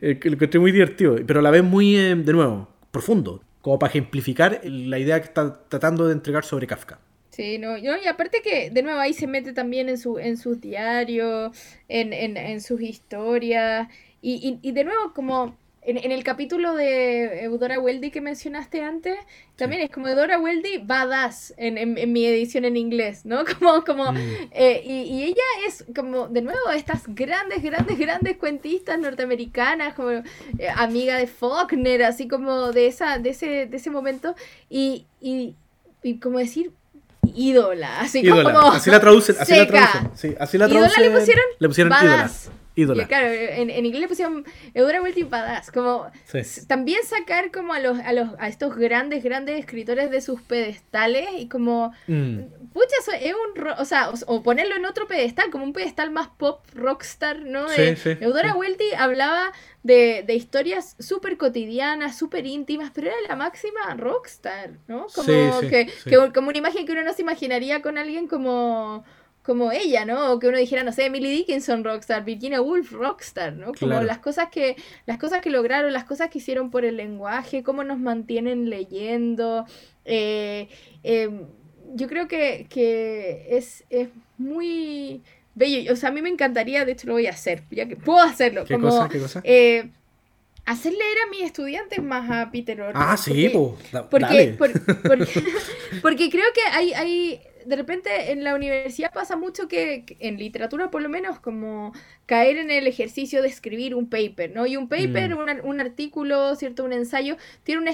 Eh, 0.00 0.20
lo 0.22 0.34
encontré 0.34 0.60
muy 0.60 0.70
divertido, 0.70 1.16
pero 1.26 1.40
a 1.40 1.42
la 1.42 1.50
vez 1.50 1.64
muy, 1.64 1.96
eh, 1.96 2.14
de 2.14 2.32
nuevo, 2.32 2.68
profundo, 2.92 3.42
como 3.60 3.80
para 3.80 3.90
ejemplificar 3.90 4.60
la 4.62 5.00
idea 5.00 5.18
que 5.18 5.26
está 5.26 5.60
tratando 5.68 6.06
de 6.06 6.12
entregar 6.12 6.44
sobre 6.44 6.68
Kafka. 6.68 7.00
Sí, 7.30 7.58
no, 7.58 7.76
y 7.76 7.86
aparte 8.06 8.40
que 8.42 8.70
de 8.70 8.82
nuevo 8.82 8.98
ahí 8.98 9.12
se 9.12 9.26
mete 9.26 9.52
también 9.52 9.90
en, 9.90 9.98
su, 9.98 10.18
en 10.18 10.38
sus 10.38 10.58
diarios, 10.58 11.50
en, 11.88 12.14
en, 12.14 12.38
en 12.38 12.62
sus 12.62 12.80
historias, 12.80 13.88
y, 14.22 14.58
y, 14.62 14.72
de 14.72 14.84
nuevo, 14.84 15.12
como 15.14 15.56
en, 15.82 16.10
el 16.10 16.24
capítulo 16.24 16.74
de 16.74 17.44
Eudora 17.44 17.78
Weldy 17.78 18.10
que 18.10 18.20
mencionaste 18.20 18.82
antes, 18.82 19.16
también 19.54 19.82
es 19.82 19.90
como 19.90 20.08
Eudora 20.08 20.38
Weldy 20.38 20.78
badass 20.78 21.54
en, 21.56 21.78
en, 21.78 22.12
mi 22.12 22.26
edición 22.26 22.64
en 22.64 22.76
inglés, 22.76 23.24
¿no? 23.24 23.44
Como, 23.58 23.84
como, 23.84 24.12
mm. 24.12 24.16
eh, 24.50 24.82
y, 24.84 25.22
ella 25.22 25.42
es 25.66 25.84
como, 25.94 26.28
de 26.28 26.42
nuevo, 26.42 26.70
estas 26.74 27.02
grandes, 27.06 27.62
grandes, 27.62 27.98
grandes 27.98 28.36
cuentistas 28.36 28.98
norteamericanas, 28.98 29.94
como 29.94 30.10
eh, 30.10 30.22
amiga 30.74 31.18
de 31.18 31.26
Faulkner, 31.26 32.02
así 32.02 32.26
como 32.26 32.72
de, 32.72 32.88
esa, 32.88 33.18
de, 33.18 33.30
ese, 33.30 33.66
de 33.66 33.76
ese 33.76 33.90
momento, 33.90 34.34
y, 34.68 35.06
y, 35.20 35.54
y 36.02 36.18
como 36.18 36.38
decir, 36.38 36.72
ídola, 37.34 38.00
así 38.00 38.28
como... 38.28 38.72
Así 38.72 38.90
la 38.90 39.00
traducen, 39.00 39.36
así 39.38 39.54
la 39.54 39.66
traducen. 39.66 40.10
Sí, 40.14 40.34
así 40.38 40.58
la 40.58 40.68
traducen. 40.68 41.04
¿Ídola 41.04 41.08
le 41.08 41.20
pusieron? 41.20 41.44
Le 41.58 41.68
pusieron 41.68 41.92
ídola 42.02 42.30
claro, 43.06 43.28
en, 43.28 43.70
en, 43.70 43.86
inglés 43.86 44.02
le 44.02 44.08
pusieron 44.08 44.44
Eudora 44.74 45.02
Welty 45.02 45.22
Badass. 45.22 45.70
Como 45.70 46.06
también 46.68 47.00
sacar 47.04 47.50
como 47.50 47.72
a 47.72 47.80
los, 47.80 47.98
a 47.98 48.12
los 48.12 48.30
a 48.38 48.48
estos 48.48 48.76
grandes, 48.76 49.24
grandes 49.24 49.58
escritores 49.58 50.10
de 50.10 50.20
sus 50.20 50.42
pedestales 50.42 51.28
y 51.38 51.48
como 51.48 51.92
mm. 52.06 52.40
pucha, 52.72 53.16
es 53.20 53.32
un 53.32 53.66
o 53.78 53.84
sea, 53.84 54.10
o, 54.26 54.42
ponerlo 54.42 54.76
en 54.76 54.84
otro 54.84 55.06
pedestal, 55.06 55.50
como 55.50 55.64
un 55.64 55.72
pedestal 55.72 56.10
más 56.10 56.28
pop 56.28 56.64
rockstar, 56.74 57.40
¿no? 57.40 57.66
Eudora 58.20 58.54
Welty 58.54 58.92
hablaba 58.96 59.52
de, 59.82 60.24
de 60.26 60.34
historias 60.34 60.96
súper 60.98 61.36
cotidianas, 61.36 62.18
súper 62.18 62.46
íntimas, 62.46 62.90
pero 62.94 63.08
era 63.08 63.16
la 63.28 63.36
máxima 63.36 63.94
rockstar, 63.96 64.72
¿no? 64.88 65.06
Como 65.14 65.60
que, 65.60 65.90
que 66.04 66.32
como 66.34 66.48
una 66.48 66.58
imagen 66.58 66.84
que 66.86 66.92
uno 66.92 67.04
no 67.04 67.12
se 67.12 67.22
imaginaría 67.22 67.80
con 67.82 67.96
alguien 67.96 68.26
como 68.26 69.04
como 69.46 69.70
ella, 69.70 70.04
¿no? 70.04 70.32
O 70.32 70.40
que 70.40 70.48
uno 70.48 70.58
dijera, 70.58 70.82
no 70.82 70.90
sé, 70.90 71.04
Emily 71.06 71.30
Dickinson 71.30 71.84
rockstar, 71.84 72.24
Virginia 72.24 72.60
Woolf 72.60 72.90
rockstar, 72.90 73.52
¿no? 73.52 73.72
Como 73.78 74.02
las 74.02 74.18
cosas 74.18 74.48
que 74.50 74.74
las 75.06 75.18
cosas 75.18 75.40
que 75.40 75.50
lograron, 75.50 75.92
las 75.92 76.02
cosas 76.02 76.30
que 76.30 76.38
hicieron 76.38 76.72
por 76.72 76.84
el 76.84 76.96
lenguaje, 76.96 77.62
cómo 77.62 77.84
nos 77.84 78.00
mantienen 78.00 78.68
leyendo. 78.68 79.64
Eh, 80.04 80.68
em, 81.04 81.44
yo 81.94 82.08
creo 82.08 82.26
que, 82.26 82.66
es, 83.48 83.84
es 83.88 84.08
muy 84.36 85.22
bello. 85.54 85.92
O 85.92 85.96
sea, 85.96 86.08
a 86.08 86.12
mí 86.12 86.22
me 86.22 86.28
encantaría, 86.28 86.84
de 86.84 86.92
hecho 86.92 87.06
lo 87.06 87.12
voy 87.12 87.28
a 87.28 87.30
hacer, 87.30 87.62
ya 87.70 87.86
que 87.86 87.94
puedo 87.94 88.18
hacerlo. 88.18 88.64
¿Qué 88.64 88.76
cosa? 88.80 89.08
¿Qué 89.08 89.20
cosa? 89.20 89.40
Eh, 89.44 89.90
hacer 90.64 90.92
leer 90.92 91.18
a 91.24 91.30
mis 91.30 91.42
estudiantes 91.42 92.02
más 92.02 92.28
a 92.28 92.50
Peter 92.50 92.80
Orr. 92.80 92.94
Ah, 92.96 93.16
sí, 93.16 93.48
porque, 94.10 94.56
porque, 94.58 95.44
porque, 96.02 96.30
creo 96.30 96.46
que 96.52 96.62
hay, 96.72 96.92
hay 96.94 97.40
de 97.66 97.76
repente 97.76 98.32
en 98.32 98.44
la 98.44 98.54
universidad 98.54 99.12
pasa 99.12 99.36
mucho 99.36 99.68
que, 99.68 100.04
en 100.20 100.38
literatura 100.38 100.90
por 100.90 101.02
lo 101.02 101.08
menos, 101.08 101.40
como 101.40 101.92
caer 102.26 102.56
en 102.56 102.70
el 102.70 102.86
ejercicio 102.86 103.42
de 103.42 103.48
escribir 103.48 103.94
un 103.94 104.08
paper, 104.08 104.52
¿no? 104.54 104.66
Y 104.66 104.76
un 104.76 104.88
paper, 104.88 105.34
mm. 105.34 105.66
un, 105.66 105.80
artículo, 105.80 106.54
¿cierto? 106.56 106.84
Un 106.84 106.92
ensayo, 106.92 107.36
tiene 107.64 107.80
una 107.80 107.90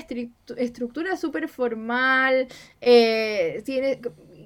estructura 0.56 1.16
súper 1.16 1.48
formal, 1.48 2.48
eh, 2.80 3.62
tiene... 3.64 4.00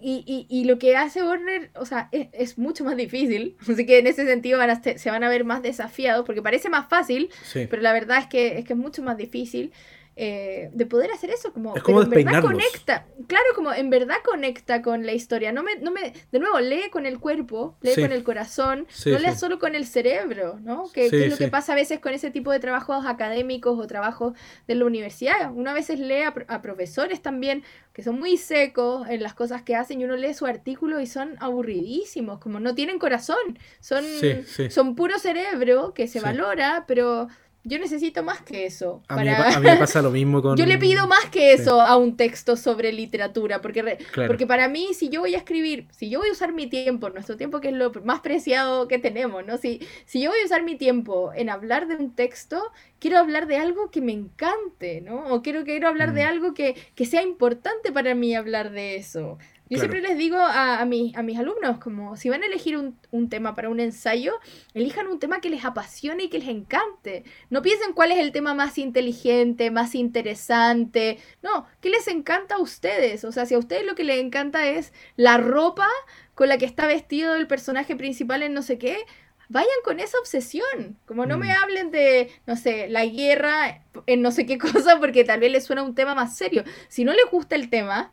Y, 0.09 0.47
y, 0.49 0.65
lo 0.65 0.79
que 0.79 0.95
hace 0.95 1.25
Warner, 1.25 1.71
o 1.75 1.85
sea, 1.85 2.11
es, 2.13 2.59
mucho 2.59 2.85
más 2.85 2.97
difícil. 2.97 3.57
Así 3.69 3.87
que 3.87 3.99
en 3.99 4.07
ese 4.07 4.25
sentido 4.25 4.57
van 4.57 4.71
a, 4.71 4.81
se 4.81 5.11
van 5.11 5.25
a 5.25 5.29
ver 5.29 5.45
más 5.45 5.63
desafiados, 5.63 6.25
porque 6.25 6.43
parece 6.43 6.69
más 6.69 6.89
fácil, 6.89 7.29
pero 7.53 7.83
la 7.83 7.93
verdad 7.93 8.19
es 8.19 8.27
que, 8.27 8.59
es 8.59 8.65
que 8.65 8.75
es 8.75 8.79
mucho 8.79 9.03
más 9.03 9.17
difícil. 9.17 9.73
Eh, 10.19 10.71
de 10.73 10.87
poder 10.87 11.11
hacer 11.11 11.29
eso, 11.29 11.53
como, 11.53 11.77
es 11.77 11.83
como 11.83 12.01
en 12.01 12.09
verdad 12.09 12.41
conecta, 12.41 13.07
claro, 13.27 13.45
como 13.55 13.75
en 13.75 13.91
verdad 13.91 14.17
conecta 14.25 14.81
con 14.81 15.05
la 15.05 15.13
historia, 15.13 15.53
no 15.53 15.63
me, 15.63 15.77
no 15.77 15.91
me, 15.91 16.15
de 16.33 16.39
nuevo, 16.39 16.59
lee 16.59 16.89
con 16.91 17.05
el 17.05 17.21
cuerpo, 17.21 17.77
lee 17.83 17.97
con 17.97 18.13
el 18.13 18.25
corazón, 18.25 18.87
no 19.05 19.19
lea 19.19 19.35
solo 19.35 19.59
con 19.59 19.75
el 19.75 19.85
cerebro, 19.85 20.59
¿no? 20.63 20.91
Que, 20.91 21.09
es 21.09 21.29
lo 21.29 21.37
que 21.37 21.49
pasa 21.49 21.75
a 21.75 21.77
veces 21.77 22.01
con 22.01 22.15
ese 22.15 22.31
tipo 22.31 22.51
de 22.51 22.61
trabajos 22.61 23.05
académicos 23.05 23.79
o 23.79 23.87
trabajos 23.87 24.33
de 24.67 24.77
la 24.77 24.87
universidad, 24.87 25.53
uno 25.55 25.69
a 25.69 25.75
veces 25.75 26.01
lee 26.01 26.23
a, 26.23 26.63
profesores 26.63 27.21
también 27.21 27.63
que 27.93 28.03
son 28.03 28.19
muy 28.19 28.39
secos 28.39 29.07
en 29.11 29.23
las 29.23 29.35
cosas 29.35 29.63
que 29.65 29.77
hacen 29.77 30.01
y 30.01 30.05
uno 30.05 30.17
lee 30.17 30.33
su 30.33 30.47
artículo 30.47 30.99
y 30.99 31.07
son 31.07 31.37
aburridísimos, 31.41 32.39
como 32.39 32.59
no 32.59 32.75
tienen 32.75 32.99
corazón, 32.99 33.59
son, 33.81 34.03
son 34.71 34.95
puro 34.95 35.19
cerebro 35.19 35.93
que 35.93 36.09
se 36.09 36.21
valora, 36.21 36.85
pero 36.89 37.29
yo 37.67 37.81
necesito 37.81 38.23
más 38.23 38.43
que 38.43 38.65
eso. 38.65 39.03
A, 39.09 39.17
mí, 39.17 39.29
me 39.61 39.77
pasa 39.77 40.01
lo 40.01 40.13
mismo 40.13 40.41
con... 40.41 40.57
Yo 40.57 40.67
le 40.67 40.79
pido 40.79 41.09
más 41.09 41.27
que 41.27 41.53
eso 41.53 41.81
a 41.81 41.97
un 41.97 42.17
texto 42.17 42.57
sobre 42.57 42.93
literatura, 42.93 43.61
porque, 43.61 43.99
porque 44.27 44.47
para 44.47 44.69
mí, 44.69 44.95
si 44.95 45.09
yo 45.09 45.21
voy 45.21 45.35
a 45.35 45.39
escribir, 45.39 45.89
si 45.91 46.09
yo 46.09 46.21
voy 46.21 46.29
a 46.29 46.33
usar 46.33 46.53
mi 46.53 46.69
tiempo, 46.69 47.11
nuestro 47.11 47.37
tiempo 47.37 47.61
que 47.61 47.69
es 47.69 47.75
lo 47.75 47.93
más 48.05 48.21
preciado 48.21 48.87
que 48.87 48.99
tenemos, 48.99 49.45
¿no? 49.45 49.59
Si, 49.59 49.81
si 50.05 50.21
yo 50.21 50.31
voy 50.31 50.39
a 50.43 50.45
usar 50.45 50.63
mi 50.63 50.77
tiempo 50.77 51.33
en 51.35 51.51
hablar 51.51 51.89
de 51.89 51.97
un 51.97 52.15
texto, 52.15 52.63
quiero 53.01 53.19
hablar 53.19 53.49
de 53.49 53.57
algo 53.57 53.91
que 53.91 54.01
me 54.01 54.13
encante, 54.13 55.01
¿no? 55.01 55.27
O 55.27 55.43
quiero, 55.43 55.65
quiero 55.65 55.89
hablar 55.89 56.15
de 56.15 56.25
mm. 56.25 56.29
algo 56.29 56.55
que, 56.55 56.77
que 56.95 57.05
sea 57.05 57.23
importante 57.23 57.91
para 57.91 58.15
mí 58.15 58.37
hablar 58.37 58.71
de 58.71 58.95
eso. 58.95 59.39
Yo 59.69 59.79
siempre 59.79 60.01
les 60.01 60.17
digo 60.17 60.39
a, 60.39 60.81
a, 60.81 60.85
mis, 60.85 61.17
a 61.17 61.23
mis 61.23 61.39
alumnos, 61.39 61.79
como 61.79 62.17
si 62.17 62.29
van 62.29 62.43
a 62.43 62.47
elegir 62.47 62.77
un, 62.77 62.97
un, 63.11 63.29
tema 63.29 63.55
para 63.55 63.69
un 63.69 63.81
ensayo, 63.81 64.35
elijan 64.75 65.09
un 65.09 65.19
tema 65.19 65.41
que 65.41 65.51
les 65.51 65.65
apasione 65.65 66.25
y 66.25 66.29
que 66.29 66.39
les 66.39 66.49
encante. 66.49 67.25
No 67.51 67.63
piensen 67.63 67.93
cuál 67.93 68.13
es 68.13 68.19
el 68.19 68.31
tema 68.31 68.55
más 68.55 68.79
inteligente, 68.79 69.73
más 69.73 69.95
interesante. 69.95 71.19
No, 71.43 71.67
¿qué 71.81 71.91
les 71.91 72.07
encanta 72.07 72.57
a 72.57 72.61
ustedes? 72.61 73.25
O 73.25 73.33
sea, 73.33 73.45
si 73.45 73.55
a 73.55 73.59
ustedes 73.59 73.85
lo 73.85 73.97
que 73.97 74.05
les 74.05 74.21
encanta 74.21 74.69
es 74.69 74.93
la 75.17 75.37
ropa, 75.39 75.89
con 76.35 76.49
la 76.49 76.59
que 76.59 76.67
está 76.67 76.87
vestido 76.87 77.35
el 77.35 77.47
personaje 77.47 77.97
principal 77.97 78.43
en 78.43 78.55
no 78.55 78.63
sé 78.63 78.79
qué, 78.79 78.99
vayan 79.49 79.69
con 79.85 80.01
esa 80.01 80.19
obsesión. 80.19 80.99
Como 81.07 81.27
no 81.27 81.39
me 81.39 81.49
mm. 81.49 81.63
hablen 81.63 81.91
de, 81.91 82.31
no 82.47 82.57
sé, 82.57 82.89
la 82.89 83.05
guerra 83.07 83.83
en 84.07 84.23
no 84.23 84.31
sé 84.31 84.47
qué 84.47 84.59
cosa, 84.59 84.99
porque 85.01 85.25
tal 85.25 85.41
vez 85.41 85.51
les 85.51 85.65
suena 85.65 85.83
un 85.83 85.95
tema 85.95 86.15
más 86.15 86.37
serio. 86.37 86.65
Si 86.89 87.05
no 87.05 87.13
les 87.13 87.31
gusta 87.31 87.57
el 87.57 87.71
tema, 87.71 88.11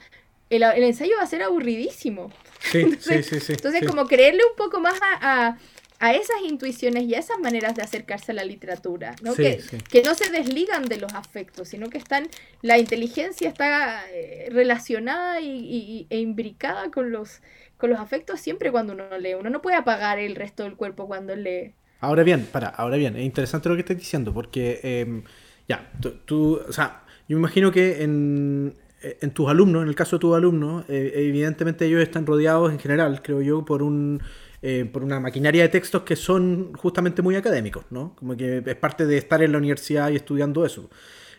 el, 0.56 0.84
ensayo 0.84 1.14
va 1.18 1.24
a 1.24 1.28
ser 1.28 1.44
aburridísimo. 1.44 2.32
Sí, 2.60 2.80
entonces, 2.80 3.26
sí, 3.30 3.40
sí, 3.40 3.46
sí, 3.46 3.54
Entonces, 3.54 3.86
como 3.88 4.06
creerle 4.06 4.42
un 4.50 4.56
poco 4.56 4.80
más 4.80 4.96
a, 5.02 5.58
a, 6.00 6.14
esas 6.14 6.38
intuiciones 6.48 7.04
y 7.04 7.16
a 7.16 7.20
esas 7.20 7.40
maneras 7.40 7.76
de 7.76 7.82
acercarse 7.82 8.32
a 8.32 8.36
la 8.36 8.44
literatura, 8.44 9.16
¿no? 9.22 9.34
que, 9.36 9.62
que, 9.90 10.04
no 10.04 10.16
se 10.16 10.30
desligan 10.30 10.86
de 10.86 10.98
los 10.98 11.14
afectos, 11.14 11.70
sino 11.70 11.90
que 11.90 11.98
están, 11.98 12.28
la 12.62 12.78
inteligencia 12.78 13.50
está 13.50 14.04
eh, 14.12 14.50
relacionada 14.52 15.40
y, 15.40 16.08
e 16.10 16.20
imbricada 16.20 16.92
con 16.92 17.12
los 17.12 17.42
con 17.78 17.90
los 17.90 18.00
afectos 18.00 18.40
siempre 18.40 18.72
cuando 18.72 18.94
uno 18.94 19.18
lee. 19.18 19.34
Uno 19.34 19.50
no 19.50 19.62
puede 19.62 19.76
apagar 19.76 20.18
el 20.18 20.36
resto 20.36 20.64
del 20.64 20.78
cuerpo 20.78 21.06
cuando 21.06 21.36
lee. 21.36 21.74
Ahora 22.00 22.24
bien, 22.24 22.46
para, 22.50 22.70
ahora 22.70 22.96
bien, 22.96 23.18
es 23.18 23.26
interesante 23.26 23.68
lo 23.68 23.76
que 23.76 23.82
estás 23.82 23.98
diciendo, 23.98 24.34
porque 24.34 24.80
em, 24.84 25.24
ya, 25.68 25.92
tú, 26.26 26.62
o 26.66 26.72
sea, 26.72 27.04
yo 27.28 27.36
me 27.36 27.42
imagino 27.42 27.72
que 27.72 28.04
en, 28.04 28.74
en, 29.22 29.32
tus 29.32 29.50
alumnos, 29.50 29.84
en 29.84 29.90
el 29.90 29.96
caso 29.96 30.16
de 30.16 30.22
tus 30.22 30.36
alumnos, 30.36 30.86
eh, 30.88 31.12
evidentemente 31.16 31.86
ellos 31.86 32.02
están 32.02 32.26
rodeados 32.26 32.72
en 32.72 32.80
general, 32.80 33.22
creo 33.22 33.42
yo, 33.42 33.66
por 33.66 33.84
un 33.84 34.22
eh, 34.66 34.86
por 34.86 35.04
una 35.04 35.20
maquinaria 35.20 35.64
de 35.64 35.70
textos 35.70 36.04
que 36.04 36.16
son 36.16 36.74
justamente 36.74 37.22
muy 37.22 37.36
académicos, 37.36 37.84
¿no? 37.90 38.16
Como 38.16 38.38
que 38.38 38.64
es 38.66 38.76
parte 38.78 39.06
de 39.06 39.18
estar 39.18 39.44
en 39.44 39.52
la 39.52 39.58
universidad 39.58 40.10
y 40.10 40.16
estudiando 40.16 40.66
eso. 40.66 40.90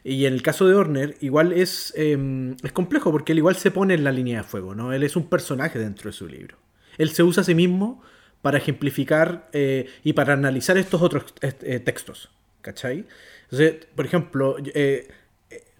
Y 0.04 0.26
en 0.26 0.34
el 0.34 0.42
caso 0.42 0.68
de 0.68 0.74
Horner, 0.74 1.16
igual 1.22 1.54
es, 1.54 1.94
em, 1.96 2.54
es 2.62 2.72
complejo 2.72 3.10
porque 3.10 3.32
él 3.32 3.38
igual 3.38 3.56
se 3.56 3.70
pone 3.70 3.94
en 3.94 4.04
la 4.04 4.12
línea 4.12 4.42
de 4.42 4.44
fuego, 4.44 4.74
¿no? 4.74 4.92
Él 4.92 5.02
es 5.02 5.16
un 5.16 5.30
personaje 5.30 5.78
dentro 5.78 6.10
de 6.10 6.12
su 6.12 6.28
libro. 6.28 6.58
Él 6.98 7.08
se 7.10 7.22
usa 7.22 7.40
a 7.40 7.44
sí 7.44 7.54
mismo 7.54 8.02
para 8.42 8.58
ejemplificar 8.58 9.48
eh, 9.54 9.88
y 10.02 10.12
para 10.12 10.34
analizar 10.34 10.76
estos 10.76 11.00
otros 11.00 11.32
eh, 11.40 11.80
textos, 11.80 12.30
¿cachai? 12.60 13.06
Entonces, 13.44 13.86
por 13.94 14.04
ejemplo, 14.04 14.56
eh, 14.74 15.08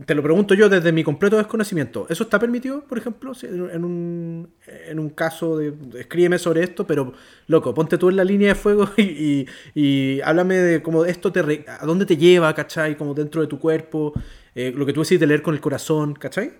te 0.06 0.14
lo 0.14 0.22
pregunto 0.24 0.54
yo 0.54 0.68
desde 0.68 0.90
mi 0.90 1.04
completo 1.04 1.36
desconocimiento. 1.36 2.06
¿Eso 2.08 2.24
está 2.24 2.40
permitido, 2.40 2.82
por 2.82 2.98
ejemplo, 2.98 3.32
en 3.42 3.84
un, 3.84 4.52
en 4.66 4.98
un 4.98 5.10
caso 5.10 5.56
de, 5.56 5.72
escríbeme 5.98 6.38
sobre 6.38 6.64
esto, 6.64 6.84
pero 6.84 7.12
loco, 7.46 7.72
ponte 7.74 7.96
tú 7.96 8.08
en 8.08 8.16
la 8.16 8.24
línea 8.24 8.48
de 8.48 8.54
fuego 8.56 8.88
y, 8.96 10.20
háblame 10.22 10.56
de 10.56 10.82
cómo 10.82 11.04
esto 11.04 11.30
te 11.30 11.64
a 11.68 11.86
dónde 11.86 12.06
te 12.06 12.16
lleva, 12.16 12.52
¿cachai? 12.54 12.96
Como 12.96 13.14
dentro 13.14 13.40
de 13.40 13.46
tu 13.46 13.60
cuerpo, 13.60 14.12
eh, 14.56 14.72
lo 14.74 14.84
que 14.84 14.92
tú 14.92 15.02
decís 15.02 15.20
de 15.20 15.28
leer 15.28 15.42
con 15.42 15.54
el 15.54 15.60
corazón, 15.60 16.14
¿cachai? 16.14 16.52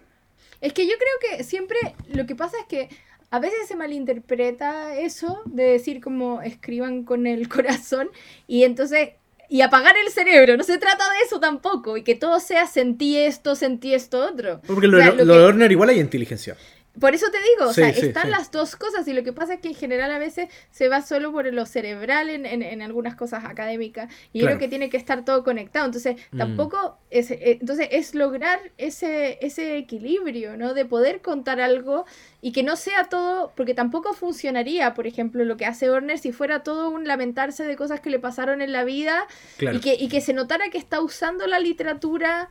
Es 0.61 0.72
que 0.72 0.87
yo 0.87 0.95
creo 0.97 1.37
que 1.39 1.45
siempre 1.45 1.78
lo 2.12 2.26
que 2.26 2.37
pasa 2.37 2.57
es 2.61 2.66
que 2.66 2.89
a 3.30 3.41
veces 3.41 3.66
se 3.66 3.74
malinterpreta 3.74 4.97
eso 4.97 5.43
de 5.45 5.64
decir 5.64 6.01
como 6.01 6.41
escriban 6.41 7.03
con 7.03 7.26
el 7.26 7.49
corazón 7.51 8.11
y 8.47 8.62
entonces 8.62 9.11
y 9.49 9.61
apagar 9.61 9.97
el 9.97 10.11
cerebro. 10.11 10.57
No 10.57 10.64
se 10.64 10.78
trata 10.78 11.05
de 11.11 11.18
eso 11.26 11.40
tampoco. 11.40 11.97
Y 11.97 12.03
que 12.03 12.14
todo 12.14 12.40
sea 12.40 12.66
sentí 12.66 13.16
esto, 13.16 13.55
sentí 13.55 13.95
esto 13.95 14.26
otro. 14.26 14.61
Porque 14.66 14.86
lo, 14.86 14.99
de 14.99 15.45
Horner 15.45 15.70
igual 15.70 15.90
hay 15.90 16.01
inteligencia. 16.01 16.57
Por 16.99 17.12
eso 17.14 17.26
te 17.30 17.38
digo, 17.38 17.70
o 17.70 17.72
sea, 17.72 17.88
están 17.88 18.30
las 18.30 18.53
dos 18.53 18.76
cosas 18.76 19.07
y 19.09 19.12
lo 19.12 19.24
que 19.24 19.32
pasa 19.32 19.55
es 19.55 19.61
que 19.61 19.68
en 19.68 19.74
general 19.74 20.12
a 20.12 20.18
veces 20.18 20.49
se 20.70 20.88
va 20.88 21.03
solo 21.03 21.32
por 21.32 21.53
lo 21.53 21.66
cerebral 21.66 22.30
en, 22.30 22.47
en, 22.47 22.82
algunas 22.82 23.16
cosas 23.16 23.45
académicas 23.45 24.12
y 24.32 24.45
creo 24.45 24.59
que 24.59 24.68
tiene 24.68 24.90
que 24.90 24.97
estar 24.97 25.24
todo 25.24 25.42
conectado. 25.42 25.86
Entonces, 25.86 26.16
mm. 26.30 26.38
tampoco 26.38 26.99
es, 27.11 27.32
eh, 27.32 27.59
entonces 27.61 27.88
es 27.90 28.14
lograr 28.14 28.61
ese, 28.78 29.38
ese 29.40 29.76
equilibrio, 29.76 30.57
¿no? 30.57 30.72
De 30.72 30.84
poder 30.84 31.20
contar 31.20 31.61
algo 31.61 32.05
y 32.40 32.53
que 32.53 32.62
no 32.62 32.76
sea 32.76 33.05
todo, 33.05 33.53
porque 33.57 33.74
tampoco 33.74 34.12
funcionaría, 34.12 34.95
por 34.95 35.07
ejemplo, 35.09 35.45
lo 35.45 35.57
que 35.57 35.66
hace 35.66 35.90
Horner 35.90 36.18
si 36.18 36.30
fuera 36.30 36.62
todo 36.62 36.90
un 36.90 37.09
lamentarse 37.09 37.64
de 37.64 37.74
cosas 37.74 38.01
que 38.01 38.11
le 38.11 38.20
pasaron 38.20 38.62
en 38.62 38.72
la 38.72 38.84
vida 38.84 39.26
y, 39.59 39.80
que, 39.80 39.95
y 39.95 40.09
que 40.09 40.20
se 40.20 40.32
notara 40.32 40.70
que 40.70 40.78
está 40.78 41.01
usando 41.01 41.47
la 41.49 41.59
literatura 41.59 42.49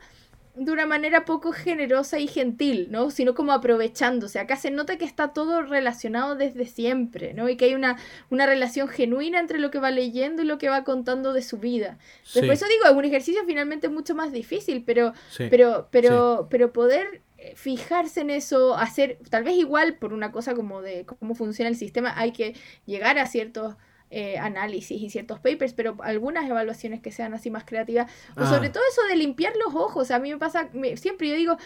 de 0.54 0.70
una 0.70 0.86
manera 0.86 1.24
poco 1.24 1.52
generosa 1.52 2.20
y 2.20 2.28
gentil, 2.28 2.88
¿no? 2.90 3.10
Sino 3.10 3.34
como 3.34 3.52
aprovechándose. 3.52 4.38
Acá 4.38 4.56
se 4.56 4.70
nota 4.70 4.96
que 4.96 5.04
está 5.04 5.32
todo 5.32 5.62
relacionado 5.62 6.36
desde 6.36 6.66
siempre, 6.66 7.34
¿no? 7.34 7.48
Y 7.48 7.56
que 7.56 7.66
hay 7.66 7.74
una, 7.74 7.96
una 8.30 8.46
relación 8.46 8.88
genuina 8.88 9.40
entre 9.40 9.58
lo 9.58 9.70
que 9.72 9.80
va 9.80 9.90
leyendo 9.90 10.42
y 10.42 10.46
lo 10.46 10.58
que 10.58 10.68
va 10.68 10.84
contando 10.84 11.32
de 11.32 11.42
su 11.42 11.58
vida. 11.58 11.98
Por 12.32 12.44
eso 12.44 12.66
digo, 12.68 12.84
es 12.84 12.92
un 12.92 13.04
ejercicio 13.04 13.42
finalmente 13.46 13.88
mucho 13.88 14.14
más 14.14 14.32
difícil, 14.32 14.84
pero, 14.84 15.12
pero, 15.36 15.88
pero, 15.90 16.46
pero 16.48 16.72
poder 16.72 17.22
eh, 17.38 17.54
fijarse 17.56 18.20
en 18.20 18.30
eso, 18.30 18.76
hacer, 18.76 19.18
tal 19.30 19.42
vez 19.42 19.56
igual 19.56 19.96
por 19.96 20.12
una 20.12 20.30
cosa 20.30 20.54
como 20.54 20.82
de 20.82 21.04
cómo 21.04 21.34
funciona 21.34 21.68
el 21.68 21.76
sistema, 21.76 22.14
hay 22.16 22.32
que 22.32 22.54
llegar 22.86 23.18
a 23.18 23.26
ciertos 23.26 23.74
eh, 24.14 24.38
análisis 24.38 25.02
y 25.02 25.10
ciertos 25.10 25.40
papers, 25.40 25.74
pero 25.74 25.96
algunas 26.02 26.48
evaluaciones 26.48 27.00
que 27.00 27.10
sean 27.10 27.34
así 27.34 27.50
más 27.50 27.64
creativas, 27.64 28.10
o 28.36 28.46
sobre 28.46 28.68
ah. 28.68 28.72
todo 28.72 28.82
eso 28.90 29.02
de 29.08 29.16
limpiar 29.16 29.54
los 29.56 29.74
ojos, 29.74 30.10
a 30.10 30.18
mí 30.18 30.30
me 30.30 30.38
pasa, 30.38 30.70
siempre 30.96 31.28
yo 31.28 31.34
digo, 31.34 31.56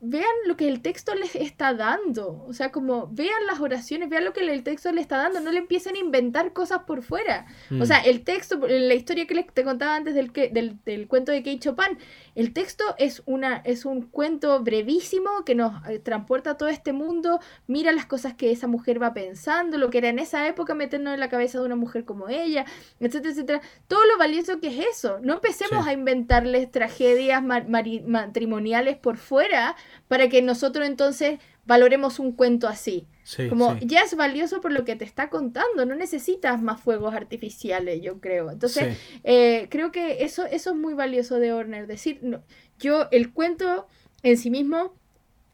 vean 0.00 0.30
lo 0.46 0.56
que 0.56 0.66
el 0.66 0.80
texto 0.80 1.14
les 1.14 1.34
está 1.34 1.74
dando. 1.74 2.44
O 2.48 2.52
sea, 2.52 2.72
como 2.72 3.08
vean 3.08 3.46
las 3.46 3.60
oraciones, 3.60 4.08
vean 4.08 4.24
lo 4.24 4.32
que 4.32 4.40
el 4.40 4.62
texto 4.62 4.90
les 4.92 5.02
está 5.02 5.18
dando. 5.18 5.40
No 5.40 5.52
le 5.52 5.58
empiecen 5.58 5.94
a 5.94 5.98
inventar 5.98 6.52
cosas 6.52 6.80
por 6.86 7.02
fuera. 7.02 7.46
O 7.80 7.84
sea, 7.84 8.00
mm. 8.00 8.04
el 8.06 8.24
texto, 8.24 8.58
la 8.66 8.94
historia 8.94 9.26
que 9.26 9.34
les 9.34 9.46
te 9.52 9.62
contaba 9.62 9.94
antes 9.94 10.14
del, 10.14 10.32
del, 10.32 10.78
del 10.84 11.06
cuento 11.06 11.32
de 11.32 11.42
Kate 11.42 11.58
Chopin, 11.58 11.98
el 12.34 12.52
texto 12.52 12.84
es, 12.98 13.22
una, 13.26 13.56
es 13.64 13.84
un 13.84 14.02
cuento 14.02 14.62
brevísimo 14.62 15.44
que 15.44 15.54
nos 15.54 15.72
eh, 15.88 15.98
transporta 15.98 16.50
a 16.50 16.56
todo 16.56 16.68
este 16.68 16.92
mundo. 16.92 17.40
Mira 17.66 17.92
las 17.92 18.06
cosas 18.06 18.34
que 18.34 18.50
esa 18.50 18.66
mujer 18.66 19.02
va 19.02 19.14
pensando, 19.14 19.78
lo 19.78 19.90
que 19.90 19.98
era 19.98 20.08
en 20.08 20.18
esa 20.18 20.46
época 20.46 20.74
meternos 20.74 21.14
en 21.14 21.20
la 21.20 21.28
cabeza 21.28 21.58
de 21.58 21.64
una 21.64 21.76
mujer 21.76 22.04
como 22.04 22.28
ella, 22.28 22.64
etcétera, 23.00 23.32
etcétera. 23.32 23.60
Todo 23.88 24.04
lo 24.06 24.18
valioso 24.18 24.60
que 24.60 24.68
es 24.68 24.86
eso. 24.96 25.18
No 25.22 25.34
empecemos 25.34 25.86
a 25.86 25.92
inventarles 25.92 26.70
tragedias 26.70 27.42
matrimoniales 27.42 28.96
por 28.96 29.16
fuera 29.16 29.76
para 30.08 30.28
que 30.28 30.42
nosotros 30.42 30.86
entonces 30.86 31.38
valoremos 31.70 32.18
un 32.18 32.32
cuento 32.32 32.66
así. 32.66 33.06
como 33.48 33.78
ya 33.78 34.00
es 34.00 34.16
valioso 34.16 34.60
por 34.60 34.72
lo 34.72 34.84
que 34.84 34.96
te 34.96 35.04
está 35.04 35.30
contando, 35.30 35.86
no 35.86 35.94
necesitas 35.94 36.60
más 36.60 36.80
fuegos 36.80 37.14
artificiales, 37.14 38.02
yo 38.02 38.18
creo. 38.18 38.50
Entonces, 38.50 38.98
eh, 39.22 39.68
creo 39.70 39.92
que 39.92 40.24
eso, 40.24 40.46
eso 40.46 40.70
es 40.70 40.76
muy 40.76 40.94
valioso 40.94 41.38
de 41.38 41.52
Horner. 41.52 41.86
Decir, 41.86 42.18
no, 42.22 42.42
yo, 42.80 43.06
el 43.12 43.32
cuento 43.32 43.86
en 44.24 44.36
sí 44.36 44.50
mismo 44.50 44.94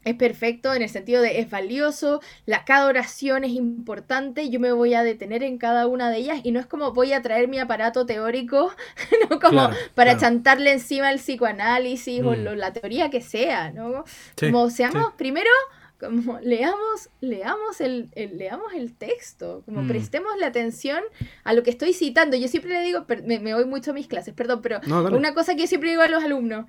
es 0.05 0.15
perfecto 0.15 0.73
en 0.73 0.81
el 0.81 0.89
sentido 0.89 1.21
de 1.21 1.39
es 1.39 1.51
valioso, 1.51 2.19
la, 2.47 2.65
cada 2.65 2.87
oración 2.87 3.43
es 3.43 3.51
importante, 3.51 4.49
yo 4.49 4.59
me 4.59 4.71
voy 4.71 4.95
a 4.95 5.03
detener 5.03 5.43
en 5.43 5.59
cada 5.59 5.85
una 5.85 6.09
de 6.09 6.17
ellas 6.17 6.39
y 6.41 6.51
no 6.51 6.59
es 6.59 6.65
como 6.65 6.93
voy 6.93 7.13
a 7.13 7.21
traer 7.21 7.47
mi 7.47 7.59
aparato 7.59 8.07
teórico, 8.07 8.71
no 9.29 9.39
como 9.39 9.69
para 9.93 10.17
chantarle 10.17 10.71
encima 10.71 11.11
el 11.11 11.19
psicoanálisis 11.19 12.23
o 12.23 12.31
mm. 12.31 12.55
la 12.55 12.73
teoría 12.73 13.11
que 13.11 13.21
sea, 13.21 13.71
¿no? 13.71 14.03
como 14.39 14.71
seamos 14.71 15.13
primero 15.15 15.51
como 15.99 16.39
leamos, 16.39 17.09
leamos 17.21 17.81
el, 17.81 18.09
leamos 18.15 18.73
el 18.73 18.93
texto, 18.93 19.63
como 19.65 19.83
mm. 19.83 19.87
prestemos 19.87 20.31
la 20.39 20.47
atención 20.47 21.03
a 21.43 21.53
lo 21.53 21.63
que 21.63 21.69
estoy 21.69 21.93
citando. 21.93 22.37
Yo 22.37 22.47
siempre 22.47 22.73
le 22.73 22.81
digo, 22.81 23.05
me, 23.25 23.39
me 23.39 23.53
voy 23.53 23.65
mucho 23.65 23.91
a 23.91 23.93
mis 23.93 24.07
clases, 24.07 24.33
perdón, 24.33 24.61
pero 24.61 24.79
una 25.11 25.33
cosa 25.33 25.55
que 25.55 25.61
yo 25.61 25.67
siempre 25.67 25.89
digo 25.89 26.01
a 26.01 26.07
los 26.07 26.23
alumnos, 26.23 26.65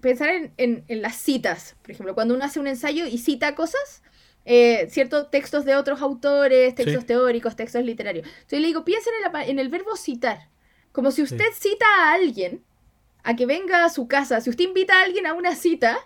pensar 0.00 0.30
en, 0.56 0.84
las 0.88 1.16
citas, 1.16 1.76
por 1.82 1.90
ejemplo, 1.92 2.14
cuando 2.14 2.34
uno 2.34 2.44
hace 2.44 2.60
un 2.60 2.66
ensayo 2.66 3.06
y 3.06 3.18
cita 3.18 3.54
cosas, 3.54 4.02
eh, 4.44 4.88
ciertos 4.90 5.30
textos 5.30 5.64
de 5.64 5.76
otros 5.76 6.00
autores, 6.00 6.74
textos 6.74 7.06
teóricos, 7.06 7.56
textos 7.56 7.84
literarios. 7.84 8.26
Entonces 8.26 8.60
le 8.60 8.66
digo, 8.68 8.84
piensen 8.84 9.12
en, 9.46 9.58
el 9.58 9.68
verbo 9.68 9.96
citar, 9.96 10.48
como 10.92 11.10
si 11.10 11.22
usted 11.22 11.46
cita 11.52 11.86
a 11.98 12.12
alguien 12.14 12.62
a 13.22 13.34
que 13.34 13.46
venga 13.46 13.84
a 13.84 13.88
su 13.88 14.06
casa, 14.06 14.40
si 14.40 14.50
usted 14.50 14.64
invita 14.64 14.98
a 14.98 15.02
alguien 15.02 15.26
a 15.26 15.34
una 15.34 15.54
cita, 15.56 15.98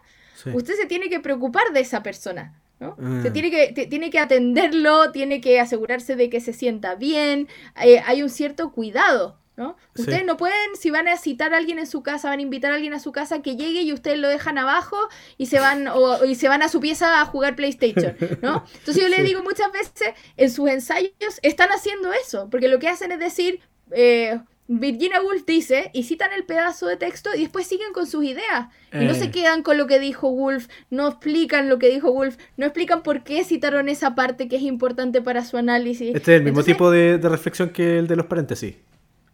usted 0.47 0.74
se 0.74 0.86
tiene 0.86 1.09
que 1.09 1.20
preocupar 1.20 1.72
de 1.72 1.80
esa 1.80 2.03
persona. 2.03 2.61
¿no? 2.78 2.97
Se 3.22 3.28
ah. 3.28 3.32
tiene 3.32 3.51
que, 3.51 3.86
tiene 3.86 4.11
que 4.11 4.18
atenderlo, 4.18 5.12
tiene 5.12 5.41
que 5.41 5.61
asegurarse 5.61 6.16
de 6.16 6.30
que 6.30 6.41
se 6.41 6.53
sienta 6.53 6.95
bien, 6.95 7.49
eh, 7.83 8.00
hay 8.07 8.22
un 8.22 8.30
cierto 8.30 8.72
cuidado 8.72 9.41
¿no? 9.61 9.76
Ustedes 9.95 10.25
no 10.25 10.38
pueden, 10.38 10.75
si 10.75 10.91
van 10.91 11.07
a 11.07 11.18
citar 11.18 11.53
a 11.53 11.58
alguien 11.58 11.79
en 11.79 11.87
su 11.87 12.03
casa, 12.03 12.30
van 12.30 12.38
a 12.38 12.42
invitar 12.42 12.72
a 12.72 12.76
alguien 12.76 12.95
a 12.95 12.99
su 12.99 13.12
casa 13.12 13.42
que 13.42 13.57
llegue 13.57 13.83
y 13.83 13.92
ustedes 13.92 14.18
lo 14.18 14.29
dejan 14.29 14.57
abajo 14.57 14.96
y 15.37 15.46
se 15.46 15.61
van, 15.61 15.87
o, 15.88 16.25
y 16.25 16.34
se 16.34 16.49
van 16.49 16.62
a 16.62 16.71
su 16.71 16.80
pieza 16.80 17.21
a 17.21 17.26
jugar 17.26 17.57
PlayStation, 17.57 18.17
¿no? 18.41 18.64
Entonces 18.79 19.03
yo 19.03 19.08
les 19.08 19.22
digo 19.22 19.42
muchas 19.42 19.71
veces, 19.71 20.14
en 20.38 20.50
sus 20.50 20.71
ensayos 20.71 21.12
están 21.42 21.68
haciendo 21.68 22.11
eso, 22.14 22.49
porque 22.49 22.68
lo 22.68 22.79
que 22.79 22.88
hacen 22.88 23.12
es 23.12 23.18
decir, 23.18 23.61
eh, 23.91 24.41
Virginia 24.72 25.21
Woolf 25.21 25.45
dice, 25.47 25.91
y 25.92 26.05
citan 26.05 26.33
el 26.33 26.45
pedazo 26.45 26.87
de 26.87 26.97
texto 26.97 27.30
y 27.34 27.41
después 27.41 27.67
siguen 27.67 27.92
con 27.92 28.07
sus 28.07 28.22
ideas. 28.22 28.68
Y 28.92 29.05
no 29.05 29.14
se 29.14 29.25
eh. 29.25 29.30
quedan 29.33 29.64
con 29.64 29.76
lo 29.76 29.88
que 29.88 29.99
dijo 29.99 30.29
Woolf, 30.29 30.68
no 30.91 31.09
explican 31.09 31.68
lo 31.68 31.80
que 31.80 31.88
dijo 31.88 32.13
Woolf, 32.13 32.37
no 32.57 32.67
explican 32.67 33.03
por 33.03 33.25
qué 33.25 33.42
citaron 33.42 33.88
esa 33.88 34.14
parte 34.14 34.47
que 34.47 34.57
es 34.57 34.63
importante 34.63 35.22
para 35.22 35.45
su 35.45 35.57
análisis. 35.57 36.14
Este 36.14 36.34
es 36.34 36.38
el 36.38 36.45
mismo 36.45 36.63
tipo 36.63 36.88
de, 36.88 37.18
de 37.18 37.29
reflexión 37.29 37.71
que 37.71 37.99
el 37.99 38.07
de 38.07 38.14
los 38.14 38.26
paréntesis. 38.26 38.76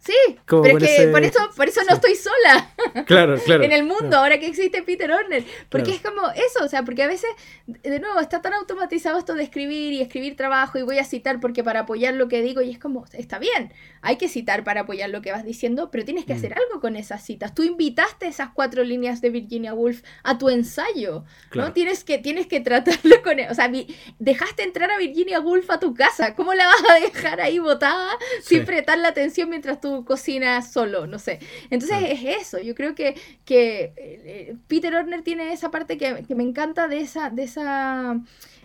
Sí, 0.07 0.39
pero 0.45 0.77
es 0.77 0.97
que 0.97 1.07
por 1.07 1.21
eso, 1.21 1.39
por 1.53 1.67
eso 1.67 1.81
no 1.87 1.95
estoy 1.95 2.15
sola. 2.15 2.71
Claro, 3.05 3.37
claro. 3.37 3.63
en 3.63 3.71
el 3.71 3.83
mundo, 3.83 4.17
ahora 4.17 4.39
que 4.39 4.47
existe 4.47 4.81
Peter 4.81 5.11
Orner. 5.11 5.43
Porque 5.69 5.91
es 5.91 6.01
como 6.01 6.21
eso, 6.31 6.63
o 6.63 6.67
sea, 6.67 6.83
porque 6.83 7.03
a 7.03 7.07
veces, 7.07 7.29
de 7.65 7.99
nuevo, 7.99 8.19
está 8.19 8.41
tan 8.41 8.53
automatizado 8.53 9.19
esto 9.19 9.35
de 9.35 9.43
escribir 9.43 9.93
y 9.93 10.01
escribir 10.01 10.35
trabajo 10.35 10.77
y 10.79 10.81
voy 10.81 10.97
a 10.97 11.03
citar 11.03 11.39
porque 11.39 11.63
para 11.63 11.81
apoyar 11.81 12.15
lo 12.15 12.27
que 12.27 12.41
digo 12.41 12.61
y 12.61 12.71
es 12.71 12.79
como, 12.79 13.05
está 13.13 13.39
bien, 13.39 13.73
hay 14.01 14.17
que 14.17 14.29
citar 14.29 14.63
para 14.63 14.81
apoyar 14.81 15.09
lo 15.09 15.21
que 15.21 15.31
vas 15.31 15.43
diciendo, 15.43 15.91
pero 15.91 16.05
tienes 16.05 16.25
que 16.25 16.33
mm. 16.33 16.37
hacer 16.37 16.53
algo 16.53 16.81
con 16.81 16.95
esas 16.95 17.23
citas. 17.23 17.53
Tú 17.53 17.63
invitaste 17.63 18.27
esas 18.27 18.49
cuatro 18.53 18.83
líneas 18.83 19.21
de 19.21 19.29
Virginia 19.29 19.73
Woolf 19.73 20.03
a 20.23 20.37
tu 20.37 20.49
ensayo, 20.49 21.23
¿no? 21.53 21.73
Tienes 21.73 22.03
que, 22.03 22.17
tienes 22.17 22.47
que 22.47 22.59
tratarlo 22.61 23.21
con... 23.23 23.39
O 23.49 23.53
sea, 23.53 23.71
dejaste 24.19 24.63
entrar 24.63 24.91
a 24.91 24.97
Virginia 24.97 25.39
Woolf 25.39 25.69
a 25.69 25.79
tu 25.79 25.93
casa, 25.93 26.35
¿cómo 26.35 26.53
la 26.53 26.65
vas 26.67 26.83
a 26.89 26.99
dejar 26.99 27.41
ahí 27.41 27.59
botada 27.59 28.17
sin 28.41 28.65
prestar 28.65 28.97
la 28.97 29.09
atención 29.09 29.49
mientras 29.49 29.79
tú 29.79 29.96
cocina 30.05 30.61
solo, 30.61 31.07
no 31.07 31.19
sé. 31.19 31.39
Entonces 31.69 31.97
es 32.09 32.41
eso, 32.41 32.59
yo 32.59 32.75
creo 32.75 32.95
que, 32.95 33.15
que 33.45 33.93
eh, 33.97 34.55
Peter 34.67 34.93
Orner 34.95 35.21
tiene 35.21 35.53
esa 35.53 35.71
parte 35.71 35.97
que, 35.97 36.25
me 36.35 36.43
encanta 36.43 36.87
de 36.87 36.99
esa, 36.99 37.29
de 37.29 37.43
esa 37.43 38.19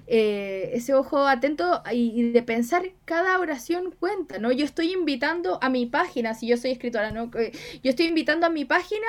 eh, 0.06 0.70
ese 0.74 0.94
ojo 0.94 1.26
atento 1.26 1.82
y, 1.92 2.32
de 2.32 2.42
pensar 2.42 2.82
cada 3.04 3.38
oración 3.38 3.94
cuenta, 3.98 4.38
¿no? 4.38 4.52
Yo 4.52 4.64
estoy 4.64 4.92
invitando 4.92 5.58
a 5.62 5.68
mi 5.68 5.86
página, 5.86 6.34
si 6.34 6.48
yo 6.48 6.56
soy 6.56 6.72
escritora, 6.72 7.12
¿no? 7.12 7.30
Yo 7.32 7.90
estoy 7.90 8.06
invitando 8.06 8.46
a 8.46 8.50
mi 8.50 8.64
página 8.64 9.06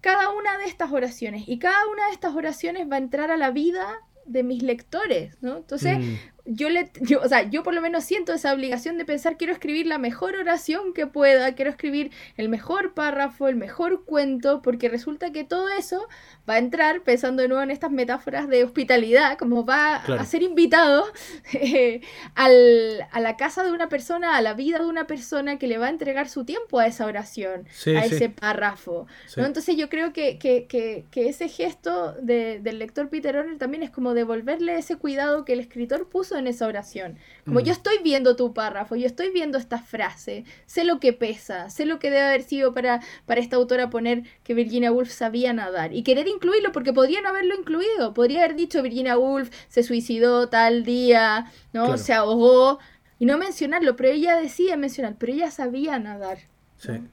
cada 0.00 0.30
una 0.30 0.56
de 0.58 0.66
estas 0.66 0.92
oraciones 0.92 1.44
y 1.48 1.58
cada 1.58 1.86
una 1.88 2.06
de 2.06 2.12
estas 2.12 2.34
oraciones 2.34 2.88
va 2.90 2.96
a 2.96 3.00
entrar 3.00 3.30
a 3.30 3.36
la 3.36 3.50
vida 3.50 3.86
de 4.26 4.42
mis 4.42 4.62
lectores, 4.62 5.36
¿no? 5.40 5.56
Entonces, 5.56 5.98
mm 5.98 6.37
yo 6.50 6.70
le, 6.70 6.90
yo, 7.02 7.20
o 7.20 7.28
sea, 7.28 7.42
yo 7.42 7.62
por 7.62 7.74
lo 7.74 7.82
menos 7.82 8.04
siento 8.04 8.32
esa 8.32 8.54
obligación 8.54 8.96
de 8.96 9.04
pensar, 9.04 9.36
quiero 9.36 9.52
escribir 9.52 9.86
la 9.86 9.98
mejor 9.98 10.34
oración 10.34 10.94
que 10.94 11.06
pueda, 11.06 11.54
quiero 11.54 11.70
escribir 11.70 12.10
el 12.38 12.48
mejor 12.48 12.94
párrafo, 12.94 13.48
el 13.48 13.56
mejor 13.56 14.06
cuento, 14.06 14.62
porque 14.62 14.88
resulta 14.88 15.30
que 15.30 15.44
todo 15.44 15.68
eso 15.68 16.08
va 16.48 16.54
a 16.54 16.58
entrar, 16.58 17.02
pensando 17.02 17.42
de 17.42 17.48
nuevo 17.48 17.62
en 17.62 17.70
estas 17.70 17.90
metáforas 17.90 18.48
de 18.48 18.64
hospitalidad, 18.64 19.36
como 19.36 19.66
va 19.66 19.96
a 19.96 20.24
ser 20.24 20.42
invitado 20.42 21.04
eh, 21.52 22.00
al, 22.34 23.06
a 23.10 23.20
la 23.20 23.36
casa 23.36 23.62
de 23.62 23.70
una 23.70 23.90
persona, 23.90 24.38
a 24.38 24.40
la 24.40 24.54
vida 24.54 24.78
de 24.78 24.86
una 24.86 25.06
persona 25.06 25.58
que 25.58 25.66
le 25.66 25.76
va 25.76 25.88
a 25.88 25.90
entregar 25.90 26.30
su 26.30 26.46
tiempo 26.46 26.78
a 26.78 26.86
esa 26.86 27.04
oración, 27.04 27.66
a 27.88 28.06
ese 28.06 28.30
párrafo. 28.30 29.06
¿no? 29.36 29.44
Entonces 29.44 29.76
yo 29.76 29.90
creo 29.90 30.14
que, 30.14 30.38
que, 30.38 30.66
que, 30.66 31.04
que 31.10 31.28
ese 31.28 31.48
gesto 31.48 32.14
de, 32.22 32.60
del 32.62 32.78
lector 32.78 33.10
Peter 33.10 33.36
Orner 33.36 33.58
también 33.58 33.82
es 33.82 33.90
como 33.90 34.14
devolverle 34.14 34.78
ese 34.78 34.96
cuidado 34.96 35.44
que 35.44 35.52
el 35.52 35.60
escritor 35.60 36.08
puso 36.08 36.37
en 36.38 36.46
esa 36.46 36.66
oración. 36.66 37.18
Como 37.44 37.60
yo 37.60 37.72
mm. 37.72 37.76
estoy 37.76 37.98
viendo 38.02 38.36
tu 38.36 38.54
párrafo, 38.54 38.96
yo 38.96 39.06
estoy 39.06 39.30
viendo 39.30 39.58
esta 39.58 39.78
frase, 39.78 40.44
sé 40.66 40.84
lo 40.84 41.00
que 41.00 41.12
pesa, 41.12 41.70
sé 41.70 41.86
lo 41.86 41.98
que 41.98 42.10
debe 42.10 42.22
haber 42.22 42.42
sido 42.42 42.74
para, 42.74 43.00
para 43.26 43.40
esta 43.40 43.56
autora 43.56 43.90
poner 43.90 44.24
que 44.44 44.54
Virginia 44.54 44.92
Woolf 44.92 45.10
sabía 45.10 45.52
nadar 45.52 45.92
y 45.92 46.02
querer 46.02 46.28
incluirlo 46.28 46.72
porque 46.72 46.92
podría 46.92 47.20
no 47.20 47.28
haberlo 47.28 47.54
incluido, 47.54 48.14
podría 48.14 48.44
haber 48.44 48.56
dicho 48.56 48.82
Virginia 48.82 49.18
Woolf 49.18 49.50
se 49.68 49.82
suicidó 49.82 50.48
tal 50.48 50.84
día, 50.84 51.52
¿no? 51.72 51.98
Se 51.98 52.12
ahogó 52.12 52.78
y 53.18 53.26
no 53.26 53.38
mencionarlo, 53.38 53.96
pero 53.96 54.10
ella 54.10 54.36
decía 54.36 54.76
mencionar, 54.76 55.16
pero 55.18 55.32
ella 55.32 55.50
sabía 55.50 55.98
nadar. 55.98 56.38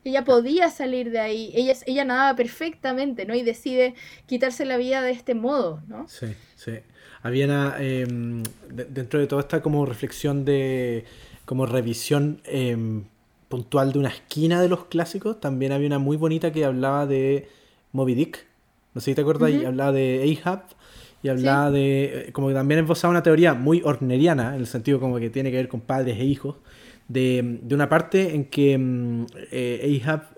Ella 0.03 0.23
podía 0.23 0.69
salir 0.69 1.10
de 1.10 1.19
ahí, 1.19 1.52
ella, 1.56 1.73
ella 1.88 2.06
nadaba 2.06 2.35
perfectamente, 2.35 3.26
¿no? 3.26 3.34
Y 3.34 3.41
decide 3.41 3.95
quitarse 4.27 4.64
la 4.64 4.77
vida 4.77 5.02
de 5.02 5.11
este 5.11 5.34
modo, 5.34 5.81
¿no? 5.88 6.07
Sí, 6.07 6.27
sí. 6.56 6.73
Había 7.26 7.45
una, 7.45 7.76
em, 7.80 8.43
dentro 8.69 9.19
de 9.19 9.26
toda 9.26 9.41
esta 9.41 9.64
como 9.64 9.84
reflexión 9.88 10.45
de, 10.45 11.06
como 11.45 11.65
revisión 11.65 12.39
em, 12.45 13.06
puntual 13.49 13.93
de 13.93 13.97
una 13.97 14.10
esquina 14.10 14.61
de 14.61 14.69
los 14.69 14.85
clásicos, 14.85 15.41
también 15.41 15.72
había 15.72 15.88
una 15.88 15.97
muy 15.97 16.18
bonita 16.18 16.52
que 16.52 16.64
hablaba 16.64 17.07
de 17.07 17.47
Moby 17.93 18.14
Dick, 18.14 18.45
no 18.93 19.02
sé 19.02 19.06
si 19.10 19.15
te 19.15 19.22
acuerdas, 19.22 19.49
y 19.49 19.65
hablaba 19.65 19.91
de 19.91 20.39
Ahab, 20.45 20.65
y 21.23 21.30
hablaba 21.30 21.72
de, 21.72 22.27
eh, 22.27 22.31
como 22.31 22.49
que 22.49 22.53
también 22.53 22.81
esbozaba 22.81 23.10
una 23.10 23.23
teoría 23.23 23.56
muy 23.56 23.81
orneriana, 23.84 24.53
en 24.53 24.61
el 24.61 24.68
sentido 24.68 24.99
como 24.99 25.18
que 25.18 25.31
tiene 25.31 25.49
que 25.49 25.57
ver 25.57 25.68
con 25.68 25.81
padres 25.81 26.19
e 26.19 26.26
hijos, 26.26 26.57
de, 27.07 27.57
de 27.64 27.73
una 27.73 27.89
parte 27.89 28.35
en 28.35 28.45
que 28.45 28.73
em, 28.73 29.26
eh, 29.52 29.99
Ahab... 30.06 30.30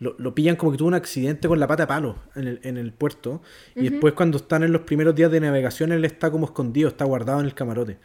Eh, 0.00 0.14
lo, 0.18 0.34
pillan 0.34 0.56
como 0.56 0.72
que 0.72 0.78
tuvo 0.78 0.88
un 0.88 0.94
accidente 0.94 1.48
con 1.48 1.60
la 1.60 1.66
pata 1.66 1.84
de 1.84 1.86
palo 1.86 2.16
en 2.34 2.48
el, 2.48 2.60
en 2.62 2.76
el 2.76 2.92
puerto. 2.92 3.42
Y 3.74 3.88
después 3.88 4.14
cuando 4.14 4.38
están 4.38 4.62
en 4.62 4.72
los 4.72 4.82
primeros 4.82 5.14
días 5.14 5.30
de 5.30 5.40
navegación, 5.40 5.92
él 5.92 6.04
está 6.04 6.30
como 6.30 6.46
escondido, 6.46 6.88
está 6.88 7.04
guardado 7.04 7.40
en 7.40 7.46
el 7.46 7.54
camarote. 7.54 7.98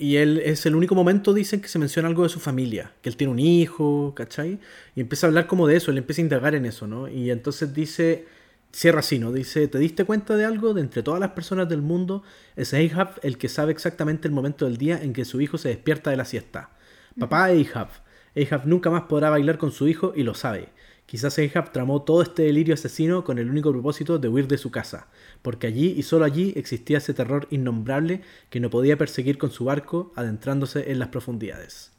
Y 0.00 0.16
él 0.16 0.40
es 0.42 0.64
el 0.64 0.74
único 0.74 0.94
momento, 0.94 1.34
dicen, 1.34 1.60
que 1.60 1.68
se 1.68 1.78
menciona 1.78 2.08
algo 2.08 2.22
de 2.22 2.30
su 2.30 2.40
familia, 2.40 2.92
que 3.02 3.10
él 3.10 3.18
tiene 3.18 3.32
un 3.34 3.38
hijo, 3.38 4.14
¿cachai? 4.16 4.58
Y 4.96 5.02
empieza 5.02 5.26
a 5.26 5.28
hablar 5.28 5.46
como 5.46 5.66
de 5.66 5.76
eso, 5.76 5.90
él 5.90 5.98
empieza 5.98 6.22
a 6.22 6.24
indagar 6.24 6.54
en 6.54 6.64
eso, 6.64 6.86
¿no? 6.86 7.06
Y 7.06 7.30
entonces 7.30 7.74
dice, 7.74 8.24
cierra 8.72 9.00
así, 9.00 9.18
¿no? 9.18 9.30
Dice, 9.30 9.68
¿te 9.68 9.78
diste 9.78 10.04
cuenta 10.04 10.36
de 10.36 10.46
algo? 10.46 10.72
De 10.72 10.80
entre 10.80 11.02
todas 11.02 11.20
las 11.20 11.32
personas 11.32 11.68
del 11.68 11.82
mundo, 11.82 12.22
es 12.56 12.72
Ahab 12.72 13.20
el 13.22 13.36
que 13.36 13.50
sabe 13.50 13.72
exactamente 13.72 14.26
el 14.26 14.32
momento 14.32 14.64
del 14.64 14.78
día 14.78 14.98
en 15.02 15.12
que 15.12 15.26
su 15.26 15.40
hijo 15.42 15.58
se 15.58 15.68
despierta 15.68 16.10
de 16.10 16.16
la 16.16 16.24
siesta. 16.24 16.70
Papá 17.18 17.44
Ahab. 17.46 17.88
Ahab 18.34 18.66
nunca 18.66 18.88
más 18.88 19.02
podrá 19.02 19.28
bailar 19.28 19.58
con 19.58 19.70
su 19.70 19.86
hijo 19.86 20.14
y 20.16 20.22
lo 20.22 20.32
sabe. 20.32 20.70
Quizás 21.10 21.36
Ahab 21.40 21.72
tramó 21.72 22.02
todo 22.02 22.22
este 22.22 22.44
delirio 22.44 22.74
asesino 22.74 23.24
con 23.24 23.40
el 23.40 23.50
único 23.50 23.72
propósito 23.72 24.20
de 24.20 24.28
huir 24.28 24.46
de 24.46 24.58
su 24.58 24.70
casa, 24.70 25.08
porque 25.42 25.66
allí 25.66 25.92
y 25.96 26.04
solo 26.04 26.24
allí 26.24 26.52
existía 26.54 26.98
ese 26.98 27.14
terror 27.14 27.48
innombrable 27.50 28.20
que 28.48 28.60
no 28.60 28.70
podía 28.70 28.96
perseguir 28.96 29.36
con 29.36 29.50
su 29.50 29.64
barco 29.64 30.12
adentrándose 30.14 30.92
en 30.92 31.00
las 31.00 31.08
profundidades. 31.08 31.90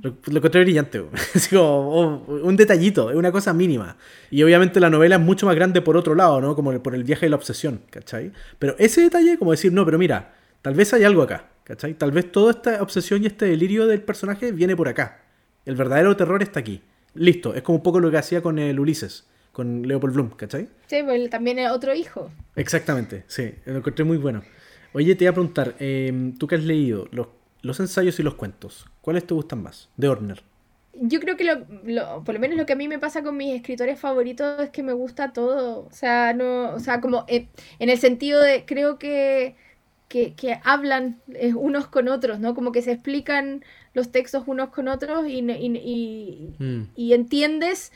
Lo, 0.00 0.16
lo 0.24 0.38
encontré 0.38 0.62
brillante, 0.62 1.04
es 1.34 1.48
como 1.50 1.90
oh, 1.92 2.40
un 2.42 2.56
detallito, 2.56 3.10
es 3.10 3.16
una 3.16 3.30
cosa 3.30 3.52
mínima. 3.52 3.98
Y 4.30 4.42
obviamente 4.42 4.80
la 4.80 4.88
novela 4.88 5.16
es 5.16 5.20
mucho 5.20 5.44
más 5.44 5.54
grande 5.54 5.82
por 5.82 5.98
otro 5.98 6.14
lado, 6.14 6.40
¿no? 6.40 6.56
Como 6.56 6.82
por 6.82 6.94
el 6.94 7.04
viaje 7.04 7.26
de 7.26 7.30
la 7.30 7.36
obsesión, 7.36 7.82
¿cachai? 7.90 8.32
Pero 8.58 8.74
ese 8.78 9.02
detalle, 9.02 9.36
como 9.36 9.50
decir, 9.50 9.74
no, 9.74 9.84
pero 9.84 9.98
mira, 9.98 10.36
tal 10.62 10.72
vez 10.72 10.94
hay 10.94 11.04
algo 11.04 11.20
acá, 11.20 11.50
¿cachai? 11.64 11.92
Tal 11.92 12.12
vez 12.12 12.32
toda 12.32 12.52
esta 12.52 12.82
obsesión 12.82 13.22
y 13.22 13.26
este 13.26 13.44
delirio 13.44 13.86
del 13.86 14.00
personaje 14.00 14.52
viene 14.52 14.74
por 14.74 14.88
acá. 14.88 15.20
El 15.66 15.76
verdadero 15.76 16.16
terror 16.16 16.42
está 16.42 16.60
aquí. 16.60 16.80
Listo, 17.14 17.54
es 17.54 17.62
como 17.62 17.76
un 17.76 17.82
poco 17.82 18.00
lo 18.00 18.10
que 18.10 18.18
hacía 18.18 18.42
con 18.42 18.58
el 18.58 18.78
Ulises, 18.78 19.26
con 19.52 19.82
Leopold 19.82 20.14
Bloom, 20.14 20.30
¿cachai? 20.30 20.68
Sí, 20.86 21.02
pues 21.02 21.30
también 21.30 21.58
es 21.58 21.70
otro 21.70 21.94
hijo. 21.94 22.30
Exactamente, 22.56 23.24
sí, 23.26 23.54
lo 23.64 23.78
encontré 23.78 24.04
muy 24.04 24.16
bueno. 24.16 24.42
Oye, 24.92 25.14
te 25.14 25.24
iba 25.24 25.30
a 25.30 25.34
preguntar, 25.34 25.74
em, 25.78 26.34
tú 26.36 26.46
que 26.46 26.54
has 26.54 26.64
leído 26.64 27.08
los, 27.10 27.28
los, 27.62 27.78
ensayos 27.80 28.18
y 28.18 28.22
los 28.22 28.34
cuentos, 28.34 28.86
¿cuáles 29.00 29.26
te 29.26 29.34
gustan 29.34 29.62
más 29.62 29.88
de 29.96 30.08
Horner? 30.08 30.42
Yo 31.00 31.20
creo 31.20 31.36
que 31.36 31.44
lo, 31.44 32.24
por 32.24 32.34
lo 32.34 32.40
menos 32.40 32.56
lo 32.56 32.66
que 32.66 32.72
a 32.72 32.76
mí 32.76 32.88
me 32.88 32.98
pasa 32.98 33.22
con 33.22 33.36
mis 33.36 33.54
escritores 33.54 34.00
favoritos 34.00 34.60
es 34.60 34.70
que 34.70 34.82
me 34.82 34.92
gusta 34.92 35.32
todo. 35.32 35.86
O 35.86 35.92
sea, 35.92 36.32
no, 36.32 36.74
o 36.74 36.80
sea, 36.80 37.00
como 37.00 37.24
eh, 37.28 37.46
en 37.78 37.88
el 37.88 37.98
sentido 37.98 38.40
de, 38.40 38.64
creo 38.66 38.98
que 38.98 39.54
que, 40.08 40.34
que 40.34 40.58
hablan 40.64 41.20
eh, 41.34 41.54
unos 41.54 41.86
con 41.86 42.08
otros, 42.08 42.40
¿no? 42.40 42.54
Como 42.54 42.72
que 42.72 42.82
se 42.82 42.92
explican 42.92 43.64
los 43.98 44.12
textos 44.12 44.44
unos 44.46 44.70
con 44.70 44.86
otros 44.86 45.26
y, 45.26 45.38
y, 45.40 46.54
mm. 46.58 46.82
y, 46.94 47.12
entiendes, 47.12 47.92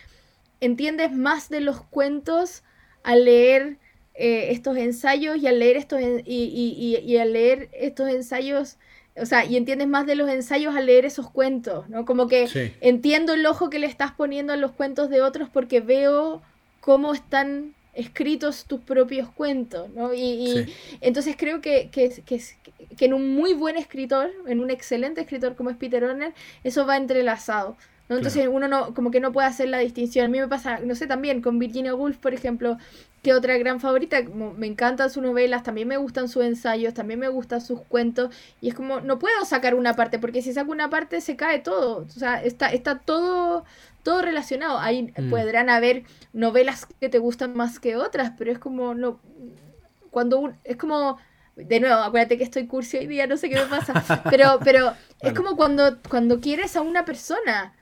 entiendes 0.60 1.12
más 1.12 1.48
de 1.48 1.60
los 1.60 1.80
cuentos 1.80 2.64
al 3.04 3.24
leer 3.24 3.76
eh, 4.14 4.48
estos 4.50 4.76
ensayos 4.76 5.36
y 5.36 5.46
al 5.46 5.60
leer 5.60 5.76
estos 5.76 6.00
y, 6.00 7.00
y, 7.06 7.16
al 7.16 7.32
leer 7.32 7.70
estos 7.72 8.08
ensayos 8.08 8.78
o 9.16 9.26
sea, 9.26 9.44
y 9.44 9.56
entiendes 9.56 9.88
más 9.88 10.06
de 10.06 10.16
los 10.16 10.28
ensayos 10.28 10.74
al 10.74 10.86
leer 10.86 11.04
esos 11.04 11.30
cuentos, 11.30 11.88
¿no? 11.88 12.06
Como 12.06 12.28
que 12.28 12.48
entiendo 12.80 13.34
el 13.34 13.44
ojo 13.46 13.68
que 13.70 13.78
le 13.78 13.86
estás 13.86 14.12
poniendo 14.12 14.54
a 14.54 14.56
los 14.56 14.72
cuentos 14.72 15.08
de 15.10 15.20
otros 15.20 15.48
porque 15.50 15.80
veo 15.80 16.42
cómo 16.80 17.12
están 17.12 17.74
escritos 17.93 18.64
tus 18.64 18.81
propios 18.81 19.28
cuentos, 19.31 19.90
¿no? 19.90 20.14
Y, 20.14 20.73
entonces 21.01 21.36
creo 21.39 21.60
que, 21.60 21.90
que, 21.90 22.10
que, 22.24 22.43
que, 22.97 23.05
en 23.05 23.12
un 23.12 23.35
muy 23.35 23.55
buen 23.55 23.77
escritor, 23.77 24.31
en 24.47 24.60
un 24.60 24.70
excelente 24.70 25.20
escritor 25.20 25.56
como 25.56 25.70
es 25.70 25.77
Peter 25.77 26.02
Orner, 26.05 26.32
eso 26.64 26.86
va 26.86 26.97
entrelazado. 26.97 27.77
¿no? 28.09 28.16
Entonces 28.16 28.48
uno 28.51 28.66
no, 28.69 28.94
como 28.94 29.10
que 29.10 29.20
no 29.20 29.32
puede 29.32 29.47
hacer 29.47 29.69
la 29.69 29.78
distinción. 29.78 30.27
A 30.27 30.28
mí 30.28 30.40
me 30.40 30.48
pasa, 30.48 30.81
no 30.81 30.94
sé, 30.94 31.06
también 31.06 31.43
con 31.43 31.59
Virginia 31.59 31.94
Woolf, 31.94 32.16
por 32.16 32.35
ejemplo, 32.35 32.78
que 33.23 33.32
otra 33.32 33.56
gran 33.56 33.78
favorita, 33.78 34.24
como 34.24 34.52
me 34.52 34.66
encantan 34.66 35.09
sus 35.10 35.23
novelas, 35.23 35.62
también 35.62 35.86
me 35.86 35.97
gustan 35.97 36.28
sus 36.28 36.44
ensayos, 36.44 36.93
también 36.93 37.20
me 37.20 37.28
gustan 37.28 37.60
sus 37.60 37.81
cuentos, 37.82 38.35
y 38.60 38.69
es 38.69 38.74
como, 38.74 39.01
no 39.01 39.19
puedo 39.19 39.44
sacar 39.44 39.74
una 39.74 39.94
parte, 39.94 40.19
porque 40.19 40.43
si 40.43 40.52
saco 40.52 40.73
una 40.73 40.90
parte 40.90 41.20
se 41.20 41.36
cae 41.36 41.60
todo, 41.60 41.98
o 42.05 42.09
sea, 42.09 42.43
está, 42.43 42.73
está 42.73 42.98
todo 42.98 43.64
todo 44.02 44.22
relacionado. 44.22 44.78
Ahí 44.78 45.12
mm. 45.16 45.30
podrán 45.30 45.70
haber 45.70 46.04
novelas 46.32 46.86
que 47.00 47.08
te 47.08 47.18
gustan 47.18 47.54
más 47.54 47.78
que 47.78 47.96
otras, 47.96 48.32
pero 48.36 48.52
es 48.52 48.58
como 48.58 48.94
no 48.94 49.20
cuando 50.10 50.52
es 50.64 50.76
como 50.76 51.18
de 51.56 51.80
nuevo, 51.80 51.96
acuérdate 51.96 52.38
que 52.38 52.44
estoy 52.44 52.66
cursi 52.66 52.96
hoy 52.98 53.06
día, 53.06 53.26
no 53.26 53.36
sé 53.36 53.48
qué 53.48 53.56
me 53.56 53.66
pasa, 53.66 54.22
pero 54.30 54.58
pero 54.64 54.94
es 55.20 55.32
como 55.34 55.56
cuando 55.56 55.98
cuando 56.08 56.40
quieres 56.40 56.76
a 56.76 56.82
una 56.82 57.04
persona. 57.04 57.74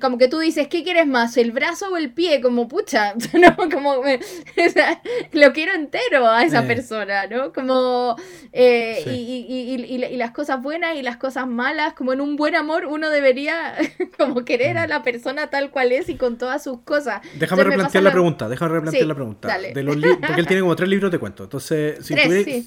Como 0.00 0.16
que 0.16 0.28
tú 0.28 0.38
dices, 0.38 0.68
¿qué 0.68 0.82
quieres 0.82 1.06
más? 1.06 1.36
¿El 1.36 1.52
brazo 1.52 1.88
o 1.92 1.96
el 1.96 2.10
pie? 2.10 2.40
Como, 2.40 2.68
pucha, 2.68 3.14
¿no? 3.34 3.56
Como, 3.70 4.02
lo 5.32 5.52
quiero 5.52 5.74
entero 5.74 6.28
a 6.28 6.42
esa 6.42 6.64
eh. 6.64 6.66
persona, 6.66 7.26
¿no? 7.26 7.52
Como, 7.52 8.16
eh, 8.52 9.04
y, 9.06 10.16
las 10.16 10.30
cosas 10.32 10.62
buenas 10.62 10.96
y 10.96 11.02
las 11.02 11.16
cosas 11.16 11.46
malas, 11.46 11.92
como 11.92 12.12
en 12.12 12.20
un 12.20 12.36
buen 12.36 12.54
amor 12.54 12.86
uno 12.86 13.10
debería 13.10 13.74
como 14.18 14.44
querer 14.44 14.78
a 14.78 14.86
mm. 14.86 14.90
la 14.90 15.02
persona 15.02 15.48
tal 15.48 15.70
cual 15.70 15.92
es 15.92 16.08
y 16.08 16.16
con 16.16 16.38
todas 16.38 16.64
sus 16.64 16.80
cosas. 16.80 17.20
Déjame 17.38 17.64
replantear 17.64 18.02
la, 18.02 18.12
pregunta, 18.12 18.48
déjame 18.48 18.74
replantear 18.74 19.06
la 19.06 19.14
pregunta. 19.14 19.58
De 19.58 19.82
los 19.82 19.96
porque 19.96 20.40
él 20.40 20.46
tiene 20.46 20.62
como 20.62 20.76
tres 20.76 20.88
libros 20.88 21.10
de 21.12 21.18
cuento. 21.18 21.44
Entonces, 21.44 22.04
si, 22.04 22.14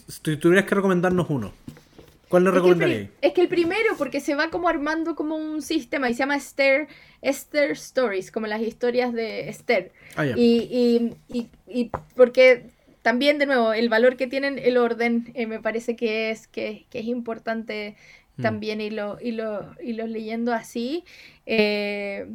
si 0.08 0.38
tuvieras 0.38 0.66
que 0.66 0.76
recomendarnos 0.76 1.30
uno. 1.30 1.52
¿Cuál 2.32 2.46
nos 2.46 2.54
recomendarías? 2.54 3.10
Es 3.22 3.34
que 3.34 3.42
el 3.42 3.50
primero, 3.50 3.98
porque 3.98 4.22
se 4.22 4.36
va 4.36 4.50
como 4.50 4.70
armando 4.70 5.16
como 5.16 5.36
un 5.36 5.62
sistema 5.62 6.10
y 6.10 6.14
se 6.14 6.20
llama 6.20 6.38
Esther, 6.38 6.88
Esther 7.22 7.72
Stories, 7.72 8.32
como 8.32 8.48
las 8.48 8.62
historias 8.62 9.12
de 9.12 9.50
Esther. 9.50 9.92
Ah, 10.16 10.26
y, 10.26 11.14
y, 11.28 11.48
y, 11.68 11.92
porque 12.16 12.68
también, 13.02 13.38
de 13.38 13.48
nuevo, 13.48 13.74
el 13.74 13.90
valor 13.90 14.16
que 14.16 14.28
tienen 14.28 14.60
el 14.60 14.78
orden 14.78 15.30
eh, 15.34 15.46
me 15.46 15.60
parece 15.60 15.98
que 15.98 16.32
es, 16.32 16.48
que, 16.48 16.86
es 16.94 17.06
importante 17.06 17.98
mm. 18.38 18.42
también 18.42 18.80
irlo, 18.80 19.18
irlo, 19.22 19.76
leyendo 20.08 20.54
así. 20.54 21.04
Eh, 21.46 22.28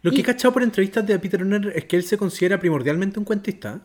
lo 0.00 0.10
que 0.10 0.22
he 0.22 0.24
cachado 0.24 0.54
por 0.54 0.62
entrevistas 0.62 1.06
de 1.06 1.18
Peter 1.18 1.42
Urner 1.42 1.70
es 1.76 1.84
que 1.84 1.96
él 1.96 2.02
se 2.02 2.16
considera 2.16 2.58
primordialmente 2.58 3.18
un 3.18 3.26
cuentista. 3.26 3.82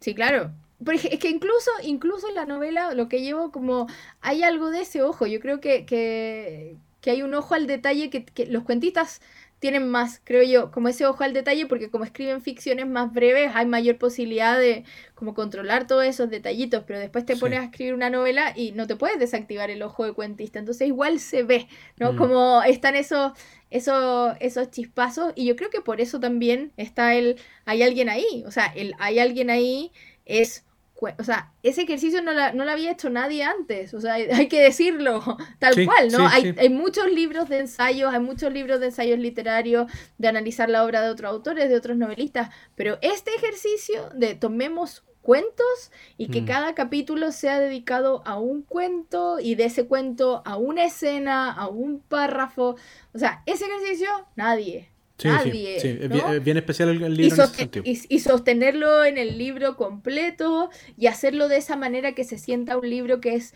Sí, 0.00 0.12
claro 0.12 0.50
es 0.92 1.18
que 1.18 1.30
incluso, 1.30 1.70
incluso 1.82 2.28
en 2.28 2.34
la 2.34 2.46
novela 2.46 2.92
lo 2.94 3.08
que 3.08 3.22
llevo 3.22 3.50
como 3.50 3.86
hay 4.20 4.42
algo 4.42 4.70
de 4.70 4.82
ese 4.82 5.02
ojo. 5.02 5.26
Yo 5.26 5.40
creo 5.40 5.60
que, 5.60 5.86
que, 5.86 6.76
hay 7.10 7.22
un 7.22 7.34
ojo 7.34 7.54
al 7.54 7.68
detalle 7.68 8.10
que, 8.10 8.46
los 8.46 8.64
cuentistas 8.64 9.20
tienen 9.58 9.88
más, 9.88 10.20
creo 10.22 10.42
yo, 10.42 10.70
como 10.70 10.88
ese 10.88 11.06
ojo 11.06 11.24
al 11.24 11.32
detalle, 11.32 11.64
porque 11.66 11.88
como 11.88 12.04
escriben 12.04 12.42
ficciones 12.42 12.86
más 12.86 13.12
breves, 13.12 13.52
hay 13.54 13.64
mayor 13.64 13.96
posibilidad 13.96 14.58
de 14.58 14.84
como 15.14 15.32
controlar 15.32 15.86
todos 15.86 16.04
esos 16.04 16.28
detallitos, 16.28 16.84
pero 16.86 16.98
después 16.98 17.24
te 17.24 17.36
pones 17.36 17.60
a 17.60 17.64
escribir 17.64 17.94
una 17.94 18.10
novela 18.10 18.52
y 18.54 18.72
no 18.72 18.86
te 18.86 18.96
puedes 18.96 19.18
desactivar 19.18 19.70
el 19.70 19.82
ojo 19.82 20.04
de 20.04 20.12
cuentista, 20.12 20.58
entonces 20.58 20.86
igual 20.88 21.20
se 21.20 21.42
ve, 21.42 21.68
¿no? 21.96 22.12
Mm. 22.12 22.16
Como 22.16 22.62
están 22.64 22.96
esos, 22.96 23.32
esos, 23.70 24.36
esos 24.40 24.70
chispazos, 24.70 25.32
y 25.36 25.46
yo 25.46 25.56
creo 25.56 25.70
que 25.70 25.80
por 25.80 26.02
eso 26.02 26.20
también 26.20 26.72
está 26.76 27.14
el, 27.14 27.36
hay 27.64 27.82
alguien 27.82 28.10
ahí, 28.10 28.44
o 28.46 28.50
sea, 28.50 28.66
el 28.66 28.94
hay 28.98 29.20
alguien 29.20 29.48
ahí 29.48 29.90
es 30.26 30.65
o 31.00 31.24
sea, 31.24 31.52
ese 31.62 31.82
ejercicio 31.82 32.22
no, 32.22 32.32
no 32.32 32.64
lo 32.64 32.70
había 32.70 32.92
hecho 32.92 33.10
nadie 33.10 33.42
antes, 33.42 33.92
o 33.94 34.00
sea, 34.00 34.14
hay 34.14 34.48
que 34.48 34.60
decirlo 34.60 35.22
tal 35.58 35.84
cual, 35.84 36.10
¿no? 36.10 36.26
hay, 36.26 36.54
hay, 36.58 36.68
muchos 36.68 37.10
libros 37.12 37.48
de 37.48 37.58
ensayos, 37.58 38.12
hay 38.12 38.20
muchos 38.20 38.52
libros 38.52 38.80
de 38.80 38.86
ensayos 38.86 39.18
literarios, 39.18 39.90
de 40.18 40.28
analizar 40.28 40.70
la 40.70 40.84
obra 40.84 41.02
de 41.02 41.10
otros 41.10 41.30
autores, 41.30 41.68
de 41.68 41.76
otros 41.76 41.96
novelistas, 41.96 42.50
pero 42.74 42.98
este 43.02 43.34
ejercicio 43.34 44.08
de 44.14 44.34
tomemos 44.34 45.04
cuentos 45.26 45.90
y 46.16 46.28
que 46.28 46.42
mm. 46.42 46.46
cada 46.46 46.74
capítulo 46.76 47.32
sea 47.32 47.58
dedicado 47.58 48.22
a 48.24 48.38
un 48.38 48.62
cuento 48.62 49.40
y 49.40 49.56
de 49.56 49.64
ese 49.64 49.86
cuento 49.86 50.40
a 50.44 50.56
una 50.56 50.84
escena, 50.84 51.52
a 51.52 51.66
un 51.66 51.98
párrafo, 51.98 52.76
o 53.12 53.18
sea, 53.18 53.42
ese 53.44 53.66
ejercicio 53.66 54.08
nadie, 54.36 54.88
Sí, 55.18 55.28
Nadie, 55.28 55.80
sí, 55.80 55.98
es 55.98 56.44
bien, 56.44 56.58
especial 56.58 56.90
el, 56.90 57.16
libro. 57.16 57.44
Y, 57.84 58.18
sostenerlo 58.18 59.02
en 59.02 59.16
el 59.16 59.38
libro 59.38 59.76
completo 59.76 60.68
y 60.98 61.06
hacerlo 61.06 61.48
de 61.48 61.56
esa 61.56 61.74
manera 61.74 62.12
que 62.12 62.24
se 62.24 62.36
sienta 62.36 62.76
un 62.76 62.90
libro 62.90 63.18
que 63.18 63.34
es 63.34 63.54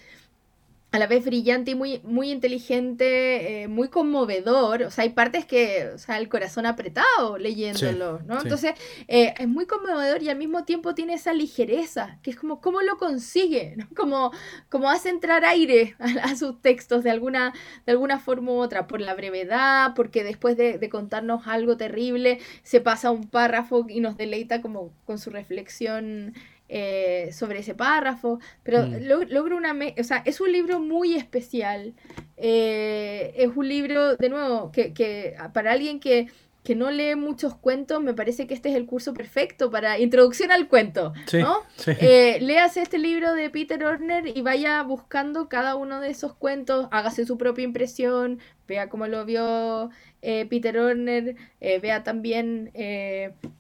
a 0.92 0.98
la 0.98 1.06
vez 1.06 1.24
brillante 1.24 1.70
y 1.70 1.74
muy, 1.76 2.00
muy 2.02 2.32
inteligente, 2.32 3.62
eh, 3.62 3.68
muy 3.68 3.88
conmovedor. 3.88 4.82
O 4.82 4.90
sea, 4.90 5.04
hay 5.04 5.10
partes 5.10 5.44
que, 5.44 5.88
o 5.94 5.98
sea, 5.98 6.18
el 6.18 6.28
corazón 6.28 6.66
apretado 6.66 7.38
leyéndolo, 7.38 8.20
¿no? 8.26 8.40
Entonces, 8.40 8.72
eh, 9.06 9.34
es 9.38 9.46
muy 9.46 9.66
conmovedor 9.66 10.22
y 10.22 10.30
al 10.30 10.36
mismo 10.36 10.64
tiempo 10.64 10.94
tiene 10.94 11.14
esa 11.14 11.32
ligereza, 11.32 12.18
que 12.22 12.30
es 12.30 12.36
como, 12.36 12.60
¿cómo 12.60 12.80
lo 12.82 12.98
consigue? 12.98 13.74
¿no? 13.76 13.86
Como, 13.94 14.32
como 14.68 14.90
hace 14.90 15.10
entrar 15.10 15.44
aire 15.44 15.94
a, 15.98 16.34
sus 16.34 16.60
textos 16.60 17.04
de 17.04 17.10
alguna, 17.10 17.52
de 17.86 17.92
alguna 17.92 18.18
forma 18.18 18.52
u 18.52 18.56
otra, 18.56 18.88
por 18.88 19.00
la 19.00 19.14
brevedad, 19.14 19.94
porque 19.94 20.24
después 20.24 20.56
de, 20.56 20.78
de, 20.78 20.88
contarnos 20.88 21.46
algo 21.46 21.76
terrible, 21.76 22.40
se 22.64 22.80
pasa 22.80 23.12
un 23.12 23.28
párrafo 23.28 23.86
y 23.88 24.00
nos 24.00 24.16
deleita 24.16 24.60
como 24.60 24.90
con 25.04 25.18
su 25.18 25.30
reflexión 25.30 26.34
eh, 26.72 27.30
sobre 27.32 27.60
ese 27.60 27.74
párrafo, 27.74 28.38
pero 28.62 28.86
mm. 28.86 29.28
logro 29.28 29.56
una... 29.56 29.76
o 29.98 30.05
sea, 30.05 30.22
es 30.24 30.40
un 30.40 30.52
libro 30.52 30.78
muy 30.78 31.14
especial. 31.14 31.94
Eh, 32.36 33.34
es 33.36 33.51
un 33.56 33.68
libro, 33.68 34.16
de 34.16 34.28
nuevo, 34.28 34.70
que, 34.70 34.94
que 34.94 35.34
para 35.52 35.72
alguien 35.72 35.98
que, 35.98 36.28
que, 36.65 36.74
no 36.74 36.91
lee 36.91 37.15
muchos 37.15 37.55
cuentos, 37.55 38.03
me 38.03 38.15
parece 38.15 38.47
que 38.47 38.55
este 38.55 38.70
es 38.70 38.77
el 38.77 38.87
curso 38.87 39.15
perfecto 39.15 39.70
para 39.70 39.99
introducción 39.99 40.51
al 40.51 40.69
cuento, 40.69 41.12
¿no? 41.32 41.62
Eh, 41.87 42.39
léase 42.41 42.82
este 42.82 42.99
libro 42.99 43.35
de 43.35 43.51
Peter 43.51 43.82
Orner 43.85 44.27
y 44.27 44.41
vaya 44.43 44.82
buscando 44.82 45.49
cada 45.49 45.74
uno 45.74 46.01
de 46.01 46.11
esos 46.11 46.35
cuentos, 46.35 46.89
hágase 46.91 47.27
su 47.27 47.39
propia 47.39 47.65
impresión, 47.65 48.39
vea 48.69 48.89
cómo 48.89 49.07
lo 49.07 49.24
vio 49.24 49.91
eh, 50.23 50.47
Peter 50.47 50.78
Horner, 50.78 51.37
eh, 51.61 51.78
vea 51.81 52.03
también 52.05 52.70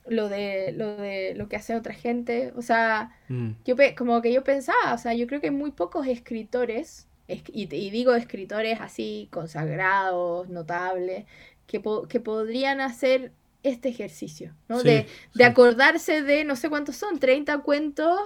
lo, 0.06 0.28
de, 0.28 0.72
lo 0.76 0.96
de 0.96 1.34
lo 1.36 1.48
que 1.48 1.56
hace 1.56 1.74
otra 1.74 1.94
gente. 1.94 2.52
O 2.56 2.62
sea, 2.62 3.16
mm. 3.28 3.50
yo 3.64 3.76
como 3.96 4.22
que 4.22 4.32
yo 4.32 4.44
pensaba, 4.44 4.94
o 4.94 4.98
sea, 4.98 5.14
yo 5.14 5.26
creo 5.26 5.40
que 5.40 5.48
hay 5.48 5.54
muy 5.54 5.72
pocos 5.72 6.06
escritores, 6.06 7.06
y, 7.52 7.66
digo 7.66 8.14
escritores 8.14 8.80
así 8.80 9.28
consagrados, 9.30 10.48
notables, 10.48 11.26
que, 11.70 11.80
que 12.08 12.20
podrían 12.20 12.80
hacer 12.80 13.32
este 13.62 13.90
ejercicio, 13.90 14.54
¿no? 14.68 14.82
de, 14.82 15.06
de, 15.34 15.44
acordarse 15.44 16.22
de, 16.22 16.44
no 16.44 16.56
sé 16.56 16.68
cuántos 16.68 16.96
son, 16.96 17.20
30 17.20 17.58
cuentos 17.58 18.18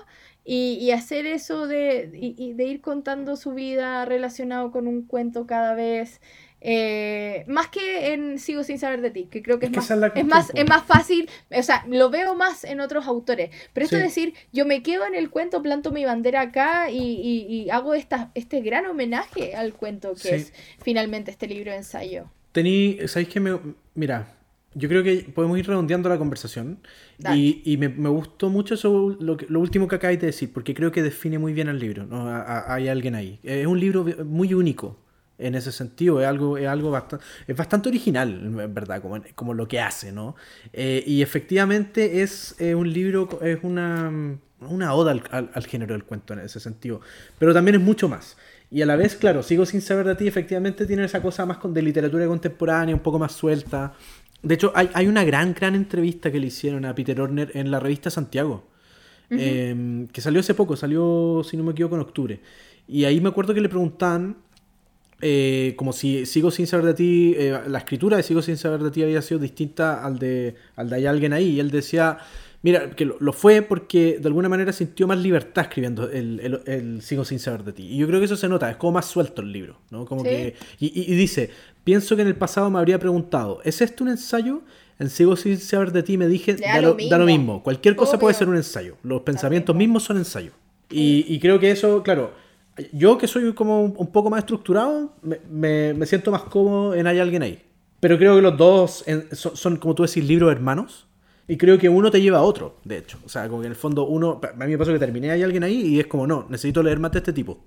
y, 0.45 0.79
y 0.81 0.93
hacer 0.93 1.27
eso 1.27 1.67
de, 1.67 2.11
y, 2.15 2.53
de 2.55 2.65
ir 2.65 2.81
contando 2.81 3.37
su 3.37 3.53
vida 3.53 4.05
relacionado 4.05 4.71
con 4.71 4.87
un 4.87 5.03
cuento 5.07 5.47
cada 5.47 5.75
vez. 5.75 6.21
Eh, 6.67 7.45
más 7.47 7.69
que 7.69 8.15
en 8.15 8.39
Sigo 8.39 8.63
sin 8.63 8.79
saber 8.79 9.03
de 9.03 9.11
ti, 9.11 9.27
que 9.31 9.43
creo 9.43 9.59
que 9.59 9.67
es, 9.67 9.73
más, 9.73 9.91
es, 9.91 10.25
más, 10.25 10.51
es 10.55 10.67
más 10.67 10.85
fácil, 10.85 11.29
o 11.51 11.63
sea, 11.63 11.85
lo 11.89 12.09
veo 12.09 12.35
más 12.35 12.65
en 12.65 12.81
otros 12.81 13.07
autores. 13.07 13.51
Pero 13.75 13.85
esto 13.85 13.97
es 13.97 14.05
decir, 14.05 14.33
yo 14.51 14.65
me 14.65 14.83
quedo 14.83 15.05
en 15.05 15.15
el 15.15 15.29
cuento, 15.29 15.63
planto 15.63 15.91
mi 15.91 16.07
bandera 16.07 16.41
acá 16.41 16.91
y, 16.91 17.69
hago 17.71 17.93
esta, 17.95 18.31
este 18.35 18.61
gran 18.61 18.87
homenaje 18.87 19.55
al 19.55 19.75
cuento 19.75 20.15
que 20.15 20.37
es 20.37 20.53
finalmente 20.81 21.31
este 21.31 21.49
libro 21.49 21.73
de 21.73 21.79
ensayo. 21.79 22.31
Tení, 22.55 22.99
¿sabéis 23.09 23.29
que 23.31 23.41
me... 23.41 23.59
Mira, 23.97 24.29
yo 24.75 24.89
creo 24.89 25.03
que 25.03 25.27
podemos 25.35 25.59
ir 25.59 25.67
redondeando 25.67 26.09
la 26.09 26.19
conversación. 26.19 26.79
Y, 27.35 27.77
me, 27.79 27.89
gustó 28.09 28.49
mucho 28.49 28.75
eso, 28.75 29.17
lo, 29.19 29.37
lo, 29.49 29.59
último 29.59 29.89
que 29.89 29.97
acabáis 29.97 30.21
de 30.21 30.27
decir, 30.27 30.53
porque 30.53 30.73
creo 30.73 30.93
que 30.93 31.03
define 31.03 31.37
muy 31.37 31.53
bien 31.53 31.67
el 31.67 31.81
libro. 31.81 32.07
¿no? 32.07 32.29
hay 32.29 32.87
alguien 32.87 33.17
ahí. 33.17 33.41
Es 33.43 33.67
un 33.67 33.81
libro 33.81 34.07
muy 34.25 34.55
único 34.55 34.97
en 35.37 35.57
ese 35.57 35.73
sentido. 35.73 36.21
Es 36.21 36.29
algo, 36.29 36.57
es 36.57 36.69
algo 36.69 36.93
bastante, 36.93 37.25
es 37.49 37.57
bastante 37.57 37.89
original, 37.89 38.31
en 38.31 38.73
verdad, 38.73 39.03
como, 39.03 39.21
como 39.35 39.53
lo 39.53 39.67
que 39.67 39.81
hace, 39.81 40.13
¿no? 40.13 40.37
Eh, 40.73 41.03
y 41.05 41.23
efectivamente 41.23 42.23
es 42.23 42.55
un 42.61 42.93
libro, 42.93 43.41
es 43.43 43.59
una, 43.65 44.39
una 44.61 44.95
oda 44.95 45.11
al, 45.31 45.67
género 45.67 45.95
del 45.95 46.05
cuento 46.05 46.35
en 46.35 46.41
ese 46.41 46.61
sentido. 46.61 47.01
Pero 47.37 47.53
también 47.53 47.77
es 47.77 47.81
mucho 47.81 48.09
más. 48.09 48.37
Y 48.75 48.83
a 48.83 48.87
la 48.87 48.97
vez, 48.97 49.15
claro, 49.15 49.45
sigo 49.45 49.65
sin 49.67 49.81
saber 49.81 50.05
de 50.05 50.17
ti, 50.17 50.27
efectivamente 50.27 50.85
tiene 50.85 51.05
esa 51.05 51.23
cosa 51.23 51.47
más 51.47 51.59
de 51.63 51.81
literatura 51.81 52.27
contemporánea, 52.27 52.93
un 52.93 53.03
poco 53.03 53.21
más 53.21 53.31
suelta. 53.31 53.93
De 54.43 54.57
hecho, 54.57 54.73
hay, 54.75 54.91
hay 54.95 55.07
una 55.07 55.23
gran, 55.23 55.55
gran 55.55 55.77
entrevista 55.77 56.33
que 56.33 56.41
le 56.41 56.49
hicieron 56.49 56.85
a 56.85 56.93
Peter 56.93 57.21
Horner 57.21 57.53
en 57.55 57.71
la 57.71 57.79
revista 57.79 58.11
Santiago. 58.11 58.65
Em, 59.31 60.09
que 60.09 60.21
salió 60.21 60.41
hace 60.41 60.55
poco, 60.55 60.75
salió, 60.75 61.43
si 61.49 61.57
no 61.57 61.63
me 61.63 61.71
equivoco, 61.71 61.95
en 61.95 62.01
octubre. 62.01 62.41
Y 62.89 63.05
ahí 63.05 63.21
me 63.21 63.29
acuerdo 63.29 63.55
que 63.55 63.61
le 63.61 63.69
preguntaban 63.69 64.39
eh, 65.21 65.75
como 65.77 65.93
si 65.93 66.27
Sigo 66.27 66.51
sin 66.51 66.67
saber 66.67 66.87
de 66.87 66.95
ti, 66.95 67.35
eh, 67.39 67.57
la 67.69 67.79
escritura 67.79 68.17
de 68.17 68.25
Sigo 68.25 68.43
sin 68.43 68.57
saber 68.57 68.83
de 68.83 68.91
ti 68.91 69.05
había 69.05 69.23
sido 69.23 69.39
distinta 69.39 70.05
al 70.05 70.19
de, 70.19 70.57
al 70.75 70.91
de 70.91 70.97
Hay 70.97 71.07
alguien 71.07 71.33
ahí. 71.33 71.51
Y 71.51 71.61
él 71.61 71.71
decía, 71.71 72.19
mira, 72.65 72.91
que 72.91 73.05
lo, 73.05 73.33
fue 73.33 73.63
porque 73.63 74.19
de 74.19 74.27
alguna 74.27 74.49
manera 74.49 74.73
sintió 74.73 75.07
más 75.07 75.19
libertad 75.19 75.67
escribiendo 75.67 76.11
el, 76.11 76.99
Sigo 77.03 77.25
sin 77.25 77.39
saber 77.39 77.63
de 77.63 77.73
ti. 77.73 77.85
Y 77.85 77.99
yo 77.99 78.09
creo 78.09 78.19
que 78.19 78.25
eso 78.25 78.37
se 78.37 78.49
nota, 78.49 78.69
es 78.69 78.77
como 78.77 78.95
más 78.95 79.05
suelto 79.05 79.43
el 79.43 79.53
libro, 79.53 79.79
¿no? 79.91 80.07
Como 80.07 80.25
que, 80.25 80.57
y, 80.81 81.15
dice, 81.15 81.51
pienso 81.85 82.17
que 82.17 82.23
en 82.23 82.29
el 82.29 82.37
pasado 82.37 82.69
me 82.71 82.81
habría 82.81 82.99
preguntado, 82.99 83.61
¿es 83.63 83.81
esto 83.81 84.03
un 84.03 84.11
ensayo? 84.11 84.63
En 84.99 85.11
Sigo 85.11 85.37
sin 85.37 85.59
saber 85.59 85.93
de 85.93 86.03
ti 86.03 86.17
me 86.17 86.27
dije, 86.27 86.55
da 86.55 86.81
lo, 86.81 87.27
mismo. 87.27 87.63
Cualquier 87.63 87.95
cosa 87.95 88.19
puede 88.19 88.35
ser 88.35 88.49
un 88.49 88.57
ensayo. 88.57 88.97
Los 89.03 89.23
pensamientos 89.23 89.77
mismos 89.77 90.03
son 90.03 90.17
ensayos. 90.17 90.55
Y, 90.91 91.25
y 91.29 91.41
creo 91.41 91.59
que 91.59 91.71
eso, 91.71 92.03
claro, 92.03 92.33
yo 92.93 93.19
que 93.19 93.27
soy 93.27 93.53
como 93.53 93.83
un 93.83 94.07
poco 94.09 94.31
más 94.31 94.41
estructurado, 94.41 95.13
me, 95.23 95.95
me, 95.95 96.07
siento 96.07 96.31
más 96.31 96.43
cómodo 96.43 96.95
en 96.95 97.07
Hay 97.07 97.19
alguien 97.19 97.43
ahí. 97.43 97.63
Pero 98.01 98.19
creo 98.19 98.37
que 98.37 98.43
los 98.43 98.57
dos 98.57 99.05
son, 99.33 99.77
como 99.77 99.95
tú 99.95 100.03
decís, 100.03 100.25
libros 100.25 100.53
hermanos. 100.53 101.07
Y 101.47 101.57
creo 101.57 101.79
que 101.79 101.89
uno 101.89 102.11
te 102.11 102.21
lleva 102.21 102.39
a 102.39 102.43
otro, 102.43 102.79
de 102.85 102.99
hecho. 102.99 103.19
O 103.25 103.29
sea, 103.29 103.49
como 103.49 103.61
que 103.61 103.67
en 103.67 103.73
el 103.73 103.77
fondo 103.77 104.07
uno... 104.07 104.41
A 104.43 104.65
mí 104.65 104.73
me 104.73 104.79
pasó 104.79 104.93
que 104.93 104.99
terminé 104.99 105.31
Hay 105.31 105.43
alguien 105.43 105.63
ahí 105.63 105.81
y 105.81 106.01
es 106.01 106.07
como, 106.07 106.27
no, 106.27 106.47
necesito 106.49 106.83
leer 106.83 106.99
más 106.99 107.13
de 107.13 107.19
este 107.19 107.33
tipo. 107.33 107.63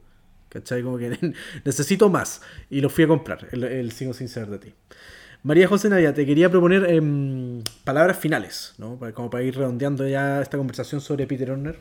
¿Cachai? 0.49 0.82
Como 0.82 0.98
que 0.98 1.18
necesito 1.66 2.10
más. 2.10 2.41
Y 2.70 2.82
lo 2.82 2.90
fui 2.90 3.04
a 3.04 3.08
comprar, 3.08 3.48
el, 3.52 3.64
el 3.64 3.91
Sigo 3.91 4.14
sin 4.14 4.30
ser 4.30 4.48
de 4.48 4.60
ti. 4.60 4.74
María 5.44 5.68
José 5.68 5.90
Nadia, 5.90 6.14
te 6.14 6.26
quería 6.26 6.49
proponer 6.49 6.86
em, 6.90 7.64
palabras 7.84 8.18
finales, 8.18 8.74
¿no? 8.78 8.99
Como 9.14 9.30
para 9.30 9.44
ir 9.44 9.56
redondeando 9.56 10.08
ya 10.08 10.41
esta 10.41 10.58
conversación 10.58 10.99
sobre 10.99 11.28
Peter 11.28 11.52
Horner, 11.52 11.78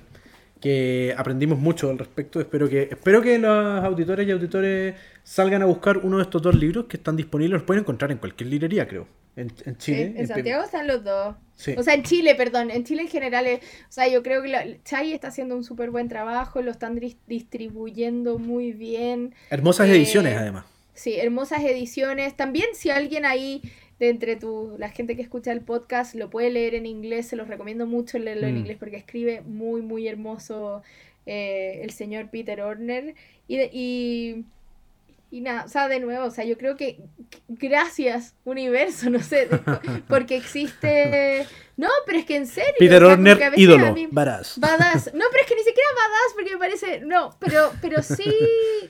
que 0.60 1.14
aprendimos 1.16 1.58
mucho 1.58 1.90
al 1.90 1.98
respecto. 1.98 2.40
Espero 2.40 2.68
que, 2.68 2.88
espero 2.90 3.22
que 3.22 3.38
los 3.38 3.84
auditores 3.84 4.26
y 4.26 4.30
auditores 4.30 4.94
salgan 5.22 5.62
a 5.62 5.66
buscar 5.66 5.98
uno 5.98 6.18
de 6.18 6.22
estos 6.22 6.42
dos 6.42 6.54
libros 6.54 6.86
que 6.86 6.96
están 6.96 7.16
disponibles. 7.16 7.54
Los 7.54 7.62
pueden 7.62 7.82
encontrar 7.82 8.10
en 8.12 8.18
cualquier 8.18 8.50
librería, 8.50 8.86
creo. 8.88 9.06
En, 9.36 9.50
Chile. 9.76 10.14
en, 10.16 10.26
Santiago 10.26 10.64
están 10.64 10.86
los 10.86 11.04
dos. 11.04 11.36
O 11.76 11.82
sea, 11.82 11.92
en 11.92 12.02
Chile, 12.04 12.34
perdón. 12.34 12.70
En 12.70 12.84
Chile 12.84 13.02
en 13.02 13.08
general, 13.08 13.46
o 13.46 13.92
sea, 13.92 14.08
yo 14.08 14.22
creo 14.22 14.42
que 14.42 14.80
Chai 14.82 15.12
está 15.12 15.28
haciendo 15.28 15.54
un 15.54 15.62
súper 15.62 15.90
buen 15.90 16.08
trabajo, 16.08 16.62
lo 16.62 16.70
están 16.70 16.98
distribuyendo 17.26 18.38
muy 18.38 18.72
bien. 18.72 19.34
Hermosas 19.50 19.90
ediciones, 19.90 20.32
eh, 20.32 20.36
además. 20.36 20.64
Sí, 20.94 21.16
hermosas 21.16 21.62
ediciones. 21.64 22.34
También 22.34 22.68
si 22.72 22.88
alguien 22.88 23.26
ahí 23.26 23.60
de 23.98 24.08
entre 24.10 24.36
tu, 24.36 24.76
la 24.78 24.90
gente 24.90 25.16
que 25.16 25.22
escucha 25.22 25.52
el 25.52 25.62
podcast 25.62 26.14
lo 26.14 26.30
puede 26.30 26.50
leer 26.50 26.74
en 26.74 26.86
inglés, 26.86 27.28
se 27.28 27.36
los 27.36 27.48
recomiendo 27.48 27.86
mucho 27.86 28.18
leerlo 28.18 28.46
en 28.46 28.54
mm. 28.54 28.58
inglés 28.58 28.76
porque 28.78 28.96
escribe 28.96 29.40
muy, 29.42 29.82
muy 29.82 30.06
hermoso 30.06 30.82
eh, 31.24 31.80
el 31.82 31.90
señor 31.90 32.30
Peter 32.30 32.60
Horner. 32.60 33.14
Y, 33.48 33.60
y 33.72 34.44
y 35.28 35.40
nada, 35.40 35.64
o 35.64 35.68
sea, 35.68 35.88
de 35.88 35.98
nuevo, 35.98 36.24
o 36.26 36.30
sea, 36.30 36.44
yo 36.44 36.56
creo 36.56 36.76
que 36.76 36.98
gracias, 37.48 38.34
universo, 38.44 39.10
no 39.10 39.20
sé, 39.20 39.48
porque 40.08 40.36
existe... 40.36 41.46
No, 41.76 41.88
pero 42.06 42.18
es 42.20 42.24
que 42.24 42.36
en 42.36 42.46
serio... 42.46 42.72
Peter 42.78 43.02
Horner, 43.02 43.52
ídolo, 43.56 43.94
badass. 44.10 44.58
Badass. 44.58 45.10
No, 45.12 45.24
pero 45.30 45.42
es 45.42 45.48
que 45.48 45.56
ni 45.56 45.62
siquiera 45.62 45.88
badass, 45.94 46.32
porque 46.34 46.52
me 46.52 46.58
parece... 46.58 47.00
No, 47.00 47.36
pero, 47.38 47.72
pero 47.82 48.02
sí 48.02 48.32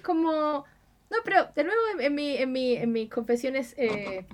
como... 0.02 0.64
No, 1.10 1.16
pero 1.24 1.48
de 1.54 1.64
nuevo 1.64 1.80
en, 1.98 2.14
mi, 2.14 2.36
en, 2.36 2.52
mi, 2.52 2.76
en 2.76 2.92
mis 2.92 3.10
confesiones 3.10 3.74
eh, 3.78 4.26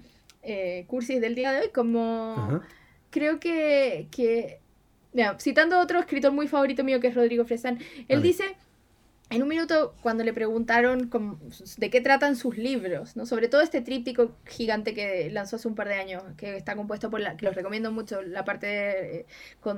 eh, 0.42 0.84
cursis 0.88 1.20
del 1.20 1.34
día 1.34 1.52
de 1.52 1.60
hoy, 1.60 1.68
como... 1.74 2.60
Creo 3.10 3.40
que... 3.40 4.08
que 4.10 4.60
citando 5.38 5.76
a 5.76 5.82
otro 5.82 5.98
escritor 5.98 6.32
muy 6.32 6.48
favorito 6.48 6.84
mío 6.84 6.98
que 6.98 7.08
es 7.08 7.14
Rodrigo 7.14 7.44
Fresán, 7.44 7.78
él 8.08 8.22
dice 8.22 8.56
en 9.32 9.42
un 9.42 9.48
minuto, 9.48 9.94
cuando 10.02 10.24
le 10.24 10.34
preguntaron 10.34 11.10
de 11.78 11.90
qué 11.90 12.02
tratan 12.02 12.36
sus 12.36 12.58
libros, 12.58 13.16
¿no? 13.16 13.24
sobre 13.24 13.48
todo 13.48 13.62
este 13.62 13.80
tríptico 13.80 14.36
gigante 14.46 14.92
que 14.92 15.30
lanzó 15.30 15.56
hace 15.56 15.68
un 15.68 15.74
par 15.74 15.88
de 15.88 15.94
años, 15.94 16.22
que 16.36 16.58
está 16.58 16.76
compuesto 16.76 17.08
por 17.08 17.20
la, 17.20 17.34
que 17.38 17.46
los 17.46 17.54
recomiendo 17.54 17.90
mucho, 17.90 18.20
la 18.20 18.44
parte, 18.44 19.20
eh, 19.20 19.26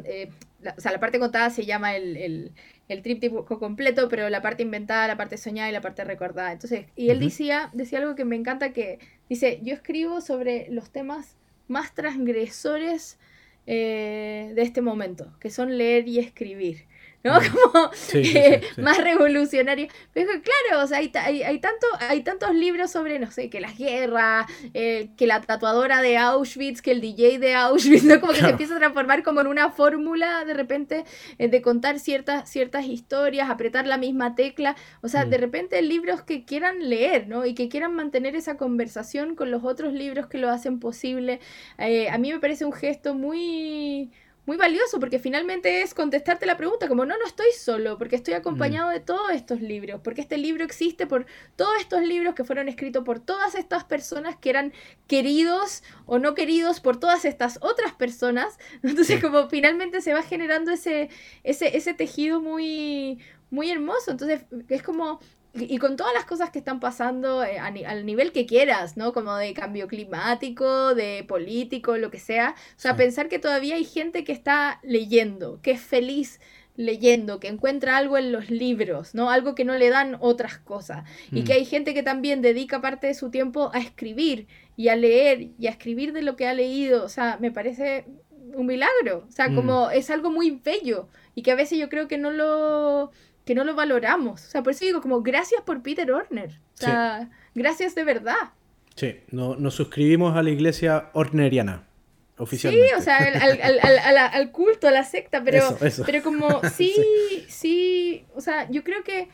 eh, 0.06 0.30
o 0.76 0.80
sea, 0.80 0.90
la 0.90 0.98
parte 0.98 1.20
contada 1.20 1.50
se 1.50 1.64
llama 1.64 1.94
el, 1.94 2.52
el, 2.88 3.02
tríptico 3.02 3.44
completo, 3.44 4.08
pero 4.08 4.28
la 4.28 4.42
parte 4.42 4.64
inventada, 4.64 5.06
la 5.06 5.16
parte 5.16 5.36
soñada 5.36 5.68
y 5.70 5.72
la 5.72 5.80
parte 5.80 6.02
recordada. 6.02 6.50
Entonces, 6.50 6.86
y 6.96 7.10
él 7.10 7.20
decía, 7.20 7.70
decía 7.74 8.00
algo 8.00 8.16
que 8.16 8.24
me 8.24 8.34
encanta, 8.34 8.72
que 8.72 8.98
dice, 9.28 9.60
yo 9.62 9.74
escribo 9.74 10.20
sobre 10.20 10.68
los 10.70 10.90
temas 10.90 11.36
más 11.68 11.94
transgresores 11.94 13.18
eh, 13.66 14.52
de 14.54 14.62
este 14.62 14.82
momento, 14.82 15.32
que 15.40 15.50
son 15.50 15.78
leer 15.78 16.06
y 16.08 16.18
escribir. 16.18 16.86
¿no? 17.28 17.32
Como 17.40 17.90
eh, 18.12 18.60
más 18.76 18.98
revolucionario. 18.98 19.88
Pero 20.12 20.30
claro, 20.42 20.84
o 20.84 20.86
sea, 20.86 20.98
hay, 20.98 21.10
hay, 21.42 21.58
tanto, 21.58 21.86
hay 22.00 22.22
tantos 22.22 22.54
libros 22.54 22.90
sobre, 22.90 23.18
no 23.18 23.30
sé, 23.30 23.48
que 23.48 23.62
la 23.62 23.72
guerra, 23.72 24.46
eh, 24.74 25.08
que 25.16 25.26
la 25.26 25.40
tatuadora 25.40 26.02
de 26.02 26.18
Auschwitz, 26.18 26.82
que 26.82 26.90
el 26.90 27.00
DJ 27.00 27.38
de 27.38 27.54
Auschwitz, 27.54 28.04
¿no? 28.04 28.20
Como 28.20 28.34
que 28.34 28.40
se 28.40 28.50
empieza 28.50 28.74
a 28.74 28.78
transformar 28.78 29.22
como 29.22 29.40
en 29.40 29.46
una 29.46 29.70
fórmula 29.70 30.44
de 30.44 30.52
repente 30.52 31.04
eh, 31.38 31.48
de 31.48 31.62
contar 31.62 31.98
ciertas, 31.98 32.50
ciertas 32.50 32.84
historias, 32.84 33.48
apretar 33.48 33.86
la 33.86 33.96
misma 33.96 34.34
tecla. 34.34 34.76
O 35.00 35.08
sea, 35.08 35.24
de 35.24 35.38
mm. 35.38 35.40
repente 35.40 35.80
libros 35.80 36.20
que 36.20 36.44
quieran 36.44 36.90
leer, 36.90 37.26
¿no? 37.26 37.46
Y 37.46 37.54
que 37.54 37.70
quieran 37.70 37.94
mantener 37.94 38.36
esa 38.36 38.58
conversación 38.58 39.34
con 39.34 39.50
los 39.50 39.64
otros 39.64 39.94
libros 39.94 40.26
que 40.26 40.36
lo 40.36 40.50
hacen 40.50 40.78
posible. 40.78 41.40
a 41.78 42.18
mí 42.18 42.32
me 42.32 42.38
parece 42.38 42.66
un 42.66 42.72
gesto 42.74 43.14
muy 43.14 44.10
muy 44.46 44.56
valioso 44.56 45.00
porque 45.00 45.18
finalmente 45.18 45.82
es 45.82 45.94
contestarte 45.94 46.46
la 46.46 46.56
pregunta 46.56 46.88
como 46.88 47.04
no, 47.04 47.16
no 47.16 47.26
estoy 47.26 47.52
solo 47.58 47.96
porque 47.98 48.16
estoy 48.16 48.34
acompañado 48.34 48.90
mm. 48.90 48.92
de 48.92 49.00
todos 49.00 49.30
estos 49.32 49.60
libros, 49.60 50.00
porque 50.02 50.20
este 50.20 50.36
libro 50.36 50.64
existe 50.64 51.06
por 51.06 51.26
todos 51.56 51.80
estos 51.80 52.02
libros 52.02 52.34
que 52.34 52.44
fueron 52.44 52.68
escritos 52.68 53.04
por 53.04 53.20
todas 53.20 53.54
estas 53.54 53.84
personas 53.84 54.36
que 54.36 54.50
eran 54.50 54.72
queridos 55.06 55.82
o 56.06 56.18
no 56.18 56.34
queridos 56.34 56.80
por 56.80 56.98
todas 56.98 57.24
estas 57.24 57.58
otras 57.62 57.92
personas. 57.92 58.58
Entonces 58.82 59.22
como 59.22 59.48
finalmente 59.48 60.00
se 60.00 60.12
va 60.12 60.22
generando 60.22 60.72
ese, 60.72 61.08
ese, 61.42 61.76
ese 61.76 61.94
tejido 61.94 62.40
muy, 62.40 63.18
muy 63.50 63.70
hermoso. 63.70 64.10
Entonces 64.10 64.44
es 64.68 64.82
como 64.82 65.20
y 65.54 65.78
con 65.78 65.96
todas 65.96 66.12
las 66.12 66.24
cosas 66.24 66.50
que 66.50 66.58
están 66.58 66.80
pasando 66.80 67.44
eh, 67.44 67.58
al 67.58 68.06
nivel 68.06 68.32
que 68.32 68.46
quieras, 68.46 68.96
¿no? 68.96 69.12
Como 69.12 69.34
de 69.36 69.54
cambio 69.54 69.86
climático, 69.86 70.94
de 70.94 71.24
político, 71.28 71.96
lo 71.96 72.10
que 72.10 72.18
sea. 72.18 72.54
O 72.76 72.80
sea, 72.80 72.96
pensar 72.96 73.28
que 73.28 73.38
todavía 73.38 73.76
hay 73.76 73.84
gente 73.84 74.24
que 74.24 74.32
está 74.32 74.80
leyendo, 74.82 75.60
que 75.62 75.72
es 75.72 75.80
feliz 75.80 76.40
leyendo, 76.76 77.38
que 77.38 77.48
encuentra 77.48 77.96
algo 77.96 78.18
en 78.18 78.32
los 78.32 78.50
libros, 78.50 79.14
¿no? 79.14 79.30
Algo 79.30 79.54
que 79.54 79.64
no 79.64 79.74
le 79.76 79.90
dan 79.90 80.16
otras 80.20 80.58
cosas. 80.58 81.04
Y 81.30 81.44
que 81.44 81.52
mm. 81.52 81.56
hay 81.56 81.64
gente 81.64 81.94
que 81.94 82.02
también 82.02 82.42
dedica 82.42 82.80
parte 82.80 83.06
de 83.06 83.14
su 83.14 83.30
tiempo 83.30 83.70
a 83.72 83.78
escribir 83.78 84.48
y 84.76 84.88
a 84.88 84.96
leer 84.96 85.50
y 85.56 85.68
a 85.68 85.70
escribir 85.70 86.12
de 86.12 86.22
lo 86.22 86.34
que 86.34 86.48
ha 86.48 86.54
leído. 86.54 87.04
O 87.04 87.08
sea, 87.08 87.38
me 87.40 87.52
parece 87.52 88.06
un 88.54 88.66
milagro. 88.66 89.24
O 89.28 89.32
sea, 89.32 89.48
mm. 89.48 89.54
como 89.54 89.90
es 89.90 90.10
algo 90.10 90.30
muy 90.30 90.50
bello 90.50 91.08
y 91.36 91.42
que 91.42 91.52
a 91.52 91.56
veces 91.56 91.78
yo 91.78 91.88
creo 91.88 92.08
que 92.08 92.18
no 92.18 92.32
lo 92.32 93.12
que 93.44 93.54
no 93.54 93.64
lo 93.64 93.74
valoramos. 93.74 94.42
O 94.44 94.50
sea, 94.50 94.62
por 94.62 94.72
eso 94.72 94.84
digo, 94.84 95.00
como 95.00 95.22
gracias 95.22 95.62
por 95.62 95.82
Peter 95.82 96.10
Horner. 96.10 96.50
O 96.74 96.76
sea, 96.76 97.30
gracias 97.54 97.94
de 97.94 98.04
verdad. 98.04 98.52
Sí, 98.96 99.20
no, 99.30 99.56
nos 99.56 99.74
suscribimos 99.74 100.36
a 100.36 100.42
la 100.42 100.50
iglesia 100.50 101.10
horneriana. 101.12 101.86
Oficialmente. 102.36 102.88
Sí, 102.88 102.94
o 102.96 103.00
sea, 103.00 103.18
al, 103.18 104.18
al, 104.18 104.50
culto, 104.50 104.88
a 104.88 104.90
la 104.90 105.04
secta, 105.04 105.44
pero, 105.44 105.76
pero 106.04 106.22
como 106.22 106.62
sí, 106.74 106.92
sí, 107.48 108.24
o 108.34 108.40
sea, 108.40 108.68
yo 108.70 108.82
creo 108.82 109.04
que, 109.04 109.28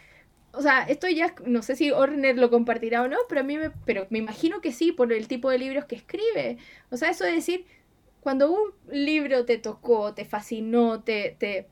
o 0.52 0.60
sea, 0.60 0.82
esto 0.82 1.08
ya, 1.08 1.34
no 1.46 1.62
sé 1.62 1.76
si 1.76 1.90
Horner 1.92 2.36
lo 2.36 2.50
compartirá 2.50 3.00
o 3.02 3.08
no, 3.08 3.16
pero 3.26 3.40
a 3.40 3.44
mí 3.44 3.56
me, 3.56 3.70
pero 3.86 4.06
me 4.10 4.18
imagino 4.18 4.60
que 4.60 4.72
sí, 4.72 4.92
por 4.92 5.14
el 5.14 5.28
tipo 5.28 5.48
de 5.48 5.58
libros 5.58 5.86
que 5.86 5.96
escribe. 5.96 6.58
O 6.90 6.98
sea, 6.98 7.08
eso 7.08 7.24
de 7.24 7.32
decir, 7.32 7.64
cuando 8.20 8.50
un 8.50 8.72
libro 8.90 9.46
te 9.46 9.56
tocó, 9.56 10.12
te 10.12 10.26
fascinó, 10.26 11.02
te, 11.02 11.36
te 11.38 11.68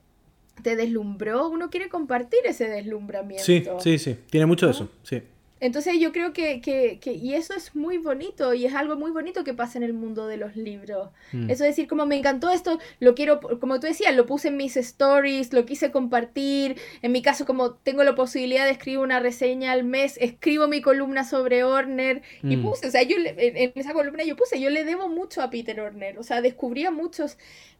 te 0.63 0.77
deslumbró, 0.77 1.49
uno 1.49 1.71
quiere 1.71 1.89
compartir 1.89 2.41
ese 2.45 2.69
deslumbramiento. 2.69 3.45
Sí, 3.45 3.65
sí, 3.81 3.99
sí, 3.99 4.17
tiene 4.31 4.47
mucho 4.47 4.67
de 4.67 4.73
eso, 4.73 4.89
sí. 5.03 5.23
Entonces 5.61 5.99
yo 5.99 6.13
creo 6.13 6.33
que, 6.33 6.61
que, 6.61 6.99
que, 7.01 7.13
y 7.13 7.35
eso 7.35 7.53
es 7.55 7.75
muy 7.75 7.99
bonito, 7.99 8.55
y 8.55 8.65
es 8.65 8.75
algo 8.75 8.97
muy 8.97 9.11
bonito 9.11 9.43
que 9.43 9.55
pasa 9.55 9.79
en 9.79 9.85
el 9.85 9.93
mundo 9.93 10.27
de 10.27 10.37
los 10.37 10.57
libros. 10.57 11.11
Mm. 11.33 11.51
Eso 11.51 11.65
es 11.65 11.71
decir, 11.71 11.89
como 11.89 12.07
me 12.07 12.17
encantó 12.17 12.51
esto, 12.51 12.79
lo 13.01 13.15
quiero, 13.15 13.41
como 13.59 13.81
tú 13.81 13.87
decías, 13.87 14.15
lo 14.15 14.27
puse 14.27 14.49
en 14.49 14.57
mis 14.57 14.77
stories, 14.77 15.53
lo 15.53 15.65
quise 15.67 15.91
compartir. 15.91 16.77
En 17.03 17.13
mi 17.13 17.23
caso, 17.23 17.45
como 17.45 17.73
tengo 17.73 18.05
la 18.05 18.15
posibilidad 18.15 18.67
de 18.67 18.73
escribir 18.73 19.01
una 19.01 19.19
reseña 19.21 19.73
al 19.73 19.83
mes, 19.83 20.17
escribo 20.21 20.69
mi 20.69 20.81
columna 20.81 21.25
sobre 21.25 21.65
Horner, 21.65 22.23
y 22.43 22.57
mm. 22.57 22.63
puse, 22.63 22.87
o 22.87 22.91
sea, 22.91 23.03
yo 23.03 23.17
en 23.19 23.73
esa 23.75 23.93
columna 23.93 24.23
yo 24.23 24.37
puse, 24.37 24.61
yo 24.61 24.71
le 24.71 24.85
debo 24.85 25.09
mucho 25.09 25.43
a 25.43 25.51
Peter 25.51 25.81
Horner, 25.81 26.19
o 26.19 26.23
sea, 26.23 26.41
descubrí 26.41 26.85
a 26.85 26.93
muchos 26.93 27.37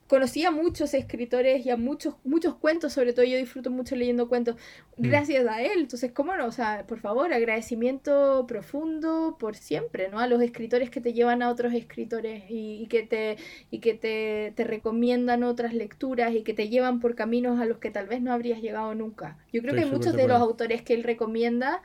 conocí 0.09 0.43
a 0.43 0.49
muchos 0.49 0.95
escritores 0.95 1.63
y 1.67 1.69
a 1.69 1.77
muchos, 1.77 2.15
muchos 2.23 2.55
cuentos, 2.55 2.93
sobre 2.93 3.13
todo 3.13 3.25
yo 3.25 3.37
disfruto 3.37 3.69
mucho 3.69 3.95
leyendo 3.95 4.27
cuentos 4.27 4.55
mm. 4.97 5.07
gracias 5.07 5.47
a 5.47 5.61
él. 5.61 5.81
Entonces, 5.81 6.11
¿cómo 6.11 6.35
no? 6.35 6.47
O 6.47 6.51
sea, 6.51 6.85
por 6.87 6.99
favor, 6.99 7.31
agradecimiento 7.31 8.45
profundo 8.47 9.37
por 9.39 9.55
siempre, 9.55 10.09
¿no? 10.09 10.19
A 10.19 10.25
los 10.25 10.41
escritores 10.41 10.89
que 10.89 10.99
te 10.99 11.13
llevan 11.13 11.43
a 11.43 11.49
otros 11.51 11.73
escritores 11.73 12.43
y, 12.49 12.87
que, 12.87 13.03
te, 13.03 13.37
y 13.69 13.79
que 13.79 13.93
te, 13.93 14.51
te, 14.55 14.63
recomiendan 14.63 15.43
otras 15.43 15.75
lecturas 15.75 16.33
y 16.33 16.41
que 16.41 16.55
te 16.55 16.69
llevan 16.69 16.99
por 16.99 17.13
caminos 17.13 17.61
a 17.61 17.65
los 17.65 17.77
que 17.77 17.91
tal 17.91 18.07
vez 18.07 18.19
no 18.19 18.33
habrías 18.33 18.63
llegado 18.63 18.95
nunca. 18.95 19.37
Yo 19.53 19.61
creo 19.61 19.75
que 19.75 19.85
muchos 19.85 20.15
de 20.15 20.27
los 20.27 20.41
autores 20.41 20.81
que 20.81 20.95
él 20.95 21.03
recomienda 21.03 21.83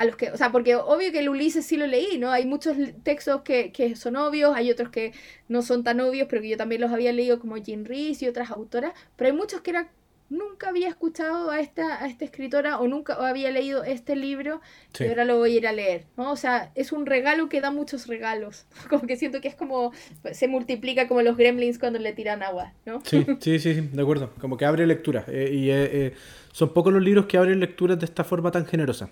a 0.00 0.06
los 0.06 0.16
que, 0.16 0.30
o 0.30 0.36
sea, 0.38 0.50
porque 0.50 0.76
obvio 0.76 1.12
que 1.12 1.18
el 1.18 1.28
Ulises 1.28 1.66
sí 1.66 1.76
lo 1.76 1.86
leí, 1.86 2.16
¿no? 2.16 2.30
Hay 2.30 2.46
muchos 2.46 2.74
textos 3.02 3.42
que, 3.42 3.70
que, 3.70 3.96
son 3.96 4.16
obvios, 4.16 4.56
hay 4.56 4.70
otros 4.70 4.88
que 4.88 5.12
no 5.46 5.60
son 5.60 5.84
tan 5.84 6.00
obvios, 6.00 6.26
pero 6.30 6.40
que 6.40 6.48
yo 6.48 6.56
también 6.56 6.80
los 6.80 6.90
había 6.90 7.12
leído 7.12 7.38
como 7.38 7.58
Jean 7.58 7.84
Reese 7.84 8.24
y 8.24 8.28
otras 8.28 8.50
autoras, 8.50 8.94
pero 9.16 9.30
hay 9.30 9.36
muchos 9.36 9.60
que 9.60 9.72
era 9.72 9.90
nunca 10.30 10.70
había 10.70 10.88
escuchado 10.88 11.50
a 11.50 11.60
esta, 11.60 12.02
a 12.02 12.06
esta 12.06 12.24
escritora 12.24 12.78
o 12.78 12.88
nunca 12.88 13.14
había 13.28 13.50
leído 13.50 13.84
este 13.84 14.16
libro 14.16 14.62
y 14.98 15.06
ahora 15.06 15.26
lo 15.26 15.36
voy 15.36 15.52
a 15.52 15.56
ir 15.58 15.66
a 15.66 15.72
leer, 15.72 16.06
¿no? 16.16 16.32
O 16.32 16.36
sea, 16.36 16.70
es 16.76 16.92
un 16.92 17.04
regalo 17.04 17.50
que 17.50 17.60
da 17.60 17.70
muchos 17.70 18.06
regalos, 18.06 18.64
como 18.88 19.06
que 19.06 19.16
siento 19.16 19.42
que 19.42 19.48
es 19.48 19.54
como, 19.54 19.92
se 20.32 20.48
multiplica 20.48 21.08
como 21.08 21.20
los 21.20 21.36
gremlins 21.36 21.78
cuando 21.78 21.98
le 21.98 22.14
tiran 22.14 22.42
agua, 22.42 22.72
¿no? 22.86 23.02
Sí, 23.04 23.26
sí, 23.40 23.58
sí, 23.58 23.80
de 23.92 24.00
acuerdo, 24.00 24.32
como 24.40 24.56
que 24.56 24.64
abre 24.64 24.86
lectura 24.86 25.26
eh, 25.28 25.50
y 25.52 25.68
eh, 25.70 25.90
eh, 25.92 26.14
son 26.52 26.72
pocos 26.72 26.90
los 26.90 27.02
libros 27.02 27.26
que 27.26 27.36
abren 27.36 27.60
lecturas 27.60 27.98
de 27.98 28.06
esta 28.06 28.24
forma 28.24 28.50
tan 28.50 28.64
generosa. 28.64 29.10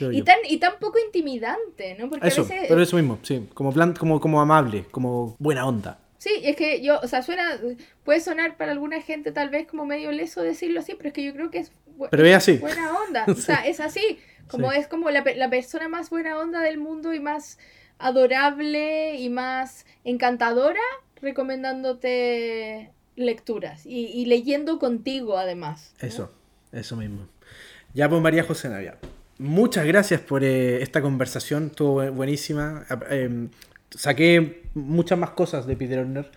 Y 0.00 0.22
tan, 0.22 0.38
y 0.48 0.58
tan 0.58 0.78
poco 0.78 0.98
intimidante, 0.98 1.96
¿no? 1.98 2.08
Porque 2.08 2.28
eso, 2.28 2.46
pero 2.68 2.82
eso 2.82 2.96
mismo, 2.96 3.18
sí, 3.22 3.48
como, 3.54 3.72
plan, 3.72 3.94
como, 3.94 4.20
como 4.20 4.40
amable, 4.40 4.84
como 4.90 5.36
buena 5.38 5.66
onda. 5.66 5.98
Sí, 6.18 6.30
es 6.42 6.54
que 6.54 6.82
yo, 6.82 7.00
o 7.02 7.08
sea, 7.08 7.22
suena, 7.22 7.58
puede 8.04 8.20
sonar 8.20 8.56
para 8.56 8.72
alguna 8.72 9.00
gente 9.00 9.32
tal 9.32 9.50
vez 9.50 9.66
como 9.66 9.84
medio 9.84 10.12
leso 10.12 10.42
decirlo 10.42 10.80
así, 10.80 10.94
pero 10.94 11.08
es 11.08 11.14
que 11.14 11.24
yo 11.24 11.32
creo 11.32 11.50
que 11.50 11.58
es, 11.58 11.72
pero 12.10 12.24
es 12.24 12.36
así. 12.36 12.58
buena 12.58 12.92
onda, 12.92 13.24
o 13.28 13.34
sea, 13.34 13.66
es 13.66 13.80
así. 13.80 14.18
Como 14.48 14.70
es 14.70 14.86
como 14.86 15.08
la, 15.10 15.24
la 15.36 15.48
persona 15.48 15.88
más 15.88 16.10
buena 16.10 16.38
onda 16.38 16.60
del 16.60 16.76
mundo 16.76 17.14
y 17.14 17.20
más 17.20 17.58
adorable 17.98 19.16
y 19.16 19.30
más 19.30 19.86
encantadora 20.04 20.80
recomendándote 21.22 22.90
lecturas 23.16 23.86
y, 23.86 24.24
leyendo 24.26 24.78
contigo 24.78 25.38
además. 25.38 25.94
Eso, 26.00 26.32
eso 26.72 26.96
mismo. 26.96 27.28
Ya 27.94 28.08
pues 28.08 28.20
María 28.20 28.42
José 28.42 28.68
Navia, 28.68 28.98
muchas 29.38 29.86
gracias 29.86 30.20
por 30.20 30.44
eh, 30.44 30.82
esta 30.82 31.02
conversación, 31.02 31.66
estuvo 31.66 32.10
buenísima. 32.12 32.84
Em, 33.10 33.48
saqué 33.90 34.62
muchas 34.74 35.18
más 35.18 35.30
cosas 35.30 35.66
de 35.66 35.76
Peter 35.76 35.98
Orner 35.98 36.30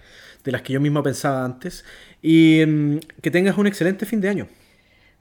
de 0.43 0.51
las 0.51 0.61
que 0.61 0.73
yo 0.73 0.79
mismo 0.79 1.01
pensaba 1.03 1.43
antes 1.43 1.83
y 2.21 2.61
em, 2.61 2.99
que 3.21 3.31
tengas 3.31 3.57
un 3.57 3.67
excelente 3.67 4.05
fin 4.05 4.21
de 4.21 4.29
año. 4.29 4.47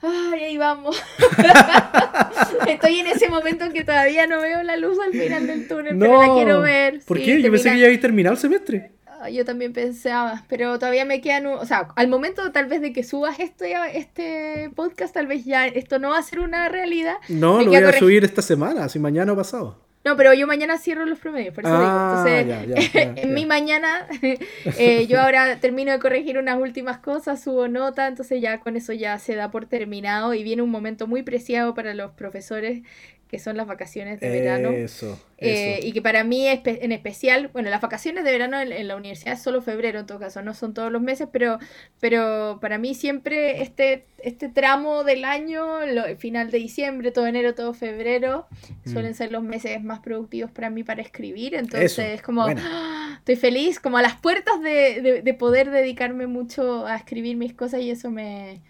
Ay, 0.03 0.43
ahí 0.45 0.59
vamos. 0.59 1.03
Estoy 2.69 2.99
en 2.99 3.07
ese 3.07 3.29
momento 3.29 3.65
en 3.65 3.73
que 3.73 3.85
todavía 3.85 4.27
no 4.27 4.41
veo 4.41 4.63
la 4.63 4.77
luz 4.77 4.99
al 5.01 5.13
final 5.13 5.47
del 5.47 5.67
túnel, 5.67 5.99
pero 5.99 6.21
la 6.21 6.35
quiero 6.35 6.61
ver. 6.61 7.01
¿Por 7.07 7.19
qué? 7.19 7.41
Yo 7.41 7.51
pensé 7.51 7.71
que 7.71 7.81
ya 7.81 7.87
había 7.87 8.01
terminado 8.01 8.35
el 8.35 8.41
semestre. 8.41 8.93
Yo 9.29 9.45
también 9.45 9.73
pensaba, 9.73 10.45
pero 10.49 10.79
todavía 10.79 11.05
me 11.05 11.21
quedan, 11.21 11.47
o 11.47 11.65
sea, 11.65 11.89
al 11.97 12.09
momento 12.09 12.53
tal 12.53 12.67
vez 12.67 12.81
de 12.81 12.93
que 12.93 13.03
subas 13.03 13.41
este, 13.41 13.75
este 13.97 14.71
podcast, 14.75 15.15
tal 15.15 15.27
vez 15.27 15.45
ya 15.45 15.67
esto 15.67 15.99
no 15.99 16.11
va 16.11 16.19
a 16.19 16.23
ser 16.23 16.41
una 16.41 16.69
realidad. 16.69 17.17
No, 17.29 17.61
lo 17.61 17.67
voy 17.67 17.77
a 17.77 17.93
subir 17.99 18.25
esta 18.25 18.43
semana, 18.43 18.89
si 18.89 18.99
mañana 18.99 19.33
o 19.33 19.37
pasado. 19.37 19.85
No, 20.05 20.19
pero 20.19 20.35
yo 20.35 20.47
mañana 20.47 20.77
cierro 20.77 21.07
los 21.07 21.19
promedios, 21.19 21.55
por 21.55 21.65
eso 21.65 21.73
digo. 21.73 21.91
Ah, 21.91 22.25
Entonces, 22.29 22.95
en 23.25 23.33
mi 23.33 23.47
mañana, 23.47 24.07
eh, 24.79 25.07
yo 25.07 25.19
ahora 25.19 25.59
termino 25.61 25.93
de 25.93 25.99
corregir 25.99 26.37
unas 26.37 26.61
últimas 26.61 26.99
cosas, 26.99 27.43
subo 27.43 27.69
nota, 27.69 28.07
entonces 28.07 28.43
ya 28.43 28.61
con 28.61 28.77
eso 28.77 28.93
ya 28.93 29.19
se 29.19 29.35
da 29.35 29.51
por 29.51 29.65
terminado 29.65 30.35
y 30.35 30.43
viene 30.43 30.61
un 30.61 30.71
momento 30.71 31.07
muy 31.07 31.23
preciado 31.23 31.75
para 31.75 31.95
los 31.95 32.13
profesores 32.13 32.83
que 33.29 33.39
son 33.39 33.57
las 33.57 33.67
vacaciones 33.67 34.21
de 34.21 34.29
verano. 34.29 34.71
Eso, 34.71 35.19
eh, 35.39 35.81
y 35.83 35.93
que 35.93 36.01
para 36.01 36.25
mí 36.25 36.47
en 36.47 36.93
especial, 36.93 37.49
bueno, 37.53 37.69
las 37.69 37.81
vacaciones 37.81 38.25
de 38.25 38.33
verano 38.33 38.61
en, 38.61 38.89
la 38.89 38.97
universidad 38.97 39.35
es 39.35 39.43
solo 39.43 39.61
febrero 39.61 39.99
en 39.99 40.07
todo 40.07 40.19
caso, 40.19 40.43
no 40.43 40.55
son 40.55 40.75
todos 40.75 40.91
los 40.91 41.03
meses, 41.03 41.29
pero, 41.33 41.59
pero 42.01 42.59
para 42.61 42.79
mí 42.79 42.95
siempre 42.95 43.63
este, 43.63 44.07
este 44.19 44.49
tramo 44.49 45.05
del 45.05 45.25
año, 45.25 45.85
lo, 45.87 46.05
final 46.17 46.51
de 46.51 46.59
diciembre, 46.59 47.11
todo 47.11 47.27
enero, 47.27 47.55
todo 47.55 47.75
febrero, 47.75 48.47
suelen 48.85 49.13
mm. 49.13 49.15
ser 49.15 49.33
los 49.33 49.43
meses 49.43 49.83
más 49.83 50.01
productivos 50.01 50.51
para 50.51 50.71
mí 50.71 50.85
para 50.85 51.03
escribir, 51.03 51.55
entonces 51.55 51.99
es 51.99 52.23
como, 52.23 52.47
¡ah! 52.47 53.17
estoy 53.19 53.37
feliz, 53.37 53.81
como 53.81 53.99
a 53.99 54.03
las 54.03 54.17
puertas 54.17 54.61
de, 54.63 55.23
de 55.23 55.35
poder 55.35 55.71
dedicarme 55.71 56.27
mucho 56.27 56.87
a 56.87 56.97
escribir 56.97 57.37
mis 57.37 57.53
cosas 57.53 57.81
y 57.81 57.91
eso 57.91 58.11
me 58.11 58.63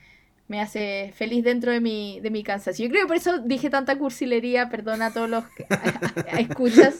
me 0.47 0.61
hace 0.61 1.13
feliz 1.17 1.43
dentro 1.43 1.73
de 1.73 1.81
mi, 1.81 2.21
de 2.21 2.31
mi 2.31 2.43
cansancio. 2.43 2.85
Yo 2.85 2.91
creo 2.91 3.05
que 3.05 3.09
por 3.09 3.17
eso 3.17 3.39
dije 3.39 3.71
tanta 3.71 3.97
cursilería, 3.97 4.69
perdona 4.69 5.07
a 5.07 5.13
todos 5.13 5.31
los 5.31 5.45
que 5.51 5.67
escuchas, 6.39 6.99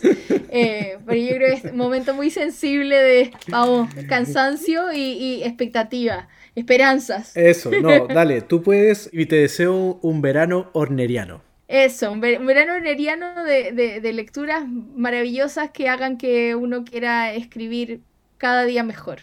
eh, 0.51 0.99
pero 1.05 1.21
yo 1.21 1.37
creo 1.37 1.49
que 1.49 1.55
es 1.55 1.73
un 1.73 1.77
momento 1.77 2.15
muy 2.15 2.31
sensible 2.31 2.97
de, 2.97 3.33
vamos, 3.49 3.91
cansancio 4.09 4.93
y, 4.93 5.43
expectativa, 5.43 6.29
esperanzas. 6.55 7.37
Eso, 7.37 7.71
no, 7.71 8.07
dale, 8.07 8.41
tú 8.41 8.63
puedes 8.63 9.11
y 9.13 9.27
te 9.27 9.37
deseo 9.37 9.99
un 10.01 10.23
verano 10.23 10.71
horneriano. 10.73 11.43
Eso, 11.69 12.13
un, 12.13 12.21
verano 12.21 12.75
horneriano 12.75 13.45
de, 13.45 13.73
de, 13.73 14.01
de 14.01 14.13
lecturas 14.13 14.65
maravillosas 14.69 15.71
que 15.71 15.89
hagan 15.89 16.19
que 16.19 16.55
uno 16.55 16.85
quiera 16.85 17.33
escribir 17.35 18.01
cada 18.39 18.65
día 18.65 18.83
mejor. 18.83 19.21